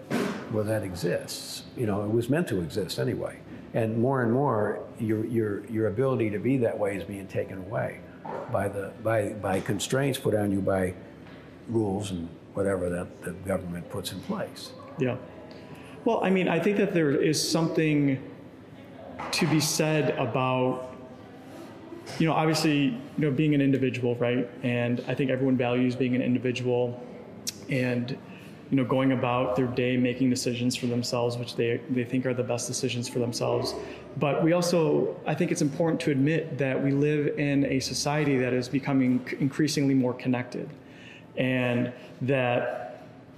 where 0.51 0.63
that 0.63 0.83
exists. 0.83 1.63
You 1.75 1.87
know, 1.87 2.03
it 2.03 2.11
was 2.11 2.29
meant 2.29 2.47
to 2.49 2.59
exist 2.61 2.99
anyway. 2.99 3.37
And 3.73 3.97
more 3.97 4.21
and 4.21 4.31
more, 4.31 4.77
your 4.99 5.25
your 5.25 5.65
your 5.71 5.87
ability 5.87 6.29
to 6.29 6.37
be 6.37 6.57
that 6.57 6.77
way 6.77 6.95
is 6.95 7.03
being 7.03 7.25
taken 7.25 7.57
away 7.67 7.97
by 8.51 8.67
the 8.67 8.91
by 9.03 9.30
by 9.34 9.59
constraints 9.59 10.17
put 10.19 10.36
on 10.36 10.51
you 10.51 10.61
by 10.61 10.93
rules 11.67 12.11
and 12.11 12.30
whatever 12.53 12.89
that 12.89 13.21
the 13.21 13.32
government 13.32 13.89
puts 13.89 14.11
in 14.11 14.19
place. 14.21 14.71
Yeah. 14.97 15.17
Well, 16.05 16.23
I 16.23 16.30
mean, 16.30 16.47
I 16.47 16.59
think 16.59 16.78
that 16.78 16.93
there 16.93 17.11
is 17.11 17.38
something 17.51 18.17
to 19.32 19.47
be 19.47 19.59
said 19.59 20.11
about, 20.17 20.95
you 22.17 22.25
know, 22.25 22.34
obviously, 22.34 22.78
you 22.78 22.99
know, 23.17 23.32
being 23.32 23.53
an 23.53 23.61
individual, 23.61 24.15
right? 24.15 24.49
And 24.63 25.03
I 25.07 25.13
think 25.13 25.30
everyone 25.30 25.57
values 25.57 25.95
being 25.95 26.15
an 26.15 26.21
individual 26.21 26.99
and, 27.69 28.11
you 28.11 28.78
know, 28.78 28.86
going 28.86 29.11
about 29.11 29.55
their 29.55 29.67
day 29.67 29.97
making 29.97 30.30
decisions 30.30 30.75
for 30.75 30.88
themselves, 30.88 31.38
which 31.38 31.55
they, 31.55 31.82
they 31.89 32.05
think 32.05 32.25
are 32.25 32.34
the 32.34 32.43
best 32.43 32.67
decisions 32.67 33.07
for 33.09 33.19
themselves. 33.19 33.75
But 34.20 34.43
we 34.43 34.53
also, 34.53 35.15
I 35.26 35.36
think 35.36 35.51
it's 35.51 35.61
important 35.61 35.99
to 36.01 36.11
admit 36.11 36.57
that 36.57 36.82
we 36.82 36.91
live 36.91 37.38
in 37.38 37.65
a 37.65 37.80
society 37.80 38.38
that 38.38 38.53
is 38.53 38.68
becoming 38.68 39.26
increasingly 39.39 39.93
more 39.93 40.13
connected. 40.13 40.70
And 41.38 41.93
that 42.22 42.88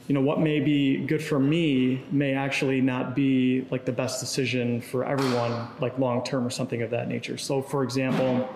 you 0.08 0.16
know 0.16 0.22
what 0.22 0.40
may 0.40 0.60
be 0.60 1.06
good 1.06 1.24
for 1.24 1.38
me 1.38 2.04
may 2.12 2.34
actually 2.34 2.82
not 2.82 3.16
be 3.16 3.68
like 3.70 3.86
the 3.86 3.92
best 3.92 4.20
decision 4.20 4.82
for 4.82 5.06
everyone 5.06 5.68
like 5.80 6.00
long 6.00 6.24
term 6.24 6.48
or 6.48 6.50
something 6.50 6.82
of 6.82 6.90
that 6.90 7.08
nature. 7.08 7.38
So 7.38 7.62
for 7.62 7.84
example 7.84 8.50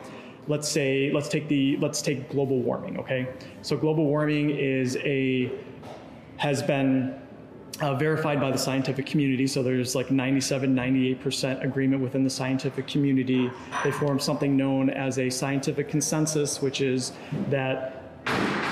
let's 0.48 0.68
say 0.68 1.12
let's 1.14 1.30
take 1.30 1.48
the 1.48 1.78
let's 1.78 2.02
take 2.02 2.30
global 2.30 2.60
warming 2.60 3.00
okay? 3.00 3.28
So 3.62 3.78
global 3.78 4.06
warming 4.06 4.50
is 4.50 4.98
a 4.98 5.52
has 6.38 6.64
been 6.64 7.22
uh, 7.82 7.96
verified 7.96 8.40
by 8.40 8.52
the 8.52 8.58
scientific 8.58 9.06
community. 9.06 9.48
So 9.48 9.64
there's 9.64 9.96
like 9.96 10.12
97, 10.12 10.76
98% 10.76 11.64
agreement 11.64 12.02
within 12.02 12.24
the 12.24 12.30
scientific 12.30 12.88
community. 12.88 13.50
They 13.84 13.92
form 13.92 14.20
something 14.20 14.56
known 14.56 14.90
as 14.90 15.18
a 15.18 15.30
scientific 15.30 15.90
consensus, 15.90 16.62
which 16.62 16.82
is 16.82 17.14
that 17.50 18.04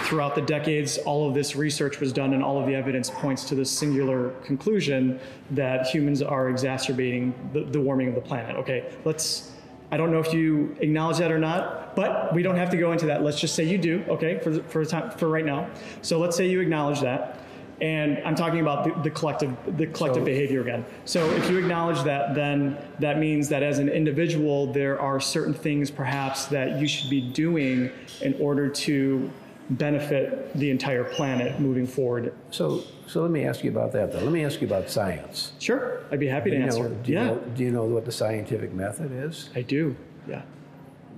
throughout 0.05 0.35
the 0.35 0.41
decades, 0.41 0.97
all 0.99 1.27
of 1.27 1.33
this 1.33 1.55
research 1.55 1.99
was 1.99 2.13
done 2.13 2.33
and 2.33 2.43
all 2.43 2.59
of 2.59 2.67
the 2.67 2.75
evidence 2.75 3.09
points 3.09 3.43
to 3.45 3.55
this 3.55 3.71
singular 3.71 4.31
conclusion 4.43 5.19
that 5.51 5.87
humans 5.87 6.21
are 6.21 6.49
exacerbating 6.49 7.33
the, 7.53 7.63
the 7.63 7.79
warming 7.79 8.07
of 8.07 8.15
the 8.15 8.21
planet. 8.21 8.55
Okay, 8.57 8.91
let's, 9.05 9.51
I 9.91 9.97
don't 9.97 10.11
know 10.11 10.19
if 10.19 10.33
you 10.33 10.75
acknowledge 10.79 11.17
that 11.17 11.31
or 11.31 11.39
not, 11.39 11.95
but 11.95 12.33
we 12.33 12.43
don't 12.43 12.57
have 12.57 12.69
to 12.71 12.77
go 12.77 12.91
into 12.91 13.05
that. 13.07 13.23
Let's 13.23 13.39
just 13.39 13.55
say 13.55 13.63
you 13.63 13.77
do, 13.77 14.03
okay, 14.09 14.39
for, 14.39 14.61
for, 14.63 14.85
time, 14.85 15.11
for 15.11 15.27
right 15.27 15.45
now. 15.45 15.69
So 16.01 16.19
let's 16.19 16.35
say 16.35 16.47
you 16.47 16.59
acknowledge 16.59 17.01
that. 17.01 17.39
And 17.81 18.19
I'm 18.23 18.35
talking 18.35 18.59
about 18.59 18.83
the, 18.83 19.01
the 19.01 19.09
collective, 19.09 19.55
the 19.77 19.87
collective 19.87 20.21
So- 20.21 20.25
behavior 20.25 20.61
again. 20.61 20.85
So 21.05 21.27
if 21.31 21.49
you 21.49 21.57
acknowledge 21.57 22.03
that, 22.03 22.35
then 22.35 22.77
that 22.99 23.17
means 23.17 23.49
that 23.49 23.63
as 23.63 23.79
an 23.79 23.89
individual, 23.89 24.71
there 24.71 24.99
are 25.01 25.19
certain 25.19 25.53
things 25.53 25.89
perhaps 25.89 26.45
that 26.45 26.79
you 26.79 26.87
should 26.87 27.09
be 27.09 27.21
doing 27.21 27.91
in 28.21 28.35
order 28.39 28.69
to 28.69 29.31
benefit 29.71 30.53
the 30.53 30.69
entire 30.69 31.03
planet 31.03 31.59
moving 31.59 31.87
forward. 31.87 32.33
So 32.51 32.83
so 33.07 33.21
let 33.21 33.31
me 33.31 33.43
ask 33.45 33.63
you 33.63 33.71
about 33.71 33.91
that. 33.93 34.11
Though. 34.11 34.19
Let 34.19 34.31
me 34.31 34.45
ask 34.45 34.61
you 34.61 34.67
about 34.67 34.89
science. 34.89 35.53
Sure, 35.59 36.01
I'd 36.11 36.19
be 36.19 36.27
happy 36.27 36.49
to 36.51 36.55
Do 36.57 36.59
you 36.61 36.65
answer. 36.67 36.83
know, 36.89 36.95
do 37.03 37.11
you 37.11 37.17
yeah, 37.17 37.25
know, 37.25 37.35
do 37.55 37.63
you 37.63 37.71
know 37.71 37.83
what 37.85 38.05
the 38.05 38.11
scientific 38.11 38.71
method 38.73 39.11
is? 39.11 39.49
I 39.55 39.61
do. 39.63 39.95
Yeah. 40.27 40.43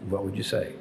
What 0.09 0.23
would 0.23 0.35
you 0.37 0.43
say? 0.43 0.73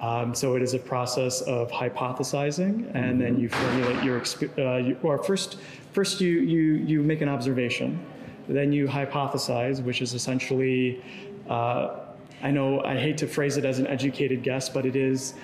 Um, 0.00 0.34
so 0.34 0.56
it 0.56 0.62
is 0.62 0.74
a 0.74 0.78
process 0.78 1.40
of 1.42 1.70
hypothesizing, 1.70 2.94
and 2.94 3.20
then 3.20 3.38
you 3.38 3.48
formulate 3.48 4.04
your 4.04 4.22
uh, 4.58 4.76
you, 4.76 4.98
or 5.02 5.22
first 5.22 5.58
first 5.92 6.20
you 6.20 6.40
you 6.40 6.74
you 6.74 7.02
make 7.02 7.22
an 7.22 7.28
observation, 7.28 8.04
then 8.48 8.72
you 8.72 8.86
hypothesize, 8.86 9.82
which 9.82 10.02
is 10.02 10.14
essentially. 10.14 11.02
Uh, 11.48 12.00
I 12.42 12.50
know 12.50 12.82
I 12.84 12.98
hate 12.98 13.16
to 13.18 13.26
phrase 13.26 13.56
it 13.56 13.64
as 13.64 13.78
an 13.78 13.86
educated 13.86 14.42
guess, 14.42 14.68
but 14.68 14.84
it 14.84 14.94
is 14.94 15.34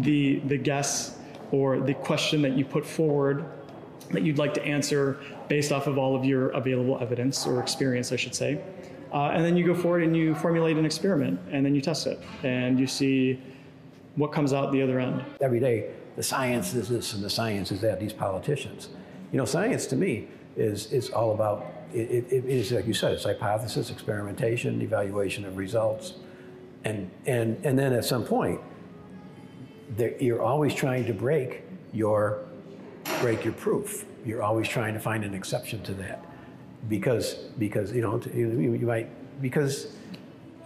the 0.00 0.38
the 0.46 0.56
guess 0.56 1.18
or 1.50 1.80
the 1.80 1.94
question 1.94 2.40
that 2.42 2.52
you 2.52 2.64
put 2.64 2.86
forward 2.86 3.44
that 4.12 4.22
you'd 4.22 4.38
like 4.38 4.54
to 4.54 4.62
answer 4.64 5.18
based 5.48 5.72
off 5.72 5.86
of 5.86 5.98
all 5.98 6.14
of 6.14 6.24
your 6.24 6.50
available 6.50 6.98
evidence 7.00 7.46
or 7.46 7.60
experience, 7.60 8.12
I 8.12 8.16
should 8.16 8.34
say. 8.34 8.60
Uh, 9.12 9.30
and 9.34 9.44
then 9.44 9.56
you 9.56 9.66
go 9.66 9.74
forward 9.74 10.02
and 10.02 10.16
you 10.16 10.34
formulate 10.36 10.76
an 10.76 10.86
experiment, 10.86 11.40
and 11.50 11.66
then 11.66 11.74
you 11.74 11.80
test 11.80 12.06
it, 12.06 12.18
and 12.42 12.78
you 12.80 12.86
see 12.86 13.40
what 14.16 14.32
comes 14.32 14.52
out 14.52 14.72
the 14.72 14.82
other 14.82 15.00
end. 15.00 15.24
Every 15.40 15.60
day, 15.60 15.90
the 16.16 16.22
science 16.22 16.74
is 16.74 16.88
this 16.88 17.14
and 17.14 17.22
the 17.24 17.30
science 17.30 17.72
is 17.72 17.80
that. 17.82 18.00
These 18.00 18.12
politicians, 18.14 18.90
you 19.32 19.38
know, 19.38 19.44
science 19.46 19.86
to 19.86 19.96
me 19.96 20.28
is 20.56 20.92
is 20.92 21.10
all 21.10 21.32
about. 21.34 21.66
It, 21.94 22.10
it, 22.10 22.32
it 22.32 22.44
is 22.46 22.72
like 22.72 22.86
you 22.86 22.94
said, 22.94 23.12
it's 23.12 23.24
hypothesis, 23.24 23.90
experimentation, 23.90 24.82
evaluation 24.82 25.44
of 25.44 25.56
results, 25.58 26.14
and 26.84 27.10
and 27.26 27.58
and 27.64 27.78
then 27.78 27.92
at 27.94 28.04
some 28.04 28.24
point, 28.24 28.60
you're 30.20 30.42
always 30.42 30.74
trying 30.74 31.06
to 31.06 31.14
break 31.14 31.62
your 31.92 32.44
break 33.20 33.44
your 33.44 33.54
proof. 33.54 34.06
You're 34.26 34.42
always 34.42 34.68
trying 34.68 34.94
to 34.94 35.00
find 35.00 35.24
an 35.24 35.34
exception 35.34 35.82
to 35.84 35.94
that. 35.94 36.24
because 36.88 37.34
because 37.58 37.92
you 37.92 38.02
know 38.02 38.20
you, 38.34 38.74
you 38.74 38.86
might 38.86 39.08
because 39.42 39.96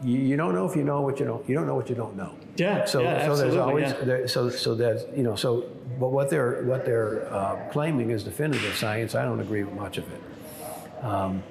you, 0.04 0.18
you 0.18 0.36
don't 0.36 0.54
know 0.54 0.68
if 0.68 0.76
you 0.76 0.84
know 0.84 1.02
what 1.02 1.20
you 1.20 1.26
don't 1.26 1.48
you 1.48 1.54
don't 1.54 1.66
know 1.66 1.74
what 1.74 1.88
you 1.88 1.94
don't 1.96 2.16
know. 2.16 2.34
Yeah. 2.58 2.84
So 2.84 3.02
yeah, 3.02 3.26
so 3.26 3.36
there's 3.36 3.56
always 3.56 3.90
yeah. 3.90 4.04
there, 4.04 4.28
so 4.28 4.48
so 4.50 4.74
there's 4.74 5.04
you 5.16 5.22
know 5.22 5.36
so 5.36 5.68
but 5.98 6.08
what 6.08 6.30
they're 6.30 6.62
what 6.64 6.84
they're 6.84 7.32
uh, 7.32 7.68
claiming 7.70 8.10
is 8.10 8.24
definitive 8.24 8.74
science. 8.74 9.14
I 9.14 9.24
don't 9.24 9.40
agree 9.40 9.64
with 9.64 9.74
much 9.74 9.98
of 9.98 10.04
it. 10.12 11.04
Um, 11.04 11.42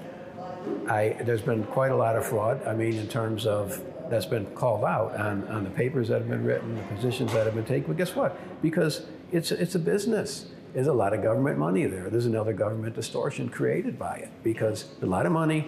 I 0.88 1.18
there's 1.24 1.42
been 1.42 1.64
quite 1.66 1.92
a 1.92 1.96
lot 1.96 2.16
of 2.16 2.26
fraud. 2.26 2.66
I 2.66 2.74
mean, 2.74 2.96
in 2.96 3.08
terms 3.08 3.46
of 3.46 3.82
that's 4.10 4.26
been 4.26 4.46
called 4.48 4.84
out 4.84 5.16
on, 5.16 5.48
on 5.48 5.64
the 5.64 5.70
papers 5.70 6.08
that 6.10 6.20
have 6.20 6.30
been 6.30 6.44
written, 6.44 6.76
the 6.76 6.82
positions 6.84 7.34
that 7.34 7.46
have 7.46 7.56
been 7.56 7.66
taken. 7.66 7.88
But 7.88 7.98
guess 7.98 8.16
what? 8.16 8.38
Because 8.62 9.06
it's 9.32 9.52
it's 9.52 9.76
a 9.76 9.80
business. 9.80 10.48
There's 10.74 10.88
a 10.88 10.94
lot 10.94 11.14
of 11.14 11.24
government 11.24 11.58
money 11.58 11.86
there. 11.86 12.10
There's 12.10 12.26
another 12.26 12.54
government 12.54 12.96
distortion 12.96 13.50
created 13.50 13.98
by 13.98 14.18
it 14.18 14.30
because 14.44 14.86
a 15.02 15.06
lot 15.06 15.26
of 15.26 15.32
money, 15.32 15.68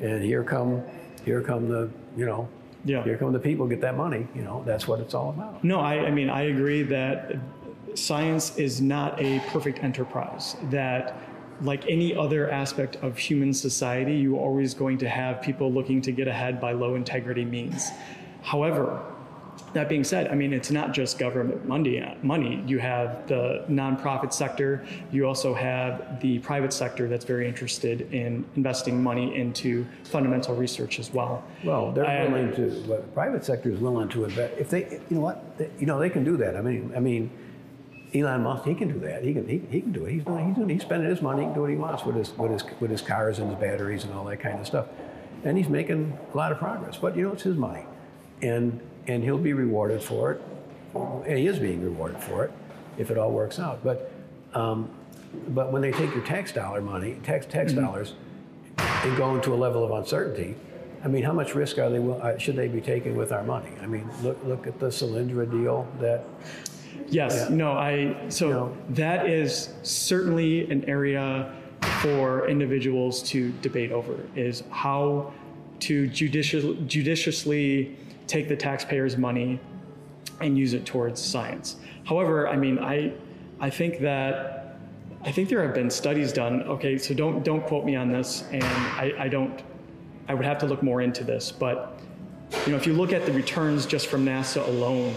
and 0.00 0.22
here 0.22 0.42
come 0.42 0.82
here 1.24 1.42
come 1.42 1.68
the 1.68 1.90
you 2.16 2.26
know 2.26 2.48
Yeah. 2.86 3.02
here 3.02 3.18
come 3.18 3.32
the 3.32 3.38
people 3.38 3.66
get 3.66 3.80
that 3.80 3.96
money. 3.96 4.26
You 4.34 4.42
know 4.42 4.62
that's 4.64 4.86
what 4.86 5.00
it's 5.00 5.12
all 5.12 5.30
about. 5.30 5.62
No, 5.64 5.80
I, 5.80 6.06
I 6.06 6.10
mean, 6.10 6.30
I 6.30 6.42
agree 6.42 6.82
that 6.84 7.36
science 7.94 8.56
is 8.56 8.80
not 8.80 9.20
a 9.20 9.40
perfect 9.48 9.80
enterprise. 9.82 10.56
That, 10.70 11.18
like 11.62 11.86
any 11.88 12.14
other 12.14 12.50
aspect 12.50 12.96
of 12.96 13.18
human 13.18 13.52
society, 13.52 14.14
you're 14.14 14.38
always 14.38 14.74
going 14.74 14.98
to 14.98 15.08
have 15.08 15.42
people 15.42 15.72
looking 15.72 16.00
to 16.02 16.12
get 16.12 16.28
ahead 16.28 16.60
by 16.60 16.72
low 16.72 16.94
integrity 16.94 17.44
means. 17.44 17.90
However, 18.42 19.02
that 19.72 19.88
being 19.88 20.04
said, 20.04 20.28
I 20.28 20.34
mean, 20.34 20.52
it's 20.52 20.70
not 20.70 20.92
just 20.92 21.18
government 21.18 21.66
money. 21.66 22.02
Money. 22.22 22.62
You 22.66 22.78
have 22.78 23.26
the 23.28 23.64
nonprofit 23.68 24.32
sector. 24.32 24.86
You 25.12 25.26
also 25.26 25.52
have 25.54 26.20
the 26.20 26.38
private 26.38 26.72
sector 26.72 27.08
that's 27.08 27.24
very 27.24 27.46
interested 27.46 28.12
in 28.12 28.44
investing 28.56 29.02
money 29.02 29.34
into 29.36 29.86
fundamental 30.04 30.54
research 30.54 30.98
as 30.98 31.12
well. 31.12 31.44
Well, 31.64 31.92
they're 31.92 32.04
And- 32.04 32.32
willing 32.32 32.54
to. 32.56 32.70
The 32.86 32.96
private 33.14 33.44
sector 33.44 33.70
is 33.70 33.78
willing 33.80 34.08
to 34.10 34.24
invest. 34.24 34.54
If 34.58 34.70
they, 34.70 35.00
you 35.10 35.16
know 35.16 35.20
what, 35.20 35.58
they, 35.58 35.70
you 35.78 35.86
know, 35.86 35.98
they 35.98 36.10
can 36.10 36.24
do 36.24 36.36
that. 36.38 36.56
I 36.56 36.60
mean, 36.62 36.92
I 36.96 37.00
mean, 37.00 37.30
Elon 38.14 38.42
Musk, 38.44 38.64
he 38.64 38.74
can 38.74 38.88
do 38.88 38.98
that. 39.00 39.22
He 39.24 39.34
can, 39.34 39.46
he, 39.48 39.60
he 39.70 39.80
can 39.82 39.92
do 39.92 40.06
it. 40.06 40.12
He's 40.12 40.24
doing, 40.24 40.46
he's 40.46 40.56
doing, 40.56 40.68
he's 40.70 40.82
spending 40.82 41.10
his 41.10 41.20
money, 41.20 41.40
he 41.42 41.46
can 41.46 41.54
do 41.54 41.60
what 41.62 41.70
he 41.70 41.76
wants 41.76 42.04
with 42.04 42.16
his, 42.16 42.32
with 42.38 42.52
his, 42.52 42.64
with 42.80 42.90
his 42.90 43.02
cars 43.02 43.40
and 43.40 43.50
his 43.50 43.58
batteries 43.60 44.04
and 44.04 44.14
all 44.14 44.24
that 44.24 44.38
kind 44.38 44.58
of 44.58 44.66
stuff, 44.66 44.86
and 45.44 45.58
he's 45.58 45.68
making 45.68 46.16
a 46.32 46.36
lot 46.36 46.50
of 46.52 46.58
progress. 46.58 46.96
But 46.96 47.16
you 47.16 47.24
know, 47.24 47.32
it's 47.32 47.42
his 47.42 47.56
money, 47.56 47.84
and 48.40 48.80
and 49.06 49.22
he'll 49.22 49.38
be 49.38 49.52
rewarded 49.52 50.02
for 50.02 50.32
it. 50.32 50.42
And 50.94 51.38
he 51.38 51.46
is 51.46 51.58
being 51.58 51.82
rewarded 51.82 52.20
for 52.22 52.44
it 52.44 52.52
if 52.98 53.10
it 53.10 53.18
all 53.18 53.30
works 53.30 53.58
out. 53.58 53.82
But 53.84 54.10
um, 54.54 54.88
but 55.48 55.70
when 55.72 55.82
they 55.82 55.92
take 55.92 56.14
your 56.14 56.24
tax 56.24 56.52
dollar 56.52 56.80
money, 56.80 57.16
tax 57.22 57.44
tax 57.46 57.72
dollars, 57.72 58.14
and 58.78 59.16
go 59.16 59.34
into 59.34 59.52
a 59.52 59.56
level 59.56 59.84
of 59.84 59.90
uncertainty, 59.90 60.54
I 61.04 61.08
mean, 61.08 61.22
how 61.22 61.32
much 61.32 61.54
risk 61.54 61.78
are 61.78 61.90
they? 61.90 61.98
will- 61.98 62.20
uh, 62.22 62.38
Should 62.38 62.56
they 62.56 62.68
be 62.68 62.80
taking 62.80 63.16
with 63.16 63.32
our 63.32 63.42
money? 63.42 63.68
I 63.82 63.86
mean, 63.86 64.08
look 64.22 64.42
look 64.44 64.66
at 64.66 64.78
the 64.78 64.86
Solyndra 64.86 65.50
deal. 65.50 65.86
That 66.00 66.24
Yes, 67.08 67.50
no, 67.50 67.72
I, 67.72 68.16
so 68.30 68.48
know. 68.50 68.76
that 68.90 69.28
is 69.28 69.68
certainly 69.82 70.68
an 70.70 70.84
area 70.88 71.52
for 72.00 72.48
individuals 72.48 73.22
to 73.24 73.52
debate 73.62 73.92
over 73.92 74.16
is 74.34 74.64
how 74.70 75.32
to 75.80 76.08
judicious, 76.08 76.64
judiciously 76.86 77.94
take 78.26 78.48
the 78.48 78.56
taxpayers' 78.56 79.16
money 79.16 79.60
and 80.40 80.58
use 80.58 80.74
it 80.74 80.84
towards 80.84 81.22
science. 81.22 81.76
However, 82.04 82.48
I 82.48 82.56
mean, 82.56 82.78
I, 82.78 83.12
I 83.60 83.70
think 83.70 84.00
that, 84.00 84.76
I 85.24 85.32
think 85.32 85.48
there 85.48 85.62
have 85.62 85.74
been 85.74 85.90
studies 85.90 86.32
done, 86.32 86.62
okay, 86.64 86.98
so 86.98 87.14
don't, 87.14 87.42
don't 87.42 87.64
quote 87.66 87.84
me 87.84 87.96
on 87.96 88.10
this, 88.10 88.44
and 88.52 88.62
I, 88.64 89.12
I 89.18 89.28
don't, 89.28 89.62
I 90.28 90.34
would 90.34 90.44
have 90.44 90.58
to 90.58 90.66
look 90.66 90.82
more 90.82 91.00
into 91.00 91.24
this, 91.24 91.50
but, 91.50 92.00
you 92.64 92.72
know, 92.72 92.76
if 92.76 92.86
you 92.86 92.92
look 92.92 93.12
at 93.12 93.26
the 93.26 93.32
returns 93.32 93.86
just 93.86 94.08
from 94.08 94.24
NASA 94.24 94.66
alone, 94.66 95.14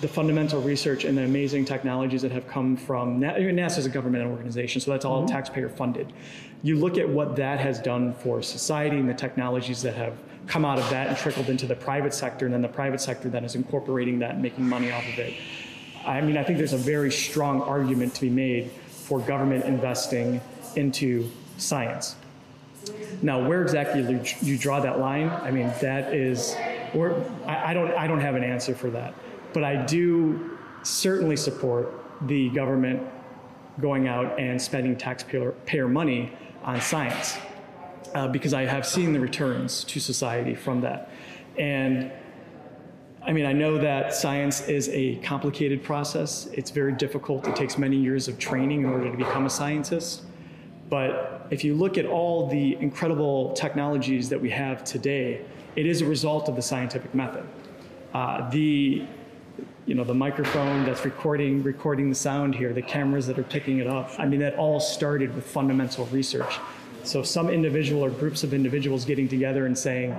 the 0.00 0.08
fundamental 0.08 0.62
research 0.62 1.04
and 1.04 1.18
the 1.18 1.24
amazing 1.24 1.64
technologies 1.64 2.22
that 2.22 2.30
have 2.30 2.46
come 2.46 2.76
from 2.76 3.20
NASA 3.20 3.78
is 3.78 3.86
a 3.86 3.90
government 3.90 4.24
organization, 4.24 4.80
so 4.80 4.92
that's 4.92 5.04
all 5.04 5.22
mm-hmm. 5.24 5.34
taxpayer 5.34 5.68
funded. 5.68 6.12
You 6.62 6.76
look 6.76 6.98
at 6.98 7.08
what 7.08 7.36
that 7.36 7.58
has 7.60 7.80
done 7.80 8.12
for 8.14 8.42
society 8.42 8.96
and 8.96 9.08
the 9.08 9.14
technologies 9.14 9.82
that 9.82 9.94
have 9.94 10.16
come 10.48 10.64
out 10.64 10.78
of 10.78 10.88
that 10.90 11.08
and 11.08 11.16
trickled 11.16 11.50
into 11.50 11.66
the 11.66 11.76
private 11.76 12.14
sector, 12.14 12.46
and 12.46 12.54
then 12.54 12.62
the 12.62 12.68
private 12.68 13.00
sector 13.00 13.28
then 13.28 13.44
is 13.44 13.54
incorporating 13.54 14.18
that 14.18 14.32
and 14.32 14.42
making 14.42 14.66
money 14.66 14.90
off 14.90 15.06
of 15.06 15.18
it. 15.18 15.34
I 16.06 16.20
mean, 16.22 16.38
I 16.38 16.42
think 16.42 16.58
there's 16.58 16.72
a 16.72 16.78
very 16.78 17.12
strong 17.12 17.60
argument 17.60 18.14
to 18.14 18.22
be 18.22 18.30
made 18.30 18.70
for 18.88 19.20
government 19.20 19.66
investing 19.66 20.40
into 20.74 21.30
science. 21.58 22.16
Now, 23.20 23.46
where 23.46 23.62
exactly 23.62 24.00
you- 24.00 24.22
you 24.40 24.56
draw 24.56 24.80
that 24.80 24.98
line, 24.98 25.28
I 25.28 25.50
mean, 25.50 25.70
that 25.82 26.14
is, 26.14 26.54
where, 26.92 27.14
I, 27.46 27.70
I 27.70 27.74
don't, 27.74 27.90
I 27.92 28.06
don't 28.06 28.20
have 28.20 28.34
an 28.34 28.44
answer 28.44 28.74
for 28.74 28.88
that. 28.90 29.14
But 29.52 29.64
I 29.64 29.76
do 29.84 30.56
certainly 30.82 31.36
support 31.36 31.92
the 32.22 32.48
government 32.50 33.02
going 33.80 34.08
out 34.08 34.38
and 34.38 34.60
spending 34.60 34.96
taxpayer 34.96 35.88
money 35.88 36.32
on 36.64 36.80
science 36.80 37.38
uh, 38.14 38.28
because 38.28 38.54
I 38.54 38.62
have 38.62 38.86
seen 38.86 39.12
the 39.12 39.20
returns 39.20 39.84
to 39.84 40.00
society 40.00 40.54
from 40.54 40.80
that. 40.82 41.10
And 41.58 42.10
I 43.22 43.32
mean, 43.32 43.46
I 43.46 43.52
know 43.52 43.76
that 43.78 44.14
science 44.14 44.68
is 44.68 44.88
a 44.90 45.16
complicated 45.16 45.82
process. 45.82 46.46
It's 46.52 46.70
very 46.70 46.92
difficult. 46.92 47.46
It 47.46 47.56
takes 47.56 47.76
many 47.76 47.96
years 47.96 48.28
of 48.28 48.38
training 48.38 48.84
in 48.84 48.86
order 48.86 49.10
to 49.10 49.16
become 49.16 49.44
a 49.44 49.50
scientist. 49.50 50.22
But 50.88 51.46
if 51.50 51.64
you 51.64 51.74
look 51.74 51.98
at 51.98 52.06
all 52.06 52.46
the 52.46 52.76
incredible 52.76 53.52
technologies 53.52 54.28
that 54.30 54.40
we 54.40 54.50
have 54.50 54.84
today, 54.84 55.44
it 55.76 55.84
is 55.84 56.00
a 56.00 56.06
result 56.06 56.48
of 56.48 56.56
the 56.56 56.62
scientific 56.62 57.14
method. 57.14 57.46
Uh, 58.14 58.48
the 58.50 59.04
you 59.84 59.94
know 59.94 60.04
the 60.04 60.14
microphone 60.14 60.84
that's 60.84 61.04
recording 61.04 61.62
recording 61.62 62.08
the 62.08 62.14
sound 62.14 62.54
here, 62.54 62.72
the 62.72 62.82
cameras 62.82 63.26
that 63.26 63.38
are 63.38 63.42
picking 63.44 63.78
it 63.78 63.86
up. 63.86 64.10
I 64.18 64.26
mean, 64.26 64.40
that 64.40 64.56
all 64.56 64.80
started 64.80 65.34
with 65.34 65.44
fundamental 65.44 66.06
research. 66.06 66.58
So 67.08 67.22
some 67.22 67.48
individual 67.48 68.04
or 68.04 68.10
groups 68.10 68.44
of 68.44 68.52
individuals 68.52 69.06
getting 69.06 69.28
together 69.28 69.64
and 69.64 69.76
saying, 69.78 70.14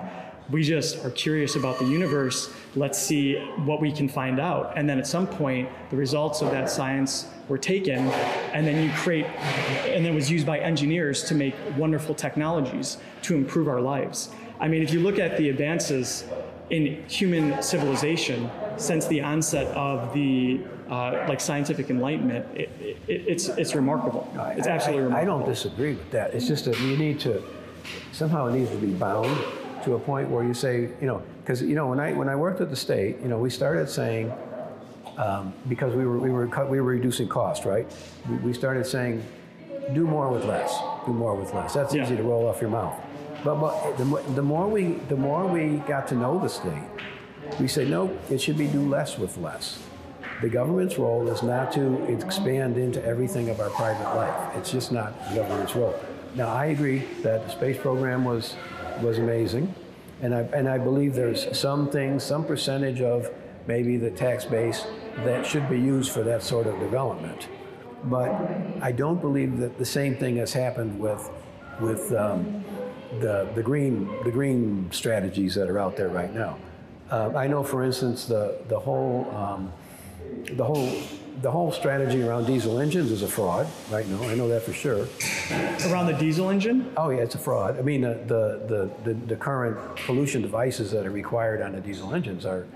we 0.49 0.63
just 0.63 1.05
are 1.05 1.11
curious 1.11 1.55
about 1.55 1.77
the 1.77 1.85
universe. 1.85 2.51
Let's 2.75 2.97
see 2.97 3.35
what 3.57 3.79
we 3.79 3.91
can 3.91 4.09
find 4.09 4.39
out. 4.39 4.73
And 4.75 4.89
then 4.89 4.97
at 4.97 5.05
some 5.05 5.27
point, 5.27 5.69
the 5.91 5.95
results 5.97 6.41
of 6.41 6.49
that 6.49 6.67
science 6.67 7.27
were 7.47 7.59
taken, 7.59 7.99
and 8.53 8.65
then 8.65 8.83
you 8.83 8.91
create, 8.95 9.27
and 9.85 10.03
then 10.03 10.15
was 10.15 10.31
used 10.31 10.47
by 10.47 10.57
engineers 10.57 11.23
to 11.25 11.35
make 11.35 11.53
wonderful 11.77 12.15
technologies 12.15 12.97
to 13.21 13.35
improve 13.35 13.67
our 13.67 13.81
lives. 13.81 14.31
I 14.59 14.67
mean, 14.67 14.81
if 14.81 14.91
you 14.91 14.99
look 14.99 15.19
at 15.19 15.37
the 15.37 15.49
advances 15.49 16.25
in 16.71 17.07
human 17.07 17.61
civilization 17.61 18.49
since 18.77 19.05
the 19.05 19.21
onset 19.21 19.67
of 19.75 20.11
the 20.15 20.59
uh, 20.89 21.25
like 21.27 21.39
scientific 21.39 21.89
enlightenment, 21.89 22.45
it, 22.57 22.69
it, 22.81 22.97
it's 23.07 23.47
it's 23.49 23.75
remarkable. 23.75 24.31
It's 24.57 24.67
absolutely 24.67 25.03
I, 25.03 25.05
I 25.05 25.07
remarkable. 25.21 25.39
don't 25.39 25.47
disagree 25.49 25.93
with 25.95 26.11
that. 26.11 26.33
It's 26.33 26.47
just 26.47 26.65
that 26.65 26.79
you 26.81 26.97
need 26.97 27.19
to 27.21 27.43
somehow 28.11 28.47
it 28.47 28.53
needs 28.53 28.69
to 28.71 28.77
be 28.77 28.87
bound 28.93 29.29
to 29.83 29.93
a 29.95 29.99
point 29.99 30.29
where 30.29 30.43
you 30.43 30.53
say, 30.53 30.89
you 30.99 31.07
know, 31.07 31.21
because 31.41 31.61
you 31.61 31.75
know 31.75 31.87
when 31.87 31.99
I 31.99 32.13
when 32.13 32.27
I 32.29 32.35
worked 32.35 32.59
at 32.61 32.69
the 32.69 32.75
state, 32.75 33.19
you 33.21 33.27
know, 33.27 33.37
we 33.37 33.49
started 33.49 33.87
saying 33.89 34.31
um, 35.17 35.53
because 35.67 35.93
we 35.95 36.05
were 36.05 36.17
we 36.19 36.31
were 36.31 36.47
cut, 36.47 36.69
we 36.69 36.79
were 36.81 36.87
reducing 36.91 37.27
cost, 37.27 37.65
right? 37.65 37.85
We, 38.29 38.35
we 38.37 38.53
started 38.53 38.85
saying, 38.85 39.23
do 39.93 40.05
more 40.07 40.29
with 40.29 40.45
less, 40.45 40.77
do 41.05 41.13
more 41.13 41.35
with 41.35 41.53
less. 41.53 41.73
That's 41.73 41.93
Yeah. 41.93 42.03
easy 42.03 42.17
to 42.17 42.23
roll 42.23 42.47
off 42.47 42.61
your 42.61 42.69
mouth. 42.71 42.95
But, 43.43 43.55
but 43.55 43.97
the, 43.97 44.03
the 44.35 44.41
more 44.41 44.67
we 44.67 44.93
the 45.07 45.15
more 45.15 45.45
we 45.47 45.77
got 45.87 46.07
to 46.09 46.15
know 46.15 46.39
the 46.39 46.49
state, 46.49 46.83
we 47.59 47.67
said 47.67 47.89
no, 47.89 48.17
it 48.29 48.41
should 48.41 48.57
be 48.57 48.67
do 48.67 48.81
less 48.81 49.17
with 49.17 49.37
less. 49.37 49.81
The 50.41 50.49
government's 50.49 50.97
role 50.97 51.27
is 51.27 51.43
not 51.43 51.71
to 51.73 52.03
expand 52.05 52.77
into 52.77 53.03
everything 53.03 53.49
of 53.49 53.59
our 53.59 53.69
private 53.71 54.15
life. 54.15 54.55
It's 54.55 54.71
just 54.71 54.91
not 54.91 55.13
the 55.29 55.35
government's 55.35 55.75
role. 55.75 55.99
Now, 56.35 56.47
I 56.47 56.67
agree 56.67 56.99
that 57.23 57.43
the 57.43 57.49
space 57.49 57.77
program 57.77 58.23
was 58.23 58.55
was 59.01 59.17
amazing, 59.17 59.73
and 60.21 60.33
I 60.33 60.41
and 60.53 60.69
I 60.69 60.77
believe 60.77 61.13
there's 61.13 61.57
some 61.57 61.89
things, 61.89 62.23
some 62.23 62.45
percentage 62.45 63.01
of 63.01 63.29
maybe 63.67 63.97
the 63.97 64.11
tax 64.11 64.45
base 64.45 64.85
that 65.25 65.45
should 65.45 65.69
be 65.69 65.79
used 65.79 66.11
for 66.11 66.23
that 66.23 66.41
sort 66.41 66.67
of 66.67 66.79
development. 66.79 67.49
But 68.05 68.29
I 68.81 68.93
don't 68.93 69.19
believe 69.19 69.57
that 69.57 69.77
the 69.77 69.85
same 69.85 70.15
thing 70.15 70.37
has 70.37 70.53
happened 70.53 70.97
with 70.99 71.29
with 71.81 72.13
um, 72.13 72.63
the 73.19 73.49
the 73.55 73.63
green 73.63 74.07
the 74.23 74.31
green 74.31 74.89
strategies 74.91 75.53
that 75.55 75.69
are 75.69 75.79
out 75.79 75.97
there 75.97 76.09
right 76.09 76.33
now. 76.33 76.57
Uh, 77.11 77.31
I 77.35 77.47
know, 77.47 77.63
for 77.63 77.83
instance, 77.83 78.25
the 78.25 78.57
the 78.69 78.79
whole 78.79 79.29
um, 79.35 79.73
the 80.55 80.63
whole 80.63 80.91
the 81.41 81.49
whole 81.49 81.71
strategy 81.71 82.21
around 82.21 82.45
diesel 82.45 82.79
engines 82.79 83.11
is 83.11 83.21
a 83.21 83.27
fraud 83.27 83.65
right 83.89 84.05
now. 84.07 84.21
I 84.23 84.35
know 84.35 84.49
that 84.49 84.63
for 84.63 84.73
sure. 84.73 85.07
Around 85.89 86.07
the 86.07 86.17
diesel 86.19 86.49
engine, 86.49 86.91
Oh 86.97 87.09
yeah, 87.09 87.19
it's 87.19 87.35
a 87.35 87.39
fraud. 87.39 87.79
I 87.79 87.81
mean, 87.81 88.01
the 88.01 88.19
the 88.27 88.91
the, 89.03 89.13
the, 89.13 89.35
current 89.35 89.77
pollution 90.05 90.41
devices 90.41 90.91
that 90.91 91.05
are 91.05 91.11
required 91.11 91.61
on 91.61 91.71
the 91.71 91.81
diesel 91.81 92.13
engines 92.13 92.45
are 92.45 92.67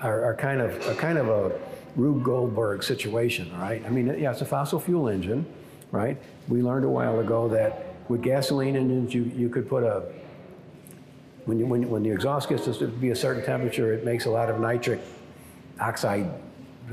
are, 0.00 0.24
are 0.24 0.34
kind 0.34 0.60
of 0.60 0.86
a 0.86 0.94
kind 0.94 1.18
of 1.18 1.28
a 1.28 1.58
Rube 1.96 2.24
Goldberg 2.24 2.82
situation, 2.82 3.50
right? 3.58 3.84
I 3.84 3.88
mean, 3.88 4.06
yeah, 4.18 4.32
it's 4.32 4.40
a 4.40 4.46
fossil 4.46 4.80
fuel 4.80 5.08
engine, 5.08 5.46
right? 5.90 6.18
We 6.48 6.60
learned 6.60 6.84
a 6.84 6.88
while 6.88 7.20
ago 7.20 7.48
that 7.48 7.94
with 8.08 8.22
gasoline 8.22 8.76
engines, 8.76 9.14
you, 9.14 9.24
you 9.24 9.48
could 9.48 9.68
put 9.68 9.84
a, 9.84 10.02
when, 11.44 11.58
you, 11.58 11.66
when, 11.66 11.88
when 11.88 12.02
the 12.02 12.10
exhaust 12.10 12.48
gets 12.48 12.64
to 12.64 12.88
be 12.88 13.10
a 13.10 13.16
certain 13.16 13.44
temperature, 13.44 13.92
it 13.92 14.04
makes 14.04 14.26
a 14.26 14.30
lot 14.30 14.50
of 14.50 14.60
nitric 14.60 15.00
oxide 15.80 16.28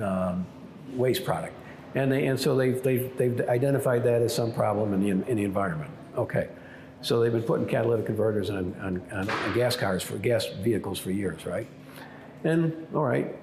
um, 0.01 0.45
waste 0.93 1.23
product. 1.25 1.55
And, 1.95 2.11
they, 2.11 2.27
and 2.27 2.39
so 2.39 2.55
they've, 2.55 2.81
they've, 2.81 3.15
they've 3.17 3.41
identified 3.49 4.03
that 4.05 4.21
as 4.21 4.33
some 4.33 4.53
problem 4.53 4.93
in 4.93 5.01
the, 5.01 5.29
in 5.29 5.37
the 5.37 5.43
environment. 5.43 5.91
Okay. 6.17 6.49
So 7.01 7.19
they've 7.19 7.31
been 7.31 7.43
putting 7.43 7.65
catalytic 7.65 8.05
converters 8.05 8.49
on, 8.49 8.75
on, 8.81 9.01
on 9.11 9.53
gas 9.53 9.75
cars 9.75 10.03
for 10.03 10.17
gas 10.17 10.45
vehicles 10.61 10.99
for 10.99 11.11
years, 11.11 11.45
right? 11.45 11.67
And 12.43 12.87
all 12.93 13.03
right, 13.03 13.35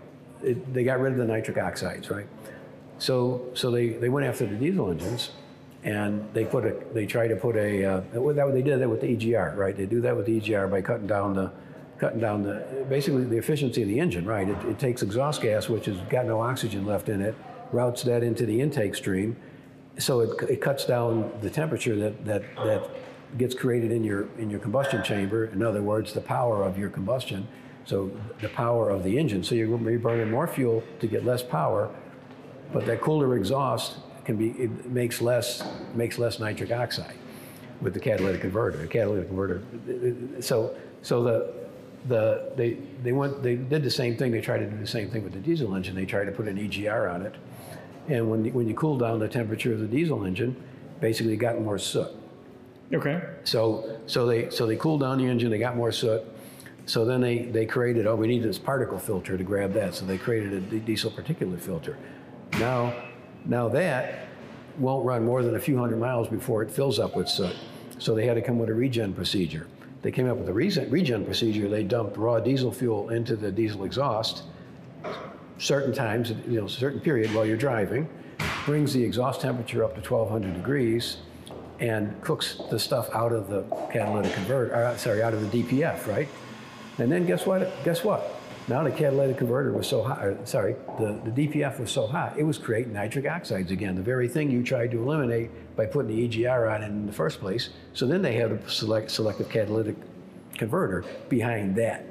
it, 0.43 0.73
they 0.73 0.85
got 0.85 1.01
rid 1.01 1.13
of 1.13 1.19
the 1.19 1.25
nitric 1.25 1.59
oxides, 1.59 2.09
right? 2.11 2.27
So, 2.99 3.51
so 3.55 3.71
they, 3.71 3.91
they 3.91 4.09
went 4.09 4.27
after 4.27 4.47
the 4.47 4.55
diesel 4.55 4.91
engines 4.91 5.31
and 5.83 6.29
they 6.35 6.45
put 6.45 6.65
a, 6.65 6.77
they 6.93 7.07
tried 7.07 7.29
to 7.29 7.37
put 7.37 7.57
a, 7.57 7.85
uh, 7.85 8.01
that, 8.13 8.51
they 8.53 8.63
did 8.63 8.81
that 8.81 8.89
with 8.89 9.01
the 9.01 9.17
EGR, 9.17 9.57
right? 9.57 9.77
They 9.77 9.87
do 9.87 10.01
that 10.03 10.17
with 10.17 10.27
the 10.27 10.41
EGR 10.41 10.71
by 10.71 10.81
cutting 10.81 11.07
down 11.07 11.35
the, 11.35 11.51
cutting 11.99 12.21
down 12.21 12.43
the, 12.43 12.87
basically 12.89 13.25
the 13.25 13.37
efficiency 13.37 13.83
of 13.83 13.89
the 13.89 13.99
engine, 13.99 14.25
right? 14.25 14.49
It, 14.49 14.65
it 14.65 14.79
takes 14.79 15.03
exhaust 15.03 15.43
gas, 15.43 15.69
which 15.69 15.87
has 15.87 15.99
got 16.09 16.27
no 16.27 16.41
oxygen 16.41 16.87
left 16.87 17.09
in 17.09 17.21
it, 17.21 17.35
routes 17.73 18.03
that 18.05 18.23
into 18.23 18.47
the 18.47 18.61
intake 18.61 18.95
stream. 18.95 19.37
So 19.99 20.21
it, 20.21 20.43
it 20.49 20.61
cuts 20.61 20.85
down 20.87 21.33
the 21.41 21.51
temperature 21.51 21.97
that, 21.97 22.25
that, 22.25 22.43
that 22.65 22.89
gets 23.37 23.55
created 23.55 23.91
in 23.91 24.05
your, 24.05 24.29
in 24.39 24.49
your 24.49 24.61
combustion 24.61 25.03
chamber. 25.03 25.47
In 25.47 25.63
other 25.63 25.83
words, 25.83 26.13
the 26.13 26.21
power 26.21 26.63
of 26.63 26.79
your 26.79 26.89
combustion. 26.89 27.49
So 27.85 28.13
the 28.41 28.49
power 28.51 28.91
of 28.91 29.03
the 29.03 29.19
engine. 29.19 29.43
So 29.43 29.55
you're 29.55 29.77
burning 29.77 30.31
more 30.31 30.47
fuel 30.47 30.85
to 31.01 31.07
get 31.07 31.25
less 31.25 31.43
power, 31.43 31.93
but 32.73 32.87
that 32.87 33.01
cooler 33.01 33.37
exhaust 33.37 33.97
can 34.25 34.37
be, 34.37 34.51
it 34.51 34.87
makes 34.87 35.21
less, 35.21 35.65
makes 35.95 36.19
less 36.19 36.39
nitric 36.39 36.71
oxide 36.71 37.17
with 37.81 37.95
the 37.95 38.01
catalytic 38.01 38.43
converter. 38.43 38.79
The 38.79 38.87
catalytic 38.87 39.29
converter. 39.29 39.63
So, 40.41 40.77
so 41.03 41.23
the, 41.23 41.58
the, 42.09 42.53
they, 42.57 42.79
they, 43.03 43.13
went, 43.13 43.43
they 43.43 43.57
did 43.57 43.83
the 43.83 43.91
same 43.91 44.17
thing. 44.17 44.33
They 44.33 44.41
tried 44.41 44.59
to 44.59 44.67
do 44.67 44.77
the 44.77 44.87
same 44.87 45.11
thing 45.11 45.23
with 45.23 45.33
the 45.33 45.41
diesel 45.41 45.75
engine. 45.75 45.95
They 45.95 46.07
tried 46.07 46.25
to 46.25 46.33
put 46.33 46.49
an 46.49 46.57
EGR 46.57 47.13
on 47.13 47.23
it. 47.23 47.35
And 48.09 48.31
when, 48.31 48.45
when 48.53 48.69
you 48.69 48.75
cool 48.75 48.97
down 48.97 49.19
the 49.19 49.29
temperature 49.29 49.73
of 49.73 49.81
the 49.81 49.87
diesel 49.87 50.25
engine, 50.25 50.57
basically 51.01 51.37
got 51.37 51.61
more 51.61 51.79
soot. 51.79 52.09
Okay. 52.93 53.23
So, 53.45 54.01
so 54.07 54.27
they, 54.27 54.49
so 54.51 54.67
they 54.67 54.77
cooled 54.77 55.01
down 55.01 55.19
the 55.19 55.27
engine, 55.27 55.51
they 55.51 55.59
got 55.59 55.77
more 55.77 55.93
soot. 55.93 56.25
So 56.87 57.05
then 57.05 57.21
they, 57.21 57.41
they 57.41 57.67
created, 57.67 58.07
oh, 58.07 58.17
we 58.17 58.27
need 58.27 58.43
this 58.43 58.59
particle 58.59 58.99
filter 58.99 59.37
to 59.37 59.45
grab 59.45 59.75
that. 59.75 59.95
So 59.95 60.07
they 60.07 60.17
created 60.17 60.73
a 60.73 60.79
diesel 60.81 61.11
particulate 61.11 61.61
filter. 61.61 61.99
Now, 62.53 62.95
now 63.45 63.69
that 63.69 64.27
won't 64.79 65.05
run 65.05 65.25
more 65.25 65.43
than 65.43 65.57
a 65.57 65.61
few 65.61 65.77
hundred 65.77 65.99
miles 65.99 66.29
before 66.29 66.63
it 66.63 66.71
fills 66.71 66.99
up 66.99 67.15
with 67.15 67.29
soot. 67.29 67.55
So 67.99 68.15
they 68.15 68.27
had 68.27 68.35
to 68.35 68.43
come 68.43 68.59
with 68.59 68.71
a 68.71 68.75
regen 68.75 69.13
procedure. 69.13 69.67
They 70.03 70.13
came 70.13 70.29
up 70.29 70.37
with 70.37 70.49
a 70.49 70.53
regen, 70.53 70.91
regen 70.91 71.25
procedure. 71.25 71.69
They 71.69 71.83
dumped 71.83 72.17
raw 72.17 72.39
diesel 72.39 72.73
fuel 72.73 73.11
into 73.11 73.37
the 73.37 73.51
diesel 73.51 73.85
exhaust 73.85 74.45
certain 75.59 75.93
times, 75.93 76.33
you 76.49 76.61
know, 76.61 76.67
certain 76.67 77.01
period 77.01 77.35
while 77.35 77.45
you're 77.45 77.57
driving, 77.57 78.09
brings 78.65 78.93
the 78.93 79.03
exhaust 79.03 79.41
temperature 79.41 79.85
up 79.85 79.95
to 79.95 80.01
1200 80.01 80.55
degrees, 80.55 81.19
and 81.81 82.21
cooks 82.23 82.61
the 82.71 82.79
stuff 82.79 83.09
out 83.15 83.33
of 83.33 83.49
the 83.49 83.63
catalytic 83.93 84.33
converter, 84.33 84.75
uh, 84.75 84.97
sorry, 84.97 85.23
out 85.23 85.35
of 85.35 85.51
the 85.51 85.63
DPF, 85.63 86.07
right? 86.07 86.29
And 86.99 87.11
then 87.11 87.27
guess 87.27 87.47
what? 87.47 87.73
Guess 87.85 88.05
what? 88.05 88.38
Now 88.69 88.83
the 88.83 88.91
catalytic 88.91 89.39
converter 89.39 89.73
was 89.73 89.89
so 89.89 90.03
high, 90.03 90.23
or, 90.23 90.47
sorry, 90.47 90.77
the, 90.99 91.19
the 91.25 91.49
DPF 91.49 91.81
was 91.81 91.91
so 91.91 92.07
hot, 92.07 92.39
it 92.39 92.43
was 92.43 92.59
creating 92.59 92.93
nitric 92.93 93.27
oxides 93.27 93.71
again, 93.71 93.95
the 93.95 94.03
very 94.03 94.29
thing 94.29 94.51
you 94.51 94.63
tried 94.63 94.91
to 94.91 95.03
eliminate 95.03 95.51
by 95.75 95.87
putting 95.87 96.15
the 96.15 96.29
EGR 96.29 96.75
on 96.75 96.83
in 96.83 97.07
the 97.07 97.13
first 97.13 97.41
place. 97.41 97.71
So 97.95 98.07
then 98.07 98.21
they 98.21 98.35
had 98.35 98.53
a 98.53 98.71
select, 98.71 99.11
selective 99.11 99.49
catalytic 99.49 99.97
converter 100.59 101.05
behind 101.31 101.77
that. 101.77 102.05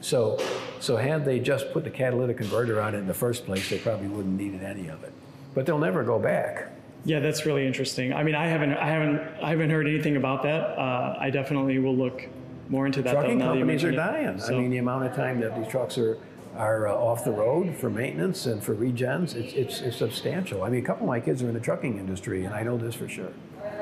So, 0.00 0.38
so 0.78 0.96
had 0.96 1.24
they 1.24 1.40
just 1.40 1.72
put 1.72 1.84
the 1.84 1.90
catalytic 1.90 2.36
converter 2.36 2.80
on 2.82 2.94
it 2.94 2.98
in 2.98 3.06
the 3.06 3.14
first 3.14 3.46
place, 3.46 3.70
they 3.70 3.78
probably 3.78 4.08
wouldn't 4.08 4.36
needed 4.36 4.62
any 4.62 4.88
of 4.88 5.02
it. 5.04 5.12
But 5.54 5.64
they'll 5.64 5.78
never 5.78 6.04
go 6.04 6.18
back. 6.18 6.70
Yeah, 7.04 7.20
that's 7.20 7.46
really 7.46 7.66
interesting. 7.66 8.12
I 8.12 8.22
mean, 8.22 8.34
I 8.34 8.46
haven't, 8.46 8.74
I 8.74 8.88
haven't, 8.88 9.20
I 9.42 9.50
haven't 9.50 9.70
heard 9.70 9.86
anything 9.86 10.16
about 10.16 10.42
that. 10.42 10.78
Uh, 10.78 11.16
I 11.18 11.30
definitely 11.30 11.78
will 11.78 11.96
look 11.96 12.28
more 12.68 12.86
into 12.86 13.02
that. 13.02 13.12
Trucking 13.12 13.38
though, 13.38 13.46
now 13.46 13.52
that 13.52 13.58
you 13.58 13.62
companies 13.64 13.84
are 13.84 13.92
dying. 13.92 14.38
So- 14.38 14.54
I 14.54 14.58
mean, 14.58 14.70
the 14.70 14.78
amount 14.78 15.04
of 15.04 15.14
time 15.14 15.40
that 15.40 15.56
these 15.56 15.68
trucks 15.68 15.98
are 15.98 16.18
are 16.56 16.88
uh, 16.88 16.92
off 16.94 17.24
the 17.24 17.30
road 17.30 17.72
for 17.76 17.88
maintenance 17.88 18.46
and 18.46 18.60
for 18.60 18.74
regens, 18.74 19.36
it's, 19.36 19.52
it's, 19.52 19.80
it's 19.80 19.96
substantial. 19.98 20.64
I 20.64 20.70
mean, 20.70 20.82
a 20.82 20.86
couple 20.86 21.04
of 21.04 21.08
my 21.08 21.20
kids 21.20 21.40
are 21.42 21.46
in 21.48 21.54
the 21.54 21.60
trucking 21.60 21.98
industry, 21.98 22.46
and 22.46 22.54
I 22.54 22.64
know 22.64 22.76
this 22.76 22.96
for 22.96 23.06
sure. 23.08 23.28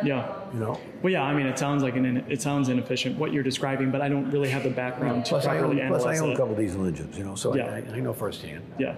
yeah. 0.05 0.35
You 0.53 0.61
know, 0.61 0.79
Well, 1.01 1.11
yeah. 1.11 1.23
I 1.23 1.33
mean, 1.33 1.47
it 1.47 1.59
sounds 1.59 1.83
like 1.83 1.97
an 1.97 2.05
in- 2.05 2.25
it 2.29 2.43
sounds 2.43 2.69
inefficient 2.69 3.17
what 3.19 3.33
you're 3.33 3.45
describing, 3.45 3.91
but 3.91 4.03
I 4.03 4.11
don't 4.11 4.31
really 4.31 4.51
have 4.51 4.63
the 4.63 4.69
background 4.71 5.25
to 5.25 5.29
plus 5.31 5.47
I 5.47 5.57
properly 5.59 5.81
own 5.81 5.89
plus 5.89 6.03
I 6.05 6.15
analyze 6.15 6.21
own 6.21 6.27
a 6.27 6.31
that. 6.33 6.37
couple 6.39 6.55
diesel 6.57 6.85
engines. 6.85 7.17
You 7.17 7.25
know, 7.25 7.35
so 7.35 7.57
Yeah. 7.57 7.67
I, 7.93 7.95
I 7.97 8.01
know 8.01 8.13
firsthand. 8.13 8.63
Yeah. 8.79 8.97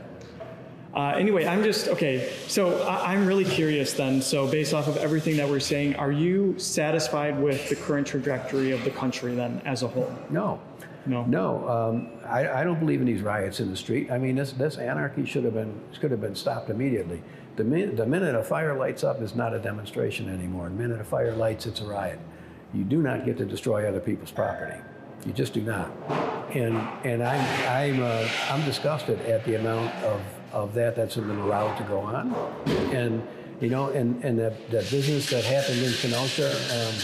Uh, 0.98 1.14
anyway, 1.16 1.46
I'm 1.46 1.62
just 1.62 1.86
okay. 1.86 2.32
So 2.48 2.82
I, 2.82 3.12
I'm 3.12 3.24
really 3.24 3.44
curious 3.44 3.92
then. 3.92 4.20
So 4.20 4.50
based 4.50 4.74
off 4.74 4.88
of 4.88 4.96
everything 4.96 5.36
that 5.36 5.48
we're 5.48 5.60
saying, 5.60 5.94
are 5.94 6.10
you 6.10 6.58
satisfied 6.58 7.40
with 7.40 7.68
the 7.68 7.76
current 7.76 8.04
trajectory 8.04 8.72
of 8.72 8.82
the 8.82 8.90
country 8.90 9.36
then 9.36 9.62
as 9.64 9.84
a 9.84 9.88
whole? 9.88 10.12
No. 10.28 10.60
No. 11.06 11.24
No, 11.24 11.68
um, 11.68 12.10
I, 12.26 12.48
I 12.48 12.64
don't 12.64 12.80
believe 12.80 13.00
in 13.00 13.06
these 13.06 13.22
riots 13.22 13.60
in 13.60 13.70
the 13.70 13.76
street. 13.76 14.10
I 14.10 14.18
mean, 14.18 14.34
this, 14.34 14.50
this 14.52 14.76
anarchy 14.76 15.24
should 15.24 15.44
have 15.44 15.54
been 15.54 15.80
should 15.92 16.10
have 16.10 16.20
been 16.20 16.34
stopped 16.34 16.68
immediately. 16.68 17.22
The, 17.54 17.62
min, 17.64 17.94
the 17.94 18.04
minute 18.04 18.34
a 18.34 18.42
fire 18.42 18.76
lights 18.76 19.04
up 19.04 19.22
is 19.22 19.36
not 19.36 19.54
a 19.54 19.60
demonstration 19.60 20.28
anymore. 20.28 20.68
The 20.68 20.74
minute 20.74 21.00
a 21.00 21.04
fire 21.04 21.34
lights, 21.36 21.64
it's 21.66 21.80
a 21.80 21.84
riot. 21.84 22.18
You 22.74 22.82
do 22.82 23.00
not 23.02 23.24
get 23.24 23.38
to 23.38 23.44
destroy 23.44 23.88
other 23.88 24.00
people's 24.00 24.32
property. 24.32 24.80
You 25.24 25.32
just 25.32 25.54
do 25.54 25.62
not. 25.62 25.90
And 26.54 26.76
and 27.04 27.22
I'm 27.22 27.40
I'm 27.68 28.02
uh, 28.02 28.28
I'm 28.50 28.64
disgusted 28.64 29.20
at 29.22 29.44
the 29.44 29.54
amount 29.54 29.94
of, 30.02 30.20
of 30.64 30.74
that 30.74 30.96
that's 30.96 31.16
been 31.16 31.38
allowed 31.38 31.76
to 31.78 31.84
go 31.84 32.00
on. 32.00 32.34
And 32.92 33.26
you 33.60 33.70
know, 33.70 33.90
and 33.90 34.22
and 34.24 34.38
that, 34.38 34.70
that 34.70 34.90
business 34.90 35.30
that 35.30 35.44
happened 35.44 35.78
in 35.78 35.92
Kenosha, 35.92 36.50
um, 36.50 36.94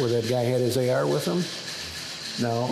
where 0.00 0.20
that 0.20 0.28
guy 0.28 0.42
had 0.42 0.60
his 0.60 0.76
AR 0.76 1.06
with 1.06 1.24
him. 1.24 1.42
Now, 2.42 2.64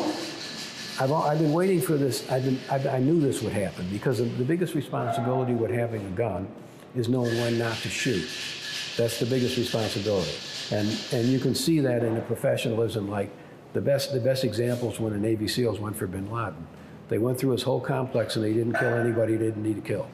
I've, 1.00 1.12
I've 1.12 1.38
been 1.38 1.52
waiting 1.52 1.80
for 1.80 1.96
this. 1.96 2.28
I've 2.30 2.44
been, 2.44 2.58
I've, 2.70 2.86
I 2.86 2.98
knew 2.98 3.20
this 3.20 3.42
would 3.42 3.52
happen 3.52 3.86
because 3.90 4.18
the 4.18 4.44
biggest 4.44 4.74
responsibility 4.74 5.54
with 5.54 5.70
having 5.70 6.04
a 6.04 6.10
gun 6.10 6.48
is 6.94 7.08
knowing 7.08 7.36
when 7.38 7.58
not 7.58 7.76
to 7.78 7.88
shoot. 7.88 8.28
That's 8.96 9.20
the 9.20 9.26
biggest 9.26 9.56
responsibility. 9.56 10.32
And, 10.72 10.88
and 11.12 11.28
you 11.28 11.38
can 11.38 11.54
see 11.54 11.80
that 11.80 12.02
in 12.02 12.14
the 12.14 12.20
professionalism. 12.22 13.08
Like 13.08 13.30
the 13.74 13.80
best, 13.80 14.12
the 14.12 14.20
best 14.20 14.42
examples 14.42 14.98
when 14.98 15.12
the 15.12 15.18
Navy 15.18 15.46
SEALs 15.46 15.78
went 15.78 15.96
for 15.96 16.06
bin 16.06 16.30
Laden. 16.30 16.66
They 17.09 17.18
went 17.18 17.39
through 17.39 17.51
his 17.52 17.62
whole 17.62 17.80
complex 17.80 18.36
and 18.36 18.44
they 18.44 18.52
didn't 18.52 18.74
kill 18.74 18.94
anybody 18.94 19.36
they 19.36 19.47
didn't 19.47 19.62
need 19.62 19.76
to 19.76 19.80
kill. 19.82 20.09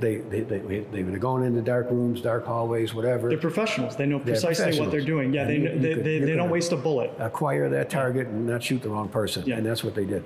They, 0.00 0.16
they, 0.18 0.40
they, 0.42 0.58
they 0.80 1.02
were 1.02 1.18
going 1.18 1.44
into 1.44 1.60
dark 1.60 1.90
rooms, 1.90 2.20
dark 2.20 2.46
hallways, 2.46 2.94
whatever. 2.94 3.28
They're 3.28 3.36
professionals. 3.36 3.96
They 3.96 4.06
know 4.06 4.18
They're 4.18 4.40
precisely 4.40 4.78
what 4.78 4.92
they're 4.92 5.00
doing. 5.00 5.34
Yeah, 5.34 5.42
And 5.42 5.50
they, 5.50 5.56
you- 5.56 5.78
they, 5.80 5.94
could- 5.94 6.04
they, 6.04 6.18
they 6.20 6.36
don't 6.36 6.50
waste 6.50 6.70
a 6.72 6.76
bullet. 6.76 7.10
acquire 7.18 7.68
that 7.68 7.90
target 7.90 8.28
and 8.28 8.46
not 8.46 8.62
shoot 8.62 8.80
the 8.80 8.88
wrong 8.90 9.08
person. 9.08 9.44
Yeah. 9.44 9.56
And 9.56 9.66
that's 9.66 9.82
what 9.82 9.94
they 9.96 10.04
did. 10.04 10.22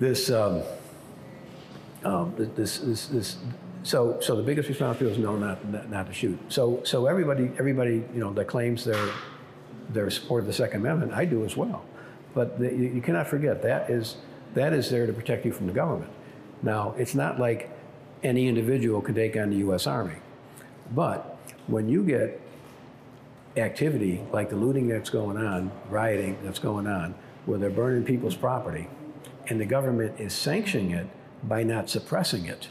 This, 0.00 0.30
um, 0.30 0.62
um, 2.04 2.34
this, 2.56 2.78
this, 2.78 3.06
this, 3.06 3.36
so, 3.84 4.18
so 4.20 4.34
the 4.34 4.42
biggest 4.42 4.68
responsibility 4.68 5.18
is 5.20 5.24
no, 5.24 5.36
not, 5.36 5.64
not, 5.68 5.88
not 5.88 6.06
to 6.08 6.12
shoot. 6.12 6.38
So, 6.48 6.82
so 6.84 7.06
everybody, 7.06 7.50
everybody, 7.58 8.02
you 8.12 8.20
know, 8.20 8.32
that 8.32 8.46
claims 8.46 8.84
their, 8.84 9.08
their 9.90 10.10
support 10.10 10.42
of 10.42 10.46
the 10.48 10.52
Second 10.52 10.80
Amendment, 10.80 11.12
I 11.12 11.24
do 11.26 11.44
as 11.44 11.56
well. 11.56 11.84
But 12.34 12.58
the, 12.58 12.74
you 12.74 13.00
cannot 13.02 13.28
forget 13.28 13.62
that 13.62 13.88
is, 13.88 14.16
that 14.54 14.72
is 14.72 14.90
there 14.90 15.06
to 15.06 15.12
protect 15.12 15.44
you 15.44 15.52
from 15.52 15.66
the 15.66 15.72
government. 15.72 16.10
Now, 16.62 16.94
it's 16.98 17.14
not 17.14 17.38
like 17.38 17.70
any 18.22 18.48
individual 18.48 19.00
can 19.00 19.14
take 19.14 19.36
on 19.36 19.50
the 19.50 19.56
U.S. 19.56 19.86
Army. 19.86 20.16
But 20.94 21.38
when 21.66 21.88
you 21.88 22.04
get 22.04 22.40
activity 23.56 24.22
like 24.32 24.50
the 24.50 24.56
looting 24.56 24.88
that's 24.88 25.10
going 25.10 25.36
on, 25.36 25.70
rioting 25.88 26.36
that's 26.42 26.58
going 26.58 26.86
on, 26.86 27.14
where 27.46 27.58
they're 27.58 27.70
burning 27.70 28.04
people's 28.04 28.36
property, 28.36 28.88
and 29.48 29.60
the 29.60 29.64
government 29.64 30.20
is 30.20 30.32
sanctioning 30.32 30.90
it 30.92 31.06
by 31.42 31.62
not 31.62 31.88
suppressing 31.88 32.46
it, 32.46 32.68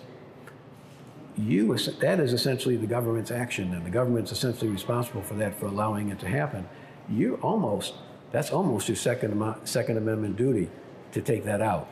you 1.38 1.76
that 2.02 2.20
is 2.20 2.34
essentially 2.34 2.76
the 2.76 2.88
government's 2.88 3.32
action, 3.32 3.74
and 3.74 3.86
the 3.86 3.90
government's 3.90 4.32
essentially 4.32 4.70
responsible 4.70 5.22
for 5.22 5.36
that 5.36 5.58
for 5.58 5.68
allowing 5.68 6.10
it 6.10 6.20
to 6.20 6.28
happen. 6.28 6.68
You 7.08 7.36
almost 7.42 7.94
that's 8.32 8.52
almost 8.52 8.88
your 8.88 8.98
second 8.98 9.56
Second 9.64 9.98
Amendment 9.98 10.36
duty 10.36 10.70
to 11.12 11.22
take 11.22 11.44
that 11.46 11.62
out, 11.62 11.88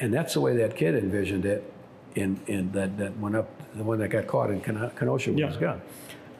and 0.00 0.12
that's 0.12 0.34
the 0.34 0.40
way 0.40 0.56
that 0.56 0.76
kid 0.76 0.94
envisioned 0.94 1.44
it. 1.44 1.72
In, 2.14 2.40
in 2.46 2.72
that, 2.72 2.96
that 2.96 3.18
went 3.18 3.36
up, 3.36 3.46
the 3.74 3.82
one 3.84 3.98
that 3.98 4.08
got 4.08 4.26
caught 4.26 4.50
in 4.50 4.62
Keno- 4.62 4.88
Kenosha 4.96 5.28
with 5.32 5.38
Yeah. 5.38 5.48
his 5.48 5.58
gun 5.58 5.82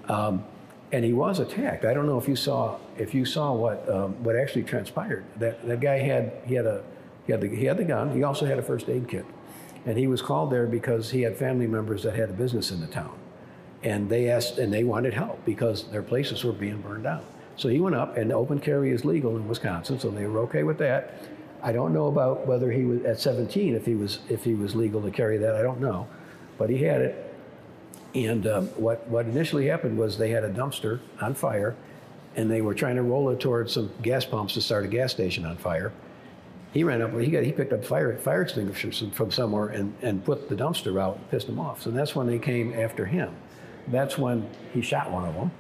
Um, 0.09 0.43
and 0.91 1.05
he 1.05 1.13
was 1.13 1.39
attacked. 1.39 1.85
I 1.85 1.93
don't 1.93 2.07
know 2.07 2.17
if 2.17 2.27
you 2.27 2.35
saw 2.37 2.79
if 2.97 3.13
you 3.15 3.27
saw 3.27 3.53
what 3.53 3.87
um, 3.91 4.15
what 4.25 4.37
actually 4.37 4.63
transpired. 4.63 5.25
That 5.39 5.67
that 5.69 5.81
guy 5.81 5.99
had 5.99 6.33
he 6.47 6.55
had 6.55 6.65
a 6.65 6.83
he 7.27 7.33
had 7.33 7.43
the 7.43 7.49
he 7.49 7.67
had 7.67 7.77
the 7.77 7.85
gun. 7.85 8.15
He 8.15 8.23
also 8.23 8.47
had 8.47 8.59
a 8.59 8.63
first 8.63 8.89
aid 8.89 9.07
kit, 9.07 9.27
and 9.85 9.99
he 9.99 10.07
was 10.07 10.23
called 10.23 10.51
there 10.51 10.67
because 10.67 11.11
he 11.11 11.21
had 11.21 11.37
family 11.37 11.67
members 11.67 12.03
that 12.05 12.15
had 12.15 12.31
a 12.31 12.33
business 12.33 12.71
in 12.71 12.81
the 12.81 12.87
town, 12.87 13.13
and 13.83 14.09
they 14.09 14.31
asked 14.31 14.57
and 14.59 14.73
they 14.73 14.83
wanted 14.85 15.13
help 15.13 15.45
because 15.45 15.85
their 15.91 16.03
places 16.03 16.43
were 16.43 16.53
being 16.53 16.81
burned 16.81 17.03
down. 17.05 17.23
So 17.57 17.69
he 17.69 17.81
went 17.81 17.97
up, 17.97 18.17
and 18.17 18.33
open 18.33 18.61
carry 18.61 18.93
is 18.93 19.05
legal 19.05 19.37
in 19.37 19.47
Wisconsin, 19.47 19.99
so 19.99 20.09
they 20.11 20.27
were 20.27 20.39
okay 20.45 20.63
with 20.63 20.79
that. 20.79 21.19
I 21.63 21.73
don't 21.73 21.93
know 21.93 22.07
about 22.07 22.47
whether 22.47 22.71
he 22.71 22.85
was 22.85 23.05
at 23.05 23.21
17 23.21 23.75
if 23.75 23.87
he 23.87 23.95
was 23.95 24.21
if 24.29 24.45
he 24.45 24.55
was 24.55 24.75
legal 24.75 25.03
to 25.03 25.11
carry 25.11 25.39
that. 25.39 25.55
I 25.55 25.63
don't 25.63 25.81
know, 25.81 26.09
but 26.59 26.71
he 26.71 26.79
had 26.79 27.01
it. 27.01 27.35
And 28.15 28.47
um, 28.47 28.67
what 28.69 29.07
what 29.09 29.27
initially 29.27 29.67
happened 29.67 29.99
was 29.99 30.19
they 30.19 30.31
had 30.31 30.45
a 30.45 30.51
dumpster 30.51 31.01
on 31.21 31.35
fire, 31.35 31.77
and 32.35 32.51
they 32.51 32.63
were 32.63 32.75
trying 32.75 32.97
to 32.97 33.03
roll 33.03 33.31
it 33.31 33.41
towards 33.41 33.73
some 33.73 33.91
gas 34.03 34.25
pumps 34.25 34.55
to 34.55 34.61
start 34.61 34.85
a 34.85 34.89
gas 34.89 35.13
station 35.13 35.45
on 35.45 35.57
fire. 35.57 35.93
He 36.73 36.85
ran 36.85 37.03
up. 37.03 37.19
He 37.19 37.31
got 37.31 37.43
he 37.43 37.53
picked 37.53 37.73
up 37.73 37.85
fire 37.85 38.17
fire 38.19 38.43
extinguishers 38.43 39.03
from 39.13 39.31
somewhere 39.31 39.69
and, 39.69 39.95
and 40.03 40.25
put 40.25 40.49
the 40.49 40.55
dumpster 40.55 41.01
out, 41.01 41.17
and 41.17 41.31
pissed 41.31 41.47
them 41.47 41.61
off. 41.61 41.83
So 41.83 41.91
that's 41.91 42.15
when 42.15 42.27
they 42.27 42.39
came 42.39 42.73
after 42.73 43.07
him. 43.07 43.35
That's 43.89 44.19
when 44.19 44.49
he 44.73 44.83
shot 44.83 45.11
one 45.11 45.25
of 45.25 45.35
them, 45.35 45.51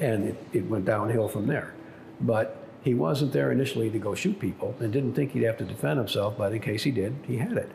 and 0.00 0.28
it, 0.28 0.36
it 0.52 0.66
went 0.66 0.84
downhill 0.84 1.28
from 1.28 1.46
there. 1.46 1.74
But 2.20 2.57
he 2.82 2.94
wasn't 2.94 3.32
there 3.32 3.50
initially 3.50 3.90
to 3.90 3.98
go 3.98 4.14
shoot 4.14 4.38
people, 4.38 4.74
and 4.80 4.92
didn't 4.92 5.14
think 5.14 5.32
he'd 5.32 5.42
have 5.42 5.58
to 5.58 5.64
defend 5.64 5.98
himself. 5.98 6.38
But 6.38 6.52
in 6.52 6.60
case 6.60 6.84
he 6.84 6.90
did, 6.90 7.16
he 7.26 7.36
had 7.38 7.52
it. 7.52 7.70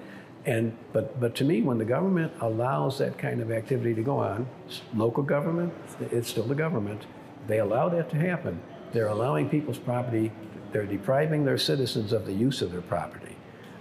And 0.45 0.75
but 0.91 1.19
but 1.19 1.35
to 1.35 1.45
me, 1.45 1.61
when 1.61 1.77
the 1.77 1.85
government 1.85 2.33
allows 2.41 2.97
that 2.97 3.17
kind 3.17 3.41
of 3.41 3.51
activity 3.51 3.93
to 3.95 4.01
go 4.01 4.17
on, 4.17 4.47
local 4.95 5.23
government, 5.23 5.73
it's 6.11 6.29
still 6.29 6.45
the 6.45 6.55
government. 6.55 7.05
They 7.47 7.59
allow 7.59 7.89
that 7.89 8.09
to 8.11 8.17
happen. 8.17 8.61
They're 8.91 9.07
allowing 9.07 9.49
people's 9.49 9.77
property. 9.77 10.31
They're 10.71 10.85
depriving 10.85 11.45
their 11.45 11.57
citizens 11.57 12.13
of 12.13 12.25
the 12.25 12.33
use 12.33 12.61
of 12.61 12.71
their 12.71 12.81
property. 12.81 13.35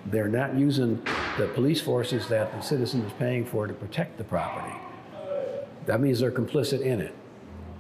They're 0.07 0.29
not 0.29 0.55
using 0.57 1.03
the 1.39 1.47
police 1.49 1.81
forces 1.81 2.29
that 2.29 2.53
the 2.53 2.61
citizen 2.61 3.03
is 3.03 3.13
paying 3.15 3.45
for 3.45 3.67
to 3.67 3.73
protect 3.73 4.19
the 4.19 4.25
property. 4.25 4.75
That 5.87 6.01
means 6.01 6.21
they're 6.21 6.31
complicit 6.31 6.81
in 6.81 7.01
it. 7.01 7.15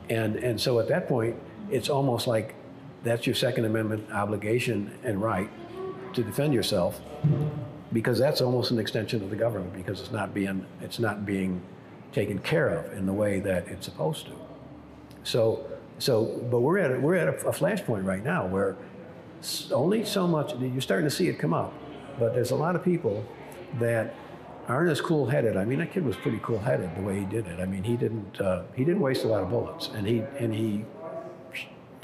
And 0.08 0.36
and 0.36 0.60
so 0.60 0.80
at 0.80 0.88
that 0.88 1.08
point, 1.08 1.36
it's 1.70 1.88
almost 1.88 2.26
like 2.26 2.54
that's 3.04 3.26
your 3.26 3.34
Second 3.34 3.64
Amendment 3.64 4.10
obligation 4.12 4.96
and 5.02 5.20
right 5.20 5.50
to 6.14 6.22
defend 6.22 6.54
yourself 6.54 7.00
because 7.92 8.18
that's 8.18 8.40
almost 8.40 8.70
an 8.70 8.78
extension 8.78 9.22
of 9.22 9.30
the 9.30 9.36
government 9.36 9.74
because 9.74 10.00
it's 10.00 10.12
not 10.12 10.34
being 10.34 10.64
it's 10.80 10.98
not 10.98 11.26
being 11.26 11.62
taken 12.12 12.38
care 12.38 12.68
of 12.68 12.92
in 12.96 13.06
the 13.06 13.12
way 13.12 13.40
that 13.40 13.66
it's 13.68 13.84
supposed 13.84 14.26
to. 14.26 14.32
So 15.24 15.66
so 15.98 16.24
but 16.50 16.60
we're 16.60 16.78
at 16.78 16.92
a, 16.92 17.00
we're 17.00 17.16
at 17.16 17.28
a, 17.28 17.48
a 17.48 17.52
flashpoint 17.52 18.04
right 18.04 18.24
now 18.24 18.46
where 18.46 18.76
only 19.72 20.04
so 20.04 20.26
much 20.26 20.54
you're 20.60 20.80
starting 20.80 21.06
to 21.06 21.14
see 21.14 21.28
it 21.28 21.38
come 21.38 21.52
up, 21.52 21.72
but 22.18 22.34
there's 22.34 22.52
a 22.52 22.56
lot 22.56 22.76
of 22.76 22.84
people 22.84 23.24
that 23.78 24.14
aren't 24.68 24.90
as 24.90 25.00
cool-headed. 25.00 25.56
I 25.56 25.64
mean, 25.64 25.80
that 25.80 25.92
kid 25.92 26.04
was 26.04 26.16
pretty 26.16 26.38
cool-headed 26.42 26.94
the 26.94 27.02
way 27.02 27.18
he 27.18 27.24
did 27.24 27.46
it. 27.48 27.58
I 27.58 27.66
mean, 27.66 27.82
he 27.82 27.96
didn't 27.96 28.40
uh, 28.40 28.62
he 28.74 28.84
didn't 28.84 29.00
waste 29.00 29.24
a 29.24 29.28
lot 29.28 29.42
of 29.42 29.50
bullets, 29.50 29.90
and 29.94 30.06
he 30.06 30.20
and 30.38 30.54
he, 30.54 30.84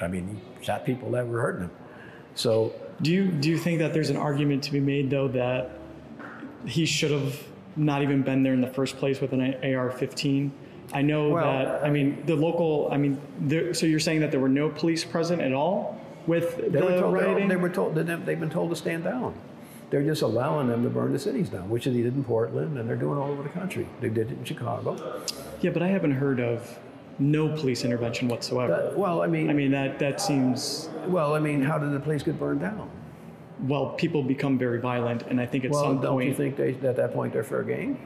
I 0.01 0.09
mean, 0.09 0.41
shot 0.61 0.85
people 0.85 1.11
that 1.13 1.27
were 1.27 1.41
hurting 1.41 1.63
him. 1.63 1.71
So 2.35 2.73
do 3.03 3.11
you 3.13 3.27
do 3.29 3.49
you 3.49 3.59
think 3.59 3.79
that 3.81 3.93
there's 3.93 4.11
an 4.11 4.17
argument 4.17 4.63
to 4.65 4.73
be 4.73 4.81
made 4.81 5.11
though 5.11 5.29
that 5.29 5.71
he 6.67 6.87
should 6.87 7.11
have 7.11 7.43
not 7.77 8.03
even 8.03 8.23
been 8.23 8.43
there 8.43 8.53
in 8.55 8.61
the 8.61 8.67
first 8.67 8.97
place 8.97 9.21
with 9.21 9.33
an 9.33 9.41
AR-15? 9.63 10.51
I 10.93 11.03
know 11.03 11.29
Well, 11.31 11.45
that. 11.45 11.85
I 11.85 11.91
mean, 11.91 12.23
the 12.27 12.35
local. 12.35 12.89
I 12.91 12.97
mean, 12.97 13.21
there, 13.41 13.75
so 13.75 13.85
you're 13.87 14.01
saying 14.01 14.21
that 14.21 14.31
there 14.31 14.41
were 14.41 14.49
no 14.49 14.69
police 14.71 15.05
present 15.05 15.43
at 15.43 15.53
all 15.53 16.01
with 16.27 16.57
They 16.57 16.69
the 16.69 16.85
were 16.85 16.99
told, 17.01 17.15
rioting? 17.15 17.49
they 17.49 17.57
were 17.57 17.69
told, 17.69 17.95
they've 17.95 18.25
they've 18.27 18.41
been 18.41 18.51
told 18.51 18.71
to 18.71 18.77
stand 18.77 19.05
down. 19.05 19.35
They're 19.91 20.03
just 20.03 20.23
allowing 20.23 20.69
them 20.69 20.83
to 20.85 20.91
burn 20.91 21.13
the 21.13 21.19
cities 21.19 21.49
down, 21.51 21.69
which 21.71 21.85
they 21.87 21.93
did 21.93 22.15
in 22.15 22.25
Portland, 22.25 22.79
and 22.79 22.89
they're 22.89 22.97
doing 22.97 23.19
all 23.19 23.31
over 23.31 23.43
the 23.43 23.49
country. 23.51 23.87
They 24.01 24.09
did 24.11 24.31
it 24.33 24.39
in 24.39 24.45
Chicago. 24.45 25.23
yeah, 25.63 25.71
but 25.71 25.83
I 25.83 25.89
haven't 25.89 26.13
heard 26.13 26.41
of 26.41 26.79
no 27.19 27.49
police 27.49 27.85
intervention 27.85 28.29
whatsoever. 28.29 28.91
Uh, 28.93 28.97
well, 28.97 29.23
I 29.23 29.27
mean, 29.27 29.51
I 29.51 29.53
mean 29.53 29.71
that 29.73 29.99
that 29.99 30.21
seems 30.21 30.89
well, 31.07 31.35
I 31.35 31.39
mean, 31.41 31.63
how 31.63 31.79
did 31.79 31.93
the 31.93 32.01
place 32.01 32.23
get 32.23 32.39
burned 32.39 32.61
down? 32.61 32.91
well. 33.61 33.91
People 33.91 34.23
become 34.23 34.57
very 34.57 34.81
violent, 34.81 35.23
and 35.23 35.41
I 35.41 35.47
think 35.47 35.65
at 35.65 35.75
some 35.75 35.83
point. 35.83 36.01
Well, 36.01 36.03
some 36.03 36.19
don't 36.19 36.27
you 36.27 36.35
think 36.35 36.57
they, 36.57 36.75
at 36.89 36.97
that 36.97 37.13
point 37.13 37.33
they're 37.33 37.45
fair 37.45 37.63
game? 37.63 37.99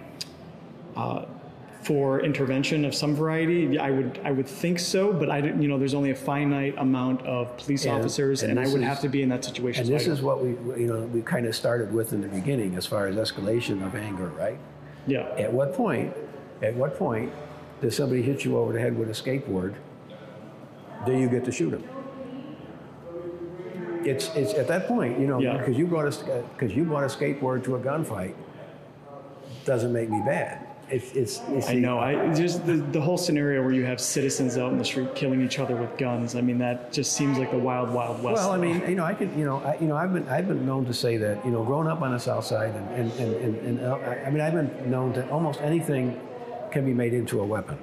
for 1.83 2.21
intervention 2.21 2.85
of 2.85 2.95
some 2.95 3.13
variety, 3.13 3.77
I 3.77 3.91
would 3.91 4.21
I 4.25 4.31
would 4.31 4.47
think 4.47 4.79
so. 4.79 5.13
But 5.13 5.31
I. 5.31 5.39
You 5.39 5.67
know, 5.69 5.79
there's 5.79 5.95
only 5.95 6.11
a 6.11 6.15
finite 6.15 6.77
amount 6.79 7.27
of 7.27 7.57
police 7.57 7.85
And- 7.85 7.99
officers, 7.99 8.43
and 8.43 8.53
and, 8.53 8.61
I 8.61 8.71
would 8.73 8.83
is- 8.83 8.87
have 8.87 9.01
to 9.01 9.09
be 9.09 9.23
in 9.23 9.29
that 9.31 9.45
situation. 9.45 9.85
And 9.85 9.93
this 9.93 10.07
is 10.07 10.23
what 10.23 10.43
we, 10.45 10.51
you 10.81 10.87
know, 10.87 11.01
we 11.07 11.23
kind 11.23 11.45
of 11.45 11.57
started 11.57 11.93
with 11.93 12.13
in 12.13 12.21
the 12.21 12.29
beginning 12.29 12.77
as 12.77 12.87
far 12.87 13.09
as 13.09 13.17
escalation 13.17 13.85
of 13.85 13.95
anger, 13.97 14.29
right? 14.29 14.59
yeah. 15.09 15.35
At 15.37 15.53
what 15.53 15.75
point, 15.75 16.17
at 16.63 16.75
what 16.77 16.97
point 16.97 17.33
does 17.83 17.97
somebody 17.97 18.23
hit 18.23 18.45
you 18.45 18.57
over 18.57 18.73
the 18.73 18.81
head 18.81 18.97
with 18.97 19.09
a 19.11 19.13
skateboard? 19.13 19.75
Do 21.05 21.13
you 21.13 21.29
get 21.29 21.45
to 21.47 21.53
shoot 21.53 21.75
him? 21.75 21.85
It's, 24.05 24.35
it's 24.35 24.55
at 24.55 24.69
that 24.69 24.87
point, 24.87 25.19
you 25.21 25.27
know, 25.27 25.41
Yeah. 25.41 25.59
because 25.59 25.77
you 25.77 25.87
brought 25.87 26.07
a 26.07 26.45
because 26.57 26.75
you 26.75 26.85
brought 26.85 27.05
a 27.05 27.09
skateboard 27.09 27.63
to 27.65 27.77
a 27.77 27.79
gunfight, 27.81 28.35
doesn't 29.65 29.93
make 29.93 30.09
me 30.11 30.21
bad. 30.25 30.67
It's 30.91 31.13
it's, 31.13 31.41
it's 31.51 31.69
I 31.69 31.75
know. 31.75 31.99
I 31.99 32.35
just 32.35 32.67
the, 32.67 32.75
the 32.75 33.01
whole 33.01 33.17
scenario 33.17 33.63
where 33.63 33.73
you 33.73 33.85
have 33.85 34.01
citizens 34.01 34.59
out 34.59 34.73
in 34.73 34.79
the 34.79 34.85
street 34.85 35.15
killing 35.15 35.41
each 35.43 35.59
other 35.59 35.75
with 35.77 35.97
guns. 35.99 36.35
I 36.35 36.41
mean, 36.41 36.59
that 36.59 36.93
just 36.93 37.13
seems 37.13 37.39
like 37.39 37.51
the 37.51 37.59
wild, 37.59 37.91
wild 37.91 38.23
west. 38.23 38.43
Well, 38.43 38.51
I 38.53 38.59
mean, 38.59 38.83
you 38.89 38.97
know, 38.97 39.05
I 39.05 39.15
can, 39.15 39.37
you 39.39 39.45
know, 39.45 39.59
I, 39.59 39.79
you 39.81 39.87
know, 39.87 39.97
I've 39.97 40.13
been, 40.13 40.29
I've 40.29 40.49
been 40.49 40.67
known 40.67 40.85
to 40.87 40.93
say 40.95 41.17
that, 41.19 41.45
you 41.45 41.51
know, 41.53 41.63
growing 41.65 41.87
up 41.89 42.03
on 42.03 42.13
the 42.13 42.19
South 42.19 42.45
Side, 42.45 42.75
and, 42.75 42.91
and, 42.91 43.13
and, 43.21 43.35
and, 43.37 43.67
and 43.67 43.81
uh, 43.81 43.95
I 44.27 44.31
mean, 44.31 44.41
I've 44.41 44.53
been 44.53 44.91
known 44.91 45.13
to 45.15 45.27
almost 45.31 45.61
anything 45.63 46.21
can 46.73 46.85
be 46.85 46.95
made 46.95 47.15
into 47.15 47.41
a 47.41 47.45
weapon, 47.45 47.79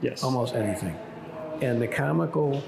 yes. 0.00 0.22
almost 0.22 0.54
anything, 0.54 0.96
and 1.60 1.80
the 1.80 1.88
comical, 1.88 2.62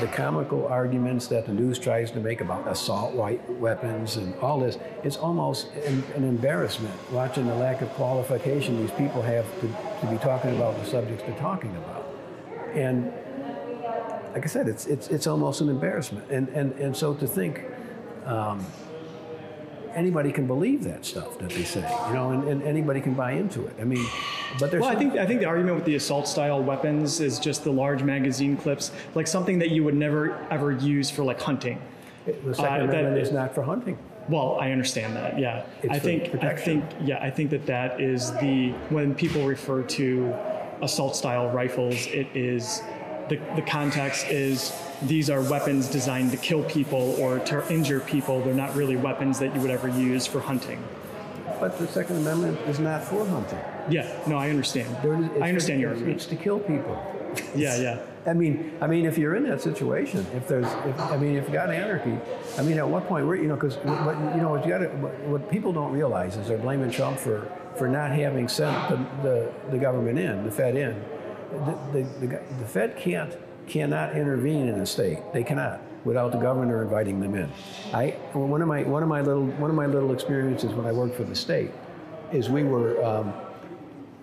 the 0.00 0.06
comical 0.08 0.66
arguments 0.68 1.26
that 1.28 1.46
the 1.46 1.52
news 1.52 1.78
tries 1.78 2.10
to 2.12 2.20
make 2.20 2.40
about 2.40 2.66
assault 2.68 3.14
white 3.14 3.48
weapons 3.58 4.16
and 4.16 4.34
all 4.36 4.60
this, 4.60 4.78
it's 5.02 5.16
almost 5.16 5.72
an, 5.86 6.02
an 6.14 6.24
embarrassment 6.24 6.94
watching 7.10 7.46
the 7.46 7.54
lack 7.54 7.82
of 7.82 7.88
qualification 7.90 8.78
these 8.80 8.92
people 8.92 9.22
have 9.22 9.46
to, 9.60 9.68
to 10.00 10.06
be 10.10 10.18
talking 10.18 10.54
about 10.56 10.78
the 10.78 10.84
subjects 10.84 11.22
they're 11.24 11.38
talking 11.38 11.74
about, 11.76 12.06
and 12.74 13.12
like 14.34 14.44
I 14.44 14.48
said, 14.48 14.68
it's 14.68 14.86
it's 14.86 15.08
it's 15.08 15.26
almost 15.26 15.60
an 15.60 15.68
embarrassment, 15.68 16.30
and 16.30 16.48
and 16.50 16.72
and 16.74 16.96
so 16.96 17.14
to 17.14 17.26
think. 17.26 17.64
Um, 18.24 18.64
Anybody 19.94 20.32
can 20.32 20.46
believe 20.46 20.84
that 20.84 21.04
stuff 21.04 21.38
that 21.38 21.50
they 21.50 21.64
say, 21.64 21.80
you 22.08 22.14
know, 22.14 22.30
and, 22.30 22.44
and 22.48 22.62
anybody 22.62 23.00
can 23.00 23.14
buy 23.14 23.32
into 23.32 23.66
it. 23.66 23.74
I 23.80 23.84
mean, 23.84 24.06
but 24.58 24.70
there's 24.70 24.82
Well, 24.82 24.90
I 24.90 24.96
think 24.96 25.14
I 25.14 25.26
think 25.26 25.40
the 25.40 25.46
argument 25.46 25.76
with 25.76 25.84
the 25.84 25.96
assault 25.96 26.28
style 26.28 26.62
weapons 26.62 27.20
is 27.20 27.38
just 27.38 27.64
the 27.64 27.72
large 27.72 28.02
magazine 28.02 28.56
clips, 28.56 28.92
like 29.14 29.26
something 29.26 29.58
that 29.58 29.70
you 29.70 29.84
would 29.84 29.94
never 29.96 30.38
ever 30.50 30.72
use 30.72 31.10
for 31.10 31.22
like 31.24 31.40
hunting. 31.40 31.80
the 32.26 32.54
Second 32.54 32.80
uh, 32.80 32.84
Amendment 32.84 33.18
is 33.18 33.32
not 33.32 33.54
for 33.54 33.62
hunting. 33.62 33.98
Well, 34.28 34.58
I 34.60 34.72
understand 34.72 35.16
that. 35.16 35.38
Yeah, 35.38 35.64
It's 35.82 35.92
I 35.92 35.98
think 35.98 36.42
I 36.44 36.54
think 36.54 36.84
yeah, 37.02 37.22
I 37.22 37.30
think 37.30 37.50
that 37.50 37.66
that 37.66 38.00
is 38.00 38.32
the 38.34 38.70
when 38.90 39.14
people 39.14 39.46
refer 39.46 39.82
to 39.82 40.34
assault 40.82 41.16
style 41.16 41.48
rifles, 41.50 42.06
it 42.08 42.28
is 42.34 42.82
the 43.28 43.36
the 43.56 43.62
context 43.62 44.26
is 44.26 44.72
these 45.02 45.30
are 45.30 45.42
weapons 45.42 45.88
designed 45.88 46.30
to 46.32 46.36
kill 46.36 46.64
people 46.64 47.14
or 47.20 47.38
to 47.40 47.72
injure 47.72 48.00
people. 48.00 48.40
They're 48.42 48.54
not 48.54 48.74
really 48.74 48.96
weapons 48.96 49.38
that 49.38 49.54
you 49.54 49.60
would 49.60 49.70
ever 49.70 49.88
use 49.88 50.26
for 50.26 50.40
hunting. 50.40 50.82
But 51.60 51.78
the 51.78 51.88
Second 51.88 52.16
Amendment 52.16 52.58
is 52.68 52.78
not 52.78 53.04
for 53.04 53.24
hunting. 53.26 53.58
Yeah, 53.88 54.08
no, 54.26 54.36
I 54.36 54.50
understand. 54.50 54.88
Is- 55.04 55.42
I 55.42 55.48
understand 55.48 55.80
your 55.80 55.90
argument. 55.90 56.16
it's 56.16 56.26
to 56.26 56.36
kill 56.36 56.60
people. 56.60 56.96
Yeah, 57.54 57.76
yeah. 57.76 58.00
I 58.26 58.32
mean, 58.32 58.72
I 58.80 58.86
mean, 58.86 59.06
if 59.06 59.16
you're 59.16 59.36
in 59.36 59.44
that 59.44 59.60
situation, 59.60 60.26
if 60.34 60.48
there's, 60.48 60.66
if, 60.66 61.00
I 61.00 61.16
mean, 61.16 61.36
if 61.36 61.44
you've 61.44 61.52
got 61.52 61.70
anarchy, 61.70 62.18
I 62.58 62.62
mean, 62.62 62.78
at 62.78 62.88
what 62.88 63.06
point, 63.06 63.26
we're, 63.26 63.36
you 63.36 63.48
know, 63.48 63.54
because 63.54 63.76
what 63.76 64.16
you 64.34 64.42
know, 64.42 64.50
what 64.50 64.64
you 64.64 64.70
got 64.70 64.78
to, 64.78 64.88
what, 64.88 65.18
what 65.20 65.50
people 65.50 65.72
don't 65.72 65.92
realize 65.92 66.36
is 66.36 66.48
they're 66.48 66.58
blaming 66.58 66.90
Trump 66.90 67.18
for 67.18 67.50
for 67.76 67.88
not 67.88 68.10
having 68.10 68.48
sent 68.48 68.88
the 68.88 68.96
the, 69.22 69.52
the 69.70 69.78
government 69.78 70.18
in, 70.18 70.44
the 70.44 70.50
Fed 70.50 70.76
in. 70.76 71.00
The, 71.50 72.06
the, 72.20 72.26
the, 72.58 72.66
Fed 72.66 72.96
can't 72.96 73.36
cannot 73.66 74.16
intervene 74.16 74.68
in 74.68 74.80
a 74.80 74.86
state. 74.86 75.18
They 75.32 75.44
cannot 75.44 75.80
without 76.04 76.32
the 76.32 76.38
governor 76.38 76.82
inviting 76.82 77.20
them 77.20 77.34
in. 77.34 77.50
I 77.92 78.10
one 78.32 78.62
of 78.62 78.68
my 78.68 78.82
one 78.82 79.02
of 79.02 79.08
my 79.08 79.20
little 79.20 79.46
one 79.46 79.70
of 79.70 79.76
my 79.76 79.86
little 79.86 80.12
experiences 80.12 80.72
when 80.72 80.86
I 80.86 80.92
worked 80.92 81.16
for 81.16 81.24
the 81.24 81.34
state 81.34 81.70
is 82.32 82.48
we 82.48 82.64
were. 82.64 83.04
Um, 83.04 83.32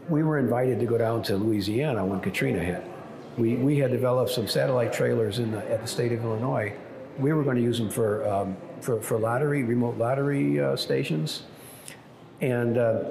we 0.09 0.23
were 0.23 0.37
invited 0.37 0.79
to 0.79 0.85
go 0.85 0.97
down 0.97 1.23
to 1.23 1.37
Louisiana 1.37 2.05
when 2.05 2.19
Katrina 2.19 2.59
hit. 2.59 2.83
We, 3.37 3.55
we 3.55 3.77
had 3.77 3.91
developed 3.91 4.31
some 4.31 4.47
satellite 4.47 4.93
trailers 4.93 5.39
in 5.39 5.51
the, 5.51 5.69
at 5.71 5.81
the 5.81 5.87
state 5.87 6.11
of 6.11 6.23
Illinois. 6.23 6.73
We 7.17 7.33
were 7.33 7.43
going 7.43 7.57
to 7.57 7.61
use 7.61 7.77
them 7.77 7.89
for, 7.89 8.27
um, 8.27 8.55
for, 8.81 9.01
for 9.01 9.17
lottery, 9.17 9.63
remote 9.63 9.97
lottery 9.97 10.59
uh, 10.59 10.75
stations. 10.75 11.43
And 12.41 12.77
uh, 12.77 13.03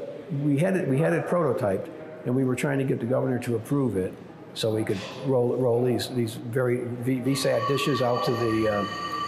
we, 0.42 0.58
had 0.58 0.76
it, 0.76 0.88
we 0.88 0.98
had 0.98 1.12
it 1.12 1.26
prototyped, 1.26 1.88
and 2.24 2.34
we 2.34 2.44
were 2.44 2.56
trying 2.56 2.78
to 2.78 2.84
get 2.84 3.00
the 3.00 3.06
governor 3.06 3.38
to 3.38 3.56
approve 3.56 3.96
it 3.96 4.12
so 4.54 4.72
we 4.72 4.84
could 4.84 4.98
roll, 5.26 5.56
roll 5.56 5.84
these, 5.84 6.08
these 6.10 6.34
very 6.34 6.78
VSAT 6.78 7.66
dishes 7.68 8.02
out 8.02 8.24
to 8.24 8.30
the 8.30 8.68
uh, 8.68 8.86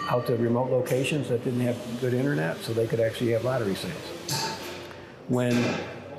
out 0.09 0.25
to 0.25 0.37
remote 0.37 0.71
locations 0.71 1.29
that 1.29 1.43
didn't 1.43 1.61
have 1.61 1.77
good 2.01 2.15
internet 2.15 2.57
so 2.59 2.73
they 2.73 2.87
could 2.87 3.01
actually 3.01 3.33
have 3.33 3.45
lottery 3.45 3.75
sales 3.75 4.57
when 5.27 5.53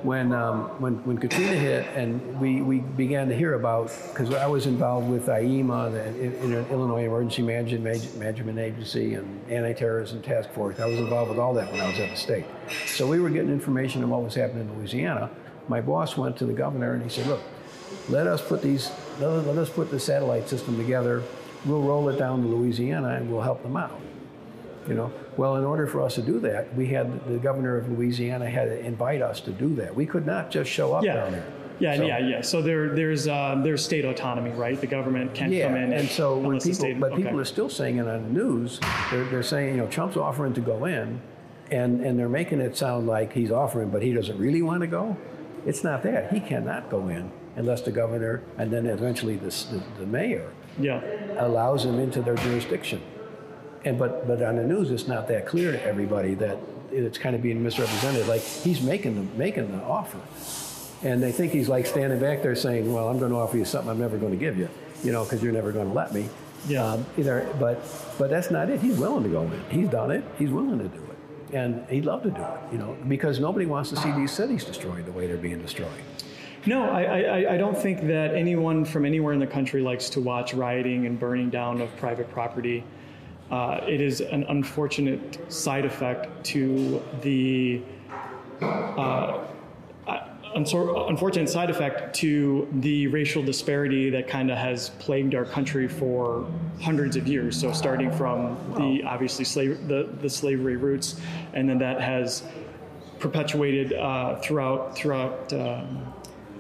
when, 0.04 0.32
um, 0.32 0.66
when, 0.80 1.04
when 1.06 1.18
Katrina 1.18 1.56
hit 1.56 1.86
and 1.96 2.40
we, 2.40 2.62
we 2.62 2.80
began 2.80 3.28
to 3.30 3.36
hear 3.36 3.56
about, 3.56 3.92
because 4.10 4.34
I 4.34 4.46
was 4.46 4.68
involved 4.68 5.10
with 5.10 5.26
IEMA, 5.26 5.92
the 5.92 6.08
in, 6.24 6.54
in 6.54 6.66
Illinois 6.68 7.06
Emergency 7.06 7.42
Management, 7.42 8.16
Management 8.18 8.60
Agency, 8.60 9.16
and 9.16 9.52
Anti-Terrorism 9.52 10.22
Task 10.22 10.52
Force. 10.52 10.80
I 10.80 10.86
was 10.86 11.00
involved 11.00 11.30
with 11.30 11.40
all 11.40 11.54
that 11.56 11.72
when 11.72 11.82
I 11.82 11.90
was 11.90 12.00
at 12.00 12.12
the 12.12 12.16
state. 12.16 12.46
So 12.86 13.08
we 13.08 13.20
were 13.20 13.30
getting 13.30 13.50
information 13.50 14.04
on 14.04 14.10
what 14.10 14.22
was 14.22 14.36
happening 14.36 14.70
in 14.70 14.78
Louisiana. 14.78 15.30
My 15.68 15.82
boss 15.82 16.18
went 16.18 16.38
to 16.38 16.46
the 16.46 16.54
governor 16.54 16.94
and 16.94 17.04
he 17.04 17.10
said, 17.10 17.28
look, 17.28 17.42
let 18.10 18.28
us 18.28 18.42
put 18.42 18.62
these, 18.62 18.92
let, 19.20 19.46
let 19.46 19.58
us 19.58 19.70
put 19.70 19.92
the 19.92 20.00
satellite 20.00 20.48
system 20.48 20.78
together. 20.78 21.24
We'll 21.66 21.82
roll 21.82 22.08
it 22.10 22.18
down 22.18 22.42
to 22.44 22.48
Louisiana 22.48 23.10
and 23.16 23.30
we'll 23.32 23.42
help 23.42 23.64
them 23.64 23.76
out. 23.78 24.00
You 24.88 24.94
know, 24.94 25.12
well, 25.36 25.58
in 25.58 25.66
order 25.66 25.86
for 25.86 26.02
us 26.02 26.16
to 26.16 26.22
do 26.22 26.40
that, 26.42 26.74
we 26.76 26.88
had 26.88 27.26
the 27.28 27.38
governor 27.38 27.76
of 27.78 27.90
Louisiana 27.92 28.50
had 28.50 28.66
to 28.70 28.80
invite 28.80 29.22
us 29.22 29.42
to 29.42 29.52
do 29.52 29.76
that. 29.76 29.94
We 29.94 30.06
could 30.06 30.26
not 30.26 30.50
just 30.50 30.70
show 30.72 30.94
up 30.94 31.04
Yeah. 31.04 31.16
down 31.16 31.32
there. 31.34 31.46
Yeah, 31.80 31.96
So- 31.98 32.06
yeah, 32.06 32.18
yeah. 32.20 32.42
So 32.42 32.62
there, 32.62 32.96
there's, 32.96 33.28
uh, 33.28 33.60
there's 33.64 33.84
state 33.84 34.06
autonomy, 34.06 34.52
right? 34.52 34.80
The 34.80 34.88
government 34.88 35.34
can't 35.36 35.52
Yeah, 35.52 35.68
come 35.68 35.76
in. 35.78 35.92
and 35.94 36.08
so 36.08 36.38
when 36.38 36.58
people, 36.60 36.74
state, 36.74 37.00
but 37.00 37.12
okay. 37.12 37.24
people 37.24 37.40
are 37.40 37.46
still 37.46 37.70
saying 37.70 37.98
it 37.98 38.08
on 38.08 38.24
the 38.24 38.30
news. 38.30 38.80
They're, 39.12 39.26
they're 39.26 39.44
saying, 39.44 39.76
you 39.76 39.82
know, 39.82 39.88
Trump's 39.88 40.16
offering 40.18 40.54
to 40.54 40.62
go 40.62 40.86
in, 40.86 41.20
and 41.70 42.02
and 42.02 42.18
they're 42.18 42.30
making 42.30 42.62
it 42.62 42.78
sound 42.78 43.06
like 43.08 43.34
he's 43.34 43.52
offering, 43.52 43.90
but 43.90 44.02
he 44.02 44.14
doesn't 44.14 44.38
really 44.40 44.62
want 44.64 44.82
to 44.82 44.88
go. 44.88 45.18
It's 45.68 45.84
not 45.84 46.02
that. 46.04 46.32
He 46.32 46.40
cannot 46.40 46.90
go 46.90 47.10
in 47.10 47.30
unless 47.56 47.82
the 47.82 47.92
governor 47.92 48.42
and 48.58 48.72
then 48.72 48.86
eventually 48.86 49.36
the, 49.36 49.50
the, 49.72 49.84
the 50.00 50.06
mayor 50.06 50.52
yeah, 50.80 51.02
allows 51.40 51.86
him 51.86 52.00
into 52.00 52.22
their 52.22 52.36
jurisdiction. 52.36 53.02
And 53.84 54.00
but 54.00 54.28
but 54.28 54.42
on 54.42 54.56
the 54.56 54.64
news, 54.64 54.92
it's 54.92 55.08
not 55.08 55.28
that 55.28 55.46
clear 55.46 55.72
to 55.72 55.84
everybody 55.84 56.34
that 56.36 56.58
it's 56.92 57.18
kind 57.18 57.36
of 57.36 57.42
being 57.42 57.62
misrepresented. 57.64 58.28
Like 58.28 58.42
he's 58.42 58.82
making 58.82 59.16
the 59.16 59.38
making 59.38 59.72
the 59.72 59.84
offer, 59.84 60.20
and 61.08 61.22
they 61.22 61.32
think 61.32 61.52
he's 61.52 61.70
like 61.70 61.86
standing 61.86 62.20
back 62.20 62.42
there 62.42 62.56
saying, 62.56 62.92
"Well, 62.92 63.08
I'm 63.08 63.20
going 63.20 63.32
to 63.32 63.38
offer 63.38 63.58
you 63.58 63.66
something 63.66 63.90
I'm 63.90 64.00
never 64.00 64.18
going 64.18 64.32
to 64.32 64.38
give 64.38 64.58
you, 64.58 64.70
you 65.04 65.12
know, 65.12 65.24
because 65.24 65.44
you're 65.44 65.54
never 65.54 65.72
going 65.72 65.88
to 65.88 65.94
let 65.94 66.14
me." 66.14 66.28
Yeah. 66.68 66.86
Um, 66.86 67.06
either, 67.18 67.48
but 67.60 67.82
but 68.18 68.30
that's 68.30 68.52
not 68.52 68.70
it. 68.70 68.82
He's 68.82 68.98
willing 68.98 69.24
to 69.24 69.30
go 69.30 69.44
in. 69.44 69.64
He's 69.70 69.90
done 69.90 70.12
it. 70.12 70.24
He's 70.38 70.50
willing 70.50 70.80
to 70.80 70.88
do 70.88 71.04
it, 71.04 71.07
and 71.54 71.88
he'd 71.90 72.06
love 72.06 72.24
to 72.24 72.32
do 72.32 72.42
it, 72.42 72.60
you 72.72 72.78
know, 72.78 72.98
because 73.08 73.40
nobody 73.40 73.66
wants 73.66 73.90
to 73.90 73.96
see 73.98 74.12
these 74.12 74.32
cities 74.32 74.64
destroyed 74.64 75.06
the 75.06 75.12
way 75.12 75.28
they're 75.28 75.38
being 75.38 75.62
destroyed. 75.62 75.90
No, 76.66 76.90
I, 76.90 77.04
I, 77.04 77.54
I 77.54 77.58
don't 77.58 77.78
think 77.78 78.02
that 78.08 78.36
anyone 78.36 78.84
from 78.84 79.06
anywhere 79.06 79.34
in 79.34 79.40
the 79.40 79.48
country 79.48 79.82
likes 79.82 80.10
to 80.12 80.20
watch 80.20 80.54
rioting 80.54 81.06
and 81.06 81.18
burning 81.18 81.50
down 81.50 81.80
of 81.80 81.96
private 81.98 82.30
property. 82.30 82.84
Uh, 83.50 83.80
it 83.88 84.02
is 84.02 84.20
an 84.20 84.44
unfortunate 84.50 85.52
side 85.52 85.86
effect 85.86 86.44
to 86.44 87.02
the 87.22 87.82
uh, 88.62 89.46
unfortunate 90.58 91.50
side 91.50 91.70
effect 91.70 92.16
to 92.16 92.68
the 92.80 93.08
racial 93.08 93.44
disparity 93.44 94.10
that 94.10 94.28
kind 94.28 94.52
of 94.52 94.58
has 94.58 94.90
plagued 95.00 95.36
our 95.36 95.46
country 95.46 95.88
for 95.88 96.46
hundreds 96.82 97.16
of 97.16 97.28
years. 97.28 97.60
So 97.60 97.72
starting 97.72 98.12
from 98.12 98.58
the 98.78 99.04
obviously 99.04 99.46
slave 99.46 99.88
the, 99.88 100.10
the 100.22 100.30
slavery 100.30 100.78
roots, 100.78 101.20
and 101.54 101.70
then 101.70 101.78
that 101.80 102.02
has 102.02 102.44
perpetuated 103.20 103.94
uh, 103.94 104.40
throughout 104.42 104.96
throughout. 104.96 105.54
Um, 105.54 106.14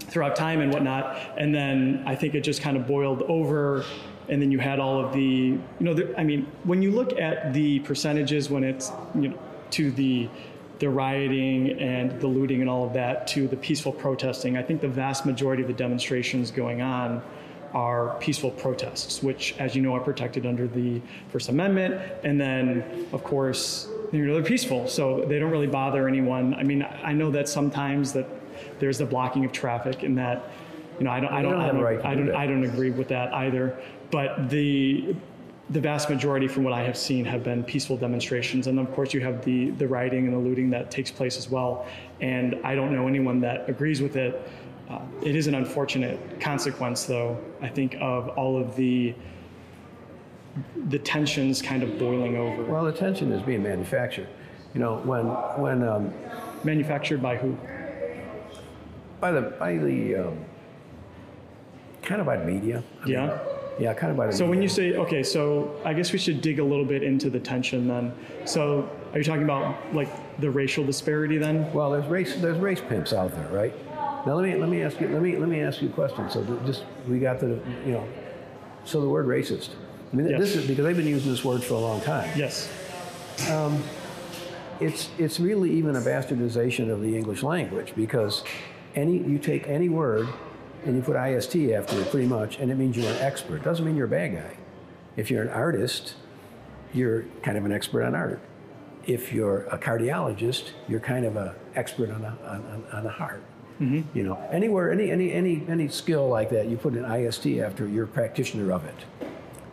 throughout 0.10 0.38
time 0.38 0.62
and 0.62 0.74
whatnot. 0.74 1.20
And 1.38 1.54
then 1.54 2.02
I 2.06 2.16
think 2.16 2.34
it 2.34 2.40
just 2.40 2.62
kind 2.62 2.78
of 2.78 2.88
boiled 2.88 3.24
over. 3.24 3.84
And 4.30 4.42
then 4.42 4.52
you 4.52 4.58
had 4.58 4.80
all 4.80 5.04
of 5.04 5.12
the, 5.12 5.20
you 5.20 5.62
know, 5.80 5.94
the, 5.94 6.18
I 6.18 6.24
mean, 6.24 6.48
when 6.64 6.82
you 6.82 6.92
look 6.92 7.20
at 7.20 7.54
the 7.54 7.80
percentages 7.80 8.50
when 8.50 8.64
it's, 8.64 8.90
you 9.16 9.30
know, 9.30 9.40
to 9.72 9.92
the 9.92 10.30
the 10.80 10.90
rioting 10.90 11.80
and 11.80 12.20
the 12.22 12.28
looting 12.28 12.62
and 12.62 12.70
all 12.70 12.86
of 12.86 12.94
that 12.94 13.28
to 13.28 13.48
the 13.48 13.58
peaceful 13.58 13.92
protesting, 13.92 14.58
I 14.58 14.64
think 14.64 14.82
the 14.82 14.88
vast 14.88 15.26
majority 15.26 15.64
of 15.64 15.68
the 15.68 15.74
demonstrations 15.74 16.52
going 16.52 16.82
on 16.82 17.24
are 17.74 18.16
peaceful 18.20 18.52
protests, 18.52 19.22
which, 19.22 19.56
as 19.60 19.76
you 19.76 19.82
know, 19.82 19.94
are 19.94 20.00
protected 20.00 20.46
under 20.46 20.68
the 20.68 21.02
First 21.30 21.50
Amendment. 21.50 22.02
And 22.24 22.40
then, 22.40 23.08
of 23.12 23.24
course, 23.24 23.90
you 24.12 24.26
know, 24.26 24.34
they're 24.36 24.44
peaceful, 24.44 24.88
so 24.88 25.26
they 25.26 25.38
don't 25.38 25.52
really 25.52 25.68
bother 25.68 26.08
anyone. 26.08 26.54
I 26.54 26.64
mean, 26.64 26.88
I 27.04 27.12
know 27.14 27.30
that 27.32 27.50
sometimes 27.50 28.14
that 28.14 28.28
there's 28.80 28.98
the 28.98 29.06
blocking 29.06 29.44
of 29.46 29.52
traffic 29.52 30.04
and 30.04 30.18
that, 30.18 30.50
you 30.98 31.04
know, 31.06 31.12
I 31.12 31.20
don't, 31.20 31.32
I 31.32 31.42
don't, 31.42 31.52
don't 31.54 31.62
I 31.62 31.66
have 31.66 31.76
a 31.76 31.78
don't, 31.78 31.84
right 31.84 32.06
I 32.06 32.16
do 32.16 32.26
don't. 32.28 32.36
I 32.36 32.48
don't 32.48 32.64
agree 32.64 32.92
with 32.92 33.10
that 33.10 33.34
either. 33.34 33.78
But 34.10 34.50
the 34.50 35.16
the 35.70 35.82
vast 35.82 36.10
majority, 36.10 36.48
from 36.48 36.64
what 36.64 36.74
I 36.74 36.84
have 36.84 36.98
seen, 36.98 37.26
have 37.26 37.44
been 37.44 37.64
peaceful 37.64 37.98
demonstrations, 37.98 38.68
and 38.68 38.80
of 38.80 38.92
course, 38.94 39.14
you 39.14 39.22
have 39.22 39.44
the 39.44 39.72
the 39.72 39.88
rioting 39.88 40.26
and 40.26 40.34
the 40.34 40.40
looting 40.40 40.70
that 40.72 40.92
takes 40.92 41.12
place 41.12 41.38
as 41.38 41.50
well. 41.50 41.86
And 42.22 42.56
I 42.64 42.76
don't 42.76 42.94
know 42.94 43.08
anyone 43.08 43.42
that 43.42 43.70
agrees 43.70 44.02
with 44.02 44.16
it. 44.16 44.50
Uh, 44.90 45.02
it 45.22 45.36
is 45.36 45.48
an 45.48 45.56
unfortunate 45.56 46.40
consequence, 46.40 47.04
though. 47.04 47.38
I 47.62 47.68
think 47.68 47.98
of 48.00 48.30
all 48.30 48.58
of 48.58 48.76
the 48.76 49.14
the 50.88 51.00
tensions 51.00 51.62
kind 51.62 51.84
of 51.84 52.00
boiling 52.00 52.38
over. 52.38 52.64
Well, 52.64 52.86
the 52.86 52.94
tension 52.94 53.32
is 53.32 53.42
being 53.42 53.64
manufactured. 53.64 54.28
You 54.74 54.80
know, 54.80 54.98
when 54.98 55.26
when 55.62 55.84
um, 55.84 56.14
Manufactured 56.64 57.22
by 57.22 57.38
who? 57.38 57.58
by 59.20 59.32
the 59.32 59.42
by 59.42 59.78
the 59.78 60.16
um, 60.16 60.46
kind 62.02 62.20
of 62.22 62.28
by 62.28 62.38
the 62.38 62.46
media. 62.46 62.84
I 63.02 63.06
mean, 63.06 63.32
Yeah. 63.80 63.94
kind 63.94 64.12
of 64.12 64.18
by 64.18 64.28
the. 64.28 64.34
So 64.34 64.48
when 64.48 64.62
you 64.62 64.68
say 64.68 64.96
okay, 64.96 65.24
so 65.24 65.76
I 65.86 65.94
guess 65.94 66.12
we 66.12 66.20
should 66.20 66.42
dig 66.42 66.60
a 66.60 66.64
little 66.64 66.86
bit 66.86 67.04
into 67.04 67.30
the 67.30 67.40
tension 67.40 67.88
then. 67.88 68.12
So 68.46 68.90
are 69.14 69.18
you 69.20 69.24
talking 69.24 69.44
about 69.44 69.76
like 69.94 70.10
the 70.40 70.50
racial 70.50 70.84
disparity 70.86 71.38
then? 71.38 71.72
well, 71.74 71.92
there's 71.92 72.06
race 72.08 72.36
there's 72.36 72.58
race 72.58 72.82
pimps 72.82 73.14
out 73.14 73.32
there, 73.34 73.48
right? 73.50 73.74
Now 74.26 74.34
let 74.36 74.44
me 74.50 74.56
let 74.56 74.70
me 74.70 74.82
ask 74.84 75.00
you 75.00 75.08
let 75.10 75.22
me 75.22 75.38
let 75.38 75.50
me 75.50 75.62
ask 75.62 75.82
you 75.82 75.90
a 75.90 75.92
question. 75.92 76.30
So 76.30 76.44
just 76.66 76.84
we 77.08 77.20
got 77.20 77.40
the 77.40 77.60
you 77.86 77.92
know, 77.94 78.08
so 78.86 79.02
the 79.02 79.10
word 79.10 79.26
racist. 79.28 79.70
I 80.12 80.16
mean, 80.16 80.28
Yes. 80.30 80.40
this 80.40 80.56
is 80.56 80.68
because 80.68 80.86
they've 80.86 80.96
been 80.96 81.06
using 81.08 81.32
this 81.32 81.44
word 81.44 81.64
for 81.64 81.74
a 81.74 81.80
long 81.80 82.00
time. 82.02 82.30
Yes. 82.38 82.70
Um, 83.52 83.84
it's 84.80 85.10
it's 85.18 85.40
really 85.40 85.72
even 85.72 85.96
a 85.96 86.02
bastardization 86.02 86.90
of 86.92 87.02
the 87.02 87.16
English 87.18 87.44
language 87.44 87.94
because 87.96 88.44
any 88.96 89.18
you 89.18 89.38
take 89.40 89.68
any 89.68 89.90
word 89.90 90.28
and 90.86 90.96
you 90.96 91.02
put 91.02 91.16
ist 91.16 91.56
after 91.56 92.00
it 92.00 92.12
pretty 92.12 92.28
much, 92.28 92.60
and 92.60 92.72
it 92.72 92.76
means 92.76 92.96
you're 92.96 93.12
an 93.12 93.18
expert. 93.20 93.64
Doesn't 93.64 93.86
mean 93.86 93.96
you're 93.96 94.08
a 94.08 94.10
bad 94.10 94.34
guy. 94.34 94.58
If 95.16 95.32
you're 95.32 95.44
an 95.44 95.50
artist, 95.50 96.16
you're 96.94 97.26
kind 97.42 97.58
of 97.58 97.66
an 97.66 97.72
expert 97.72 98.04
on 98.04 98.16
art. 98.16 98.40
If 99.06 99.34
you're 99.34 99.64
a 99.66 99.78
cardiologist, 99.78 100.72
you're 100.88 101.00
kind 101.00 101.26
of 101.26 101.36
an 101.38 101.52
expert 101.76 102.12
on 102.12 102.24
a, 102.24 102.38
on, 102.46 102.66
on, 102.66 102.86
on 102.92 103.04
the 103.04 103.10
heart. 103.10 103.44
Mm-hmm. 103.80 104.18
You 104.18 104.24
know, 104.24 104.36
anywhere, 104.52 104.92
any, 104.92 105.12
any, 105.12 105.32
any, 105.32 105.64
any 105.68 105.88
skill 105.88 106.28
like 106.28 106.50
that, 106.50 106.68
you 106.68 106.78
put 106.78 106.94
an 106.94 107.06
IST 107.06 107.46
after, 107.60 107.88
you're 107.88 108.06
a 108.06 108.08
practitioner 108.08 108.72
of 108.72 108.86
it. 108.86 108.96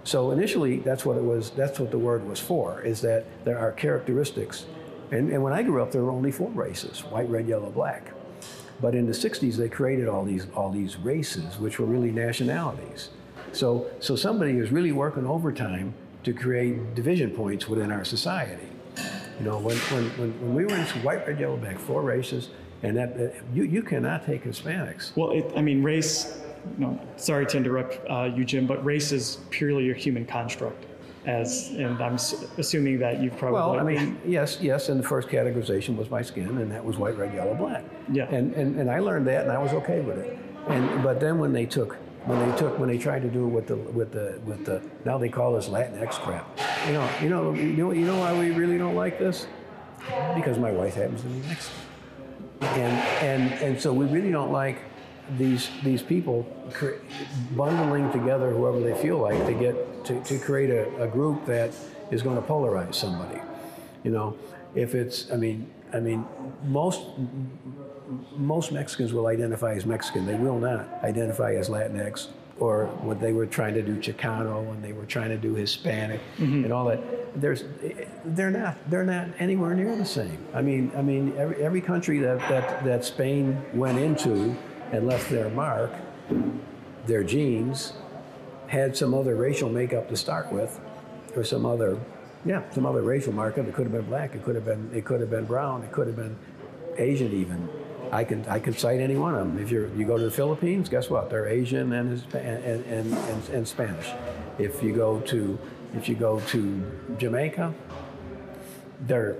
So 0.05 0.31
initially, 0.31 0.81
that's 0.81 1.07
what 1.07 1.17
it 1.17 1.25
was. 1.25 1.51
That's 1.51 1.81
what 1.81 1.91
the 1.91 1.99
word 1.99 2.29
was 2.29 2.39
for. 2.39 2.83
Is 2.83 3.01
that 3.01 3.25
there 3.45 3.59
are 3.59 3.73
characteristics, 3.73 4.67
and, 5.11 5.31
and 5.31 5.43
when 5.43 5.55
I 5.55 5.63
grew 5.63 5.83
up, 5.83 5.93
there 5.93 6.03
were 6.03 6.11
only 6.11 6.31
four 6.31 6.51
races: 6.51 7.01
white, 7.01 7.29
red, 7.31 7.49
yellow, 7.49 7.71
black. 7.71 8.13
But 8.85 8.95
in 8.95 9.07
the 9.07 9.13
'60s, 9.13 9.57
they 9.57 9.71
created 9.71 10.09
all 10.09 10.27
these 10.27 10.47
all 10.55 10.71
these 10.71 10.99
races, 10.99 11.59
which 11.59 11.79
were 11.79 11.87
really 11.87 12.11
nationalities. 12.11 13.09
So 13.53 13.87
so 13.99 14.15
somebody 14.15 14.59
is 14.59 14.71
really 14.71 14.93
working 14.93 15.27
overtime 15.27 15.95
to 16.25 16.35
create 16.35 16.95
division 16.95 17.31
points 17.31 17.67
within 17.67 17.91
our 17.91 18.05
society. 18.05 18.69
You 19.39 19.47
know, 19.47 19.59
when 19.59 19.79
when, 19.93 20.05
when, 20.19 20.31
when 20.43 20.55
we 20.55 20.67
were 20.67 20.77
in 20.77 20.85
white, 21.03 21.27
red, 21.27 21.41
yellow, 21.41 21.57
black, 21.57 21.79
four 21.79 22.03
races, 22.03 22.51
and 22.83 22.95
that, 22.99 23.37
you 23.55 23.65
you 23.65 23.83
cannot 23.83 24.27
take 24.27 24.45
Hispanics. 24.45 25.17
Well, 25.17 25.31
it, 25.31 25.51
I 25.57 25.63
mean, 25.63 25.83
race. 25.83 26.43
No, 26.77 27.01
sorry 27.17 27.47
to 27.47 27.57
interrupt 27.57 27.99
uh, 28.11 28.25
you, 28.37 28.45
Jim, 28.45 28.67
but 28.67 28.85
race 28.85 29.13
is 29.13 29.39
purely 29.49 29.93
a 29.93 29.95
human 29.95 30.27
construct. 30.27 30.85
As 31.27 31.71
and 31.71 32.01
I'm 32.03 32.17
assuming 32.59 32.99
that 32.99 33.21
you've 33.21 33.37
probably. 33.39 33.55
Well, 33.55 33.79
I 33.79 33.83
mean, 33.83 34.21
yes, 34.27 34.59
yes, 34.61 34.91
and 34.91 35.01
the 35.01 35.09
first 35.09 35.29
categorization 35.29 35.97
was 35.97 36.11
my 36.11 36.21
skin, 36.21 36.59
and 36.59 36.71
that 36.71 36.85
was 36.85 36.99
white, 36.99 37.17
red, 37.17 37.33
yellow, 37.33 37.55
black. 37.55 37.83
Yeah. 38.13 38.25
And, 38.25 38.53
and 38.55 38.79
and 38.79 38.91
I 38.91 38.99
learned 38.99 39.27
that, 39.29 39.45
and 39.45 39.53
I 39.53 39.59
was 39.59 39.73
okay 39.73 40.01
with 40.01 40.19
it. 40.19 40.39
And 40.69 41.03
but 41.03 41.21
then 41.21 41.39
when 41.39 41.53
they 41.53 41.65
took 41.65 41.97
when 42.27 42.51
they 42.51 42.57
took 42.57 42.79
when 42.79 42.89
they 42.89 42.99
tried 42.99 43.23
to 43.23 43.29
do 43.29 43.47
it 43.47 43.49
with 43.49 43.67
the 43.67 43.77
with 43.77 44.13
the 44.13 44.41
with 44.45 44.65
the 44.65 44.83
now 45.05 45.19
they 45.19 45.29
call 45.29 45.55
this 45.55 45.69
Latinx 45.69 46.13
crap. 46.13 46.47
You 46.87 46.93
know, 46.95 47.11
you 47.23 47.29
know, 47.29 47.55
you 47.55 47.73
know, 47.73 47.93
you 47.93 48.07
know 48.07 48.19
why 48.19 48.39
we 48.39 48.51
really 48.51 48.79
don't 48.79 48.95
like 48.95 49.19
this? 49.19 49.47
Because 50.35 50.59
my 50.59 50.71
wife 50.71 50.95
happens 50.95 51.23
to 51.23 51.29
be 51.29 51.41
Mexican, 51.41 51.81
and 52.61 52.93
and 53.23 53.53
and 53.63 53.81
so 53.81 53.93
we 53.93 54.07
really 54.07 54.31
don't 54.31 54.53
like 54.53 54.79
these 55.39 55.71
these 55.83 56.03
people 56.03 56.47
cre- 56.73 57.01
bundling 57.57 58.11
together 58.13 58.51
whoever 58.51 58.81
they 58.81 58.95
feel 58.95 59.19
like 59.19 59.47
to 59.47 59.55
get 59.55 60.05
to, 60.05 60.23
to 60.23 60.39
create 60.39 60.71
a, 60.71 61.03
a 61.03 61.09
group 61.09 61.45
that 61.47 61.73
is 62.11 62.23
going 62.23 62.37
to 62.37 62.43
polarize 62.43 62.95
somebody 62.95 63.41
you 64.03 64.11
know 64.11 64.37
if 64.75 64.95
it's 64.95 65.31
i 65.33 65.37
mean 65.37 65.71
i 65.93 66.01
mean 66.01 66.25
most 66.65 67.03
most 68.37 68.71
mexicans 68.71 69.13
will 69.13 69.29
identify 69.29 69.73
as 69.75 69.87
mexican 69.87 70.27
they 70.27 70.35
will 70.35 70.59
not 70.59 70.87
identify 71.03 71.55
as 71.55 71.69
latinx 71.69 72.29
or 72.61 72.87
what 73.03 73.21
they 73.21 73.33
were 73.33 73.47
trying 73.47 73.75
to 73.75 73.83
do 73.83 73.97
Chicano, 73.97 74.63
when 74.63 74.81
they 74.81 74.93
were 74.93 75.07
trying 75.07 75.31
to 75.31 75.37
do 75.37 75.55
Hispanic, 75.55 76.21
mm-hmm. 76.39 76.65
and 76.65 76.73
all 76.73 76.85
that. 76.87 77.01
There's, 77.41 77.65
they're 78.25 78.53
not, 78.53 78.77
they're 78.89 79.05
not 79.05 79.27
anywhere 79.41 79.75
near 79.75 79.97
the 79.97 80.05
same. 80.05 80.39
I 80.55 80.63
mean, 80.63 80.93
I 80.97 81.03
mean, 81.03 81.35
every, 81.37 81.57
every 81.57 81.81
country 81.81 82.21
that, 82.21 82.39
that, 82.49 82.85
that 82.85 83.05
Spain 83.05 83.61
went 83.73 83.99
into 83.99 84.57
and 84.93 85.07
left 85.07 85.31
their 85.31 85.49
mark, 85.51 85.93
their 87.07 87.25
genes, 87.25 87.95
had 88.67 88.97
some 88.97 89.15
other 89.15 89.37
racial 89.37 89.69
makeup 89.69 90.09
to 90.09 90.17
start 90.17 90.51
with, 90.53 90.81
or 91.37 91.45
some 91.45 91.67
other, 91.67 91.99
yeah, 92.45 92.63
some 92.71 92.87
other 92.87 93.03
racial 93.03 93.33
markup. 93.33 93.67
It 93.67 93.75
could 93.75 93.85
have 93.85 93.93
been 93.93 94.07
black. 94.07 94.35
It 94.35 94.45
could 94.45 94.55
have 94.55 94.65
been, 94.65 94.91
it 94.95 95.05
could 95.05 95.21
have 95.21 95.31
been 95.31 95.45
brown. 95.45 95.83
It 95.83 95.93
could 95.93 96.07
have 96.07 96.17
been 96.17 96.37
Asian 96.97 97.33
even. 97.33 97.69
I 98.13 98.23
can 98.23 98.45
I 98.47 98.61
can 98.61 98.77
cite 98.77 99.01
any 99.01 99.17
one 99.17 99.35
of 99.35 99.41
them. 99.41 99.59
If 99.59 99.73
you 99.73 99.91
you 99.97 100.05
go 100.05 100.17
to 100.17 100.25
the 100.25 100.31
Philippines, 100.31 100.89
guess 100.89 101.11
what? 101.11 101.31
They're 101.31 101.49
Asian 101.49 101.93
and 101.93 102.23
and, 102.35 102.65
and, 102.65 102.87
and, 102.87 103.49
and 103.49 103.69
Spanish. 103.69 104.09
If 104.59 104.83
you 104.83 104.95
go 104.95 105.21
to 105.21 105.59
if 105.95 106.09
you 106.09 106.15
go 106.15 106.41
to 106.41 106.93
Jamaica, 107.19 107.75
they're 109.01 109.37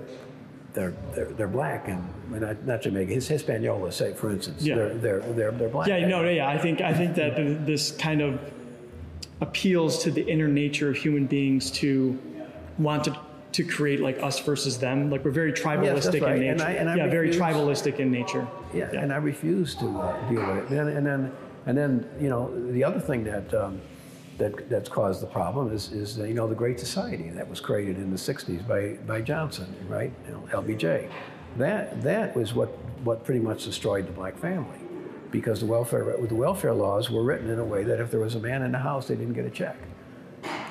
they're 0.75 0.93
they're, 1.13 1.25
they're 1.31 1.47
black 1.47 1.87
and 1.87 2.03
not, 2.29 2.63
not 2.65 2.81
Jamaica. 2.81 3.11
His 3.13 3.27
Hispaniola, 3.27 3.91
say 3.91 4.13
for 4.13 4.29
instance, 4.29 4.61
Yeah. 4.61 4.75
they're, 4.75 4.93
they're 4.95 5.19
they're 5.21 5.51
they're 5.51 5.69
black. 5.69 5.87
Yeah, 5.87 6.05
no, 6.07 6.27
yeah. 6.29 6.47
I 6.47 6.57
think 6.57 6.81
I 6.81 6.93
think 6.93 7.15
that 7.15 7.35
th- 7.37 7.57
this 7.61 7.91
kind 7.91 8.21
of 8.21 8.39
appeals 9.41 10.03
to 10.03 10.11
the 10.11 10.21
inner 10.21 10.47
nature 10.47 10.89
of 10.89 10.95
human 10.97 11.25
beings 11.25 11.71
to 11.71 12.17
want 12.77 13.03
to 13.05 13.17
to 13.53 13.63
create 13.63 14.01
like 14.01 14.21
us 14.21 14.39
versus 14.41 14.77
them. 14.79 15.09
Like 15.09 15.23
we're 15.23 15.31
very 15.31 15.53
tribalistic 15.53 16.21
right. 16.21 16.35
in 16.37 16.43
And 16.49 16.57
nature. 16.59 16.69
I- 16.69 16.73
and 16.73 16.89
I 16.89 16.95
yeah, 16.97 17.07
very 17.07 17.29
tribalistic 17.31 17.99
in 17.99 18.11
nature. 18.11 18.45
Yeah, 18.73 18.89
and 18.91 19.13
I 19.13 19.17
refuse 19.17 19.75
to 19.75 19.85
uh, 19.85 20.29
deal 20.29 20.45
with 20.55 20.71
it. 20.71 20.77
And, 20.77 20.89
and 20.89 21.05
then, 21.07 21.31
and 21.65 21.77
then, 21.77 22.09
you 22.19 22.29
know, 22.29 22.51
the 22.71 22.83
other 22.83 22.99
thing 22.99 23.23
that 23.23 23.53
um, 23.53 23.79
that 24.37 24.69
that's 24.69 24.89
caused 24.89 25.21
the 25.21 25.27
problem 25.27 25.71
is, 25.73 25.91
is 25.91 26.17
you 26.17 26.33
know, 26.33 26.47
the 26.47 26.55
Great 26.55 26.79
Society 26.79 27.29
that 27.29 27.49
was 27.49 27.59
created 27.59 27.97
in 27.97 28.11
the 28.11 28.17
'60s 28.17 28.67
by 28.67 28.97
by 29.05 29.21
Johnson, 29.21 29.73
right? 29.87 30.11
You 30.27 30.33
know, 30.33 30.47
LBJ. 30.51 31.09
That 31.57 32.01
that 32.03 32.35
was 32.35 32.53
what 32.53 32.69
what 33.03 33.23
pretty 33.23 33.39
much 33.39 33.63
destroyed 33.63 34.07
the 34.07 34.11
black 34.11 34.37
family, 34.37 34.79
because 35.31 35.59
the 35.59 35.65
welfare 35.65 36.17
the 36.27 36.35
welfare 36.35 36.73
laws 36.73 37.09
were 37.09 37.23
written 37.23 37.49
in 37.49 37.59
a 37.59 37.65
way 37.65 37.83
that 37.83 37.99
if 37.99 38.11
there 38.11 38.19
was 38.19 38.35
a 38.35 38.39
man 38.39 38.61
in 38.61 38.71
the 38.71 38.79
house, 38.79 39.07
they 39.07 39.15
didn't 39.15 39.33
get 39.33 39.45
a 39.45 39.49
check. 39.49 39.77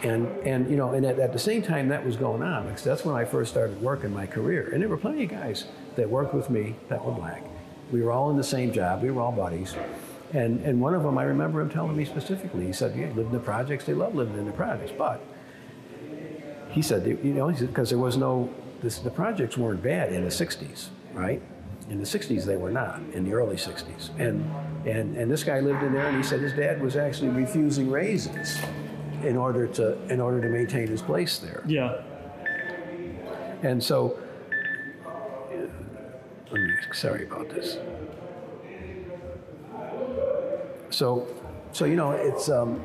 And, 0.03 0.27
and 0.47 0.71
you 0.71 0.77
know, 0.77 0.91
and 0.91 1.07
at, 1.07 1.19
at 1.19 1.33
the 1.33 1.39
same 1.39 1.63
time 1.63 1.89
that 1.89 2.05
was 2.05 2.17
going 2.17 2.43
on, 2.43 2.67
because 2.67 2.85
that's 2.85 3.05
when 3.05 3.17
I 3.17 3.25
first 3.25 3.51
started 3.51 3.81
working 3.81 4.13
my 4.13 4.27
career. 4.27 4.69
And 4.73 4.83
there 4.83 4.89
were 4.89 4.99
plenty 4.99 5.25
of 5.25 5.31
guys 5.31 5.65
that 5.97 6.09
worked 6.09 6.35
with 6.35 6.51
me 6.51 6.77
that 6.91 7.03
were 7.03 7.13
black. 7.13 7.43
We 7.91 8.03
were 8.03 8.13
all 8.13 8.31
in 8.31 8.37
the 8.37 8.45
same 8.45 8.71
job. 8.71 9.03
We 9.03 9.11
were 9.11 9.23
all 9.23 9.33
buddies. 9.33 9.75
And, 10.35 10.61
and 10.63 10.81
one 10.81 10.95
of 10.95 11.05
them, 11.05 11.17
I 11.17 11.23
remember 11.23 11.61
him 11.61 11.71
telling 11.71 11.97
me 11.97 12.05
specifically, 12.05 12.67
he 12.67 12.73
said, 12.73 12.97
yeah, 12.97 13.07
lived 13.07 13.19
in 13.29 13.33
the 13.33 13.39
projects. 13.39 13.85
They 13.85 13.95
love 13.95 14.17
living 14.17 14.37
in 14.37 14.47
the 14.47 14.53
projects. 14.53 14.93
But 14.97 15.25
he 16.71 16.83
said, 16.83 17.07
you 17.07 17.33
know, 17.33 17.53
because 17.53 17.91
there 17.91 18.01
was 18.01 18.17
no, 18.17 18.53
this, 18.83 18.99
the 18.99 19.11
projects 19.11 19.57
weren't 19.57 19.81
bad 19.81 20.13
in 20.13 20.25
the 20.25 20.31
60s, 20.31 20.89
right? 21.13 21.41
In 21.89 21.99
the 21.99 22.05
60s, 22.05 22.45
they 22.45 22.57
were 22.57 22.73
not, 22.73 23.01
in 23.13 23.25
the 23.25 23.33
early 23.33 23.55
60s. 23.55 24.11
And, 24.19 24.51
and, 24.85 25.17
and 25.17 25.31
this 25.31 25.45
guy 25.45 25.61
lived 25.61 25.85
in 25.85 25.93
there, 25.93 26.09
and 26.09 26.17
he 26.17 26.23
said 26.25 26.41
his 26.41 26.53
dad 26.53 26.83
was 26.83 26.97
actually 26.97 27.29
refusing 27.29 27.89
raises 27.89 28.59
in 29.23 29.37
order 29.37 29.69
to, 29.69 30.03
in 30.09 30.21
order 30.21 30.41
to 30.41 30.49
maintain 30.49 30.89
his 30.89 31.01
place 31.01 31.39
there. 31.39 31.63
Yeah. 31.65 32.03
And 33.63 33.83
so, 33.83 34.19
uh, 35.07 35.11
let 36.51 36.61
me, 36.61 36.71
sorry 36.93 37.25
about 37.25 37.51
this. 37.51 37.79
So, 40.95 41.27
so 41.73 41.87
you 41.87 41.97
know, 41.97 42.13
it's 42.13 42.49
um, 42.49 42.81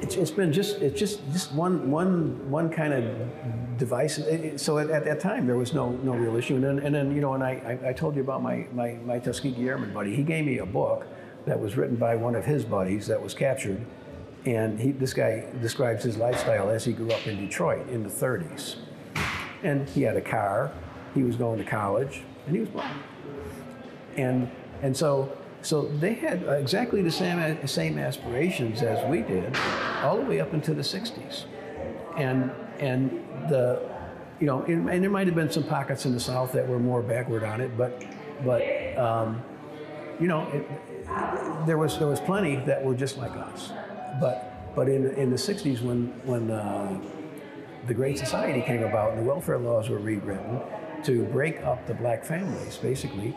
it's, 0.00 0.16
it's 0.16 0.30
been 0.30 0.52
just 0.52 0.76
it's 0.78 0.98
just 0.98 1.20
just 1.32 1.52
one 1.52 1.90
one 1.90 2.50
one 2.50 2.70
kind 2.70 2.94
of 2.94 3.76
device. 3.76 4.18
So 4.56 4.78
at, 4.78 4.88
at 4.88 5.04
that 5.04 5.20
time 5.20 5.46
there 5.46 5.58
was 5.58 5.74
no 5.74 5.90
no 6.02 6.12
real 6.12 6.36
issue. 6.36 6.54
And 6.54 6.64
then 6.64 6.78
and 6.78 6.94
then 6.94 7.14
you 7.14 7.20
know, 7.20 7.34
and 7.34 7.44
I 7.44 7.78
I, 7.84 7.90
I 7.90 7.92
told 7.92 8.16
you 8.16 8.22
about 8.22 8.42
my 8.42 8.66
my 8.72 8.92
my 9.04 9.18
Tuskegee 9.18 9.68
Airman 9.68 9.92
buddy. 9.92 10.16
He 10.16 10.22
gave 10.22 10.46
me 10.46 10.58
a 10.58 10.66
book 10.66 11.06
that 11.44 11.60
was 11.60 11.76
written 11.76 11.96
by 11.96 12.16
one 12.16 12.34
of 12.34 12.46
his 12.46 12.64
buddies 12.64 13.06
that 13.08 13.22
was 13.22 13.34
captured, 13.34 13.84
and 14.46 14.80
he 14.80 14.92
this 14.92 15.12
guy 15.12 15.44
describes 15.60 16.02
his 16.04 16.16
lifestyle 16.16 16.70
as 16.70 16.86
he 16.86 16.94
grew 16.94 17.10
up 17.10 17.26
in 17.26 17.36
Detroit 17.36 17.86
in 17.90 18.02
the 18.02 18.08
30s, 18.08 18.76
and 19.62 19.86
he 19.90 20.00
had 20.00 20.16
a 20.16 20.22
car. 20.22 20.72
He 21.12 21.22
was 21.22 21.36
going 21.36 21.58
to 21.58 21.64
college, 21.64 22.22
and 22.46 22.54
he 22.54 22.60
was 22.60 22.70
black 22.70 22.96
and 24.16 24.50
and 24.82 24.96
so 24.96 25.36
so 25.62 25.88
they 25.98 26.14
had 26.14 26.42
exactly 26.42 27.00
the 27.02 27.10
same 27.10 27.66
same 27.66 27.98
aspirations 27.98 28.82
as 28.82 29.04
we 29.08 29.22
did, 29.22 29.56
all 30.02 30.16
the 30.16 30.24
way 30.24 30.40
up 30.40 30.52
into 30.52 30.74
the 30.74 30.82
'60s, 30.82 31.44
and 32.16 32.50
and 32.78 33.10
the 33.48 33.80
you 34.40 34.46
know 34.46 34.62
and, 34.62 34.90
and 34.90 35.02
there 35.02 35.10
might 35.10 35.26
have 35.26 35.36
been 35.36 35.50
some 35.50 35.64
pockets 35.64 36.04
in 36.04 36.12
the 36.12 36.20
South 36.20 36.52
that 36.52 36.68
were 36.68 36.78
more 36.78 37.02
backward 37.02 37.44
on 37.44 37.60
it, 37.60 37.76
but 37.78 38.04
but 38.44 38.62
um, 38.98 39.42
you 40.20 40.28
know 40.28 40.46
it, 40.52 41.66
there 41.66 41.78
was 41.78 41.98
there 41.98 42.08
was 42.08 42.20
plenty 42.20 42.56
that 42.66 42.84
were 42.84 42.94
just 42.94 43.16
like 43.16 43.32
us, 43.32 43.72
but 44.20 44.74
but 44.74 44.88
in 44.88 45.06
in 45.14 45.30
the 45.30 45.36
'60s 45.36 45.80
when 45.80 46.08
when 46.24 46.50
uh, 46.50 47.00
the 47.86 47.94
Great 47.94 48.18
Society 48.18 48.60
came 48.60 48.82
about 48.82 49.12
and 49.12 49.20
the 49.20 49.24
welfare 49.24 49.58
laws 49.58 49.88
were 49.88 49.98
rewritten 49.98 50.60
to 51.04 51.24
break 51.24 51.62
up 51.62 51.86
the 51.86 51.94
black 51.94 52.24
families, 52.24 52.76
basically, 52.76 53.36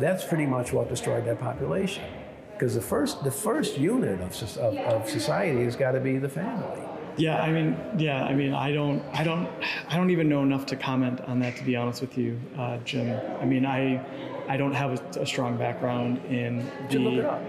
that's 0.00 0.24
pretty 0.24 0.46
much 0.46 0.72
what 0.72 0.88
destroyed 0.88 1.24
that 1.26 1.40
population. 1.40 2.04
Because 2.52 2.74
the 2.74 2.80
first, 2.80 3.22
the 3.22 3.30
first 3.30 3.76
unit 3.76 4.20
of, 4.20 4.58
of, 4.58 4.76
of 4.78 5.10
society 5.10 5.64
has 5.64 5.76
got 5.76 5.92
to 5.92 6.00
be 6.00 6.18
the 6.18 6.28
family. 6.28 6.82
Yeah, 7.18 7.40
I 7.40 7.50
mean, 7.50 7.78
yeah, 7.96 8.24
I 8.24 8.34
mean, 8.34 8.52
I 8.52 8.72
don't, 8.72 9.02
I 9.12 9.24
don't, 9.24 9.48
I 9.88 9.96
don't 9.96 10.10
even 10.10 10.28
know 10.28 10.42
enough 10.42 10.66
to 10.66 10.76
comment 10.76 11.20
on 11.22 11.38
that. 11.40 11.56
To 11.56 11.64
be 11.64 11.74
honest 11.74 12.00
with 12.00 12.18
you, 12.18 12.38
uh, 12.58 12.76
Jim. 12.84 13.18
I 13.40 13.44
mean, 13.44 13.64
I, 13.64 14.04
I 14.48 14.56
don't 14.56 14.74
have 14.74 15.16
a, 15.16 15.20
a 15.20 15.26
strong 15.26 15.56
background 15.56 16.18
in 16.26 16.70
the. 16.90 17.40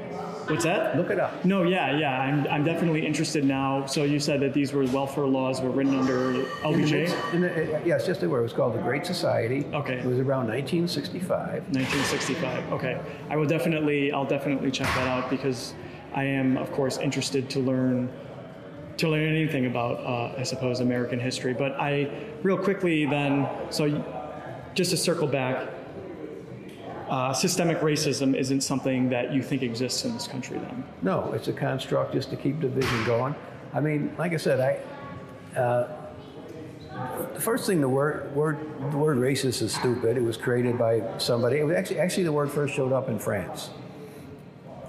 Jim, 0.48 0.58
look 0.58 0.62
it 0.64 0.70
up. 0.70 0.92
What's 0.92 0.92
that? 0.94 0.98
Look 0.98 1.10
it 1.12 1.20
up. 1.20 1.46
No, 1.46 1.64
yeah, 1.64 1.98
yeah. 1.98 2.20
I'm, 2.22 2.48
I'm 2.48 2.64
definitely 2.64 3.06
interested 3.06 3.44
now. 3.44 3.86
So 3.86 4.04
you 4.04 4.20
said 4.20 4.40
that 4.42 4.54
these 4.54 4.74
were 4.74 4.86
welfare 4.86 5.26
laws 5.26 5.62
were 5.62 5.70
written 5.70 5.98
under 5.98 6.30
In 6.32 6.34
the 6.34 6.48
LBJ, 6.64 7.34
in 7.34 7.42
the- 7.42 7.76
uh, 7.78 7.82
yes, 7.86 8.06
just 8.06 8.22
the 8.22 8.30
word. 8.30 8.40
It 8.40 8.44
was 8.44 8.54
called 8.54 8.74
the 8.74 8.82
Great 8.82 9.06
Society. 9.06 9.66
Okay. 9.74 9.96
It 9.96 10.06
was 10.06 10.20
around 10.20 10.48
1965. 10.48 11.64
1965. 11.74 12.74
Okay, 12.74 13.00
I 13.30 13.36
will 13.36 13.46
definitely, 13.46 14.12
I'll 14.12 14.26
definitely 14.26 14.72
check 14.72 14.88
that 14.96 15.08
out 15.08 15.30
because 15.30 15.74
I 16.14 16.24
am, 16.24 16.58
of 16.58 16.72
course, 16.72 16.98
interested 16.98 17.50
to 17.52 17.60
learn 17.60 18.10
to 18.98 19.08
learn 19.08 19.30
anything 19.30 19.68
about, 19.68 20.00
uh, 20.00 20.40
I 20.40 20.44
suppose, 20.44 20.80
American 20.80 21.20
history. 21.20 21.54
But 21.54 21.80
I, 21.80 22.10
real 22.42 22.58
quickly 22.58 23.06
then, 23.06 23.48
so 23.70 24.04
just 24.74 24.90
to 24.90 24.98
circle 24.98 25.28
back, 25.28 25.70
uh, 27.10 27.34
systemic 27.34 27.80
racism 27.80 28.36
isn't 28.36 28.62
something 28.62 29.10
that 29.10 29.34
you 29.34 29.42
think 29.42 29.62
exists 29.62 30.06
in 30.06 30.14
this 30.14 30.28
country 30.28 30.58
then? 30.60 30.84
No, 31.02 31.32
it's 31.34 31.48
a 31.48 31.54
construct 31.54 32.14
just 32.14 32.30
to 32.32 32.36
keep 32.36 32.60
division 32.60 33.04
going. 33.06 33.36
I 33.74 33.80
mean, 33.80 34.14
like 34.18 34.34
I 34.34 34.38
said, 34.38 34.60
I. 34.60 35.60
Uh, 35.60 35.88
the 37.34 37.40
first 37.40 37.68
thing, 37.68 37.80
the 37.80 37.90
word, 37.90 38.36
word, 38.36 38.58
the 38.92 38.98
word 38.98 39.18
racist 39.18 39.62
is 39.62 39.74
stupid. 39.74 40.18
It 40.18 40.24
was 40.24 40.36
created 40.36 40.78
by 40.80 41.04
somebody. 41.20 41.60
It 41.60 41.64
was 41.64 41.76
actually, 41.76 42.00
actually, 42.00 42.24
the 42.24 42.32
word 42.32 42.52
first 42.52 42.74
showed 42.74 42.92
up 42.92 43.10
in 43.10 43.20
France, 43.20 43.70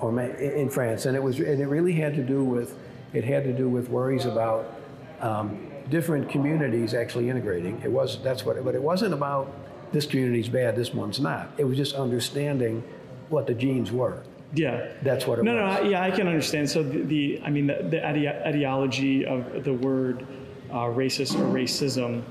or 0.01 0.19
in 0.19 0.71
France, 0.71 1.05
and 1.05 1.15
it 1.15 1.23
was, 1.23 1.39
and 1.39 1.61
it 1.61 1.67
really 1.67 1.93
had 1.93 2.15
to 2.15 2.23
do 2.23 2.43
with, 2.43 2.79
it 3.13 3.25
had 3.25 3.45
to 3.45 3.53
do 3.53 3.69
with 3.69 3.91
worries 3.91 4.25
about 4.25 4.75
um, 5.21 5.59
different 5.91 6.31
communities 6.31 6.95
actually 6.95 7.29
integrating. 7.29 7.81
It 7.85 7.91
was 7.91 8.23
that's 8.23 8.45
what, 8.45 8.63
but 8.65 8.75
it 8.75 8.83
wasn't 8.83 9.13
about 9.13 9.53
this 9.93 10.07
community's 10.07 10.49
bad, 10.49 10.77
this 10.77 10.93
one's 10.93 11.21
not. 11.21 11.51
It 11.57 11.65
was 11.65 11.77
just 11.77 11.95
understanding 11.95 12.83
what 13.29 13.47
the 13.47 13.55
genes 13.55 13.93
were. 13.93 14.23
Yeah. 14.55 14.89
That's 15.03 15.27
what 15.27 15.39
it 15.39 15.45
no, 15.45 15.55
was. 15.55 15.79
No, 15.79 15.85
no, 15.85 15.91
yeah, 15.91 16.03
I 16.03 16.11
can 16.11 16.27
understand. 16.27 16.69
So 16.69 16.83
the, 16.83 17.03
the 17.03 17.43
I 17.45 17.51
mean, 17.51 17.67
the, 17.67 17.83
the 17.83 18.07
ide- 18.07 18.47
ideology 18.47 19.27
of 19.27 19.65
the 19.65 19.75
word 19.75 20.27
uh, 20.71 20.87
racist 20.87 21.35
or 21.35 21.45
racism. 21.53 22.23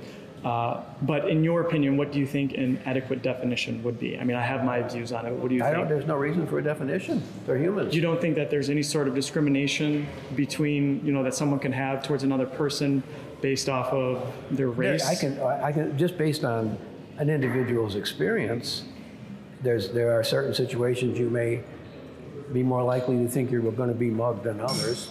Uh, 0.43 0.81
but 1.01 1.27
in 1.29 1.43
your 1.43 1.61
opinion, 1.61 1.97
what 1.97 2.11
do 2.11 2.19
you 2.19 2.27
think 2.27 2.53
an 2.53 2.79
adequate 2.85 3.21
definition 3.21 3.83
would 3.83 3.99
be? 3.99 4.17
I 4.17 4.23
mean, 4.23 4.37
I 4.37 4.41
have 4.41 4.63
my 4.63 4.81
views 4.81 5.11
on 5.11 5.25
it. 5.25 5.33
What 5.33 5.49
do 5.49 5.55
you 5.55 5.61
I 5.61 5.65
think? 5.65 5.77
don't. 5.77 5.89
There's 5.89 6.05
no 6.05 6.15
reason 6.15 6.47
for 6.47 6.59
a 6.59 6.63
definition. 6.63 7.21
They're 7.45 7.57
humans. 7.57 7.93
you 7.95 8.01
don't 8.01 8.21
think 8.21 8.35
that 8.35 8.49
there's 8.49 8.69
any 8.69 8.83
sort 8.83 9.07
of 9.07 9.15
discrimination 9.15 10.07
between, 10.35 11.05
you 11.05 11.11
know, 11.11 11.23
that 11.23 11.33
someone 11.33 11.59
can 11.59 11.71
have 11.71 12.03
towards 12.03 12.23
another 12.23 12.45
person 12.45 13.03
based 13.41 13.67
off 13.67 13.87
of 13.93 14.33
their 14.51 14.69
race? 14.69 15.05
I 15.05 15.15
can, 15.15 15.39
I 15.39 15.71
can, 15.71 15.97
just 15.97 16.17
based 16.17 16.43
on 16.43 16.77
an 17.17 17.29
individual's 17.29 17.95
experience, 17.95 18.83
there's, 19.61 19.89
there 19.91 20.11
are 20.11 20.23
certain 20.23 20.53
situations 20.53 21.17
you 21.17 21.29
may 21.29 21.63
be 22.53 22.63
more 22.63 22.83
likely 22.83 23.17
to 23.17 23.27
think 23.27 23.51
you're 23.51 23.71
going 23.71 23.89
to 23.89 23.95
be 23.95 24.09
mugged 24.09 24.43
than 24.43 24.59
others. 24.61 25.09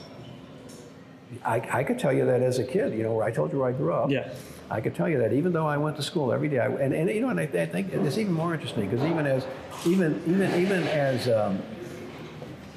I, 1.44 1.56
I 1.72 1.84
could 1.84 1.98
tell 1.98 2.12
you 2.12 2.24
that 2.26 2.40
as 2.42 2.58
a 2.58 2.64
kid, 2.64 2.94
you 2.94 3.02
know, 3.02 3.12
where 3.12 3.26
I 3.26 3.30
told 3.30 3.52
you 3.52 3.58
where 3.58 3.68
I 3.68 3.72
grew 3.72 3.92
up. 3.92 4.10
Yeah. 4.10 4.32
I 4.70 4.80
could 4.80 4.94
tell 4.94 5.08
you 5.08 5.18
that 5.18 5.32
even 5.32 5.52
though 5.52 5.66
I 5.66 5.76
went 5.76 5.96
to 5.96 6.02
school 6.02 6.32
every 6.32 6.48
day, 6.48 6.58
I, 6.58 6.66
and, 6.66 6.92
and 6.92 7.10
you 7.10 7.20
know, 7.20 7.28
and 7.28 7.38
I, 7.38 7.44
I 7.44 7.66
think 7.66 7.92
it's 7.92 8.18
even 8.18 8.32
more 8.32 8.54
interesting 8.54 8.88
because 8.88 9.04
even 9.04 9.26
as, 9.26 9.46
even 9.86 10.20
even 10.26 10.60
even 10.60 10.82
as 10.84 11.28
um, 11.28 11.62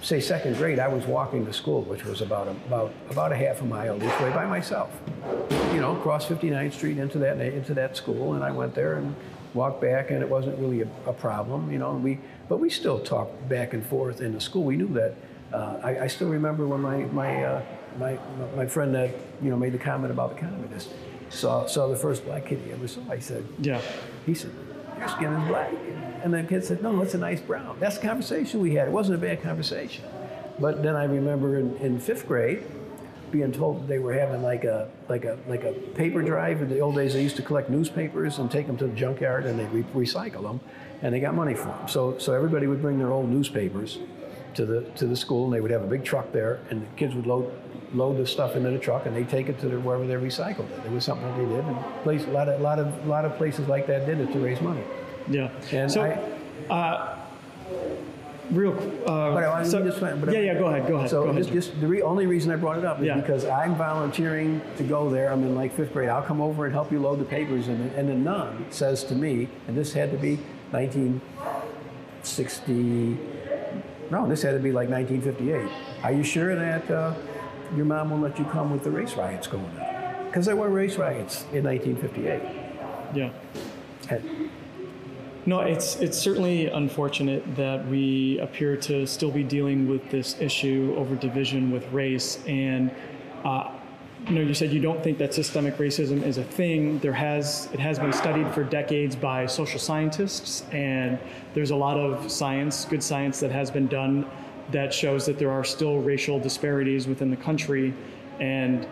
say 0.02 0.20
second 0.20 0.56
grade, 0.58 0.80
I 0.80 0.88
was 0.88 1.06
walking 1.06 1.46
to 1.46 1.54
school, 1.54 1.82
which 1.84 2.06
was 2.06 2.22
about 2.22 2.48
a, 2.48 2.52
about 2.68 2.94
about 3.10 3.32
a 3.32 3.36
half 3.36 3.62
a 3.62 3.66
mile 3.66 3.96
each 3.98 4.20
way 4.20 4.30
by 4.32 4.46
myself. 4.46 4.90
You 5.74 5.82
know, 5.82 5.96
across 5.98 6.26
59th 6.26 6.74
Street 6.74 6.98
into 6.98 7.20
that 7.20 7.40
into 7.40 7.74
that 7.74 7.98
school, 7.98 8.34
and 8.34 8.44
I 8.44 8.52
went 8.52 8.74
there 8.76 8.96
and 8.96 9.16
walked 9.54 9.82
back, 9.82 10.12
and 10.12 10.22
it 10.22 10.30
wasn't 10.30 10.58
really 10.60 10.82
a, 10.82 10.88
a 11.06 11.14
problem. 11.14 11.72
You 11.72 11.80
know, 11.80 11.94
we 11.94 12.20
but 12.48 12.58
we 12.58 12.70
still 12.70 13.00
talked 13.00 13.48
back 13.50 13.74
and 13.74 13.86
forth 13.86 14.22
in 14.22 14.34
the 14.34 14.42
school. 14.42 14.64
We 14.64 14.78
knew 14.78 14.88
that. 14.94 15.16
Uh, 15.52 15.80
I, 15.84 16.00
I, 16.02 16.08
still 16.08 16.30
remember 16.30 16.68
when 16.68 16.80
my 16.80 16.98
my, 17.06 17.44
uh, 17.44 17.62
my 17.98 18.20
my 18.56 18.68
friend 18.68 18.94
that 18.94 19.10
you 19.42 19.50
know 19.50 19.58
made 19.58 19.74
the 19.74 19.80
comment 19.80 20.12
about 20.12 20.36
the 20.36 20.40
communist 20.40 20.92
saw 21.30 21.66
saw 21.66 21.88
the 21.88 21.96
first 21.96 22.24
black 22.24 22.46
kid 22.46 22.60
he 22.64 22.72
ever 22.72 22.88
saw. 22.88 23.02
I 23.10 23.18
said, 23.18 23.44
yeah. 23.60 23.82
He 24.28 24.36
said, 24.36 24.52
your 25.00 25.08
skin 25.08 25.34
is 25.34 25.48
black. 25.48 25.74
And 26.24 26.34
the 26.34 26.44
kid 26.44 26.64
said, 26.64 26.82
no, 26.82 27.02
it's 27.02 27.14
a 27.14 27.18
nice 27.18 27.42
brown. 27.42 27.78
That's 27.80 27.98
the 27.98 28.08
conversation 28.08 28.60
we 28.60 28.76
had. 28.76 28.88
It 28.88 28.92
wasn't 28.92 29.24
a 29.24 29.26
bad 29.26 29.42
conversation. 29.42 30.04
But 30.60 30.84
then 30.84 30.96
I 30.96 31.06
remember 31.06 31.58
in, 31.58 31.76
in 31.78 32.00
fifth 32.00 32.28
grade 32.28 32.64
being 33.32 33.52
told 33.52 33.88
they 33.88 34.00
were 34.00 34.14
having 34.14 34.42
like 34.42 34.64
a 34.64 34.90
like 35.08 35.24
a 35.26 35.38
like 35.48 35.64
a 35.64 35.72
paper 35.72 36.22
drive. 36.22 36.62
In 36.62 36.70
the 36.70 36.80
old 36.80 36.96
days, 36.96 37.14
they 37.14 37.24
used 37.24 37.36
to 37.38 37.42
collect 37.42 37.70
newspapers 37.70 38.40
and 38.40 38.50
take 38.50 38.68
them 38.68 38.78
to 38.78 38.88
the 38.88 38.96
junkyard 38.96 39.46
and 39.46 39.60
they 39.60 39.66
re- 39.66 39.84
recycle 39.94 40.42
them, 40.42 40.60
and 41.02 41.14
they 41.14 41.20
got 41.20 41.36
money 41.36 41.54
for 41.54 41.68
them. 41.68 41.88
So 41.88 42.18
so 42.18 42.34
everybody 42.34 42.68
would 42.68 42.82
bring 42.82 42.98
their 42.98 43.12
old 43.12 43.30
newspapers 43.30 44.00
to 44.56 44.66
the 44.66 44.82
to 44.96 45.06
the 45.06 45.16
school, 45.16 45.46
and 45.46 45.54
they 45.54 45.62
would 45.62 45.72
have 45.72 45.84
a 45.84 45.88
big 45.88 46.04
truck 46.04 46.32
there, 46.32 46.60
and 46.70 46.82
the 46.82 46.88
kids 46.98 47.16
would 47.16 47.28
load 47.28 47.52
load 47.94 48.18
the 48.18 48.26
stuff 48.26 48.56
into 48.56 48.72
the 48.72 48.80
truck, 48.80 49.06
and 49.06 49.16
they 49.16 49.24
take 49.24 49.48
it 49.48 49.60
to 49.60 49.68
wherever 49.80 50.06
they 50.06 50.16
recycled 50.16 50.70
it. 50.72 50.86
It 50.86 50.92
was 50.92 51.06
something 51.06 51.28
that 51.28 51.38
they 51.38 51.56
did, 51.56 51.66
and 51.66 51.78
place 52.04 52.26
a 52.26 52.32
lot 52.32 52.50
of 52.50 52.60
a 52.60 52.64
lot 52.64 52.80
of 52.80 53.06
a 53.06 53.10
lot 53.10 53.26
of 53.26 53.38
places 53.38 53.68
like 53.68 53.88
that 53.88 54.06
did 54.06 54.20
it 54.20 54.32
to 54.34 54.40
raise 54.40 54.62
money. 54.62 54.84
Yeah. 55.30 55.50
And 55.72 55.92
so, 55.92 56.02
I- 56.04 56.20
uh, 56.74 57.16
real. 58.52 58.74
Uh, 59.06 59.34
But 59.34 59.44
I, 59.44 59.64
so- 59.64 59.84
just, 59.86 60.00
but 60.02 60.32
yeah, 60.34 60.40
yeah. 60.40 60.54
Go 60.56 60.66
ahead. 60.68 60.88
Go 60.88 60.96
ahead. 60.98 61.10
So 61.10 61.24
go 61.26 61.30
ahead. 61.30 61.48
just, 61.52 61.80
the 61.80 61.88
re- 61.88 62.02
only 62.02 62.26
reason 62.26 62.52
I 62.52 62.56
brought 62.56 62.80
it 62.80 62.86
up 62.86 63.00
is 63.00 63.06
Yeah. 63.06 63.16
because 63.16 63.46
I'm 63.46 63.76
volunteering 63.76 64.60
to 64.78 64.84
go 64.84 65.08
there. 65.10 65.32
I'm 65.32 65.44
in 65.44 65.54
like 65.56 65.74
fifth 65.76 65.94
grade. 65.94 66.10
I'll 66.10 66.24
come 66.24 66.42
over 66.42 66.66
and 66.66 66.74
help 66.74 66.92
you 66.92 67.00
load 67.00 67.20
the 67.20 67.26
papers. 67.26 67.68
And, 67.68 67.92
and 67.94 68.10
the 68.10 68.16
nun 68.16 68.66
says 68.72 69.04
to 69.06 69.16
me, 69.16 69.48
and 69.68 69.78
this 69.78 69.94
had 69.94 70.10
to 70.12 70.18
be 70.18 70.40
1960. 70.72 73.18
No, 74.12 74.28
this 74.28 74.42
had 74.42 74.54
to 74.54 74.60
be 74.60 74.72
like 74.72 74.90
1958. 74.90 75.70
Are 76.04 76.12
you 76.12 76.24
sure 76.24 76.56
that 76.56 76.90
uh, 76.90 77.14
your 77.76 77.86
mom 77.86 78.10
won't 78.10 78.24
let 78.24 78.40
you 78.40 78.46
come 78.46 78.72
with 78.72 78.84
the 78.84 78.90
race 78.90 79.14
riots 79.16 79.46
going 79.48 79.64
on? 79.66 80.26
Because 80.26 80.48
there 80.48 80.56
were 80.56 80.70
race 80.70 80.98
riots 80.98 81.44
in 81.54 81.64
1958. 81.66 82.42
yeah. 83.16 83.30
And- 84.10 84.49
No, 85.50 85.62
it's 85.62 85.96
it's 85.96 86.16
certainly 86.16 86.68
unfortunate 86.68 87.44
that 87.56 87.84
we 87.88 88.38
appear 88.38 88.78
to 88.78 89.08
still 89.08 89.32
be 89.32 89.42
dealing 89.42 89.90
with 89.90 90.08
this 90.12 90.40
issue 90.40 90.94
over 90.96 91.16
division 91.16 91.72
with 91.72 91.92
race. 91.92 92.38
And 92.46 92.92
uh, 93.44 93.72
you 94.28 94.36
know, 94.36 94.42
you 94.42 94.54
said 94.54 94.72
you 94.72 94.80
don't 94.80 95.04
think 95.04 95.18
that 95.18 95.34
systemic 95.34 95.78
racism 95.78 96.22
is 96.22 96.38
a 96.38 96.44
thing. 96.44 97.00
There 97.00 97.14
has 97.14 97.68
it 97.74 97.80
has 97.80 97.98
been 97.98 98.14
studied 98.14 98.48
for 98.54 98.64
decades 98.64 99.16
by 99.16 99.48
social 99.48 99.80
scientists, 99.80 100.66
and 100.72 101.18
there's 101.56 101.72
a 101.72 101.76
lot 101.76 101.98
of 101.98 102.32
science, 102.32 102.86
good 102.86 103.02
science, 103.02 103.40
that 103.40 103.50
has 103.50 103.72
been 103.72 103.88
done 103.88 104.28
that 104.70 104.94
shows 104.94 105.26
that 105.26 105.40
there 105.40 105.50
are 105.50 105.64
still 105.64 105.98
racial 106.00 106.40
disparities 106.40 107.08
within 107.08 107.32
the 107.32 107.42
country. 107.50 107.92
And 108.40 108.88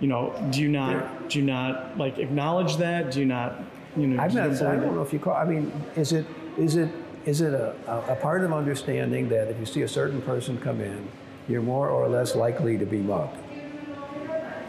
you 0.00 0.08
know, 0.08 0.32
do 0.48 0.62
you 0.62 0.70
not 0.70 1.28
do 1.28 1.38
you 1.38 1.44
not 1.44 1.98
like 1.98 2.16
acknowledge 2.16 2.78
that? 2.78 3.10
Do 3.10 3.20
you 3.20 3.26
not 3.26 3.62
you 3.96 4.06
know? 4.08 4.22
I'm 4.22 4.32
don't 4.32 4.62
I 4.62 4.76
don't 4.76 4.94
know 4.94 5.02
if 5.02 5.12
you 5.12 5.18
call. 5.18 5.34
I 5.34 5.44
mean, 5.44 5.72
is 5.96 6.12
it 6.12 6.26
is 6.58 6.76
it 6.76 6.90
is 7.24 7.40
it 7.40 7.52
a, 7.52 7.74
a, 8.08 8.16
part 8.16 8.44
of 8.44 8.52
understanding 8.52 9.28
that 9.30 9.48
if 9.48 9.58
you 9.58 9.66
see 9.66 9.82
a 9.82 9.88
certain 9.88 10.22
person 10.22 10.58
come 10.58 10.80
in, 10.80 11.08
you're 11.48 11.62
more 11.62 11.88
or 11.88 12.08
less 12.08 12.36
likely 12.36 12.78
to 12.78 12.86
be 12.86 12.98
mugged, 12.98 13.36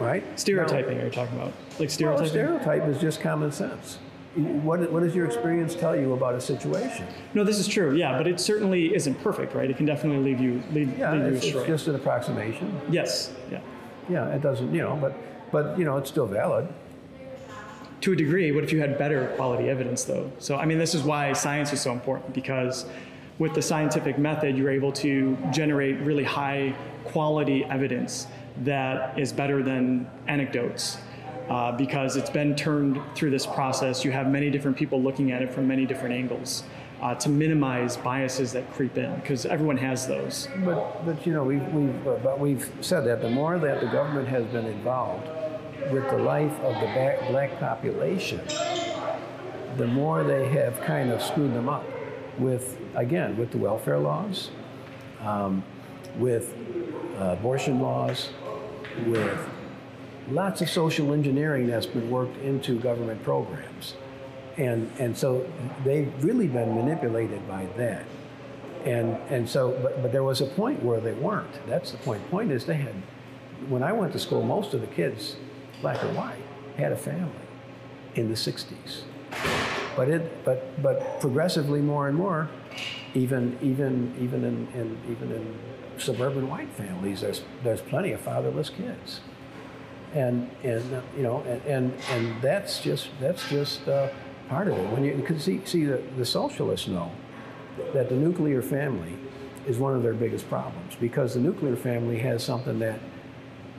right? 0.00 0.24
Stereotyping, 0.38 0.98
are 0.98 1.04
you 1.04 1.10
talking 1.10 1.36
about? 1.36 1.52
Like 1.78 1.90
Well, 2.00 2.26
stereotype 2.26 2.88
is 2.88 3.00
just 3.00 3.20
common 3.20 3.52
sense. 3.52 3.98
What, 4.34 4.90
what 4.92 5.02
does 5.02 5.14
your 5.14 5.24
experience 5.24 5.74
tell 5.74 5.96
you 5.96 6.12
about 6.12 6.34
a 6.34 6.40
situation? 6.40 7.06
no, 7.34 7.44
this 7.44 7.58
is 7.58 7.66
true. 7.66 7.94
Yeah, 7.96 8.18
but 8.18 8.26
it 8.26 8.38
certainly 8.40 8.94
isn't 8.94 9.14
perfect, 9.22 9.54
right? 9.54 9.70
It 9.70 9.76
can 9.76 9.86
definitely 9.86 10.22
leave 10.22 10.40
you 10.40 10.62
lead, 10.72 10.96
Yeah, 10.98 11.12
lead 11.12 11.20
you 11.20 11.26
it's, 11.36 11.46
it's 11.46 11.66
just 11.66 11.86
an 11.88 11.94
approximation. 11.94 12.80
yes, 12.90 13.32
yeah. 13.50 13.60
Yeah, 14.08 14.34
it 14.34 14.42
doesn't, 14.42 14.74
you 14.74 14.80
know, 14.80 14.96
but 14.96 15.14
but 15.52 15.78
you 15.78 15.84
know, 15.84 15.96
it's 15.96 16.10
still 16.10 16.26
valid. 16.26 16.68
To 18.02 18.12
a 18.12 18.16
degree, 18.16 18.52
what 18.52 18.62
if 18.62 18.72
you 18.72 18.80
had 18.80 18.96
better 18.96 19.26
quality 19.36 19.68
evidence, 19.68 20.04
though? 20.04 20.30
So, 20.38 20.56
I 20.56 20.66
mean, 20.66 20.78
this 20.78 20.94
is 20.94 21.02
why 21.02 21.32
science 21.32 21.72
is 21.72 21.80
so 21.80 21.92
important 21.92 22.32
because 22.32 22.86
with 23.38 23.54
the 23.54 23.62
scientific 23.62 24.18
method, 24.18 24.56
you're 24.56 24.70
able 24.70 24.92
to 24.92 25.36
generate 25.50 25.98
really 26.00 26.24
high 26.24 26.74
quality 27.04 27.64
evidence 27.64 28.26
that 28.64 29.18
is 29.18 29.32
better 29.32 29.62
than 29.62 30.08
anecdotes. 30.26 30.98
Uh, 31.48 31.72
because 31.72 32.16
it's 32.16 32.28
been 32.28 32.54
turned 32.54 33.00
through 33.14 33.30
this 33.30 33.46
process, 33.46 34.04
you 34.04 34.12
have 34.12 34.28
many 34.28 34.50
different 34.50 34.76
people 34.76 35.00
looking 35.00 35.32
at 35.32 35.40
it 35.40 35.50
from 35.50 35.66
many 35.66 35.86
different 35.86 36.14
angles 36.14 36.62
uh, 37.00 37.14
to 37.14 37.30
minimize 37.30 37.96
biases 37.96 38.52
that 38.52 38.70
creep 38.74 38.98
in, 38.98 39.14
because 39.16 39.46
everyone 39.46 39.76
has 39.76 40.06
those. 40.06 40.46
But, 40.64 41.06
but 41.06 41.26
you 41.26 41.32
know, 41.32 41.44
we've, 41.44 41.66
we've, 41.72 42.06
uh, 42.06 42.16
but 42.22 42.38
we've 42.38 42.70
said 42.80 43.00
that 43.06 43.22
the 43.22 43.30
more 43.30 43.58
that 43.58 43.80
the 43.80 43.86
government 43.86 44.28
has 44.28 44.44
been 44.46 44.66
involved 44.66 45.26
with 45.90 46.08
the 46.10 46.18
life 46.18 46.52
of 46.60 46.74
the 46.74 47.28
black, 47.30 47.58
population, 47.58 48.40
the 49.76 49.86
more 49.86 50.24
they 50.24 50.48
have 50.48 50.80
kind 50.80 51.10
of 51.10 51.22
screwed 51.22 51.54
them 51.54 51.68
up 51.68 51.84
with, 52.38 52.78
again, 52.94 53.36
with 53.36 53.50
the 53.50 53.58
welfare 53.58 53.98
laws, 53.98 54.50
um, 55.20 55.62
with 56.18 56.54
uh, 57.18 57.36
abortion 57.38 57.80
laws, 57.80 58.30
with 59.06 59.38
lots 60.30 60.60
of 60.60 60.68
social 60.68 61.12
engineering 61.12 61.66
that's 61.66 61.86
been 61.86 62.10
worked 62.10 62.36
into 62.42 62.78
government 62.80 63.22
programs. 63.22 63.94
And, 64.56 64.90
and 64.98 65.16
so 65.16 65.50
they've 65.84 66.12
really 66.24 66.48
been 66.48 66.74
manipulated 66.74 67.46
by 67.48 67.66
that. 67.76 68.04
And, 68.84 69.16
and 69.28 69.48
so, 69.48 69.78
but, 69.82 70.02
but 70.02 70.12
there 70.12 70.24
was 70.24 70.40
a 70.40 70.46
point 70.46 70.82
where 70.82 71.00
they 71.00 71.12
weren't. 71.12 71.66
That's 71.66 71.92
the 71.92 71.98
point. 71.98 72.22
The 72.24 72.30
point 72.30 72.50
is, 72.50 72.64
they 72.64 72.74
had, 72.76 72.94
when 73.68 73.82
I 73.82 73.92
went 73.92 74.12
to 74.12 74.18
school, 74.18 74.42
most 74.42 74.74
of 74.74 74.80
the 74.80 74.86
kids, 74.88 75.36
black 75.80 76.02
or 76.02 76.08
white, 76.08 76.42
had 76.76 76.92
a 76.92 76.96
family 76.96 77.30
in 78.14 78.28
the 78.28 78.34
60s. 78.34 79.02
But 79.96 80.08
it, 80.08 80.44
but, 80.44 80.80
but 80.82 81.20
progressively 81.20 81.80
more 81.80 82.08
and 82.08 82.16
more, 82.16 82.48
even, 83.14 83.58
even, 83.60 84.14
even 84.20 84.44
in, 84.44 84.68
in, 84.74 84.98
even 85.10 85.32
in 85.32 85.58
suburban 85.98 86.48
white 86.48 86.72
families, 86.72 87.20
there's, 87.20 87.42
there's 87.64 87.80
plenty 87.80 88.12
of 88.12 88.20
fatherless 88.20 88.70
kids. 88.70 89.20
And, 90.14 90.50
and 90.62 91.02
you 91.16 91.22
know, 91.22 91.42
and, 91.42 91.62
and, 91.64 91.94
and 92.10 92.42
that's 92.42 92.80
just, 92.80 93.08
that's 93.20 93.48
just 93.48 93.86
uh, 93.88 94.08
part 94.48 94.68
of 94.68 94.78
it. 94.78 94.88
When 94.90 95.04
you, 95.04 95.14
because 95.14 95.42
see, 95.44 95.60
see 95.64 95.84
the, 95.84 96.02
the 96.16 96.24
socialists 96.24 96.88
know 96.88 97.10
that 97.92 98.08
the 98.08 98.14
nuclear 98.14 98.62
family 98.62 99.14
is 99.66 99.78
one 99.78 99.94
of 99.94 100.02
their 100.02 100.14
biggest 100.14 100.48
problems 100.48 100.94
because 100.98 101.34
the 101.34 101.40
nuclear 101.40 101.76
family 101.76 102.18
has 102.18 102.42
something 102.42 102.78
that 102.78 103.00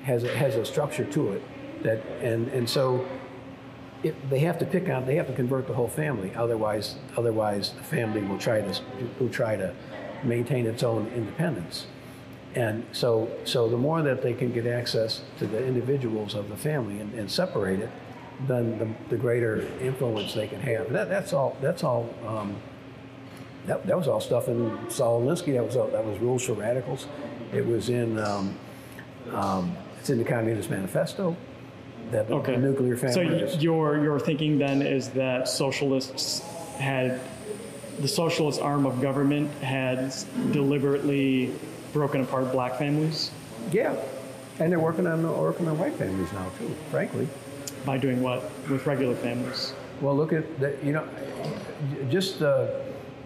has 0.03 0.23
a, 0.23 0.37
has 0.37 0.55
a 0.55 0.63
structure 0.63 1.05
to 1.05 1.31
it 1.31 1.43
that 1.83 2.03
and 2.21 2.47
and 2.49 2.69
so 2.69 3.05
it, 4.03 4.29
they 4.29 4.39
have 4.39 4.57
to 4.59 4.65
pick 4.65 4.89
out 4.89 5.05
they 5.05 5.15
have 5.15 5.27
to 5.27 5.33
convert 5.33 5.67
the 5.67 5.73
whole 5.73 5.87
family 5.87 6.31
otherwise 6.35 6.95
otherwise 7.17 7.73
the 7.73 7.83
family 7.83 8.21
will 8.21 8.37
try 8.37 8.61
to 8.61 8.81
will 9.19 9.29
try 9.29 9.55
to 9.55 9.73
maintain 10.23 10.65
its 10.65 10.83
own 10.83 11.07
independence 11.15 11.87
and 12.55 12.83
so 12.91 13.29
so 13.45 13.69
the 13.69 13.77
more 13.77 14.01
that 14.01 14.21
they 14.21 14.33
can 14.33 14.51
get 14.51 14.65
access 14.65 15.21
to 15.37 15.45
the 15.47 15.65
individuals 15.65 16.33
of 16.35 16.49
the 16.49 16.57
family 16.57 16.99
and, 16.99 17.13
and 17.13 17.29
separate 17.29 17.79
it 17.79 17.89
then 18.47 18.79
the, 18.79 18.87
the 19.09 19.17
greater 19.17 19.67
influence 19.81 20.33
they 20.33 20.47
can 20.47 20.61
have 20.61 20.91
that, 20.91 21.09
that's 21.09 21.33
all 21.33 21.57
that's 21.61 21.83
all 21.83 22.09
um, 22.25 22.55
that, 23.69 23.85
that 23.85 23.97
was 23.97 24.07
all 24.07 24.19
stuff 24.19 24.47
in 24.47 24.89
Saul 24.89 25.21
That 25.21 25.45
was 25.45 25.75
all, 25.75 25.87
that 25.89 26.03
was 26.03 26.17
Rules 26.19 26.45
for 26.45 26.53
Radicals. 26.53 27.07
It 27.53 27.65
was 27.65 27.89
in 27.89 28.17
um, 28.17 28.55
um, 29.31 29.77
it's 29.99 30.09
in 30.09 30.17
the 30.17 30.23
Communist 30.23 30.69
Manifesto. 30.69 31.35
That 32.11 32.29
Okay. 32.31 32.57
nuclear 32.57 32.97
family. 32.97 33.13
So 33.13 33.21
is- 33.21 33.61
your 33.63 34.01
your 34.03 34.19
thinking 34.19 34.57
then 34.57 34.81
is 34.81 35.09
that 35.09 35.47
socialists 35.47 36.41
had 36.77 37.19
the 37.99 38.07
socialist 38.07 38.61
arm 38.61 38.85
of 38.85 39.01
government 39.01 39.51
had 39.61 40.13
deliberately 40.51 41.51
broken 41.93 42.21
apart 42.21 42.51
black 42.51 42.75
families 42.77 43.31
yeah, 43.71 43.93
and 44.59 44.71
they're 44.71 44.79
working 44.79 45.05
on 45.05 45.21
working 45.37 45.67
on 45.67 45.77
white 45.77 45.93
families 45.95 46.31
now 46.33 46.45
too. 46.57 46.73
Frankly, 46.89 47.27
by 47.85 47.97
doing 47.97 48.21
what 48.23 48.49
with 48.69 48.85
regular 48.87 49.15
families. 49.15 49.73
well, 50.01 50.15
look 50.15 50.31
at 50.33 50.59
the, 50.59 50.73
you 50.83 50.93
know, 50.93 51.03
just 52.09 52.41
uh, 52.41 52.67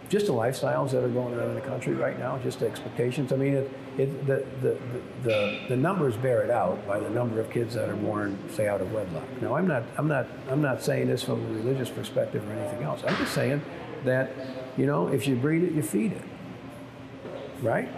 just 0.09 0.25
the 0.25 0.33
lifestyles 0.33 0.91
that 0.91 1.03
are 1.03 1.07
going 1.09 1.39
on 1.39 1.49
in 1.49 1.55
the 1.55 1.61
country 1.61 1.93
right 1.93 2.17
now, 2.19 2.37
just 2.43 2.59
the 2.59 2.65
expectations. 2.67 3.31
I 3.31 3.35
mean, 3.37 3.53
it, 3.53 3.69
it 3.97 4.25
the, 4.25 4.45
the, 4.61 4.77
the 5.23 5.59
the 5.69 5.77
numbers 5.77 6.15
bear 6.17 6.41
it 6.43 6.49
out 6.49 6.85
by 6.87 6.99
the 6.99 7.09
number 7.09 7.39
of 7.39 7.49
kids 7.51 7.73
that 7.75 7.89
are 7.89 7.95
born, 7.95 8.37
say, 8.49 8.67
out 8.67 8.81
of 8.81 8.91
wedlock. 8.91 9.23
Now, 9.41 9.55
I'm 9.55 9.67
not 9.67 9.83
I'm 9.97 10.07
not 10.07 10.27
I'm 10.49 10.61
not 10.61 10.81
saying 10.81 11.07
this 11.07 11.23
from 11.23 11.43
a 11.45 11.49
religious 11.53 11.89
perspective 11.89 12.47
or 12.47 12.53
anything 12.53 12.83
else. 12.83 13.01
I'm 13.07 13.15
just 13.17 13.33
saying 13.33 13.61
that 14.05 14.31
you 14.77 14.85
know 14.85 15.07
if 15.07 15.27
you 15.27 15.35
breed 15.35 15.63
it, 15.63 15.73
you 15.73 15.81
feed 15.83 16.13
it. 16.13 16.21
right? 17.61 17.89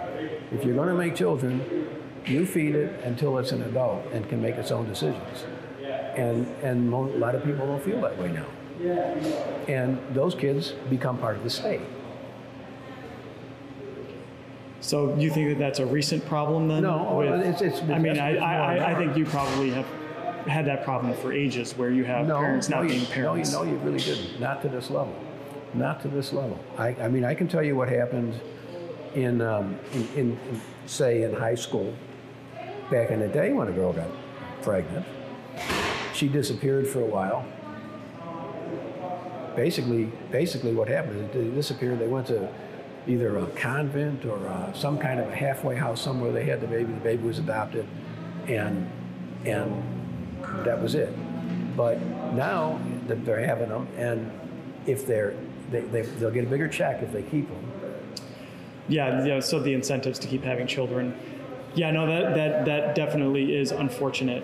If 0.52 0.64
you're 0.64 0.76
going 0.76 0.90
to 0.90 0.94
make 0.96 1.16
children, 1.16 1.88
you 2.26 2.46
feed 2.46 2.76
it 2.76 3.04
until 3.04 3.38
it's 3.38 3.52
an 3.52 3.64
adult 3.64 4.06
and 4.12 4.28
can 4.30 4.42
make 4.42 4.56
its 4.56 4.72
own 4.72 4.88
decisions. 4.88 5.46
And, 6.16 6.48
and 6.64 6.94
a 6.94 6.98
lot 6.98 7.36
of 7.36 7.44
people 7.44 7.66
don't 7.68 7.84
feel 7.84 8.02
that 8.02 8.18
way 8.18 8.32
now. 8.32 8.46
And 9.68 10.00
those 10.14 10.36
kids 10.36 10.72
become 10.90 11.18
part 11.18 11.38
of 11.38 11.44
the 11.44 11.50
state. 11.50 11.82
So 14.86 15.16
you 15.18 15.32
think 15.32 15.50
that 15.50 15.58
that's 15.58 15.80
a 15.80 15.86
recent 15.86 16.24
problem 16.28 16.68
then? 16.68 16.84
No, 16.84 17.16
with- 17.16 17.42
it's- 17.42 17.62
it's- 17.62 17.82
I 17.90 17.98
mean, 17.98 18.20
I, 18.20 18.38
I, 18.38 18.92
I, 18.92 18.96
think 18.96 19.18
you 19.18 19.26
probably 19.26 19.72
have 19.72 19.88
had 20.46 20.66
that 20.68 20.84
problem 20.84 21.12
for 21.16 21.34
ages, 21.34 21.76
where 21.76 21.90
you 21.90 22.04
have 22.04 22.28
No, 22.28 22.38
parents 22.38 22.70
no, 22.70 22.78
not 22.78 22.84
you, 22.84 22.90
being 22.90 23.24
no, 23.24 23.34
you, 23.34 23.44
no, 23.52 23.64
you 23.64 23.76
really 23.78 23.98
didn't. 23.98 24.40
Not 24.40 24.62
to 24.62 24.70
this 24.70 24.92
level. 24.92 25.16
Not 25.74 26.02
to 26.04 26.08
this 26.08 26.32
level. 26.32 26.60
I, 26.78 26.90
I 27.02 27.08
mean, 27.08 27.26
I 27.26 27.34
can 27.34 27.48
tell 27.48 27.64
you 27.64 27.76
what 27.76 27.90
happened 27.90 28.40
in, 29.16 29.42
um, 29.42 29.80
in, 29.94 30.02
in, 30.10 30.32
in, 30.50 30.62
say, 30.86 31.24
in 31.24 31.34
high 31.34 31.56
school 31.56 31.92
back 32.92 33.10
in 33.10 33.20
the 33.22 33.28
day 33.28 33.54
when 33.54 33.68
a 33.68 33.72
girl 33.72 33.92
got 33.92 34.08
pregnant. 34.62 35.04
She 36.14 36.28
disappeared 36.28 36.88
for 36.88 37.02
a 37.02 37.06
while. 37.06 37.44
Basically, 39.56 40.12
basically, 40.32 40.74
what 40.74 40.88
happened 40.88 41.18
is 41.26 41.32
they 41.50 41.56
disappeared. 41.56 41.98
They 41.98 42.08
went 42.08 42.28
to 42.28 42.48
either 43.08 43.38
a 43.38 43.46
convent 43.48 44.26
or 44.26 44.38
uh, 44.48 44.74
some 44.74 44.98
kind 44.98 45.20
of 45.20 45.30
a 45.30 45.36
halfway 45.36 45.76
house 45.76 46.02
somewhere. 46.02 46.32
They 46.32 46.46
had 46.46 46.62
the 46.62 46.68
baby. 46.68 46.92
The 46.94 47.00
baby 47.00 47.24
was 47.24 47.40
adopted, 47.40 47.86
and 48.48 48.90
and 49.46 49.84
that 50.66 50.82
was 50.82 50.96
it. 50.96 51.14
But 51.76 52.00
now 52.34 52.80
that 53.08 53.26
they're 53.26 53.46
having 53.46 53.70
them, 53.70 53.88
and 53.98 54.32
if 54.86 55.06
they're 55.06 55.36
they, 55.72 55.82
they, 55.82 56.02
they'll 56.02 56.32
get 56.32 56.46
a 56.46 56.50
bigger 56.50 56.68
check 56.68 57.02
if 57.02 57.12
they 57.12 57.24
keep 57.24 57.48
them. 57.48 57.72
Yeah, 58.88 59.26
yeah. 59.26 59.40
So 59.40 59.60
the 59.60 59.74
incentives 59.74 60.20
to 60.20 60.28
keep 60.28 60.44
having 60.44 60.68
children. 60.68 61.18
Yeah, 61.74 61.92
no, 61.92 62.06
that 62.08 62.36
that 62.36 62.66
that 62.66 62.96
definitely 62.96 63.56
is 63.56 63.72
unfortunate. 63.72 64.44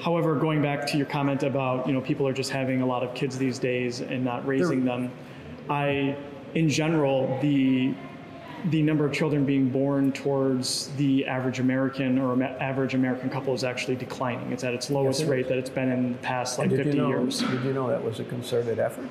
However, 0.00 0.34
going 0.34 0.60
back 0.62 0.86
to 0.88 0.96
your 0.96 1.06
comment 1.06 1.42
about 1.44 1.86
you 1.86 1.92
know 1.92 2.00
people 2.00 2.26
are 2.26 2.32
just 2.32 2.50
having 2.50 2.82
a 2.82 2.86
lot 2.86 3.02
of 3.02 3.14
kids 3.14 3.38
these 3.38 3.58
days 3.58 4.00
and 4.00 4.24
not 4.24 4.46
raising 4.46 4.84
They're- 4.84 4.96
them, 4.98 5.12
I, 5.70 6.16
in 6.54 6.68
general, 6.68 7.38
the 7.40 7.94
the 8.66 8.82
number 8.82 9.04
of 9.04 9.12
children 9.12 9.44
being 9.44 9.68
born 9.68 10.12
towards 10.12 10.88
the 10.96 11.26
average 11.26 11.58
American 11.58 12.18
or 12.18 12.40
average 12.42 12.94
American 12.94 13.28
couple 13.28 13.52
is 13.54 13.64
actually 13.64 13.96
declining. 13.96 14.52
It's 14.52 14.62
at 14.62 14.72
its 14.72 14.88
lowest 14.90 15.22
it 15.22 15.28
rate 15.28 15.48
that 15.48 15.58
it's 15.58 15.70
been 15.70 15.90
in 15.90 16.12
the 16.12 16.18
past 16.18 16.58
like 16.58 16.70
Did 16.70 16.84
50 16.84 16.90
you 16.92 17.02
know? 17.02 17.08
years. 17.08 17.40
Did 17.40 17.64
you 17.64 17.72
know 17.72 17.88
that 17.88 18.02
was 18.02 18.20
a 18.20 18.24
concerted 18.24 18.78
effort? 18.78 19.08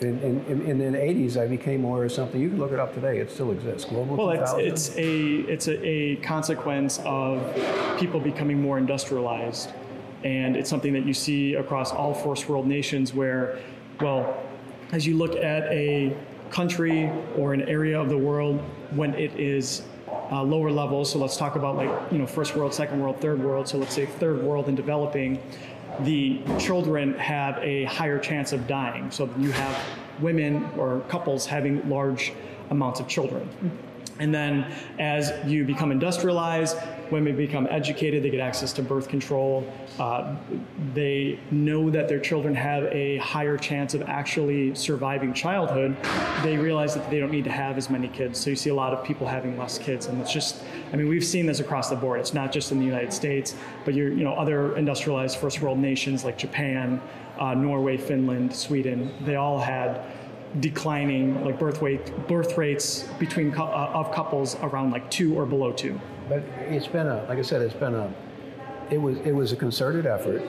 In, 0.00 0.18
in, 0.20 0.44
in, 0.46 0.80
in 0.80 0.92
the 0.92 0.98
80s, 0.98 1.36
I 1.36 1.46
became 1.46 1.84
aware 1.84 2.04
of 2.04 2.10
something. 2.10 2.40
You 2.40 2.48
can 2.48 2.58
look 2.58 2.72
it 2.72 2.80
up 2.80 2.92
today. 2.92 3.18
It 3.18 3.30
still 3.30 3.52
exists. 3.52 3.88
Global 3.88 4.16
Well, 4.16 4.30
it's 4.30 4.52
it's 4.54 4.96
a 4.96 5.36
it's 5.48 5.68
a, 5.68 5.86
a 5.86 6.16
consequence 6.16 6.98
of 7.04 7.40
people 8.00 8.18
becoming 8.18 8.60
more 8.60 8.78
industrialized, 8.78 9.70
and 10.24 10.56
it's 10.56 10.68
something 10.68 10.92
that 10.94 11.06
you 11.06 11.14
see 11.14 11.54
across 11.54 11.92
all 11.92 12.14
first 12.14 12.48
world 12.48 12.66
nations. 12.66 13.14
Where, 13.14 13.60
well, 14.00 14.42
as 14.92 15.06
you 15.06 15.16
look 15.16 15.34
at 15.36 15.64
a 15.72 16.14
country 16.50 17.10
or 17.36 17.54
an 17.54 17.62
area 17.62 17.98
of 17.98 18.10
the 18.10 18.16
world 18.16 18.60
when 18.90 19.14
it 19.14 19.34
is 19.40 19.82
uh, 20.30 20.42
lower 20.42 20.70
levels. 20.70 21.10
So 21.10 21.18
let's 21.18 21.36
talk 21.36 21.56
about 21.56 21.76
like 21.76 21.90
you 22.12 22.18
know 22.18 22.26
first 22.26 22.54
world, 22.54 22.72
second 22.72 23.00
world, 23.00 23.20
third 23.20 23.42
world. 23.42 23.66
So 23.66 23.78
let's 23.78 23.94
say 23.94 24.06
third 24.06 24.42
world 24.42 24.68
and 24.68 24.76
developing, 24.76 25.42
the 26.00 26.40
children 26.58 27.14
have 27.14 27.58
a 27.58 27.84
higher 27.84 28.18
chance 28.18 28.52
of 28.52 28.66
dying. 28.66 29.10
So 29.10 29.28
you 29.38 29.50
have 29.52 29.82
women 30.20 30.68
or 30.76 31.00
couples 31.08 31.46
having 31.46 31.88
large 31.88 32.32
amounts 32.70 33.00
of 33.00 33.08
children. 33.08 33.48
And 34.18 34.34
then 34.34 34.72
as 34.98 35.32
you 35.46 35.64
become 35.64 35.90
industrialized, 35.90 36.76
women 37.10 37.36
become 37.36 37.66
educated, 37.70 38.22
they 38.22 38.30
get 38.30 38.40
access 38.40 38.72
to 38.74 38.82
birth 38.82 39.08
control. 39.08 39.70
Uh, 39.98 40.36
they 40.94 41.38
know 41.50 41.90
that 41.90 42.08
their 42.08 42.18
children 42.18 42.54
have 42.54 42.84
a 42.84 43.18
higher 43.18 43.56
chance 43.56 43.94
of 43.94 44.02
actually 44.02 44.74
surviving 44.74 45.32
childhood. 45.34 45.96
They 46.42 46.56
realize 46.56 46.94
that 46.94 47.10
they 47.10 47.20
don't 47.20 47.30
need 47.30 47.44
to 47.44 47.52
have 47.52 47.76
as 47.76 47.90
many 47.90 48.08
kids. 48.08 48.40
So 48.40 48.50
you 48.50 48.56
see 48.56 48.70
a 48.70 48.74
lot 48.74 48.92
of 48.92 49.04
people 49.04 49.26
having 49.26 49.58
less 49.58 49.78
kids. 49.78 50.06
And 50.06 50.20
it's 50.20 50.32
just, 50.32 50.62
I 50.92 50.96
mean, 50.96 51.08
we've 51.08 51.24
seen 51.24 51.46
this 51.46 51.60
across 51.60 51.90
the 51.90 51.96
board. 51.96 52.20
It's 52.20 52.34
not 52.34 52.52
just 52.52 52.72
in 52.72 52.78
the 52.78 52.86
United 52.86 53.12
States, 53.12 53.54
but 53.84 53.94
you 53.94 54.10
know, 54.10 54.34
other 54.34 54.76
industrialized 54.76 55.36
first 55.38 55.60
world 55.60 55.78
nations 55.78 56.24
like 56.24 56.38
Japan, 56.38 57.00
uh, 57.38 57.54
Norway, 57.54 57.96
Finland, 57.96 58.54
Sweden, 58.54 59.12
they 59.24 59.36
all 59.36 59.58
had 59.58 60.04
declining 60.60 61.44
like 61.44 61.58
birth 61.58 61.80
weight 61.80 62.28
birth 62.28 62.56
rates 62.58 63.04
between 63.18 63.54
uh, 63.54 63.64
of 63.64 64.12
couples 64.12 64.56
around 64.56 64.90
like 64.90 65.10
two 65.10 65.34
or 65.38 65.46
below 65.46 65.72
two. 65.72 66.00
But 66.28 66.42
it's 66.68 66.86
been 66.86 67.06
a, 67.06 67.24
like 67.24 67.38
I 67.38 67.42
said, 67.42 67.62
it's 67.62 67.74
been 67.74 67.94
a, 67.94 68.12
it 68.90 68.98
was, 68.98 69.18
it 69.18 69.32
was 69.32 69.52
a 69.52 69.56
concerted 69.56 70.06
effort, 70.06 70.42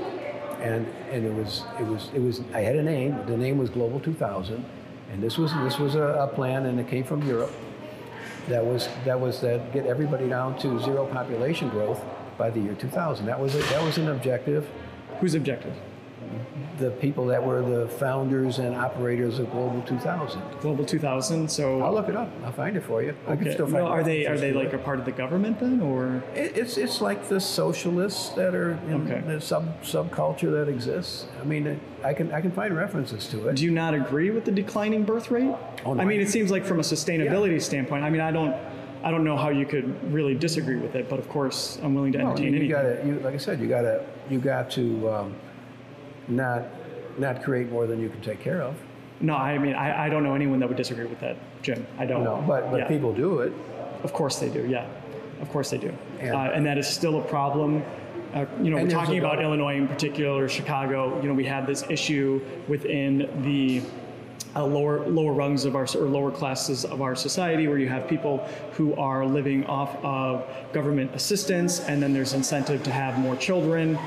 and 0.62 0.88
and 1.12 1.26
it 1.26 1.34
was, 1.34 1.64
it 1.80 1.86
was, 1.86 2.10
it 2.14 2.20
was. 2.20 2.42
I 2.54 2.62
had 2.62 2.76
a 2.76 2.84
name. 2.84 3.18
The 3.26 3.38
name 3.38 3.58
was 3.58 3.70
Global 3.70 4.00
2000, 4.00 4.64
and 5.12 5.24
this 5.24 5.38
was 5.38 5.54
this 5.56 5.80
was 5.80 5.96
a, 5.96 6.02
a 6.02 6.28
plan, 6.28 6.66
and 6.66 6.80
it 6.80 6.88
came 6.88 7.04
from 7.04 7.26
Europe. 7.28 7.52
That 8.50 8.66
was 8.66 8.90
that 9.06 9.20
was 9.20 9.40
that 9.42 9.72
get 9.74 9.86
everybody 9.86 10.28
down 10.28 10.58
to 10.60 10.80
zero 10.80 11.06
population 11.06 11.70
growth 11.70 12.02
by 12.38 12.50
the 12.50 12.60
year 12.60 12.74
2000. 12.74 13.26
That 13.26 13.40
was 13.40 13.56
a, 13.56 13.60
that 13.60 13.82
was 13.84 13.98
an 13.98 14.10
objective. 14.10 14.70
Whose 15.20 15.36
objective? 15.36 15.74
The 16.80 16.90
people 16.92 17.26
that 17.28 17.44
were 17.44 17.62
the 17.62 17.88
founders 17.88 18.60
and 18.60 18.76
operators 18.76 19.40
of 19.40 19.52
Global 19.52 19.82
2000. 19.84 20.42
Global 20.62 20.84
2000. 20.86 21.48
So 21.50 21.82
I'll 21.82 21.94
look 21.94 22.10
it 22.10 22.16
up. 22.16 22.30
I'll 22.44 22.52
find 22.52 22.76
it 22.76 22.84
for 22.84 23.02
you. 23.04 23.16
I 23.28 23.36
can 23.36 23.52
still 23.52 23.66
find 23.68 23.84
Well, 23.84 23.88
are 23.88 24.04
they 24.04 24.26
are 24.26 24.38
they 24.38 24.52
like 24.54 24.70
it. 24.70 24.76
a 24.76 24.78
part 24.80 25.00
of 25.00 25.06
the 25.06 25.12
government 25.12 25.60
then, 25.60 25.82
or 25.82 26.24
It- 26.36 26.58
It's 26.58 26.78
it's 26.78 27.00
like 27.02 27.30
the 27.30 27.40
socialists 27.40 28.30
that 28.30 28.56
are 28.56 28.72
in 28.90 29.10
Okay. 29.10 29.22
the 29.28 29.40
sub 29.40 29.82
subculture 29.84 30.52
that 30.52 30.68
exists. 30.68 31.28
I 31.42 31.46
mean, 31.46 31.80
I 32.04 32.14
can 32.14 32.32
I 32.32 32.42
can 32.42 32.52
find 32.52 32.76
references 32.76 33.28
to 33.30 33.48
it. 33.50 33.56
do 33.56 33.64
you 33.64 33.72
not 33.72 33.94
agree 33.94 34.32
with 34.32 34.46
the 34.46 34.52
declining 34.52 35.04
birth 35.04 35.30
rate? 35.32 35.54
Oh, 35.86 35.94
no, 35.94 36.02
I 36.02 36.06
mean, 36.06 36.20
it 36.22 36.30
seems 36.30 36.50
like 36.52 36.66
from 36.66 36.80
a 36.80 36.84
sustainability 36.84 37.62
standpoint. 37.62 38.04
I 38.04 38.10
mean, 38.10 38.22
I 38.22 38.32
don't. 38.32 38.56
I 39.06 39.12
don't 39.12 39.26
know 39.26 39.36
how 39.36 39.50
you 39.50 39.66
could 39.66 40.14
really 40.14 40.34
disagree 40.34 40.78
with 40.78 40.96
it, 40.96 41.10
but 41.10 41.20
of 41.20 41.28
course, 41.28 41.78
I'm 41.84 41.94
willing 41.94 42.14
to 42.14 42.20
Well, 42.20 42.28
I 42.28 42.30
entertain 42.32 42.54
mean, 42.54 42.64
you 42.70 42.76
anything. 42.78 42.96
gotta, 43.04 43.08
you, 43.08 43.20
like 43.20 43.34
I 43.34 43.38
said, 43.38 43.60
you 43.60 43.68
gotta 43.68 44.02
you 44.30 44.40
got 44.40 44.72
to 44.72 45.10
um, 45.10 45.34
not 46.28 46.64
not 47.18 47.44
create 47.44 47.70
more 47.72 47.86
than 47.86 48.00
you 48.00 48.10
can 48.10 48.22
take 48.22 48.40
care 48.40 48.62
of. 48.62 48.76
No, 49.22 49.36
I 49.36 49.58
mean, 49.58 49.76
I, 49.76 50.06
I 50.06 50.10
don't 50.10 50.24
know 50.24 50.34
anyone 50.36 50.60
that 50.60 50.68
would 50.68 50.78
disagree 50.78 51.06
with 51.06 51.20
that, 51.20 51.38
Jim. 51.62 51.86
I 52.00 52.06
don't. 52.06 52.24
No, 52.24 52.44
but 52.48 52.72
but 52.72 52.80
Yeah. 52.80 52.88
people 52.88 53.14
do 53.14 53.40
it. 53.40 53.54
Of 54.04 54.12
course 54.14 54.40
they 54.40 54.50
do, 54.50 54.66
yeah. 54.68 54.86
Of 55.42 55.50
course 55.50 55.70
they 55.70 55.78
do. 55.78 55.94
And- 56.20 56.36
uh, 56.36 56.52
and 56.54 56.66
that 56.66 56.78
is 56.78 56.88
still 56.88 57.20
a 57.20 57.24
problem. 57.24 57.84
Uh, 58.34 58.46
you 58.62 58.72
know, 58.72 58.78
we're 58.82 58.90
talking 58.90 59.20
about 59.20 59.42
Illinois 59.42 59.76
in 59.78 59.88
particular, 59.88 60.50
Chicago. 60.50 61.22
You 61.22 61.28
know, 61.28 61.36
we 61.36 61.46
have 61.46 61.68
this 61.68 61.84
issue 61.90 62.42
within 62.68 63.30
the 63.44 63.82
uh, 64.56 64.66
lower 64.66 65.08
lower 65.08 65.34
rungs 65.34 65.66
of 65.66 65.76
our 65.76 65.88
or 65.96 66.08
lower 66.08 66.32
classes 66.32 66.86
of 66.86 67.02
our 67.02 67.16
society, 67.16 67.68
where 67.68 67.78
you 67.78 67.90
have 67.90 68.08
people 68.08 68.48
who 68.74 68.94
are 68.96 69.26
living 69.26 69.66
off 69.66 69.96
of 70.04 70.46
government 70.74 71.14
assistance, 71.16 71.80
and 71.82 72.02
then 72.02 72.14
there's 72.14 72.34
incentive 72.34 72.84
to 72.84 72.92
have 72.92 73.18
more 73.20 73.36
children. 73.36 73.98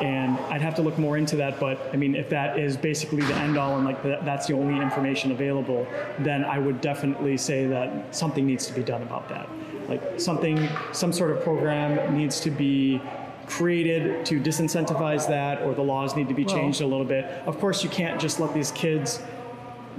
And 0.00 0.36
I'd 0.50 0.60
have 0.60 0.74
to 0.74 0.82
look 0.82 0.98
more 0.98 1.16
into 1.16 1.36
that, 1.36 1.58
but 1.58 1.78
I 1.92 1.96
mean, 1.96 2.14
if 2.14 2.28
that 2.28 2.58
is 2.58 2.76
basically 2.76 3.22
the 3.22 3.34
end 3.34 3.56
all 3.56 3.76
and 3.76 3.84
like 3.86 4.02
the, 4.02 4.18
that's 4.24 4.46
the 4.46 4.52
only 4.52 4.78
information 4.78 5.30
available, 5.32 5.86
then 6.18 6.44
I 6.44 6.58
would 6.58 6.82
definitely 6.82 7.38
say 7.38 7.66
that 7.66 8.14
something 8.14 8.46
needs 8.46 8.66
to 8.66 8.74
be 8.74 8.82
done 8.82 9.00
about 9.00 9.26
that. 9.30 9.48
Like 9.88 10.20
something, 10.20 10.68
some 10.92 11.14
sort 11.14 11.30
of 11.30 11.42
program 11.42 12.14
needs 12.14 12.40
to 12.40 12.50
be 12.50 13.00
created 13.46 14.26
to 14.26 14.40
disincentivize 14.40 15.28
that, 15.28 15.62
or 15.62 15.72
the 15.74 15.82
laws 15.82 16.14
need 16.14 16.28
to 16.28 16.34
be 16.34 16.44
changed 16.44 16.80
a 16.80 16.86
little 16.86 17.04
bit. 17.04 17.24
Of 17.46 17.58
course, 17.58 17.82
you 17.82 17.88
can't 17.88 18.20
just 18.20 18.40
let 18.40 18.52
these 18.52 18.72
kids 18.72 19.22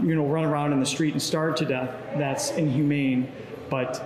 you 0.02 0.16
know, 0.16 0.26
run 0.26 0.46
around 0.46 0.74
in 0.74 0.80
the 0.80 0.86
street 0.86 1.14
and 1.14 1.22
starve 1.22 1.56
to 1.56 1.66
death. 1.66 1.90
That's 2.18 2.52
inhumane. 2.52 3.32
But 3.70 4.04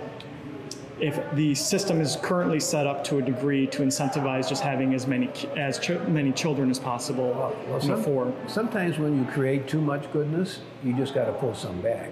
if 1.00 1.20
the 1.34 1.54
system 1.54 2.00
is 2.00 2.16
currently 2.22 2.60
set 2.60 2.86
up 2.86 3.02
to 3.04 3.18
a 3.18 3.22
degree 3.22 3.66
to 3.68 3.82
incentivize 3.82 4.48
just 4.48 4.62
having 4.62 4.94
as 4.94 5.06
many 5.06 5.30
as 5.56 5.78
ch- 5.78 5.98
many 6.08 6.32
children 6.32 6.70
as 6.70 6.78
possible, 6.78 7.32
uh, 7.34 7.50
Well, 7.68 7.80
you 7.80 8.02
some- 8.02 8.32
sometimes 8.46 8.98
when 8.98 9.18
you 9.18 9.24
create 9.32 9.66
too 9.66 9.80
much 9.80 10.10
goodness, 10.12 10.60
you 10.84 10.92
just 10.94 11.14
got 11.14 11.24
to 11.26 11.32
pull 11.32 11.54
some 11.54 11.80
back. 11.80 12.10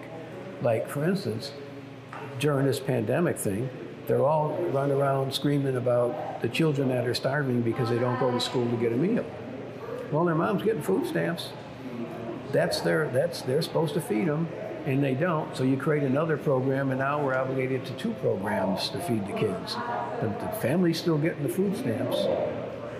Like 0.62 0.88
for 0.88 1.04
instance, 1.04 1.52
during 2.38 2.66
this 2.66 2.80
pandemic 2.80 3.36
thing, 3.38 3.68
they're 4.06 4.24
all 4.26 4.56
running 4.72 4.96
around 4.98 5.32
screaming 5.32 5.76
about 5.76 6.42
the 6.42 6.48
children 6.48 6.88
that 6.88 7.06
are 7.06 7.14
starving 7.14 7.60
because 7.62 7.88
they 7.90 7.98
don't 7.98 8.18
go 8.18 8.30
to 8.30 8.40
school 8.40 8.68
to 8.68 8.76
get 8.76 8.92
a 8.92 8.96
meal. 8.96 9.24
Well, 10.10 10.24
their 10.24 10.34
mom's 10.34 10.62
getting 10.62 10.82
food 10.82 11.06
stamps. 11.06 11.50
That's 12.52 12.80
their 12.80 13.08
that's 13.08 13.42
they're 13.42 13.62
supposed 13.62 13.94
to 13.94 14.00
feed 14.00 14.28
them, 14.28 14.48
and 14.86 15.02
they 15.02 15.14
don't. 15.14 15.56
So 15.56 15.62
you 15.64 15.76
create 15.76 16.02
another 16.02 16.36
program, 16.36 16.90
and 16.90 16.98
now 16.98 17.22
we're 17.24 17.34
obligated 17.34 17.84
to 17.86 17.92
two 17.94 18.12
programs 18.14 18.88
to 18.90 19.00
feed 19.00 19.26
the 19.26 19.32
kids. 19.32 19.74
The, 20.20 20.28
the 20.28 20.52
family's 20.60 20.98
still 20.98 21.18
getting 21.18 21.42
the 21.42 21.48
food 21.48 21.76
stamps, 21.76 22.16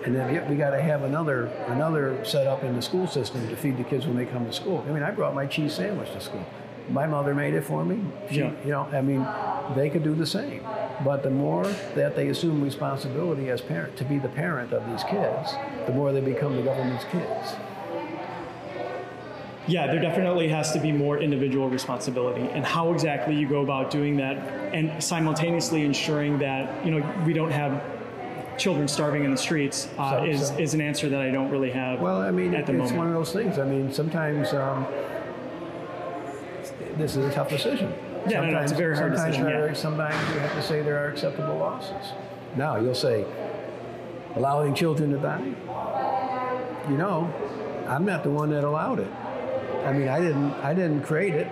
and 0.05 0.15
then 0.15 0.33
yet 0.33 0.49
we 0.49 0.55
got 0.55 0.71
to 0.71 0.81
have 0.81 1.03
another 1.03 1.45
another 1.67 2.23
set 2.25 2.47
up 2.47 2.63
in 2.63 2.75
the 2.75 2.81
school 2.81 3.07
system 3.07 3.47
to 3.49 3.55
feed 3.55 3.77
the 3.77 3.83
kids 3.83 4.05
when 4.05 4.15
they 4.15 4.25
come 4.25 4.45
to 4.45 4.53
school. 4.53 4.83
I 4.87 4.91
mean, 4.91 5.03
I 5.03 5.11
brought 5.11 5.35
my 5.35 5.45
cheese 5.45 5.73
sandwich 5.73 6.11
to 6.11 6.21
school. 6.21 6.45
My 6.89 7.05
mother 7.07 7.33
made 7.33 7.53
it 7.53 7.63
for 7.63 7.85
me. 7.85 8.03
She, 8.29 8.39
Yeah. 8.39 8.53
You 8.65 8.71
know, 8.71 8.89
I 8.91 9.01
mean, 9.01 9.25
they 9.75 9.89
could 9.89 10.03
do 10.03 10.15
the 10.15 10.25
same. 10.25 10.65
But 11.05 11.23
the 11.23 11.29
more 11.29 11.65
that 11.95 12.15
they 12.15 12.27
assume 12.27 12.61
responsibility 12.61 13.49
as 13.49 13.61
parent 13.61 13.95
to 13.97 14.03
be 14.03 14.19
the 14.19 14.29
parent 14.29 14.71
of 14.73 14.85
these 14.89 15.03
kids, 15.03 15.53
the 15.87 15.93
more 15.93 16.11
they 16.11 16.21
become 16.21 16.55
the 16.55 16.61
government's 16.61 17.05
kids. 17.05 17.55
Yeah, 19.67 19.87
there 19.87 20.01
definitely 20.01 20.47
has 20.49 20.71
to 20.73 20.79
be 20.79 20.91
more 20.91 21.19
individual 21.19 21.69
responsibility, 21.69 22.41
and 22.51 22.65
how 22.65 22.91
exactly 22.93 23.35
you 23.35 23.47
go 23.47 23.61
about 23.61 23.91
doing 23.91 24.17
that, 24.17 24.37
and 24.73 25.01
simultaneously 25.03 25.83
ensuring 25.85 26.39
that 26.39 26.83
you 26.85 26.91
know 26.91 27.23
we 27.25 27.33
don't 27.33 27.51
have 27.51 27.81
children 28.57 28.87
starving 28.87 29.23
in 29.23 29.31
the 29.31 29.37
streets 29.37 29.87
uh, 29.97 30.19
So- 30.19 30.23
is 30.25 30.47
so- 30.47 30.57
is 30.57 30.73
an 30.73 30.81
answer 30.81 31.09
that 31.09 31.21
I 31.21 31.29
don't 31.31 31.49
really 31.51 31.69
have. 31.71 31.99
Well, 32.01 32.17
I 32.21 32.31
mean, 32.31 32.53
at 32.55 32.65
the 32.65 32.73
it's 32.73 32.79
moment. 32.91 32.97
one 32.97 33.07
of 33.07 33.13
those 33.13 33.31
things. 33.33 33.59
I 33.59 33.65
mean, 33.65 33.91
sometimes 33.93 34.51
um, 34.53 34.85
this 36.97 37.15
is 37.15 37.25
a 37.25 37.31
tough 37.31 37.49
decision. 37.49 37.93
Yeah, 38.27 38.41
no, 38.41 38.49
no, 38.51 38.59
it's 38.59 38.71
a 38.71 38.75
very 38.75 38.95
hard 38.95 39.15
sometimes 39.15 39.35
decision, 39.37 39.53
are- 39.61 39.67
yeah. 39.67 39.73
Sometimes 39.73 40.33
you 40.33 40.39
have 40.39 40.53
to 40.53 40.61
say 40.61 40.81
there 40.81 41.03
are 41.03 41.09
acceptable 41.09 41.57
losses. 41.57 42.13
Now 42.55 42.75
you'll 42.77 42.93
say, 42.95 43.25
allowing 44.35 44.73
children 44.75 45.11
to 45.11 45.17
die. 45.17 45.41
You 46.89 46.97
know, 46.97 47.31
I'm 47.87 48.05
not 48.05 48.23
the 48.23 48.29
one 48.31 48.49
that 48.51 48.63
allowed 48.63 48.99
it. 48.99 49.11
I 49.85 49.93
mean, 49.93 50.07
I 50.07 50.19
didn't. 50.19 50.51
I 50.53 50.73
didn't 50.73 51.03
create 51.03 51.35
it. 51.35 51.47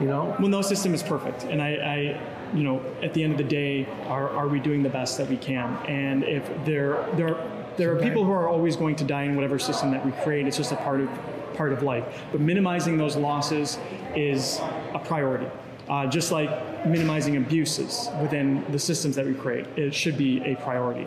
You 0.00 0.06
know. 0.08 0.34
well, 0.38 0.48
no 0.48 0.62
system 0.62 0.94
is 0.94 1.02
perfect, 1.02 1.44
and 1.44 1.60
I, 1.62 1.68
I, 1.74 2.56
you 2.56 2.64
know, 2.64 2.82
at 3.02 3.14
the 3.14 3.22
end 3.22 3.32
of 3.32 3.38
the 3.38 3.44
day, 3.44 3.86
are, 4.06 4.28
are 4.30 4.48
we 4.48 4.58
doing 4.58 4.82
the 4.82 4.88
best 4.88 5.18
that 5.18 5.28
we 5.28 5.36
can? 5.36 5.76
And 5.86 6.24
if 6.24 6.48
there 6.64 7.06
there 7.14 7.36
are, 7.36 7.66
there 7.76 7.96
are 7.96 8.00
people 8.00 8.24
who 8.24 8.32
are 8.32 8.48
always 8.48 8.76
going 8.76 8.96
to 8.96 9.04
die 9.04 9.24
in 9.24 9.34
whatever 9.34 9.58
system 9.58 9.90
that 9.92 10.04
we 10.04 10.12
create, 10.12 10.46
it's 10.46 10.56
just 10.56 10.72
a 10.72 10.76
part 10.76 11.00
of 11.00 11.08
part 11.54 11.72
of 11.72 11.82
life. 11.82 12.22
But 12.32 12.40
minimizing 12.40 12.96
those 12.96 13.16
losses 13.16 13.78
is 14.16 14.60
a 14.94 14.98
priority. 14.98 15.46
Uh, 15.88 16.06
just 16.06 16.32
like 16.32 16.86
minimizing 16.86 17.36
abuses 17.36 18.08
within 18.20 18.64
the 18.70 18.78
systems 18.78 19.16
that 19.16 19.26
we 19.26 19.34
create, 19.34 19.66
it 19.76 19.94
should 19.94 20.16
be 20.16 20.40
a 20.44 20.56
priority. 20.56 21.06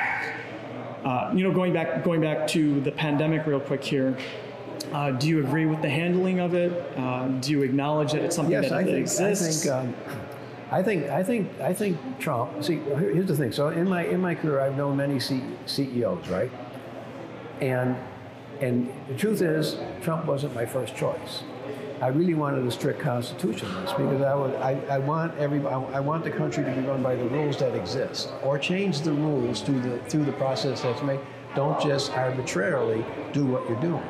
Uh, 1.04 1.32
you 1.34 1.44
know, 1.44 1.52
going 1.52 1.72
back 1.72 2.04
going 2.04 2.22
back 2.22 2.48
to 2.48 2.82
the 2.82 2.92
pandemic 2.92 3.46
real 3.46 3.60
quick 3.60 3.84
here. 3.84 4.18
Uh, 4.92 5.12
do 5.12 5.28
you 5.28 5.40
agree 5.40 5.66
with 5.66 5.82
the 5.82 5.90
handling 5.90 6.40
of 6.40 6.54
it? 6.54 6.72
Uh, 6.98 7.28
do 7.28 7.52
you 7.52 7.64
acknowledge 7.64 8.12
that 8.14 8.22
it's 8.22 8.36
something 8.36 8.52
Yes, 8.52 8.70
that 8.70 8.78
I 8.80 8.84
think. 8.84 8.98
exists? 8.98 9.68
I 9.68 9.82
think. 9.82 9.96
Um, 9.96 9.96
I 10.72 10.82
think. 10.84 11.10
I 11.10 11.24
think. 11.24 11.62
I 11.62 11.74
think 11.74 11.98
Trump. 12.20 12.64
See, 12.64 12.78
here's 12.78 13.28
the 13.28 13.36
thing. 13.36 13.52
So 13.52 13.70
in 13.70 13.88
my 13.90 14.06
in 14.06 14.20
my 14.22 14.36
career, 14.36 14.60
I've 14.62 14.78
known 14.78 14.98
many 14.98 15.20
C, 15.20 15.42
CEOs, 15.66 16.28
right? 16.30 16.52
And 17.62 17.96
and 18.62 18.92
the 19.08 19.16
truth 19.16 19.42
is, 19.42 19.78
Trump 20.02 20.26
wasn't 20.26 20.54
my 20.56 20.66
first 20.66 20.96
choice. 20.96 21.44
I 22.02 22.08
really 22.08 22.34
wanted 22.34 22.66
a 22.68 22.72
strict 22.72 23.00
constitutionalist 23.00 23.96
because 23.96 24.22
I 24.22 24.36
would. 24.36 24.56
I, 24.56 24.80
I 24.90 24.98
want 24.98 25.38
every. 25.38 25.60
I, 25.66 25.80
I 25.82 26.00
want 26.00 26.24
the 26.24 26.32
country 26.32 26.64
to 26.64 26.72
be 26.72 26.82
run 26.82 27.02
by 27.02 27.16
the 27.16 27.26
rules 27.26 27.58
that 27.60 27.74
exist, 27.76 28.30
or 28.44 28.58
change 28.60 29.02
the 29.02 29.14
rules 29.14 29.62
through 29.62 29.80
the 29.82 29.98
through 30.10 30.26
the 30.26 30.34
process 30.34 30.82
that's 30.82 31.02
made. 31.04 31.20
Don't 31.56 31.80
just 31.82 32.12
arbitrarily 32.12 33.06
do 33.32 33.46
what 33.46 33.68
you're 33.70 33.80
doing. 33.80 34.04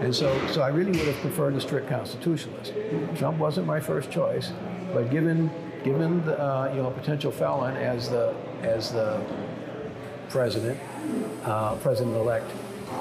And 0.00 0.14
so, 0.14 0.46
so 0.48 0.60
I 0.60 0.68
really 0.68 0.90
would 0.90 1.06
have 1.06 1.16
preferred 1.16 1.54
a 1.54 1.60
strict 1.60 1.88
constitutionalist. 1.88 2.72
Trump 3.16 3.38
wasn't 3.38 3.66
my 3.66 3.80
first 3.80 4.10
choice, 4.10 4.52
but 4.92 5.10
given 5.10 5.50
given 5.84 6.24
the 6.24 6.40
uh, 6.40 6.72
you 6.74 6.82
know 6.82 6.88
a 6.88 6.90
potential 6.90 7.30
felon 7.30 7.76
as 7.76 8.10
the 8.10 8.34
as 8.62 8.92
the 8.92 9.22
president, 10.28 10.78
uh, 11.44 11.76
president-elect, 11.76 12.50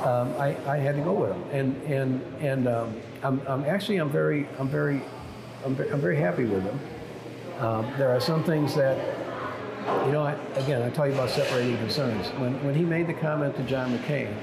um, 0.03 0.34
I, 0.38 0.56
I 0.68 0.78
had 0.78 0.95
to 0.95 1.02
go 1.02 1.14
with 1.14 1.32
him. 1.32 1.44
And 1.52 1.82
and 1.84 2.22
and 2.41 2.68
um, 2.68 3.02
I'm, 3.24 3.41
I'm 3.48 3.65
actually 3.65 3.98
I'm 3.98 4.10
very 4.10 4.48
I'm 4.60 4.70
very 4.70 5.02
I'm 5.65 5.78
I'm 5.91 6.02
very 6.02 6.18
happy 6.18 6.45
with 6.45 6.64
him. 6.64 6.80
Um, 7.60 7.91
there 7.98 8.10
are 8.10 8.20
some 8.20 8.44
things 8.44 8.76
that 8.76 8.98
you 10.06 10.11
know. 10.11 10.24
I, 10.24 10.34
again, 10.56 10.82
I 10.82 10.90
tell 10.90 11.07
you 11.07 11.14
about 11.14 11.30
separating 11.30 11.78
concerns. 11.78 12.28
When 12.40 12.64
when 12.64 12.76
he 12.76 12.84
made 12.84 13.07
the 13.07 13.14
comment 13.14 13.56
to 13.56 13.64
John 13.64 13.98
McCain 13.98 14.36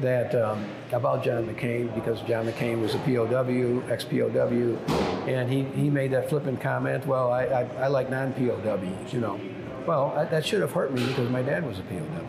that 0.00 0.34
um, 0.34 0.64
about 0.92 1.24
John 1.24 1.46
McCain 1.46 1.94
because 1.94 2.20
John 2.22 2.46
McCain 2.46 2.80
was 2.80 2.94
a 2.94 2.98
POW, 2.98 3.82
ex-POW, 3.90 5.28
and 5.28 5.50
he, 5.50 5.64
he 5.80 5.90
made 5.90 6.12
that 6.12 6.28
flippant 6.28 6.60
comment. 6.60 7.06
Well, 7.06 7.32
I, 7.32 7.44
I, 7.44 7.62
I 7.84 7.86
like 7.88 8.10
non-POWs, 8.10 9.12
you 9.12 9.20
know. 9.20 9.40
Well, 9.86 10.12
that, 10.14 10.30
that 10.30 10.46
should 10.46 10.60
have 10.60 10.72
hurt 10.72 10.92
me 10.92 11.04
because 11.06 11.30
my 11.30 11.42
dad 11.42 11.66
was 11.66 11.78
a 11.78 11.82
POW. 11.82 12.26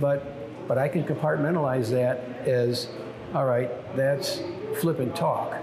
But 0.00 0.32
but 0.68 0.78
I 0.78 0.88
can 0.88 1.04
compartmentalize 1.04 1.90
that 1.90 2.18
as, 2.46 2.88
all 3.34 3.46
right, 3.46 3.70
that's 3.96 4.42
flippant 4.80 5.14
talk. 5.14 5.56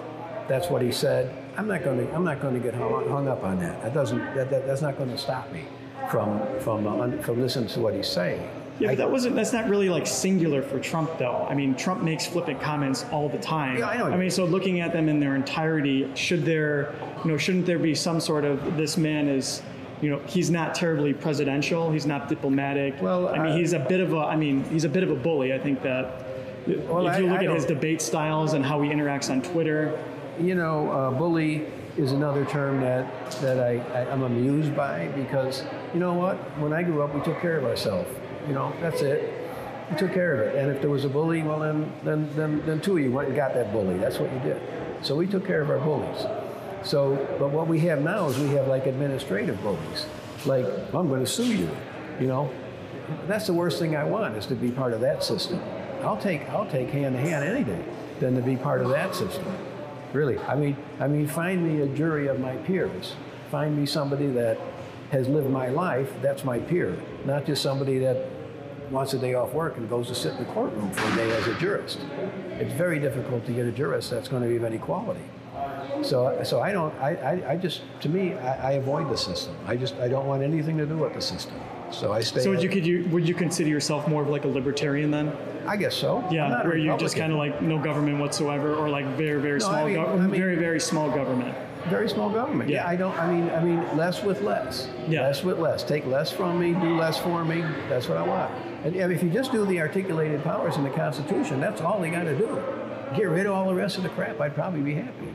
That's 0.47 0.69
what 0.69 0.81
he 0.81 0.91
said. 0.91 1.33
I'm 1.57 1.67
not 1.67 1.83
going 1.83 2.05
to 2.05 2.13
I'm 2.13 2.23
not 2.23 2.41
going 2.41 2.53
to 2.53 2.59
get 2.59 2.73
hung, 2.73 3.07
hung 3.09 3.27
up 3.27 3.43
on 3.43 3.59
that. 3.59 3.81
That 3.83 3.93
doesn't 3.93 4.19
that, 4.35 4.49
that 4.49 4.65
that's 4.65 4.81
not 4.81 4.97
going 4.97 5.09
to 5.09 5.17
stop 5.17 5.51
me 5.51 5.65
from 6.09 6.41
from 6.59 6.87
uh, 6.87 7.21
from 7.21 7.41
listening 7.41 7.69
to 7.69 7.79
what 7.79 7.93
he's 7.93 8.07
saying. 8.07 8.49
Yeah, 8.79 8.89
but 8.89 8.97
that 8.97 9.11
wasn't. 9.11 9.35
That's 9.35 9.53
not 9.53 9.69
really 9.69 9.89
like 9.89 10.07
singular 10.07 10.61
for 10.61 10.79
Trump, 10.79 11.17
though. 11.17 11.45
I 11.49 11.55
mean, 11.55 11.75
Trump 11.75 12.01
makes 12.03 12.25
flippant 12.25 12.59
comments 12.61 13.05
all 13.11 13.29
the 13.29 13.37
time. 13.37 13.77
Yeah, 13.77 13.89
I 13.89 13.97
know. 13.97 14.05
I 14.05 14.17
mean, 14.17 14.31
so 14.31 14.45
looking 14.45 14.79
at 14.81 14.93
them 14.93 15.07
in 15.09 15.19
their 15.19 15.35
entirety, 15.35 16.09
should 16.15 16.43
there, 16.45 16.93
you 17.23 17.31
know, 17.31 17.37
shouldn't 17.37 17.65
there 17.65 17.79
be 17.79 17.93
some 17.95 18.19
sort 18.19 18.45
of 18.45 18.77
this 18.77 18.97
man 18.97 19.27
is. 19.27 19.61
You 20.01 20.09
know, 20.09 20.19
he's 20.27 20.49
not 20.51 20.75
terribly 20.75 21.13
presidential. 21.13 21.89
He's 21.89 22.05
not 22.05 22.27
diplomatic. 22.27 23.01
Well, 23.01 23.29
I 23.29 23.37
mean, 23.37 23.53
I- 23.53 23.57
he's 23.57 23.71
a 23.71 23.79
bit 23.79 24.01
of 24.01 24.11
a. 24.13 24.17
I 24.17 24.35
mean, 24.35 24.65
he's 24.65 24.83
a 24.83 24.89
bit 24.89 25.01
of 25.03 25.09
a 25.09 25.15
bully. 25.15 25.53
I 25.53 25.59
think 25.59 25.81
that 25.83 26.25
Well, 26.67 27.07
if 27.07 27.17
you 27.19 27.27
look 27.27 27.39
I 27.39 27.45
at 27.45 27.51
his 27.51 27.65
debate 27.65 28.01
styles 28.01 28.51
and 28.51 28.65
how 28.65 28.81
he 28.81 28.89
interacts 28.89 29.29
on 29.29 29.41
Twitter, 29.41 29.97
You 30.41 30.55
know, 30.55 30.91
uh, 30.91 31.11
bully 31.11 31.67
is 31.97 32.11
another 32.11 32.43
term 32.45 32.81
that, 32.81 33.05
that 33.39 33.59
I, 33.59 33.77
I, 33.97 34.09
I'm 34.11 34.23
amused 34.23 34.75
by 34.75 35.07
because, 35.15 35.63
you 35.93 35.99
know 35.99 36.13
what? 36.15 36.35
When 36.59 36.73
I 36.73 36.81
grew 36.83 37.03
up, 37.03 37.13
we 37.13 37.21
took 37.21 37.39
care 37.39 37.57
of 37.57 37.63
ourselves. 37.65 38.09
You 38.47 38.53
know, 38.53 38.73
that's 38.81 39.01
it. 39.01 39.41
We 39.91 39.97
took 39.97 40.13
care 40.13 40.41
of 40.41 40.47
it. 40.47 40.55
And 40.55 40.71
if 40.71 40.81
there 40.81 40.89
was 40.89 41.05
a 41.05 41.09
bully, 41.09 41.43
well, 41.43 41.59
then, 41.59 41.91
then, 42.03 42.29
then, 42.35 42.65
then 42.65 42.81
two 42.81 42.97
of 42.97 43.03
you 43.03 43.11
went 43.11 43.27
and 43.27 43.37
got 43.37 43.53
that 43.53 43.71
bully. 43.71 43.97
That's 43.97 44.19
what 44.19 44.31
you 44.33 44.39
did. 44.39 44.61
So 45.01 45.15
we 45.15 45.27
took 45.27 45.45
care 45.45 45.61
of 45.61 45.69
our 45.69 45.79
bullies. 45.79 46.25
So, 46.83 47.15
but 47.39 47.51
what 47.51 47.67
we 47.67 47.79
have 47.81 48.01
now 48.01 48.27
is 48.27 48.37
we 48.37 48.49
have 48.55 48.67
like 48.67 48.85
administrative 48.85 49.61
bullies. 49.61 50.05
Like, 50.45 50.65
I'm 50.93 51.07
going 51.07 51.21
to 51.21 51.27
sue 51.27 51.55
you. 51.55 51.69
You 52.19 52.27
know, 52.27 52.51
that's 53.27 53.47
the 53.47 53.53
worst 53.53 53.79
thing 53.79 53.95
I 53.95 54.03
want 54.03 54.35
is 54.35 54.45
to 54.47 54.55
be 54.55 54.71
part 54.71 54.93
of 54.93 55.01
that 55.01 55.23
system. 55.23 55.61
I'll 56.01 56.17
take 56.17 56.49
I'll 56.49 56.69
take 56.69 56.89
hand 56.89 57.15
to 57.15 57.21
hand 57.21 57.45
any 57.45 57.63
day 57.63 57.83
than 58.19 58.35
to 58.35 58.41
be 58.41 58.55
part 58.55 58.81
of 58.81 58.89
that 58.89 59.15
system. 59.15 59.45
Really, 60.11 60.37
I 60.39 60.55
mean, 60.55 60.77
I 60.99 61.07
mean, 61.07 61.27
find 61.27 61.63
me 61.65 61.81
a 61.81 61.87
jury 61.87 62.27
of 62.27 62.39
my 62.39 62.55
peers. 62.57 63.15
Find 63.49 63.77
me 63.77 63.85
somebody 63.85 64.27
that 64.27 64.59
has 65.13 65.27
lived 65.27 65.47
my 65.49 65.69
life. 65.69 66.11
That's 66.23 66.43
my 66.43 66.57
peer, 66.59 66.97
not 67.23 67.45
just 67.45 67.61
somebody 67.61 67.99
that 67.99 68.25
wants 68.89 69.13
a 69.13 69.19
day 69.19 69.35
off 69.35 69.53
work 69.53 69.77
and 69.77 69.87
goes 69.87 70.07
to 70.07 70.15
sit 70.15 70.33
in 70.33 70.39
the 70.39 70.51
courtroom 70.51 70.89
for 70.91 71.07
a 71.13 71.15
day 71.15 71.29
as 71.31 71.47
a 71.47 71.53
jurist. 71.59 71.99
It's 72.59 72.73
very 72.73 72.99
difficult 72.99 73.45
to 73.45 73.51
get 73.53 73.65
a 73.67 73.71
jurist 73.71 74.09
that's 74.09 74.27
going 74.27 74.41
to 74.41 74.49
be 74.49 74.55
of 74.57 74.63
any 74.63 74.79
quality. 74.79 75.21
So, 76.01 76.41
so 76.43 76.59
I 76.61 76.71
don't. 76.71 76.93
I, 76.99 77.15
I, 77.15 77.51
I 77.51 77.57
just, 77.57 77.81
to 78.01 78.09
me, 78.09 78.33
I, 78.33 78.69
I 78.69 78.71
avoid 78.73 79.09
the 79.09 79.15
system. 79.15 79.55
I 79.67 79.75
just, 79.77 79.93
I 79.97 80.07
don't 80.07 80.25
want 80.25 80.41
anything 80.41 80.77
to 80.79 80.85
do 80.87 80.97
with 80.97 81.13
the 81.13 81.21
system. 81.21 81.55
So 81.91 82.11
I 82.11 82.21
stay. 82.21 82.41
so 82.41 82.49
would 82.49 82.63
you 82.63 82.69
could 82.69 82.85
you 82.85 83.07
would 83.11 83.27
you 83.27 83.35
consider 83.35 83.69
yourself 83.69 84.07
more 84.07 84.23
of 84.23 84.27
like 84.29 84.45
a 84.45 84.47
libertarian 84.47 85.11
then? 85.11 85.31
I 85.67 85.77
guess 85.77 85.93
so. 85.95 86.27
Yeah, 86.31 86.63
where 86.63 86.75
you 86.75 86.97
just 86.97 87.15
kind 87.15 87.31
of 87.31 87.37
like 87.37 87.61
no 87.61 87.77
government 87.77 88.17
whatsoever, 88.19 88.73
or 88.73 88.89
like 88.89 89.05
very 89.15 89.39
very 89.39 89.59
No, 89.59 89.65
small, 89.67 89.85
mean- 89.85 89.99
I 89.99 90.15
mean- 90.15 90.31
very 90.31 90.55
very 90.55 90.79
small 90.79 91.09
government. 91.11 91.55
Very 91.89 92.09
small 92.09 92.29
government. 92.29 92.69
Yeah. 92.69 92.83
Yeah. 92.83 92.89
I 92.89 92.95
don't. 92.95 93.17
I 93.17 93.31
mean, 93.31 93.49
I 93.49 93.63
mean, 93.63 93.97
less 93.97 94.23
with 94.23 94.41
less. 94.41 94.89
Yeah. 95.07 95.21
Less 95.21 95.43
with 95.43 95.59
less. 95.59 95.83
Take 95.83 96.05
less 96.05 96.31
from 96.31 96.59
me. 96.59 96.73
Do 96.73 96.97
less 96.97 97.17
for 97.17 97.43
me. 97.45 97.61
That's 97.89 98.07
what 98.07 98.17
I 98.17 98.23
want. 98.23 98.51
And 98.83 98.95
and 98.95 99.11
if 99.11 99.23
you 99.23 99.29
just 99.29 99.51
do 99.51 99.65
the 99.65 99.79
articulated 99.79 100.43
powers 100.43 100.77
in 100.77 100.83
the 100.83 100.89
Constitution, 100.89 101.59
that's 101.59 101.81
all 101.81 101.99
they 102.01 102.09
got 102.09 102.23
to 102.23 102.37
do. 102.37 102.61
Get 103.15 103.29
rid 103.29 103.45
of 103.45 103.53
all 103.53 103.67
the 103.67 103.75
rest 103.75 103.97
of 103.97 104.03
the 104.03 104.09
crap. 104.09 104.39
I'd 104.41 104.55
probably 104.55 104.81
be 104.81 104.95
happy. 104.95 105.33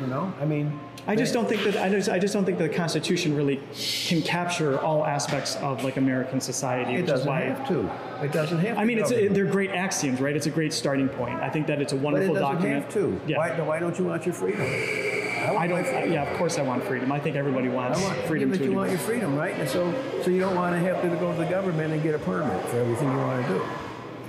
You 0.00 0.06
know. 0.06 0.32
I 0.40 0.44
mean. 0.44 0.78
I 1.10 1.16
just 1.16 1.34
don't 1.34 1.48
think 1.48 1.64
that 1.64 1.76
I 1.76 1.88
just 1.88 2.08
I 2.08 2.20
just 2.20 2.32
don't 2.32 2.44
think 2.44 2.58
the 2.58 2.68
Constitution 2.68 3.34
really 3.36 3.60
can 3.74 4.22
capture 4.22 4.78
all 4.78 5.04
aspects 5.04 5.56
of 5.56 5.82
like 5.82 5.96
American 5.96 6.40
society, 6.40 6.94
It 6.94 7.06
doesn't 7.06 7.26
why. 7.26 7.40
have 7.40 7.66
to. 7.66 7.90
It 8.24 8.30
doesn't 8.32 8.58
have 8.58 8.76
to. 8.76 8.80
I 8.80 8.84
mean, 8.84 8.98
it's 9.00 9.10
govern. 9.10 9.32
they're 9.32 9.44
great 9.46 9.70
axioms, 9.70 10.20
right? 10.20 10.36
It's 10.36 10.46
a 10.46 10.50
great 10.50 10.72
starting 10.72 11.08
point. 11.08 11.40
I 11.40 11.50
think 11.50 11.66
that 11.66 11.82
it's 11.82 11.92
a 11.92 11.96
wonderful 11.96 12.34
But 12.34 12.38
it 12.38 12.42
doesn't 12.42 12.56
document. 12.56 12.84
have 12.84 12.92
to. 12.94 13.20
Yeah. 13.26 13.38
Why, 13.38 13.60
why 13.60 13.78
don't 13.80 13.98
you 13.98 14.04
want 14.04 14.24
your 14.24 14.34
freedom? 14.36 14.60
I, 14.62 15.56
I 15.58 15.66
don't. 15.66 15.84
freedom. 15.84 16.12
Yeah, 16.12 16.30
of 16.30 16.38
course 16.38 16.58
I 16.58 16.62
want 16.62 16.84
freedom. 16.84 17.10
I 17.10 17.18
think 17.18 17.34
everybody 17.34 17.68
wants 17.68 17.98
I 17.98 18.02
want 18.04 18.18
freedom 18.26 18.50
yeah, 18.52 18.58
but 18.58 18.64
you 18.64 18.72
want 18.72 18.90
your 18.90 19.00
freedom, 19.00 19.34
right? 19.34 19.54
And 19.58 19.68
so, 19.68 19.92
so 20.22 20.30
you 20.30 20.38
don't 20.38 20.54
want 20.54 20.76
to 20.76 20.80
have 20.80 21.02
to 21.02 21.08
go 21.16 21.32
to 21.32 21.38
the 21.38 21.50
government 21.50 21.92
and 21.92 22.00
get 22.04 22.14
a 22.14 22.20
permit 22.20 22.64
for 22.68 22.78
everything 22.78 23.10
you 23.10 23.16
want 23.18 23.44
to 23.46 23.52
do. 23.52 23.64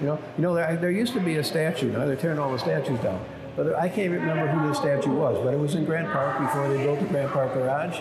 You 0.02 0.08
know, 0.08 0.20
you 0.36 0.42
know, 0.42 0.56
there, 0.56 0.76
there 0.78 0.90
used 0.90 1.14
to 1.14 1.20
be 1.20 1.36
a 1.36 1.44
statue. 1.44 1.92
Now 1.92 2.06
they're 2.06 2.16
tearing 2.16 2.40
all 2.40 2.52
the 2.52 2.58
statues 2.58 3.00
down, 3.02 3.24
but 3.56 3.76
I 3.76 3.90
can't 3.90 4.12
remember 4.12 4.48
who 4.48 4.68
the 4.68 4.74
statue 4.74 5.12
was. 5.12 5.38
But 5.44 5.54
it 5.54 5.60
was 5.60 5.76
in 5.76 5.86
Grant 5.86 6.12
Park 6.12 6.40
before 6.40 6.68
they 6.70 6.84
built 6.84 7.00
the 7.00 7.06
Grant 7.06 7.32
Park 7.32 7.54
Garage, 7.54 8.00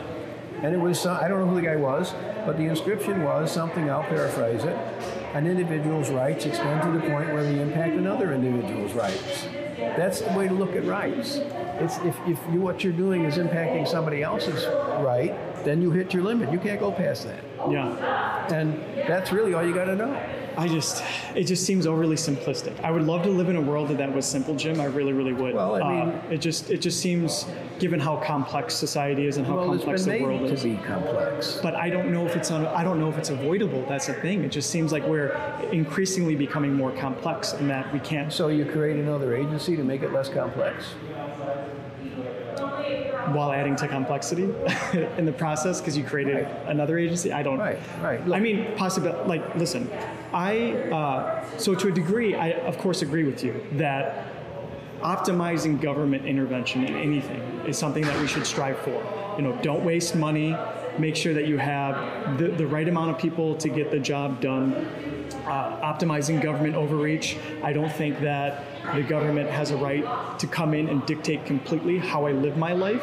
and 0.62 0.74
it 0.74 0.78
was 0.78 1.00
some, 1.00 1.16
I 1.16 1.28
don't 1.28 1.40
know 1.40 1.46
who 1.46 1.56
the 1.56 1.66
guy 1.66 1.76
was, 1.76 2.12
but 2.44 2.56
the 2.58 2.64
inscription 2.64 3.22
was 3.22 3.50
something. 3.50 3.90
I'll 3.90 4.02
paraphrase 4.02 4.64
it. 4.64 4.76
an 5.34 5.46
individual's 5.46 6.10
rights 6.10 6.44
extend 6.44 6.82
to 6.82 6.90
the 6.90 7.00
point 7.10 7.32
where 7.32 7.42
they 7.42 7.60
impact 7.60 7.94
another 7.94 8.32
individual's 8.32 8.92
rights. 8.92 9.46
That's 9.78 10.20
the 10.20 10.32
way 10.32 10.48
to 10.48 10.54
look 10.54 10.76
at 10.76 10.84
rights. 10.84 11.36
It's 11.80 11.96
if, 11.98 12.16
if 12.26 12.38
you, 12.52 12.60
what 12.60 12.84
you're 12.84 12.92
doing 12.92 13.24
is 13.24 13.38
impacting 13.38 13.88
somebody 13.88 14.22
else's 14.22 14.66
right, 15.02 15.34
then 15.64 15.80
you 15.80 15.90
hit 15.90 16.12
your 16.12 16.22
limit. 16.22 16.52
You 16.52 16.58
can't 16.58 16.78
go 16.78 16.92
past 16.92 17.24
that. 17.24 17.42
Yeah. 17.70 18.46
And 18.54 18.80
that's 19.08 19.32
really 19.32 19.54
all 19.54 19.64
you 19.66 19.74
got 19.74 19.84
to 19.86 19.96
know. 19.96 20.20
I 20.56 20.66
just, 20.66 21.04
it 21.36 21.44
just 21.44 21.64
seems 21.64 21.86
overly 21.86 22.16
simplistic. 22.16 22.78
I 22.82 22.90
would 22.90 23.04
love 23.04 23.22
to 23.22 23.28
live 23.30 23.48
in 23.48 23.56
a 23.56 23.60
world 23.60 23.88
that 23.88 23.98
that 23.98 24.12
was 24.12 24.26
simple, 24.26 24.54
Jim. 24.56 24.80
I 24.80 24.86
really, 24.86 25.12
really 25.12 25.32
would. 25.32 25.54
Well, 25.54 25.76
I 25.76 25.88
mean- 26.04 26.08
uh, 26.14 26.22
it 26.30 26.38
just, 26.38 26.70
it 26.70 26.78
just 26.78 27.00
seems, 27.00 27.46
given 27.78 28.00
how 28.00 28.16
complex 28.16 28.74
society 28.74 29.26
is 29.26 29.36
and 29.36 29.46
how 29.46 29.56
Well, 29.56 29.66
complex 29.66 30.04
the 30.04 30.20
world 30.20 30.42
is. 30.50 30.62
to 30.62 30.68
be 30.68 30.76
complex. 30.84 31.60
but 31.62 31.74
I 31.76 31.88
don't 31.88 32.10
know 32.12 32.26
if 32.26 32.34
it's 32.36 32.50
un- 32.50 32.66
I 32.66 32.82
don't 32.82 32.98
know 32.98 33.08
if 33.08 33.16
it's 33.16 33.30
avoidable. 33.30 33.86
That's 33.88 34.08
the 34.08 34.14
thing. 34.14 34.42
It 34.42 34.50
just 34.50 34.70
seems 34.70 34.90
like 34.90 35.04
we're 35.06 35.30
increasingly 35.70 36.34
becoming 36.34 36.74
more 36.74 36.90
complex, 36.92 37.52
and 37.54 37.70
that 37.70 37.90
we 37.92 38.00
can't. 38.00 38.32
So 38.32 38.48
you 38.48 38.64
create 38.66 38.98
another 38.98 39.36
agency 39.36 39.76
to 39.76 39.84
make 39.84 40.02
it 40.02 40.12
less 40.12 40.28
complex. 40.28 40.84
While 43.32 43.52
adding 43.52 43.76
to 43.76 43.88
complexity 43.88 44.44
in 45.18 45.24
the 45.24 45.32
process, 45.32 45.80
because 45.80 45.96
you 45.96 46.04
created 46.04 46.34
Right. 46.34 46.48
another 46.66 46.98
agency. 46.98 47.32
I 47.32 47.42
don't. 47.42 47.58
Right, 47.58 47.78
right. 48.02 48.20
I 48.32 48.40
mean, 48.40 48.66
possibly. 48.76 49.12
Like, 49.26 49.54
listen, 49.56 49.90
I 50.32 50.72
uh, 50.92 51.44
so 51.58 51.74
to 51.74 51.88
a 51.88 51.92
degree, 51.92 52.34
I 52.34 52.50
of 52.70 52.78
course 52.78 53.02
agree 53.02 53.24
with 53.24 53.42
you 53.44 53.64
that 53.72 54.26
optimizing 55.02 55.80
government 55.80 56.26
intervention 56.26 56.84
in 56.84 56.94
anything 56.94 57.40
is 57.66 57.78
something 57.78 58.02
that 58.04 58.20
we 58.20 58.26
should 58.26 58.46
strive 58.46 58.78
for. 58.80 59.02
You 59.36 59.42
know, 59.42 59.58
don't 59.62 59.84
waste 59.84 60.14
money. 60.14 60.56
Make 60.98 61.16
sure 61.16 61.32
that 61.34 61.46
you 61.46 61.56
have 61.56 62.38
the, 62.38 62.48
the 62.48 62.66
right 62.66 62.86
amount 62.88 63.10
of 63.10 63.18
people 63.18 63.54
to 63.56 63.68
get 63.68 63.90
the 63.90 63.98
job 63.98 64.40
done. 64.40 64.74
Uh, 65.46 65.80
optimizing 65.92 66.42
government 66.42 66.74
overreach. 66.74 67.36
I 67.62 67.72
don't 67.72 67.92
think 67.92 68.20
that 68.20 68.64
the 68.94 69.02
government 69.02 69.50
has 69.50 69.70
a 69.70 69.76
right 69.76 70.04
to 70.38 70.46
come 70.46 70.74
in 70.74 70.88
and 70.88 71.04
dictate 71.06 71.44
completely 71.46 71.98
how 71.98 72.26
I 72.26 72.32
live 72.32 72.56
my 72.56 72.72
life. 72.72 73.02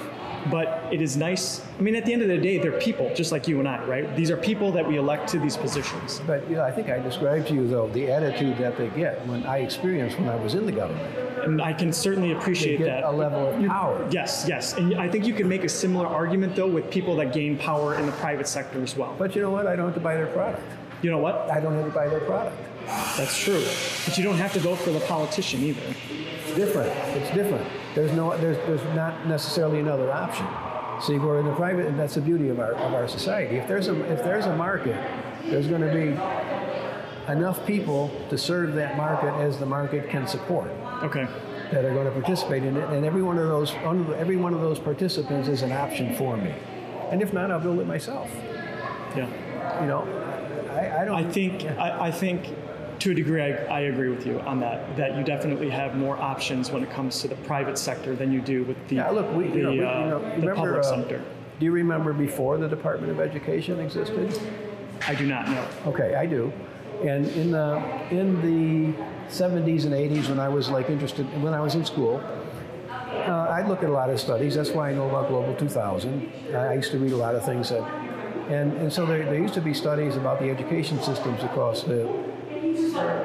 But 0.51 0.93
it 0.93 1.01
is 1.01 1.17
nice. 1.17 1.61
I 1.77 1.81
mean, 1.81 1.95
at 1.95 2.05
the 2.05 2.13
end 2.13 2.21
of 2.21 2.29
the 2.29 2.37
day, 2.37 2.57
they're 2.57 2.79
people, 2.79 3.11
just 3.13 3.33
like 3.33 3.49
you 3.49 3.59
and 3.59 3.67
I, 3.67 3.83
right? 3.85 4.15
These 4.15 4.31
are 4.31 4.37
people 4.37 4.71
that 4.73 4.87
we 4.87 4.95
elect 4.97 5.27
to 5.29 5.39
these 5.39 5.57
positions. 5.57 6.21
But 6.25 6.47
you 6.49 6.55
know, 6.55 6.63
I 6.63 6.71
think 6.71 6.89
I 6.89 6.99
described 6.99 7.47
to 7.49 7.53
you 7.53 7.67
though 7.67 7.89
the 7.89 8.09
attitude 8.09 8.57
that 8.59 8.77
they 8.77 8.87
get 8.89 9.25
when 9.27 9.45
I 9.45 9.57
experienced 9.57 10.17
when 10.19 10.29
I 10.29 10.35
was 10.37 10.53
in 10.53 10.65
the 10.65 10.71
government. 10.71 11.17
And 11.43 11.61
I 11.61 11.73
can 11.73 11.91
certainly 11.91 12.31
They 12.33 12.39
appreciate 12.39 12.77
get 12.77 12.85
that. 12.85 13.03
a 13.03 13.11
level 13.11 13.47
of 13.49 13.65
power. 13.67 14.07
Yes, 14.11 14.45
yes. 14.47 14.73
And 14.73 14.95
I 14.95 15.09
think 15.09 15.25
you 15.25 15.33
can 15.33 15.49
make 15.49 15.63
a 15.65 15.69
similar 15.69 16.07
argument, 16.07 16.55
though, 16.55 16.67
with 16.67 16.89
people 16.91 17.15
that 17.17 17.33
gain 17.33 17.57
power 17.57 17.95
in 17.95 18.05
the 18.05 18.11
private 18.13 18.47
sector 18.47 18.81
as 18.81 18.95
well. 18.95 19.15
But 19.17 19.35
you 19.35 19.41
know 19.41 19.51
what? 19.51 19.67
I 19.67 19.75
don't 19.75 19.85
have 19.85 19.95
to 19.95 19.99
buy 19.99 20.15
their 20.15 20.27
product. 20.27 20.61
You 21.01 21.11
know 21.11 21.19
what? 21.19 21.49
I 21.51 21.59
don't 21.59 21.73
have 21.73 21.85
to 21.85 21.91
buy 21.91 22.07
their 22.07 22.21
product. 22.21 22.55
That's 22.87 23.37
true. 23.37 23.63
But 24.05 24.17
you 24.17 24.23
don't 24.23 24.37
have 24.37 24.53
to 24.53 24.59
vote 24.59 24.77
for 24.79 24.91
the 24.91 24.99
politician 25.01 25.61
either. 25.63 25.81
It's 26.09 26.55
different. 26.55 26.89
It's 27.17 27.33
different. 27.35 27.67
There's 27.95 28.11
no. 28.13 28.35
There's 28.37 28.57
there's 28.67 28.95
not 28.95 29.27
necessarily 29.27 29.79
another 29.79 30.11
option. 30.11 30.47
See, 31.01 31.19
we're 31.19 31.39
in 31.39 31.45
the 31.45 31.53
private, 31.55 31.85
and 31.85 31.99
that's 31.99 32.15
the 32.15 32.21
beauty 32.21 32.49
of 32.49 32.59
our 32.59 32.73
of 32.73 32.93
our 32.93 33.07
society. 33.07 33.57
If 33.57 33.67
there's 33.67 33.87
a 33.87 34.11
if 34.11 34.23
there's 34.23 34.45
a 34.45 34.55
market, 34.55 34.95
there's 35.45 35.67
going 35.67 35.81
to 35.81 35.93
be 35.93 36.17
enough 37.31 37.65
people 37.67 38.09
to 38.29 38.37
serve 38.37 38.73
that 38.75 38.95
market 38.95 39.33
as 39.41 39.57
the 39.57 39.65
market 39.65 40.09
can 40.09 40.25
support 40.27 40.71
Okay. 41.03 41.27
that 41.71 41.83
are 41.83 41.93
going 41.93 42.05
to 42.05 42.11
participate 42.11 42.63
in 42.63 42.77
it, 42.77 42.89
and 42.89 43.05
every 43.05 43.21
one 43.21 43.37
of 43.37 43.47
those 43.49 43.73
every 44.15 44.37
one 44.37 44.53
of 44.53 44.61
those 44.61 44.79
participants 44.79 45.47
is 45.49 45.61
an 45.61 45.71
option 45.71 46.15
for 46.15 46.37
me. 46.37 46.53
And 47.11 47.21
if 47.21 47.33
not, 47.33 47.51
I'll 47.51 47.59
build 47.59 47.79
it 47.79 47.87
myself. 47.87 48.29
Yeah. 49.15 49.29
You 49.81 49.87
know, 49.87 50.01
I, 50.71 51.01
I 51.01 51.05
don't. 51.05 51.15
I 51.25 51.29
think 51.31 51.63
I, 51.65 52.07
I 52.07 52.11
think 52.11 52.47
to 52.99 53.11
a 53.11 53.13
degree 53.13 53.41
I, 53.41 53.51
I 53.65 53.79
agree 53.81 54.09
with 54.09 54.25
you 54.25 54.39
on 54.41 54.59
that. 54.61 54.95
That 54.97 55.15
you 55.15 55.23
definitely 55.23 55.69
have 55.69 55.95
more 55.95 56.17
options 56.17 56.71
when 56.71 56.83
it 56.83 56.89
comes 56.89 57.21
to 57.21 57.27
the 57.27 57.35
private 57.35 57.77
sector 57.77 58.15
than 58.15 58.31
you 58.31 58.41
do 58.41 58.63
with 58.63 58.77
the 58.87 58.95
Yeah, 58.95 59.09
look, 59.09 59.31
we, 59.33 59.47
the, 59.47 59.57
you 59.57 59.63
know, 59.63 59.71
we, 59.71 59.77
you 59.77 59.87
uh, 59.87 60.05
know, 60.05 60.41
the 60.41 60.55
public 60.55 60.79
uh, 60.79 60.83
sector. 60.83 61.23
Do 61.59 61.65
you 61.65 61.71
remember 61.71 62.13
before 62.13 62.57
the 62.57 62.67
Department 62.67 63.11
of 63.11 63.19
Education 63.19 63.79
existed? 63.79 64.39
I 65.07 65.15
do 65.15 65.25
not 65.25 65.47
know. 65.47 65.67
Okay, 65.87 66.15
I 66.15 66.25
do. 66.25 66.51
And 67.03 67.27
in 67.29 67.51
the 67.51 67.77
in 68.09 68.41
the 68.41 68.93
70s 69.29 69.85
and 69.85 69.93
80s, 69.93 70.29
when 70.29 70.39
I 70.39 70.49
was 70.49 70.69
like 70.69 70.89
interested, 70.89 71.25
when 71.41 71.53
I 71.53 71.61
was 71.61 71.75
in 71.75 71.85
school, 71.85 72.21
uh, 72.89 73.47
I'd 73.49 73.67
look 73.67 73.83
at 73.83 73.89
a 73.89 73.93
lot 73.93 74.09
of 74.09 74.19
studies. 74.19 74.55
That's 74.55 74.71
why 74.71 74.89
I 74.89 74.93
know 74.93 75.07
about 75.07 75.27
Global 75.27 75.55
2000. 75.55 76.31
I 76.55 76.73
used 76.73 76.91
to 76.91 76.99
read 76.99 77.11
a 77.11 77.17
lot 77.17 77.35
of 77.35 77.45
things 77.45 77.69
that, 77.69 77.83
and 78.49 78.73
and 78.77 78.91
so 78.91 79.05
there, 79.05 79.25
there 79.25 79.39
used 79.39 79.53
to 79.55 79.61
be 79.61 79.73
studies 79.73 80.15
about 80.15 80.39
the 80.39 80.49
education 80.49 81.01
systems 81.01 81.43
across 81.43 81.83
the 81.83 82.07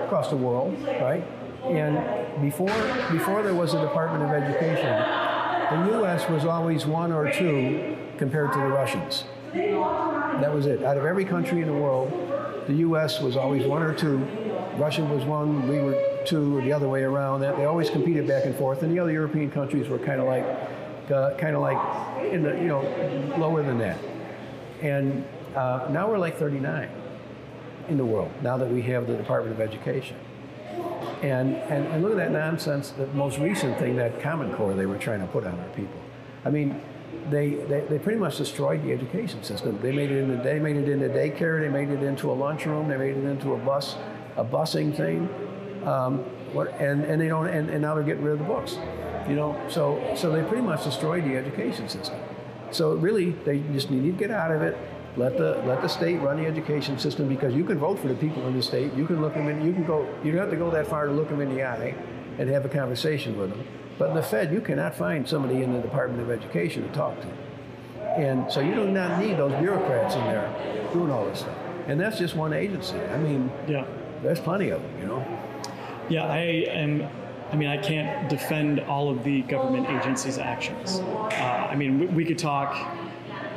across 0.05 0.31
the 0.31 0.37
world, 0.37 0.77
right? 1.01 1.25
And 1.65 2.43
before 2.43 2.73
before 3.11 3.43
there 3.43 3.55
was 3.55 3.75
a 3.75 3.81
Department 3.81 4.25
of 4.25 4.31
Education, 4.31 4.89
the 5.71 5.99
U.S. 5.99 6.29
was 6.29 6.45
always 6.45 6.87
one 6.87 7.13
or 7.13 7.33
two 7.33 7.97
compared 8.19 8.53
to 8.53 8.59
the 8.59 8.67
Russians. 8.67 9.25
That 9.53 10.53
was 10.53 10.67
it. 10.67 10.83
Out 10.83 10.97
of 10.97 11.05
every 11.05 11.25
country 11.25 11.61
in 11.61 11.69
the 11.69 11.75
world, 11.75 12.11
the 12.67 12.75
U.S. 12.75 13.21
was 13.21 13.37
always 13.37 13.67
one 13.67 13.83
or 13.83 13.95
two. 13.95 14.19
Russia 14.77 15.05
was 15.05 15.25
one, 15.25 15.69
we 15.69 15.79
were 15.79 16.01
two, 16.25 16.57
or 16.57 16.63
the 16.63 16.73
other 16.73 16.89
way 16.89 17.03
around. 17.03 17.41
They 17.41 17.67
always 17.67 17.91
competed 17.91 18.27
back 18.27 18.47
and 18.47 18.57
forth, 18.57 18.83
and 18.83 18.93
the 18.93 18.99
other 18.99 19.13
European 19.13 19.51
countries 19.51 19.89
were 19.89 19.99
kind 19.99 20.21
of 20.21 20.27
like, 20.27 20.45
uh, 21.11 21.37
kind 21.37 21.55
of 21.55 21.61
like, 21.61 21.79
in 22.33 22.43
the 22.43 22.55
you 22.57 22.69
know, 22.69 22.81
lower 23.37 23.63
than 23.63 23.79
that. 23.79 23.99
And 24.81 25.25
uh, 25.55 25.89
now 25.91 26.09
we're 26.09 26.19
like 26.19 26.39
39 26.39 26.89
in 27.89 27.97
the 27.97 28.05
world. 28.05 28.31
Now 28.43 28.57
that 28.57 28.69
we 28.69 28.83
have 28.83 29.07
the 29.07 29.17
Department 29.17 29.55
of 29.55 29.61
Education. 29.61 30.17
And, 31.23 31.55
and, 31.55 31.87
and 31.87 32.03
look 32.03 32.13
at 32.13 32.17
that 32.17 32.33
nonsense, 32.33 32.91
the 32.91 33.07
most 33.09 33.39
recent 33.39 33.79
thing, 33.79 33.97
that 33.97 34.21
Common 34.21 34.53
Core 34.55 34.75
they 34.75 34.87
were 34.87 34.99
trying 34.99 35.21
to 35.21 35.27
put 35.27 35.45
on 35.45 35.59
our 35.59 35.69
people. 35.69 36.01
I 36.45 36.51
mean, 36.51 36.81
they, 37.31 37.51
they, 37.51 37.81
they 37.81 37.99
pretty 37.99 38.19
much 38.19 38.39
destroyed 38.39 38.83
the 38.83 38.93
education 38.93 39.43
system. 39.45 39.81
They 39.81 39.93
made 39.93 40.11
it 40.11 40.19
into 40.19 40.43
they 40.43 40.59
made 40.59 40.77
it 40.77 40.89
into 40.89 41.09
daycare. 41.09 41.61
They 41.61 41.69
made 41.69 41.91
it 41.91 42.03
into 42.03 42.31
a 42.31 42.35
lunchroom. 42.35 42.89
They 42.89 42.97
made 42.97 43.17
it 43.17 43.25
into 43.25 43.55
a 43.55 43.59
bus, 43.59 43.97
a 44.37 44.45
busing 44.45 44.97
thing. 44.97 45.29
Um, 45.87 46.19
what, 46.53 46.69
and, 46.81 47.05
and 47.05 47.21
they 47.21 47.29
don't 47.29 47.47
and, 47.47 47.71
and 47.71 47.83
now 47.83 47.95
they're 47.95 48.05
getting 48.05 48.25
rid 48.25 48.33
of 48.33 48.39
the 48.41 48.45
books. 48.45 48.79
You 49.29 49.37
know, 49.37 49.61
so 49.69 50.15
so 50.17 50.33
they 50.33 50.43
pretty 50.43 50.63
much 50.63 50.85
destroyed 50.85 51.25
the 51.25 51.37
education 51.37 51.89
system. 51.89 52.19
So 52.73 52.95
really, 52.95 53.31
they 53.45 53.61
just 53.73 53.91
need 53.91 54.03
to 54.03 54.13
get 54.13 54.31
out 54.31 54.51
of 54.51 54.63
it. 54.63 54.77
Let 55.17 55.37
the 55.37 55.63
let 55.67 55.83
the 55.83 55.89
state 55.89 56.21
run 56.21 56.39
the 56.39 56.47
education 56.47 56.99
system 56.99 57.29
because 57.29 57.55
you 57.55 57.65
can 57.65 57.79
vote 57.79 57.99
for 57.99 58.09
the 58.09 58.15
people 58.15 58.47
in 58.47 58.57
the 58.57 58.63
state. 58.63 58.95
You 58.95 59.07
can 59.07 59.21
look 59.21 59.35
them 59.35 59.49
in. 59.49 59.65
You 59.65 59.73
can 59.73 59.85
go. 59.85 60.09
You 60.25 60.33
don't 60.33 60.41
have 60.41 60.51
to 60.51 60.57
go 60.57 60.71
that 60.71 60.87
far 60.87 61.07
to 61.07 61.13
look 61.13 61.29
them 61.29 61.41
in 61.43 61.55
the 61.55 61.63
eye 61.63 61.95
and 62.39 62.49
have 62.49 62.65
a 62.65 62.69
conversation 62.69 63.39
with 63.39 63.51
them. 63.51 63.63
But 63.99 64.09
in 64.11 64.15
the 64.15 64.23
Fed, 64.23 64.53
you 64.53 64.61
cannot 64.63 64.95
find 64.95 65.29
somebody 65.29 65.63
in 65.63 65.73
the 65.73 65.81
Department 65.81 66.23
of 66.23 66.31
Education 66.31 66.83
to 66.83 66.89
talk 66.95 67.21
to. 67.21 67.29
And 68.17 68.51
so 68.51 68.61
you 68.61 68.75
do 68.75 68.89
not 68.91 69.19
need 69.23 69.37
those 69.37 69.53
bureaucrats 69.61 70.15
in 70.15 70.23
there 70.23 70.89
doing 70.95 71.11
all 71.11 71.27
this 71.27 71.41
stuff. 71.41 71.57
And 71.89 72.01
that's 72.01 72.19
just 72.19 72.35
one 72.35 72.53
agency. 72.55 72.97
I 72.97 73.19
mean, 73.19 73.51
Yeah. 73.69 73.85
there's 74.23 74.41
plenty 74.41 74.71
of 74.71 74.81
them, 74.81 74.91
you 75.01 75.07
know. 75.07 75.25
Yeah, 76.09 76.25
I 76.25 76.39
am. 76.69 77.07
I 77.53 77.57
mean, 77.57 77.69
I 77.69 77.77
can't 77.77 78.31
defend 78.31 78.81
all 78.81 79.11
of 79.11 79.25
the 79.25 79.43
government 79.43 79.87
agencies' 79.91 80.39
actions. 80.39 81.01
Uh, 81.01 81.69
I 81.71 81.75
mean, 81.75 82.01
we, 82.01 82.07
we 82.07 82.25
could 82.25 82.39
talk, 82.39 82.75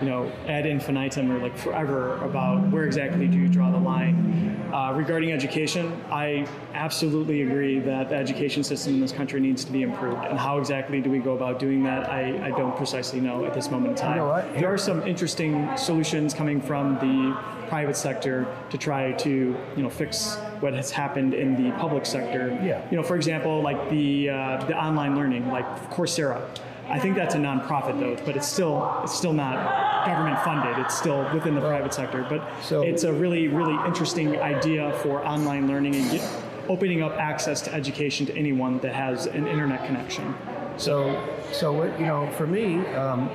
you 0.01 0.07
know, 0.07 0.31
ad 0.47 0.65
infinitum 0.65 1.31
or 1.31 1.39
like 1.39 1.57
forever 1.57 2.17
about 2.23 2.69
where 2.71 2.85
exactly 2.85 3.27
do 3.27 3.37
you 3.37 3.47
draw 3.47 3.71
the 3.71 3.77
line. 3.77 4.69
Uh, 4.73 4.91
regarding 4.93 5.31
education, 5.31 6.03
I 6.11 6.47
absolutely 6.73 7.43
agree 7.43 7.79
that 7.79 8.09
the 8.09 8.15
education 8.15 8.63
system 8.63 8.95
in 8.95 8.99
this 8.99 9.11
country 9.11 9.39
needs 9.39 9.63
to 9.63 9.71
be 9.71 9.83
improved. 9.83 10.23
And 10.25 10.37
how 10.37 10.57
exactly 10.57 10.99
do 10.99 11.09
we 11.09 11.19
go 11.19 11.33
about 11.33 11.59
doing 11.59 11.83
that? 11.83 12.09
I, 12.09 12.47
I 12.47 12.49
don't 12.51 12.75
precisely 12.75 13.21
know 13.21 13.45
at 13.45 13.53
this 13.53 13.71
moment 13.71 13.91
in 13.91 13.95
time. 13.95 14.17
know 14.17 14.27
what? 14.27 14.53
There 14.55 14.73
are 14.73 14.77
some 14.77 15.07
interesting 15.07 15.69
solutions 15.77 16.33
coming 16.33 16.59
from 16.59 16.95
the 16.95 17.37
private 17.67 17.95
sector 17.95 18.47
to 18.69 18.77
try 18.77 19.11
to, 19.13 19.29
you 19.29 19.83
know, 19.83 19.89
fix 19.89 20.35
what 20.59 20.73
has 20.73 20.91
happened 20.91 21.33
in 21.33 21.55
the 21.55 21.71
public 21.77 22.05
sector. 22.05 22.49
Yeah. 22.63 22.85
You 22.89 22.97
know, 22.97 23.03
for 23.03 23.15
example, 23.15 23.61
like 23.61 23.89
the 23.89 24.29
uh, 24.29 24.65
the 24.65 24.77
online 24.77 25.15
learning, 25.15 25.47
like 25.49 25.65
Coursera. 25.91 26.41
I 26.89 26.99
think 26.99 27.15
that's 27.15 27.35
a 27.35 27.39
nonprofit 27.39 27.99
though, 27.99 28.15
but 28.25 28.35
it's 28.37 28.47
still 28.47 28.99
it's 29.03 29.15
still 29.15 29.33
not 29.33 30.05
government 30.05 30.39
funded. 30.43 30.77
It's 30.85 30.97
still 30.97 31.27
within 31.33 31.55
the 31.55 31.61
private 31.61 31.93
sector. 31.93 32.25
But 32.29 32.47
So- 32.61 32.83
it's 32.83 33.03
a 33.03 33.13
really 33.13 33.47
really 33.47 33.75
interesting 33.85 34.39
idea 34.39 34.91
for 35.01 35.25
online 35.25 35.67
learning 35.67 35.95
and 35.95 36.11
get, 36.11 36.21
opening 36.69 37.01
up 37.03 37.13
access 37.13 37.61
to 37.61 37.73
education 37.73 38.25
to 38.25 38.35
anyone 38.35 38.79
that 38.79 38.93
has 38.93 39.27
an 39.27 39.47
internet 39.47 39.85
connection. 39.85 40.33
So, 40.77 41.21
so 41.51 41.71
what, 41.71 41.99
you 41.99 42.05
know, 42.05 42.29
for 42.31 42.47
me, 42.47 42.79
um, 42.95 43.29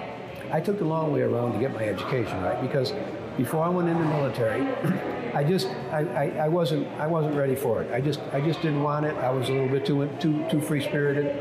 I 0.50 0.60
took 0.60 0.78
the 0.78 0.84
long 0.84 1.12
way 1.12 1.22
around 1.22 1.52
to 1.52 1.58
get 1.58 1.72
my 1.72 1.84
education, 1.84 2.42
right? 2.42 2.60
Because 2.60 2.92
before 3.36 3.64
I 3.64 3.68
went 3.68 3.88
in 3.88 3.98
the 3.98 4.04
military, 4.04 4.62
I 5.34 5.44
just, 5.44 5.68
I, 5.92 6.00
I, 6.00 6.24
I 6.44 6.48
wasn't, 6.48 6.88
I 6.98 7.06
wasn't 7.06 7.36
ready 7.36 7.54
for 7.54 7.82
it. 7.82 7.92
I 7.92 8.00
just, 8.00 8.20
I 8.32 8.40
just 8.40 8.60
didn't 8.62 8.82
want 8.82 9.06
it. 9.06 9.14
I 9.16 9.30
was 9.30 9.48
a 9.48 9.52
little 9.52 9.68
bit 9.68 9.86
too, 9.86 10.08
too, 10.18 10.44
too 10.50 10.60
free 10.60 10.82
spirited. 10.82 11.36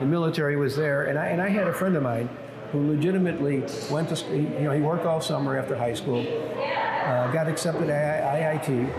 The 0.00 0.06
military 0.06 0.56
was 0.56 0.76
there, 0.76 1.06
and 1.06 1.18
I, 1.18 1.26
and 1.26 1.42
I 1.42 1.48
had 1.48 1.66
a 1.66 1.72
friend 1.72 1.96
of 1.96 2.02
mine 2.02 2.28
who 2.72 2.86
legitimately 2.86 3.64
went 3.90 4.08
to, 4.10 4.36
you 4.36 4.42
know, 4.60 4.70
he 4.72 4.80
worked 4.80 5.06
all 5.06 5.20
summer 5.20 5.58
after 5.58 5.74
high 5.74 5.94
school, 5.94 6.20
uh, 6.20 7.30
got 7.32 7.48
accepted 7.48 7.90
at 7.90 8.62
IIT, 8.62 8.92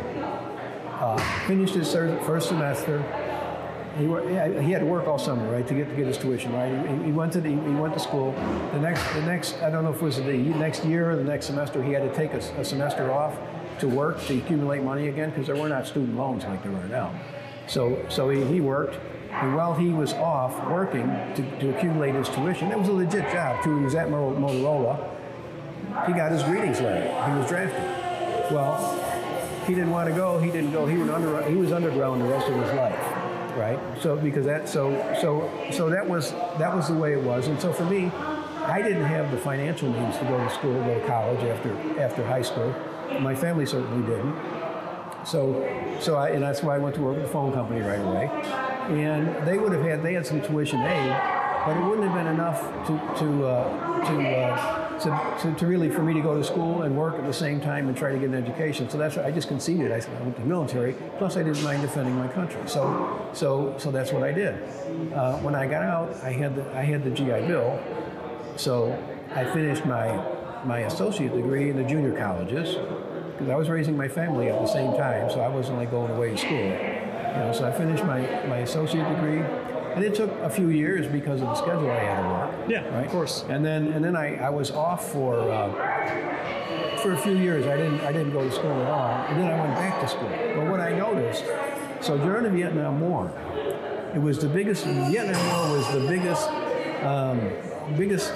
Uh, 0.99 1.17
finished 1.47 1.75
his 1.75 1.89
third, 1.93 2.21
first 2.23 2.49
semester. 2.49 3.01
He, 3.97 4.03
he 4.03 4.71
had 4.71 4.79
to 4.79 4.85
work 4.85 5.07
all 5.07 5.17
summer, 5.17 5.49
right, 5.49 5.65
to 5.65 5.73
get 5.73 5.89
to 5.89 5.95
get 5.95 6.07
his 6.07 6.17
tuition, 6.17 6.51
right. 6.51 6.71
He, 6.89 7.05
he 7.05 7.11
went 7.13 7.31
to 7.33 7.41
the, 7.41 7.49
he 7.49 7.55
went 7.55 7.93
to 7.93 7.99
school. 8.01 8.33
The 8.73 8.79
next, 8.81 9.13
the 9.13 9.21
next, 9.21 9.61
I 9.61 9.69
don't 9.69 9.85
know 9.85 9.91
if 9.91 10.01
it 10.01 10.01
was 10.01 10.17
the 10.17 10.37
next 10.59 10.83
year 10.83 11.09
or 11.11 11.15
the 11.15 11.23
next 11.23 11.45
semester, 11.45 11.81
he 11.81 11.93
had 11.93 12.03
to 12.03 12.13
take 12.13 12.33
a, 12.33 12.39
a 12.59 12.65
semester 12.65 13.11
off 13.13 13.37
to 13.79 13.87
work 13.87 14.21
to 14.25 14.37
accumulate 14.37 14.83
money 14.83 15.07
again 15.07 15.29
because 15.29 15.47
there 15.47 15.55
were 15.55 15.69
not 15.69 15.87
student 15.87 16.17
loans 16.17 16.43
like 16.43 16.61
there 16.63 16.75
are 16.75 16.87
now. 16.89 17.17
So, 17.67 17.97
so 18.09 18.29
he, 18.29 18.43
he 18.43 18.59
worked, 18.59 18.99
and 19.31 19.55
while 19.55 19.73
he 19.73 19.89
was 19.89 20.13
off 20.13 20.67
working 20.69 21.07
to, 21.35 21.59
to 21.59 21.75
accumulate 21.75 22.15
his 22.15 22.27
tuition, 22.29 22.71
it 22.71 22.77
was 22.77 22.87
a 22.87 22.93
legit 22.93 23.31
job 23.31 23.63
too. 23.63 23.77
He 23.77 23.85
was 23.85 23.95
at 23.95 24.09
Motorola. 24.09 25.09
He 26.07 26.13
got 26.13 26.31
his 26.31 26.43
greetings 26.43 26.81
letter. 26.81 27.05
He 27.05 27.37
was 27.37 27.47
drafted. 27.47 27.81
Well, 28.51 28.95
he 29.65 29.73
didn't 29.73 29.91
want 29.91 30.09
to 30.09 30.15
go. 30.15 30.39
He 30.39 30.51
didn't 30.51 30.71
go. 30.71 30.85
He 30.85 30.97
was 30.97 31.09
under. 31.09 31.43
He 31.43 31.55
was 31.55 31.71
underground 31.71 32.21
the 32.21 32.25
rest 32.25 32.47
of 32.47 32.55
his 32.55 32.73
life, 32.73 32.99
right? 33.55 33.79
So 34.01 34.15
because 34.15 34.45
that. 34.45 34.67
So 34.67 34.91
so 35.21 35.49
so 35.71 35.89
that 35.89 36.07
was 36.07 36.31
that 36.57 36.75
was 36.75 36.87
the 36.87 36.95
way 36.95 37.13
it 37.13 37.21
was. 37.21 37.47
And 37.47 37.59
so 37.59 37.71
for 37.71 37.85
me, 37.85 38.05
I 38.65 38.81
didn't 38.81 39.05
have 39.05 39.31
the 39.31 39.37
financial 39.37 39.91
means 39.91 40.17
to 40.17 40.25
go 40.25 40.37
to 40.37 40.49
school, 40.49 40.75
or 40.75 40.83
go 40.83 40.99
to 40.99 41.07
college 41.07 41.43
after 41.45 41.99
after 41.99 42.25
high 42.25 42.41
school. 42.41 42.73
My 43.19 43.35
family 43.35 43.65
certainly 43.65 44.07
didn't. 44.07 44.35
So, 45.25 45.97
so 45.99 46.15
I, 46.15 46.29
and 46.29 46.41
that's 46.41 46.63
why 46.63 46.75
I 46.75 46.77
went 46.77 46.95
to 46.95 47.01
work 47.01 47.17
at 47.17 47.23
the 47.23 47.29
phone 47.29 47.53
company 47.53 47.81
right 47.81 47.99
away. 47.99 48.29
And 48.87 49.47
they 49.47 49.57
would 49.57 49.71
have 49.71 49.83
had, 49.83 50.03
they 50.03 50.13
had 50.13 50.25
some 50.25 50.41
tuition 50.41 50.81
aid, 50.81 51.11
but 51.65 51.77
it 51.77 51.83
wouldn't 51.83 52.07
have 52.07 52.15
been 52.15 52.27
enough 52.27 52.61
to, 52.87 52.93
to, 53.19 53.45
uh, 53.45 54.05
to, 54.05 54.29
uh, 54.29 54.99
to, 54.99 55.41
to, 55.41 55.55
to 55.55 55.67
really 55.67 55.89
for 55.89 56.01
me 56.01 56.13
to 56.13 56.21
go 56.21 56.37
to 56.37 56.43
school 56.43 56.81
and 56.83 56.95
work 56.95 57.15
at 57.15 57.25
the 57.25 57.33
same 57.33 57.61
time 57.61 57.87
and 57.87 57.95
try 57.95 58.11
to 58.11 58.17
get 58.17 58.29
an 58.29 58.35
education. 58.35 58.89
So 58.89 58.97
that's 58.97 59.15
why 59.15 59.25
I 59.25 59.31
just 59.31 59.47
conceded. 59.47 59.91
I, 59.91 59.99
said, 59.99 60.17
I 60.19 60.23
went 60.23 60.35
to 60.37 60.41
the 60.41 60.47
military. 60.47 60.93
Plus, 61.17 61.37
I 61.37 61.43
didn't 61.43 61.63
mind 61.63 61.81
defending 61.81 62.15
my 62.15 62.27
country. 62.27 62.61
So, 62.65 63.29
so, 63.33 63.75
so 63.77 63.91
that's 63.91 64.11
what 64.11 64.23
I 64.23 64.31
did. 64.31 64.55
Uh, 65.13 65.37
when 65.39 65.55
I 65.55 65.67
got 65.67 65.83
out, 65.83 66.15
I 66.23 66.31
had 66.31 66.55
the, 66.55 66.69
I 66.75 66.81
had 66.81 67.03
the 67.03 67.11
GI 67.11 67.47
Bill. 67.47 67.79
So 68.55 68.97
I 69.35 69.45
finished 69.45 69.85
my 69.85 70.37
my 70.65 70.79
associate 70.79 71.33
degree 71.33 71.69
in 71.69 71.77
the 71.77 71.83
junior 71.83 72.17
colleges 72.17 72.75
because 73.31 73.49
I 73.49 73.55
was 73.55 73.69
raising 73.69 73.95
my 73.95 74.07
family 74.07 74.49
at 74.49 74.59
the 74.59 74.67
same 74.67 74.95
time, 74.97 75.29
so 75.29 75.39
I 75.39 75.47
wasn't 75.47 75.77
like 75.77 75.91
going 75.91 76.11
away 76.11 76.31
to 76.31 76.37
school. 76.37 76.98
You 77.33 77.39
know, 77.43 77.53
so 77.53 77.67
I 77.67 77.71
finished 77.71 78.03
my, 78.03 78.21
my 78.47 78.57
associate 78.57 79.07
degree, 79.15 79.39
and 79.95 80.03
it 80.03 80.15
took 80.15 80.31
a 80.39 80.49
few 80.49 80.69
years 80.69 81.07
because 81.07 81.41
of 81.41 81.47
the 81.47 81.55
schedule 81.55 81.89
I 81.89 81.95
had 81.95 82.21
to 82.21 82.29
work. 82.29 82.69
Yeah, 82.69 82.95
right? 82.95 83.05
of 83.05 83.11
course. 83.11 83.45
And 83.49 83.65
then 83.65 83.87
and 83.93 84.03
then 84.03 84.15
I, 84.15 84.35
I 84.37 84.49
was 84.49 84.71
off 84.71 85.11
for 85.11 85.39
uh, 85.39 86.97
for 87.01 87.13
a 87.13 87.17
few 87.17 87.37
years. 87.37 87.65
I 87.65 87.77
didn't 87.77 88.01
I 88.01 88.11
didn't 88.11 88.31
go 88.31 88.43
to 88.43 88.51
school 88.51 88.71
at 88.71 88.89
all, 88.89 89.25
and 89.27 89.39
then 89.39 89.51
I 89.51 89.59
went 89.59 89.75
back 89.75 90.01
to 90.01 90.07
school. 90.07 90.29
But 90.55 90.69
what 90.69 90.79
I 90.79 90.97
noticed, 90.97 91.45
so 92.01 92.17
during 92.17 92.43
the 92.43 92.49
Vietnam 92.49 92.99
War, 93.01 93.31
it 94.13 94.21
was 94.21 94.39
the 94.39 94.49
biggest. 94.49 94.85
Vietnam 94.85 95.47
War 95.47 95.77
was 95.77 95.87
the 95.91 96.07
biggest 96.07 96.49
um, 97.03 97.39
biggest 97.97 98.33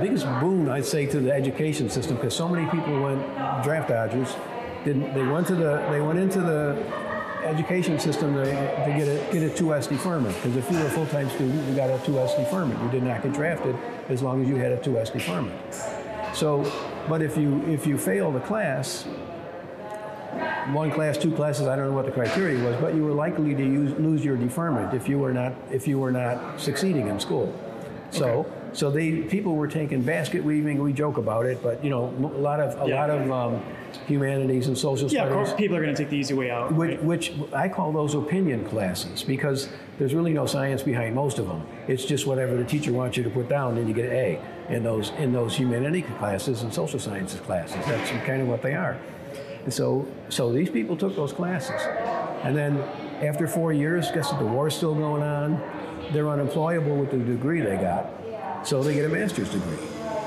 biggest 0.00 0.26
boon 0.40 0.68
I'd 0.68 0.84
say 0.84 1.06
to 1.06 1.20
the 1.20 1.32
education 1.32 1.90
system 1.90 2.16
because 2.16 2.34
so 2.34 2.48
many 2.48 2.68
people 2.70 3.00
went 3.00 3.20
draft 3.62 3.88
dodgers. 3.88 4.34
Didn't 4.84 5.12
they 5.14 5.24
went 5.24 5.46
to 5.48 5.54
the 5.54 5.86
they 5.90 6.00
went 6.00 6.18
into 6.18 6.40
the 6.40 6.76
education 7.48 7.98
system 7.98 8.34
to, 8.34 8.44
to 8.44 8.94
get 8.96 9.08
a 9.08 9.32
get 9.32 9.42
a 9.42 9.62
2S 9.62 9.88
deferment 9.88 10.34
because 10.36 10.56
if 10.56 10.70
you 10.70 10.78
were 10.78 10.86
a 10.86 10.90
full 10.90 11.06
time 11.06 11.28
student 11.30 11.68
you 11.68 11.74
got 11.74 11.90
a 11.90 11.98
2S 11.98 12.36
deferment 12.36 12.80
you 12.82 12.90
did 12.90 13.02
not 13.02 13.22
get 13.22 13.32
drafted 13.32 13.76
as 14.08 14.22
long 14.22 14.42
as 14.42 14.48
you 14.48 14.56
had 14.56 14.72
a 14.72 14.78
2S 14.78 15.12
deferment. 15.12 15.58
So, 16.34 16.70
but 17.08 17.22
if 17.22 17.36
you 17.36 17.62
if 17.66 17.86
you 17.86 17.98
failed 17.98 18.36
a 18.36 18.40
class, 18.40 19.04
one 20.72 20.90
class, 20.90 21.16
two 21.16 21.32
classes, 21.32 21.66
I 21.66 21.76
don't 21.76 21.86
know 21.86 21.92
what 21.92 22.04
the 22.04 22.12
criteria 22.12 22.62
was, 22.62 22.80
but 22.80 22.94
you 22.94 23.04
were 23.04 23.12
likely 23.12 23.54
to 23.54 23.62
use, 23.62 23.98
lose 23.98 24.24
your 24.24 24.36
deferment 24.36 24.94
if 24.94 25.08
you 25.08 25.18
were 25.18 25.32
not 25.32 25.54
if 25.70 25.88
you 25.88 25.98
were 25.98 26.12
not 26.12 26.60
succeeding 26.60 27.08
in 27.08 27.18
school. 27.18 27.54
So, 28.10 28.50
so 28.72 28.90
they 28.90 29.12
people 29.22 29.54
were 29.56 29.68
taking 29.68 30.02
basket 30.02 30.42
weaving. 30.44 30.82
We 30.82 30.92
joke 30.92 31.16
about 31.18 31.46
it, 31.46 31.62
but 31.62 31.82
you 31.84 31.90
know, 31.90 32.04
a 32.06 32.40
lot 32.40 32.60
of 32.60 32.80
a 32.80 32.88
Yeah. 32.88 33.00
lot 33.00 33.10
of 33.10 33.30
um, 33.30 33.62
humanities 34.06 34.68
and 34.68 34.76
social 34.76 35.08
Yeah, 35.08 35.24
of 35.24 35.32
course, 35.32 35.52
people 35.54 35.76
are 35.76 35.82
going 35.82 35.94
to 35.94 36.00
take 36.02 36.10
the 36.10 36.16
easy 36.16 36.34
way 36.34 36.50
out. 36.50 36.72
Which, 36.72 36.90
right? 36.90 37.04
which 37.04 37.32
I 37.52 37.68
call 37.68 37.92
those 37.92 38.14
opinion 38.14 38.64
classes 38.64 39.22
because 39.22 39.68
there's 39.98 40.14
really 40.14 40.32
no 40.32 40.46
science 40.46 40.82
behind 40.82 41.14
most 41.14 41.38
of 41.38 41.46
them. 41.46 41.62
It's 41.86 42.04
just 42.04 42.26
whatever 42.26 42.56
the 42.56 42.64
teacher 42.64 42.92
wants 42.92 43.16
you 43.16 43.22
to 43.24 43.30
put 43.30 43.48
down, 43.48 43.78
and 43.78 43.88
you 43.88 43.94
get 43.94 44.06
an 44.06 44.12
A 44.12 44.40
in 44.68 44.82
those 44.82 45.12
in 45.18 45.32
those 45.32 45.56
humanity 45.56 46.02
classes 46.02 46.62
and 46.62 46.72
social 46.72 46.98
sciences 46.98 47.40
classes. 47.40 47.84
That's 47.86 48.10
kind 48.26 48.42
of 48.42 48.48
what 48.48 48.62
they 48.62 48.74
are. 48.74 48.96
And 49.64 49.74
so, 49.74 50.06
so 50.30 50.50
these 50.52 50.70
people 50.70 50.96
took 50.96 51.14
those 51.16 51.32
classes, 51.32 51.80
and 52.44 52.56
then 52.56 52.78
after 53.22 53.46
four 53.46 53.72
years, 53.72 54.10
guess 54.12 54.30
what? 54.30 54.38
The 54.38 54.46
war's 54.46 54.74
still 54.74 54.94
going 54.94 55.22
on. 55.22 55.60
They're 56.12 56.28
unemployable 56.30 56.96
with 56.96 57.10
the 57.10 57.18
degree 57.18 57.60
they 57.60 57.76
got, 57.76 58.06
so 58.64 58.82
they 58.82 58.94
get 58.94 59.04
a 59.04 59.08
master's 59.08 59.50
degree. 59.50 59.78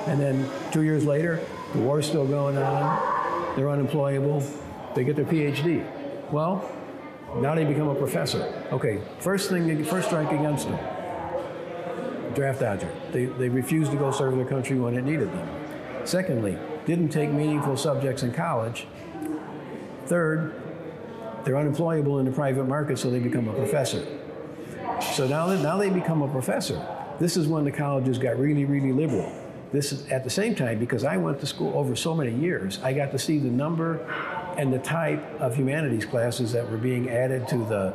And 0.08 0.20
then 0.20 0.50
two 0.72 0.84
years 0.84 1.06
later, 1.06 1.40
the 1.74 1.80
war's 1.80 2.08
still 2.08 2.26
going 2.26 2.58
on. 2.58 3.56
They're 3.56 3.70
unemployable. 3.70 4.44
They 4.96 5.04
get 5.04 5.16
their 5.16 5.26
PhD. 5.26 5.86
Well, 6.32 6.70
now 7.38 7.56
they 7.56 7.64
become 7.64 7.88
a 7.88 7.96
professor. 7.96 8.68
Okay, 8.72 9.02
first 9.20 9.50
thing, 9.50 9.84
first 9.86 10.08
strike 10.08 10.32
against 10.32 10.68
them. 10.68 10.80
Draft 12.36 12.62
dodger. 12.62 12.92
They, 13.12 13.26
they 13.26 13.50
refused 13.50 13.92
to 13.92 13.98
go 13.98 14.12
serve 14.12 14.36
their 14.36 14.46
country 14.46 14.80
when 14.80 14.98
it 14.98 15.04
needed 15.04 15.32
them. 15.32 15.48
Secondly, 16.06 16.58
didn't 16.86 17.10
take 17.10 17.30
meaningful 17.30 17.78
subjects 17.78 18.24
in 18.24 18.34
college. 18.34 18.88
Third, 20.08 20.62
they're 21.44 21.58
unemployable 21.58 22.20
in 22.20 22.26
the 22.26 22.32
private 22.32 22.66
market, 22.66 22.98
so 23.00 23.10
they 23.10 23.20
become 23.20 23.48
a 23.48 23.54
professor. 23.54 24.06
So 25.14 25.28
now 25.28 25.48
that 25.48 25.62
now 25.62 25.78
they 25.78 25.90
become 25.90 26.22
a 26.22 26.28
professor, 26.28 26.86
this 27.22 27.38
is 27.38 27.48
when 27.48 27.64
the 27.64 27.72
colleges 27.72 28.18
got 28.18 28.40
really, 28.40 28.66
really 28.66 28.92
liberal. 28.92 29.32
This 29.72 29.94
is 29.94 30.08
at 30.10 30.24
the 30.24 30.30
same 30.30 30.56
time 30.56 30.80
because 30.80 31.04
I 31.04 31.18
went 31.18 31.40
to 31.42 31.46
school 31.46 31.72
over 31.78 31.96
so 31.96 32.16
many 32.16 32.34
years, 32.34 32.80
I 32.84 32.94
got 32.94 33.12
to 33.12 33.20
see 33.20 33.38
the 33.38 33.50
number 33.50 34.00
and 34.58 34.74
the 34.74 34.80
type 34.80 35.24
of 35.40 35.56
humanities 35.56 36.04
classes 36.04 36.52
that 36.54 36.70
were 36.70 36.78
being 36.78 37.10
added 37.10 37.48
to 37.50 37.58
the 37.58 37.94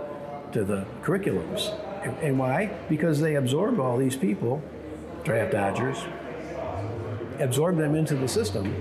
to 0.53 0.65
the 0.65 0.87
curriculums. 1.03 1.75
And, 2.05 2.17
and 2.19 2.39
why? 2.39 2.71
Because 2.89 3.21
they 3.21 3.35
absorbed 3.35 3.81
all 3.81 3.99
these 3.99 4.17
people, 4.17 4.63
draft 5.25 5.53
dodgers, 5.53 5.99
absorb 7.41 7.77
them 7.77 7.97
into 7.97 8.15
the 8.15 8.29
system. 8.29 8.75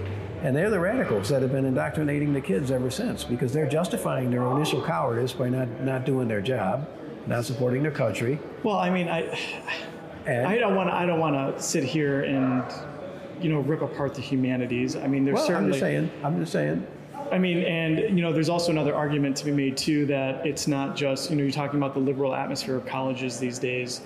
And 0.44 0.56
they're 0.56 0.70
the 0.70 0.80
radicals 0.80 1.30
that 1.30 1.42
have 1.42 1.52
been 1.52 1.66
indoctrinating 1.66 2.34
the 2.34 2.42
kids 2.42 2.70
ever 2.70 2.92
since 2.92 3.24
because 3.24 3.52
they're 3.52 3.68
justifying 3.68 4.30
their 4.30 4.46
initial 4.52 4.80
cowardice 4.86 5.34
by 5.34 5.50
not, 5.50 5.82
not 5.82 6.06
doing 6.06 6.28
their 6.28 6.42
job, 6.42 6.88
not 7.26 7.46
supporting 7.46 7.82
their 7.82 7.92
country. 7.92 8.38
Well, 8.62 8.78
I 8.78 8.92
mean, 8.92 9.08
I, 9.10 9.40
I 10.28 10.58
don't 10.58 10.76
want 10.76 10.90
to. 10.90 10.96
I 10.96 11.06
don't 11.06 11.20
want 11.20 11.36
to 11.58 11.62
sit 11.62 11.84
here 11.84 12.24
and, 12.24 12.64
you 13.42 13.50
know, 13.50 13.60
rip 13.60 13.82
apart 13.82 14.16
the 14.16 14.22
humanities. 14.22 14.96
I 14.96 15.08
mean, 15.08 15.26
there's 15.26 15.36
well, 15.36 15.44
I'm 15.44 15.48
certainly. 15.48 15.72
just 15.72 15.80
saying, 15.82 16.12
I'm 16.24 16.40
just 16.40 16.52
saying. 16.52 16.88
I 17.32 17.38
mean, 17.40 17.64
and 17.64 18.00
you 18.18 18.22
know, 18.24 18.32
there's 18.32 18.50
also 18.50 18.72
another 18.72 18.96
argument 18.96 19.36
to 19.38 19.46
be 19.46 19.52
made 19.52 19.78
too 19.78 20.06
that 20.08 20.46
it's 20.46 20.68
not 20.68 20.96
just 20.96 21.30
you 21.30 21.36
know 21.36 21.44
you're 21.44 21.52
talking 21.52 21.80
about 21.80 21.94
the 21.94 22.00
liberal 22.00 22.36
atmosphere 22.36 22.76
of 22.76 22.86
colleges 22.86 23.40
these 23.40 23.60
days. 23.60 24.02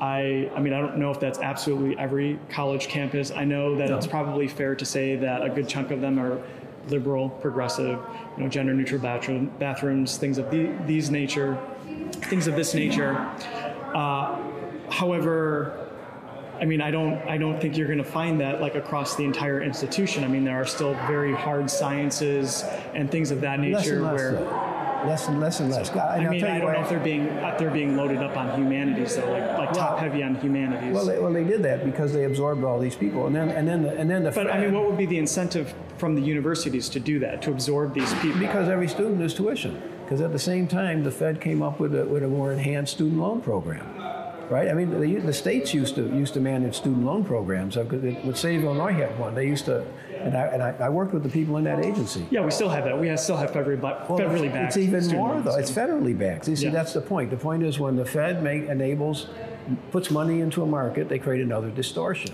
I, 0.00 0.50
I 0.56 0.60
mean, 0.60 0.72
I 0.72 0.80
don't 0.80 0.96
know 0.96 1.12
if 1.12 1.20
that's 1.20 1.38
absolutely 1.38 1.96
every 1.96 2.38
college 2.48 2.88
campus. 2.88 3.30
I 3.30 3.44
know 3.44 3.76
that 3.76 3.88
No. 3.88 3.96
it's 3.96 4.06
probably 4.06 4.48
fair 4.48 4.74
to 4.74 4.84
say 4.84 5.14
that 5.16 5.44
a 5.44 5.48
good 5.48 5.68
chunk 5.68 5.92
of 5.92 6.00
them 6.00 6.18
are 6.18 6.42
liberal, 6.88 7.28
progressive, 7.28 8.00
you 8.36 8.42
know, 8.42 8.48
gender 8.48 8.74
neutral 8.74 9.00
bathroom, 9.00 9.52
bathrooms, 9.60 10.16
things 10.16 10.38
of 10.38 10.50
the, 10.50 10.72
these 10.86 11.10
nature, 11.12 11.56
things 12.12 12.48
of 12.48 12.56
this 12.56 12.74
nature. 12.74 13.16
Uh, 13.94 14.36
however, 14.92 15.78
I 16.60 16.64
mean, 16.64 16.80
I 16.80 16.90
don't, 16.92 17.14
I 17.28 17.38
don't 17.38 17.60
think 17.60 17.76
you're 17.76 17.88
going 17.88 17.98
to 17.98 18.04
find 18.04 18.40
that 18.40 18.60
like 18.60 18.76
across 18.76 19.16
the 19.16 19.24
entire 19.24 19.60
institution. 19.62 20.22
I 20.22 20.28
mean, 20.28 20.44
there 20.44 20.56
are 20.60 20.66
still 20.66 20.94
very 21.08 21.34
hard 21.34 21.68
sciences 21.70 22.62
and 22.94 23.10
things 23.10 23.30
of 23.30 23.40
that 23.40 23.58
Less 23.58 23.84
nature 23.84 23.94
and 23.96 24.04
less, 24.04 24.20
where. 24.20 24.32
less 25.06 25.28
and 25.28 25.40
less 25.40 25.58
and 25.60 25.70
less. 25.70 25.90
And 25.90 26.00
I 26.00 26.28
mean, 26.28 26.44
I 26.44 26.58
don't 26.58 26.66
why- 26.66 26.74
know 26.74 26.82
if 26.82 26.88
they're 26.88 27.00
being 27.00 27.26
if 27.26 27.58
they're 27.58 27.70
being 27.70 27.96
loaded 27.96 28.18
up 28.18 28.36
on 28.36 28.54
humanities 28.56 29.16
though, 29.16 29.28
like 29.32 29.58
like 29.58 29.72
top 29.72 29.98
heavy 29.98 30.22
on 30.22 30.36
humanities. 30.36 30.94
Well, 30.94 31.06
they, 31.06 31.18
well, 31.18 31.32
they 31.32 31.42
did 31.44 31.64
that 31.64 31.84
because 31.84 32.12
they 32.12 32.24
absorbed 32.24 32.62
all 32.62 32.78
these 32.78 32.94
people, 32.94 33.26
and 33.26 33.34
then 33.34 33.48
and 33.50 33.66
then 33.66 33.82
the, 33.82 33.96
and 33.98 34.08
then 34.08 34.22
the 34.22 34.30
but 34.30 34.48
I 34.48 34.60
mean, 34.60 34.72
what 34.72 34.86
would 34.86 34.98
be 34.98 35.06
the 35.06 35.18
incentive 35.18 35.74
from 35.98 36.14
the 36.14 36.22
universities 36.22 36.88
to 36.90 37.00
do 37.00 37.18
that, 37.20 37.42
to 37.42 37.50
absorb 37.50 37.92
these 37.94 38.12
people? 38.14 38.38
because 38.38 38.68
every 38.68 38.86
student 38.88 39.20
is 39.22 39.34
tuition. 39.34 39.80
Because 40.04 40.20
at 40.20 40.32
the 40.32 40.38
same 40.38 40.66
time, 40.68 41.04
the 41.04 41.10
Fed 41.10 41.40
came 41.40 41.62
up 41.62 41.80
with 41.80 41.94
a, 41.94 42.04
with 42.04 42.22
a 42.22 42.28
more 42.28 42.52
enhanced 42.52 42.92
student 42.94 43.18
loan 43.18 43.40
program, 43.40 43.86
right? 44.50 44.68
I 44.68 44.72
mean, 44.74 45.00
the, 45.00 45.16
the 45.20 45.32
states 45.32 45.72
used 45.74 45.94
to 45.96 46.02
used 46.14 46.34
to 46.34 46.40
manage 46.40 46.74
student 46.76 47.04
loan 47.04 47.24
programs. 47.24 47.76
'cause 47.76 48.02
it- 48.04 48.24
With 48.24 48.36
State 48.36 48.56
of 48.58 48.64
Illinois 48.64 48.92
had 48.92 49.18
one. 49.18 49.34
They 49.34 49.46
used 49.46 49.64
to, 49.66 49.84
and 50.20 50.36
I, 50.36 50.46
and 50.46 50.62
I, 50.62 50.74
I 50.80 50.88
worked 50.88 51.12
with 51.14 51.22
the 51.22 51.28
people 51.28 51.56
in 51.56 51.64
that 51.64 51.84
agency. 51.84 52.26
yeah, 52.30 52.44
we 52.44 52.50
still 52.50 52.68
have 52.68 52.84
that. 52.84 52.98
We 52.98 53.08
have, 53.08 53.20
still 53.20 53.36
have 53.36 53.50
federally, 53.52 53.80
ba- 53.80 54.04
Well, 54.08 54.18
federally 54.18 54.44
it's, 54.46 54.52
backed. 54.54 54.76
it's 54.76 54.76
even 54.78 55.06
more 55.16 55.28
loans, 55.30 55.44
though. 55.44 55.56
It's 55.56 55.70
federally 55.70 56.16
backed. 56.18 56.48
You 56.48 56.56
see, 56.56 56.66
Yeah. 56.66 56.70
that's 56.72 56.92
the 56.92 57.00
point. 57.00 57.30
The 57.30 57.36
point 57.36 57.62
is 57.62 57.78
when 57.78 57.96
the 57.96 58.04
Fed 58.04 58.42
make, 58.42 58.68
enables, 58.68 59.28
puts 59.90 60.10
money 60.10 60.40
into 60.40 60.62
a 60.62 60.66
market, 60.66 61.08
they 61.08 61.18
create 61.18 61.42
another 61.42 61.70
distortion. 61.70 62.32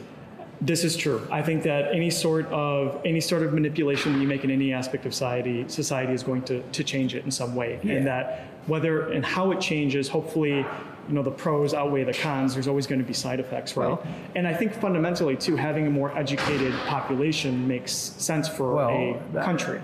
This 0.60 0.82
is 0.82 0.96
true. 0.96 1.22
I 1.30 1.40
think 1.40 1.62
that 1.64 1.94
any 1.94 2.10
sort 2.10 2.46
of 2.46 3.00
any 3.04 3.20
sort 3.20 3.42
of 3.44 3.52
manipulation 3.54 4.14
that 4.14 4.18
you 4.20 4.26
make 4.26 4.42
in 4.42 4.50
any 4.50 4.72
aspect 4.72 5.06
of 5.06 5.12
society, 5.14 5.64
society 5.68 6.12
is 6.12 6.24
going 6.24 6.42
to, 6.42 6.62
to 6.62 6.82
change 6.82 7.14
it 7.14 7.24
in 7.24 7.30
some 7.30 7.54
way. 7.54 7.78
Yeah. 7.84 7.92
And 7.94 8.06
that 8.08 8.44
whether 8.66 9.08
and 9.12 9.24
how 9.24 9.52
it 9.52 9.60
changes, 9.60 10.08
hopefully, 10.08 10.66
you 11.08 11.14
know, 11.14 11.22
the 11.22 11.30
pros 11.30 11.72
outweigh 11.74 12.04
the 12.04 12.12
cons. 12.12 12.52
There's 12.54 12.68
always 12.68 12.86
going 12.86 13.00
to 13.00 13.06
be 13.06 13.14
side 13.14 13.40
effects, 13.40 13.76
right? 13.76 13.88
Well- 13.88 14.06
and 14.36 14.46
I 14.46 14.52
think 14.54 14.72
fundamentally 14.74 15.36
too, 15.36 15.56
having 15.56 15.86
a 15.86 15.90
more 15.90 16.16
educated 16.16 16.74
population 16.86 17.66
makes 17.66 17.92
sense 17.92 18.46
for 18.48 18.74
Well, 18.74 18.88
a 18.90 19.20
that- 19.32 19.44
country. 19.44 19.80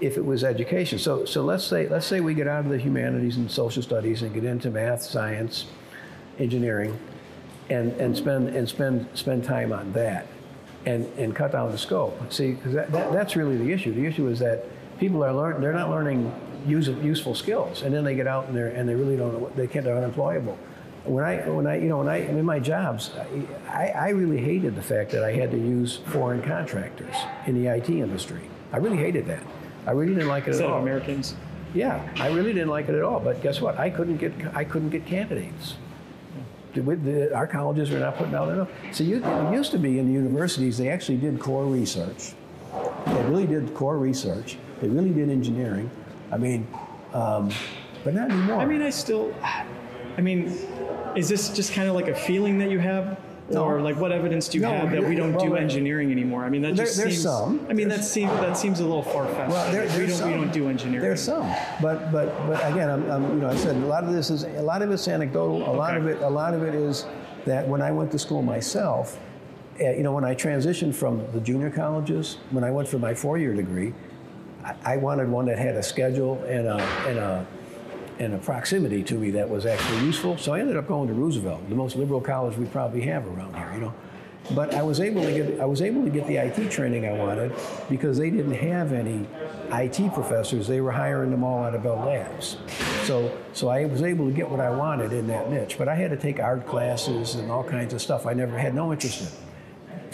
if 0.00 0.16
it 0.16 0.24
was 0.24 0.42
education. 0.42 0.98
So, 0.98 1.24
so 1.24 1.42
let's 1.44 1.64
say 1.64 1.88
let's 1.88 2.06
say 2.06 2.20
we 2.20 2.34
get 2.34 2.48
out 2.48 2.64
of 2.64 2.70
the 2.70 2.78
humanities 2.78 3.36
and 3.36 3.48
social 3.50 3.82
studies 3.82 4.22
and 4.22 4.34
get 4.34 4.44
into 4.44 4.68
math, 4.70 5.02
science, 5.02 5.66
engineering, 6.38 6.98
and, 7.70 7.92
and 7.92 8.16
spend 8.16 8.48
and 8.48 8.68
spend 8.68 9.06
spend 9.14 9.44
time 9.44 9.72
on 9.72 9.92
that, 9.92 10.26
and 10.86 11.06
and 11.16 11.34
cut 11.36 11.52
down 11.52 11.70
the 11.70 11.78
scope. 11.78 12.20
See, 12.32 12.52
because 12.52 12.72
that, 12.74 12.90
that, 12.90 13.12
that's 13.12 13.36
really 13.36 13.56
the 13.56 13.70
issue. 13.70 13.94
The 13.94 14.04
issue 14.04 14.26
is 14.26 14.40
that 14.40 14.64
people 14.98 15.24
are 15.24 15.32
learning 15.32 15.60
they're 15.62 15.72
not 15.72 15.88
learning 15.90 16.32
use, 16.66 16.88
useful 16.88 17.34
skills, 17.34 17.82
and 17.82 17.94
then 17.94 18.04
they 18.04 18.14
get 18.14 18.26
out 18.26 18.46
and 18.48 18.56
they 18.56 18.74
and 18.74 18.88
they 18.88 18.94
really 18.94 19.16
don't 19.16 19.32
know 19.32 19.38
what 19.38 19.56
they 19.56 19.66
can't 19.66 19.84
they're 19.84 19.96
unemployable. 19.96 20.58
When 21.04 21.22
I 21.24 21.36
when 21.48 21.66
I 21.66 21.76
you 21.76 21.88
know 21.88 21.98
when 21.98 22.08
I 22.08 22.16
in 22.18 22.44
my 22.44 22.58
jobs, 22.58 23.10
I, 23.68 23.88
I 23.88 24.08
really 24.10 24.38
hated 24.40 24.74
the 24.74 24.82
fact 24.82 25.10
that 25.12 25.22
I 25.22 25.32
had 25.32 25.50
to 25.50 25.58
use 25.58 25.98
foreign 26.06 26.42
contractors 26.42 27.14
in 27.46 27.62
the 27.62 27.70
IT 27.70 27.90
industry. 27.90 28.42
I 28.72 28.78
really 28.78 28.96
hated 28.96 29.26
that. 29.26 29.42
I 29.86 29.90
really 29.90 30.14
didn't 30.14 30.28
like 30.28 30.44
it 30.44 30.48
Instead 30.50 30.66
at 30.66 30.72
all. 30.72 30.80
Americans. 30.82 31.34
Yeah, 31.74 32.08
I 32.16 32.28
really 32.28 32.52
didn't 32.52 32.70
like 32.70 32.88
it 32.88 32.94
at 32.94 33.02
all. 33.02 33.20
But 33.20 33.42
guess 33.42 33.60
what? 33.60 33.78
I 33.78 33.90
couldn't 33.90 34.16
get 34.16 34.32
I 34.54 34.64
couldn't 34.64 34.90
get 34.90 35.06
candidates. 35.06 35.74
With 36.74 37.04
the- 37.04 37.32
our 37.32 37.46
colleges 37.46 37.90
were 37.90 38.00
not 38.00 38.16
putting 38.16 38.34
out 38.34 38.48
enough. 38.48 38.68
So 38.90 39.04
you, 39.04 39.22
it 39.24 39.52
used 39.52 39.70
to 39.72 39.78
be 39.78 40.00
in 40.00 40.06
the 40.08 40.12
universities 40.12 40.76
they 40.76 40.88
actually 40.88 41.18
did 41.18 41.38
core 41.38 41.66
research. 41.66 42.32
They 43.06 43.22
really 43.24 43.46
did 43.46 43.74
core 43.74 43.96
research. 43.98 44.56
They 44.80 44.88
really 44.88 45.10
did 45.10 45.30
engineering. 45.30 45.88
I 46.34 46.36
mean, 46.36 46.66
um, 47.12 47.50
but 48.02 48.12
not 48.12 48.28
anymore. 48.30 48.58
I 48.58 48.64
mean, 48.64 48.82
I 48.82 48.90
still, 48.90 49.32
I 50.18 50.20
mean, 50.20 50.46
is 51.14 51.28
this 51.28 51.48
just 51.50 51.72
kind 51.72 51.88
of 51.88 51.94
like 51.94 52.08
a 52.08 52.14
feeling 52.14 52.58
that 52.58 52.70
you 52.70 52.80
have? 52.80 53.20
No. 53.50 53.62
Or 53.62 53.80
like 53.82 53.96
what 53.96 54.10
evidence 54.10 54.48
do 54.48 54.56
you 54.58 54.62
No, 54.62 54.70
have 54.72 54.90
that 54.90 55.04
we 55.04 55.14
don't 55.14 55.38
do 55.38 55.54
engineering 55.54 56.10
anymore? 56.10 56.44
I 56.44 56.48
mean, 56.48 56.62
that 56.62 56.74
there- 56.76 56.86
just 56.86 56.96
there's 56.96 57.12
seems. 57.12 57.22
some. 57.22 57.64
I 57.68 57.74
mean, 57.74 57.88
that 57.88 58.02
seems 58.02 58.32
that 58.40 58.56
seems 58.56 58.80
a 58.80 58.84
little 58.84 59.02
far 59.02 59.26
fetched. 59.28 59.50
Well, 59.50 59.70
there, 59.70 59.82
we 59.98 60.06
don't 60.06 60.16
some. 60.16 60.30
we 60.30 60.36
don't 60.38 60.52
do 60.52 60.68
engineering. 60.68 61.02
There's 61.02 61.20
some, 61.22 61.42
but 61.80 62.10
but 62.10 62.34
but 62.48 62.56
again, 62.72 62.88
I'm, 62.90 63.08
I'm, 63.10 63.22
you 63.34 63.40
know, 63.42 63.50
I 63.50 63.54
said 63.56 63.76
a 63.76 63.86
lot 63.86 64.02
of 64.02 64.12
this 64.14 64.30
is 64.30 64.42
a 64.44 64.62
lot 64.62 64.80
of 64.82 64.90
it's 64.90 65.06
anecdotal. 65.06 65.58
A 65.70 65.76
lot 65.76 65.90
Okay. 65.94 65.98
of 65.98 66.06
it, 66.06 66.22
a 66.22 66.28
lot 66.28 66.54
of 66.54 66.62
it 66.64 66.74
is 66.74 67.04
that 67.44 67.68
when 67.68 67.80
I 67.82 67.92
went 67.92 68.10
to 68.12 68.18
school 68.18 68.40
myself, 68.42 69.20
uh, 69.78 69.90
you 69.90 70.02
know, 70.02 70.12
when 70.12 70.24
I 70.24 70.34
transitioned 70.34 70.94
from 70.94 71.22
the 71.34 71.40
junior 71.40 71.68
colleges, 71.70 72.38
when 72.50 72.64
I 72.64 72.70
went 72.70 72.88
for 72.88 72.98
my 72.98 73.12
four-year 73.14 73.52
degree, 73.54 73.92
I, 74.84 74.96
wanted 74.96 75.28
one 75.28 75.46
that 75.46 75.58
had 75.58 75.76
a 75.76 75.82
schedule 75.82 76.42
and 76.44 76.66
a 76.66 76.76
and 77.08 77.18
a 77.18 77.46
and 78.18 78.34
a 78.34 78.38
proximity 78.38 79.02
to 79.02 79.14
me 79.14 79.30
that 79.32 79.48
was 79.48 79.66
actually 79.66 80.04
useful. 80.04 80.38
So 80.38 80.52
I 80.52 80.60
ended 80.60 80.76
up 80.76 80.86
going 80.86 81.08
to 81.08 81.14
Roosevelt, 81.14 81.68
the 81.68 81.74
most 81.74 81.96
liberal 81.96 82.20
college 82.20 82.56
we 82.56 82.66
probably 82.66 83.02
have 83.02 83.26
around 83.26 83.56
here, 83.56 83.70
you 83.74 83.80
know. 83.80 83.94
But 84.54 84.74
I 84.74 84.82
was 84.82 85.00
able 85.00 85.22
to 85.22 85.32
get 85.32 85.60
I 85.60 85.64
was 85.64 85.82
able 85.82 86.04
to 86.04 86.10
get 86.10 86.26
the 86.26 86.36
IT 86.36 86.70
training 86.70 87.06
I 87.06 87.12
wanted 87.12 87.52
because 87.88 88.18
they 88.18 88.30
didn't 88.30 88.54
have 88.54 88.92
any 88.92 89.26
IT 89.72 90.12
professors. 90.12 90.66
They 90.66 90.80
were 90.80 90.92
hiring 90.92 91.30
them 91.30 91.42
all 91.42 91.64
out 91.64 91.74
of 91.74 91.82
Bell 91.82 91.96
Labs. 91.96 92.58
So 93.04 93.36
so 93.52 93.68
I 93.68 93.86
was 93.86 94.02
able 94.02 94.26
to 94.26 94.32
get 94.32 94.48
what 94.48 94.60
I 94.60 94.70
wanted 94.70 95.12
in 95.12 95.26
that 95.28 95.50
niche. 95.50 95.76
But 95.78 95.88
I 95.88 95.94
had 95.94 96.10
to 96.10 96.16
take 96.16 96.40
art 96.40 96.66
classes 96.66 97.34
and 97.36 97.50
all 97.50 97.64
kinds 97.64 97.94
of 97.94 98.02
stuff 98.02 98.26
I 98.26 98.34
never 98.34 98.58
had 98.58 98.74
no 98.74 98.92
interest 98.92 99.22
in. 99.22 99.44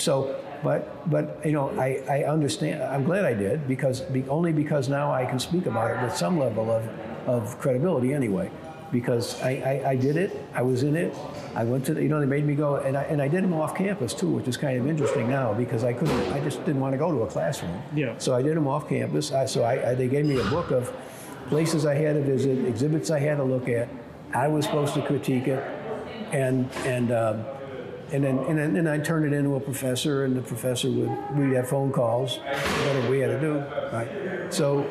So, 0.00 0.34
but 0.62 1.10
but 1.10 1.44
you 1.44 1.52
know, 1.52 1.70
I, 1.78 2.02
I 2.08 2.24
understand. 2.24 2.82
I'm 2.82 3.04
glad 3.04 3.24
I 3.24 3.34
did 3.34 3.66
because 3.66 4.00
be, 4.00 4.28
only 4.28 4.52
because 4.52 4.88
now 4.88 5.12
I 5.12 5.24
can 5.24 5.38
speak 5.38 5.66
about 5.66 5.90
it 5.90 6.02
with 6.02 6.16
some 6.16 6.38
level 6.38 6.70
of, 6.70 6.88
of 7.26 7.58
credibility 7.58 8.12
anyway. 8.12 8.50
Because 8.92 9.40
I, 9.40 9.82
I, 9.84 9.90
I 9.90 9.96
did 9.96 10.16
it, 10.16 10.36
I 10.52 10.62
was 10.62 10.82
in 10.82 10.96
it. 10.96 11.14
I 11.54 11.62
went 11.62 11.86
to 11.86 11.94
the, 11.94 12.02
you 12.02 12.08
know 12.08 12.18
they 12.18 12.26
made 12.26 12.44
me 12.44 12.56
go 12.56 12.76
and 12.76 12.96
I, 12.96 13.04
and 13.04 13.22
I 13.22 13.28
did 13.28 13.44
them 13.44 13.54
off 13.54 13.76
campus 13.76 14.12
too, 14.12 14.28
which 14.28 14.48
is 14.48 14.56
kind 14.56 14.80
of 14.80 14.88
interesting 14.88 15.30
now 15.30 15.54
because 15.54 15.84
I 15.84 15.92
couldn't 15.92 16.32
I 16.32 16.40
just 16.40 16.58
didn't 16.64 16.80
want 16.80 16.94
to 16.94 16.98
go 16.98 17.12
to 17.12 17.22
a 17.22 17.26
classroom. 17.28 17.80
Yeah. 17.94 18.18
So 18.18 18.34
I 18.34 18.42
did 18.42 18.56
them 18.56 18.66
off 18.66 18.88
campus. 18.88 19.30
I, 19.30 19.46
so 19.46 19.62
I, 19.62 19.90
I 19.90 19.94
they 19.94 20.08
gave 20.08 20.26
me 20.26 20.40
a 20.40 20.44
book 20.50 20.72
of 20.72 20.92
places 21.48 21.86
I 21.86 21.94
had 21.94 22.14
to 22.14 22.22
visit, 22.22 22.64
exhibits 22.64 23.10
I 23.10 23.20
had 23.20 23.36
to 23.36 23.44
look 23.44 23.68
at. 23.68 23.88
I 24.34 24.48
was 24.48 24.64
supposed 24.64 24.94
to 24.94 25.02
critique 25.02 25.46
it, 25.46 25.62
and 26.32 26.68
and. 26.84 27.12
Um, 27.12 27.44
and 28.12 28.24
then, 28.24 28.38
and 28.38 28.58
then 28.58 28.76
and 28.76 28.88
I 28.88 28.98
turned 28.98 29.24
it 29.24 29.36
into 29.36 29.54
a 29.54 29.60
professor, 29.60 30.24
and 30.24 30.36
the 30.36 30.42
professor 30.42 30.90
would 30.90 31.36
we'd 31.36 31.54
have 31.56 31.68
phone 31.68 31.92
calls, 31.92 32.38
whatever 32.38 33.10
we 33.10 33.20
had 33.20 33.28
to 33.28 33.40
do, 33.40 33.58
right? 33.92 34.52
So, 34.52 34.84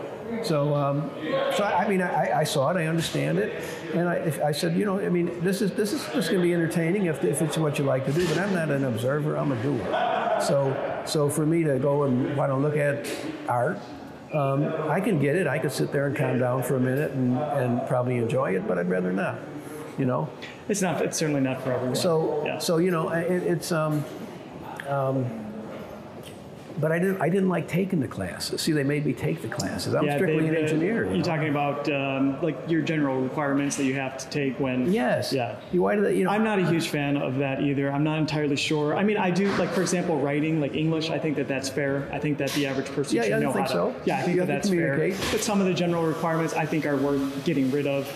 so, 0.44 0.76
um, 0.76 1.10
so 1.56 1.64
I, 1.64 1.84
I 1.84 1.90
mean, 1.90 2.02
I, 2.02 2.40
I 2.40 2.44
saw 2.44 2.70
it, 2.70 2.78
I 2.78 2.88
understand 2.88 3.40
it, 3.40 3.64
and 3.94 4.08
I, 4.08 4.48
I 4.48 4.52
said, 4.52 4.76
you 4.76 4.86
know, 4.86 5.00
I 5.00 5.10
mean, 5.10 5.40
this 5.41 5.62
is 5.62 5.72
this 5.72 5.91
is 5.91 6.02
just 6.14 6.30
going 6.30 6.41
to 6.41 6.48
be 6.48 6.54
entertaining 6.54 7.06
if, 7.06 7.24
if 7.24 7.41
it's 7.41 7.58
what 7.58 7.78
you 7.78 7.86
like 7.86 8.06
to 8.06 8.14
do, 8.14 8.26
but 8.28 8.38
I'm 8.38 8.54
not 8.54 8.70
an 8.70 8.86
observer, 8.86 9.36
I'm 9.36 9.52
a 9.52 9.62
doer. 9.62 10.40
So, 10.41 11.04
so 11.06 11.30
for 11.30 11.46
me 11.46 11.64
to 11.64 11.80
go 11.80 12.04
and 12.04 12.38
want 12.38 12.52
to 12.52 12.58
look 12.58 12.78
at 12.78 13.10
art. 13.48 13.80
Um, 14.32 14.64
I 14.88 15.02
can 15.02 15.20
get 15.20 15.36
it. 15.36 15.48
I 15.48 15.58
could 15.58 15.72
sit 15.72 15.91
there 15.91 16.06
and 16.06 16.16
calm 16.16 16.38
down 16.38 16.62
for 16.62 16.76
a 16.76 16.80
minute 16.80 17.14
and, 17.14 17.36
and 17.36 17.88
probably 17.88 18.18
enjoy 18.18 18.56
it, 18.56 18.68
but 18.68 18.78
I'd 18.78 18.88
rather 18.88 19.12
not. 19.12 19.40
You 19.99 20.05
know, 20.05 20.30
It's 20.69 20.81
not. 20.81 21.01
It's 21.01 21.17
certainly 21.17 21.41
not 21.41 21.61
for 21.61 21.73
everyone. 21.73 21.95
so, 21.95 22.43
yeah. 22.45 22.57
so 22.57 22.77
you 22.77 22.89
know, 22.89 23.09
it, 23.09 23.43
it's 23.43 23.71
um, 23.73 24.03
um, 24.88 25.26
but 26.80 26.93
I 26.93 26.99
didn't, 26.99 27.21
I 27.21 27.27
didn't 27.27 27.49
like 27.49 27.67
taking 27.67 27.99
the 27.99 28.07
classes. 28.07 28.61
See, 28.61 28.71
they 28.71 28.85
made 28.85 29.05
me 29.05 29.11
take 29.11 29.41
the 29.41 29.49
classes. 29.49 29.93
I'm 29.93 30.05
yeah, 30.05 30.15
strictly 30.15 30.43
they- 30.43 30.55
an 30.55 30.63
engineer. 30.63 31.03
you 31.03 31.09
You're 31.09 31.17
know? 31.17 31.23
talking 31.23 31.49
about 31.49 31.91
um, 31.91 32.41
like 32.41 32.55
your 32.69 32.81
general 32.81 33.19
requirements 33.19 33.76
that 33.76 33.84
you 33.84 33.95
have 33.95 34.17
to 34.19 34.30
take 34.30 34.57
when. 34.61 34.89
Yes. 34.93 35.34
Yeah. 35.34 35.57
You, 35.73 35.81
why 35.81 35.95
do 35.97 36.01
they, 36.03 36.15
you 36.15 36.23
know? 36.23 36.30
I'm 36.30 36.45
not 36.45 36.57
a 36.59 36.65
huge 36.69 36.88
fan 36.88 37.17
of 37.17 37.35
that 37.39 37.61
either. 37.61 37.91
I'm 37.91 38.05
not 38.05 38.19
entirely 38.19 38.55
sure. 38.55 38.95
I 38.95 39.03
mean, 39.03 39.17
I 39.17 39.30
do 39.31 39.51
like, 39.57 39.71
for 39.71 39.81
example, 39.81 40.17
writing 40.21 40.61
like 40.61 40.73
English. 40.76 41.09
I 41.09 41.19
think 41.19 41.35
that 41.35 41.49
that's 41.49 41.67
fair. 41.67 42.07
I 42.13 42.19
think 42.19 42.38
that 42.38 42.51
the 42.51 42.65
average 42.67 42.88
person 42.88 43.17
Yeah, 43.17 43.23
should 43.23 43.30
yeah, 43.31 43.35
I 43.35 43.39
know 43.41 43.51
think 43.51 43.67
how 43.67 43.73
so. 43.73 43.91
to. 43.91 44.01
Yeah, 44.05 44.19
I 44.19 44.21
think 44.21 44.35
You 44.35 44.45
that 44.45 44.47
that's 44.47 44.69
fair. 44.69 44.97
But 45.31 45.41
some 45.41 45.59
of 45.59 45.67
the 45.67 45.73
general 45.73 46.03
requirements 46.05 46.53
I 46.53 46.65
think 46.65 46.85
are 46.85 46.95
worth 46.95 47.43
getting 47.43 47.69
rid 47.71 47.88
of. 47.88 48.07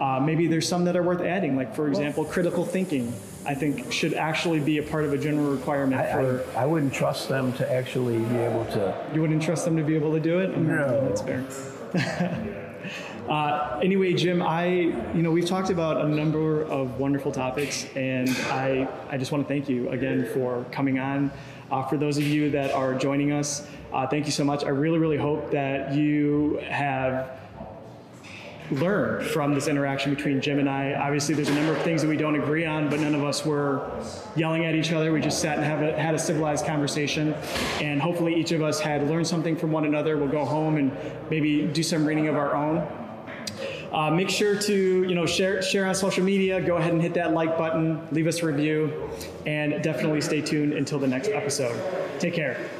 Uh, 0.00 0.18
maybe 0.18 0.46
there's 0.46 0.66
some 0.66 0.84
that 0.84 0.96
are 0.96 1.02
worth 1.02 1.20
adding. 1.20 1.56
Like 1.56 1.74
for 1.74 1.88
example, 1.88 2.24
critical 2.24 2.64
thinking. 2.64 3.12
I 3.46 3.54
think 3.54 3.90
should 3.90 4.14
actually 4.14 4.60
be 4.60 4.78
a 4.78 4.82
part 4.82 5.04
of 5.04 5.12
a 5.12 5.18
general 5.18 5.50
requirement 5.50 6.00
I, 6.00 6.12
for. 6.12 6.46
I, 6.56 6.62
I 6.62 6.66
wouldn't 6.66 6.92
trust 6.92 7.28
them 7.28 7.52
to 7.54 7.72
actually 7.72 8.18
be 8.18 8.36
able 8.36 8.64
to. 8.66 8.94
You 9.14 9.20
wouldn't 9.20 9.42
trust 9.42 9.64
them 9.64 9.76
to 9.76 9.82
be 9.82 9.94
able 9.94 10.12
to 10.12 10.20
do 10.20 10.40
it? 10.40 10.56
No. 10.56 11.06
That's 11.08 11.22
fair. 11.22 11.44
uh, 13.28 13.80
anyway, 13.82 14.12
Jim, 14.12 14.42
I, 14.42 14.66
you 14.66 15.22
know, 15.22 15.30
we've 15.30 15.46
talked 15.46 15.70
about 15.70 16.04
a 16.04 16.08
number 16.08 16.64
of 16.64 16.98
wonderful 16.98 17.32
topics, 17.32 17.86
and 17.96 18.28
I, 18.50 18.88
I 19.08 19.16
just 19.16 19.32
want 19.32 19.46
to 19.46 19.48
thank 19.48 19.68
you 19.68 19.88
again 19.88 20.28
for 20.32 20.64
coming 20.70 20.98
on. 20.98 21.32
Uh, 21.70 21.82
for 21.84 21.96
those 21.96 22.18
of 22.18 22.24
you 22.24 22.50
that 22.50 22.72
are 22.72 22.94
joining 22.94 23.32
us, 23.32 23.66
uh, 23.92 24.06
thank 24.06 24.26
you 24.26 24.32
so 24.32 24.44
much. 24.44 24.64
I 24.64 24.68
really, 24.68 24.98
really 24.98 25.16
hope 25.16 25.50
that 25.50 25.94
you 25.94 26.60
have 26.68 27.39
learn 28.70 29.24
from 29.24 29.54
this 29.54 29.68
interaction 29.68 30.14
between 30.14 30.40
Jim 30.40 30.58
and 30.58 30.68
I. 30.68 30.94
Obviously, 30.94 31.34
there's 31.34 31.48
a 31.48 31.54
number 31.54 31.74
of 31.74 31.82
things 31.82 32.02
that 32.02 32.08
we 32.08 32.16
don't 32.16 32.36
agree 32.36 32.64
on, 32.64 32.88
but 32.88 33.00
none 33.00 33.14
of 33.14 33.24
us 33.24 33.44
were 33.44 33.90
yelling 34.36 34.64
at 34.64 34.74
each 34.74 34.92
other. 34.92 35.12
We 35.12 35.20
just 35.20 35.40
sat 35.40 35.58
and 35.58 35.84
a, 35.84 36.00
had 36.00 36.14
a 36.14 36.18
civilized 36.18 36.66
conversation, 36.66 37.34
and 37.80 38.00
hopefully, 38.00 38.34
each 38.34 38.52
of 38.52 38.62
us 38.62 38.80
had 38.80 39.08
learned 39.08 39.26
something 39.26 39.56
from 39.56 39.72
one 39.72 39.84
another. 39.84 40.16
We'll 40.16 40.28
go 40.28 40.44
home 40.44 40.76
and 40.76 40.96
maybe 41.30 41.66
do 41.66 41.82
some 41.82 42.04
reading 42.04 42.28
of 42.28 42.36
our 42.36 42.54
own. 42.54 42.86
Uh, 43.92 44.10
make 44.10 44.30
sure 44.30 44.56
to 44.56 45.02
you 45.02 45.14
know 45.14 45.26
share 45.26 45.62
share 45.62 45.86
on 45.86 45.94
social 45.94 46.24
media. 46.24 46.60
Go 46.60 46.76
ahead 46.76 46.92
and 46.92 47.02
hit 47.02 47.14
that 47.14 47.32
like 47.32 47.58
button. 47.58 48.06
Leave 48.12 48.28
us 48.28 48.40
a 48.40 48.46
review, 48.46 49.10
and 49.46 49.82
definitely 49.82 50.20
stay 50.20 50.40
tuned 50.40 50.72
until 50.74 50.98
the 50.98 51.08
next 51.08 51.28
episode. 51.28 51.78
Take 52.20 52.34
care. 52.34 52.70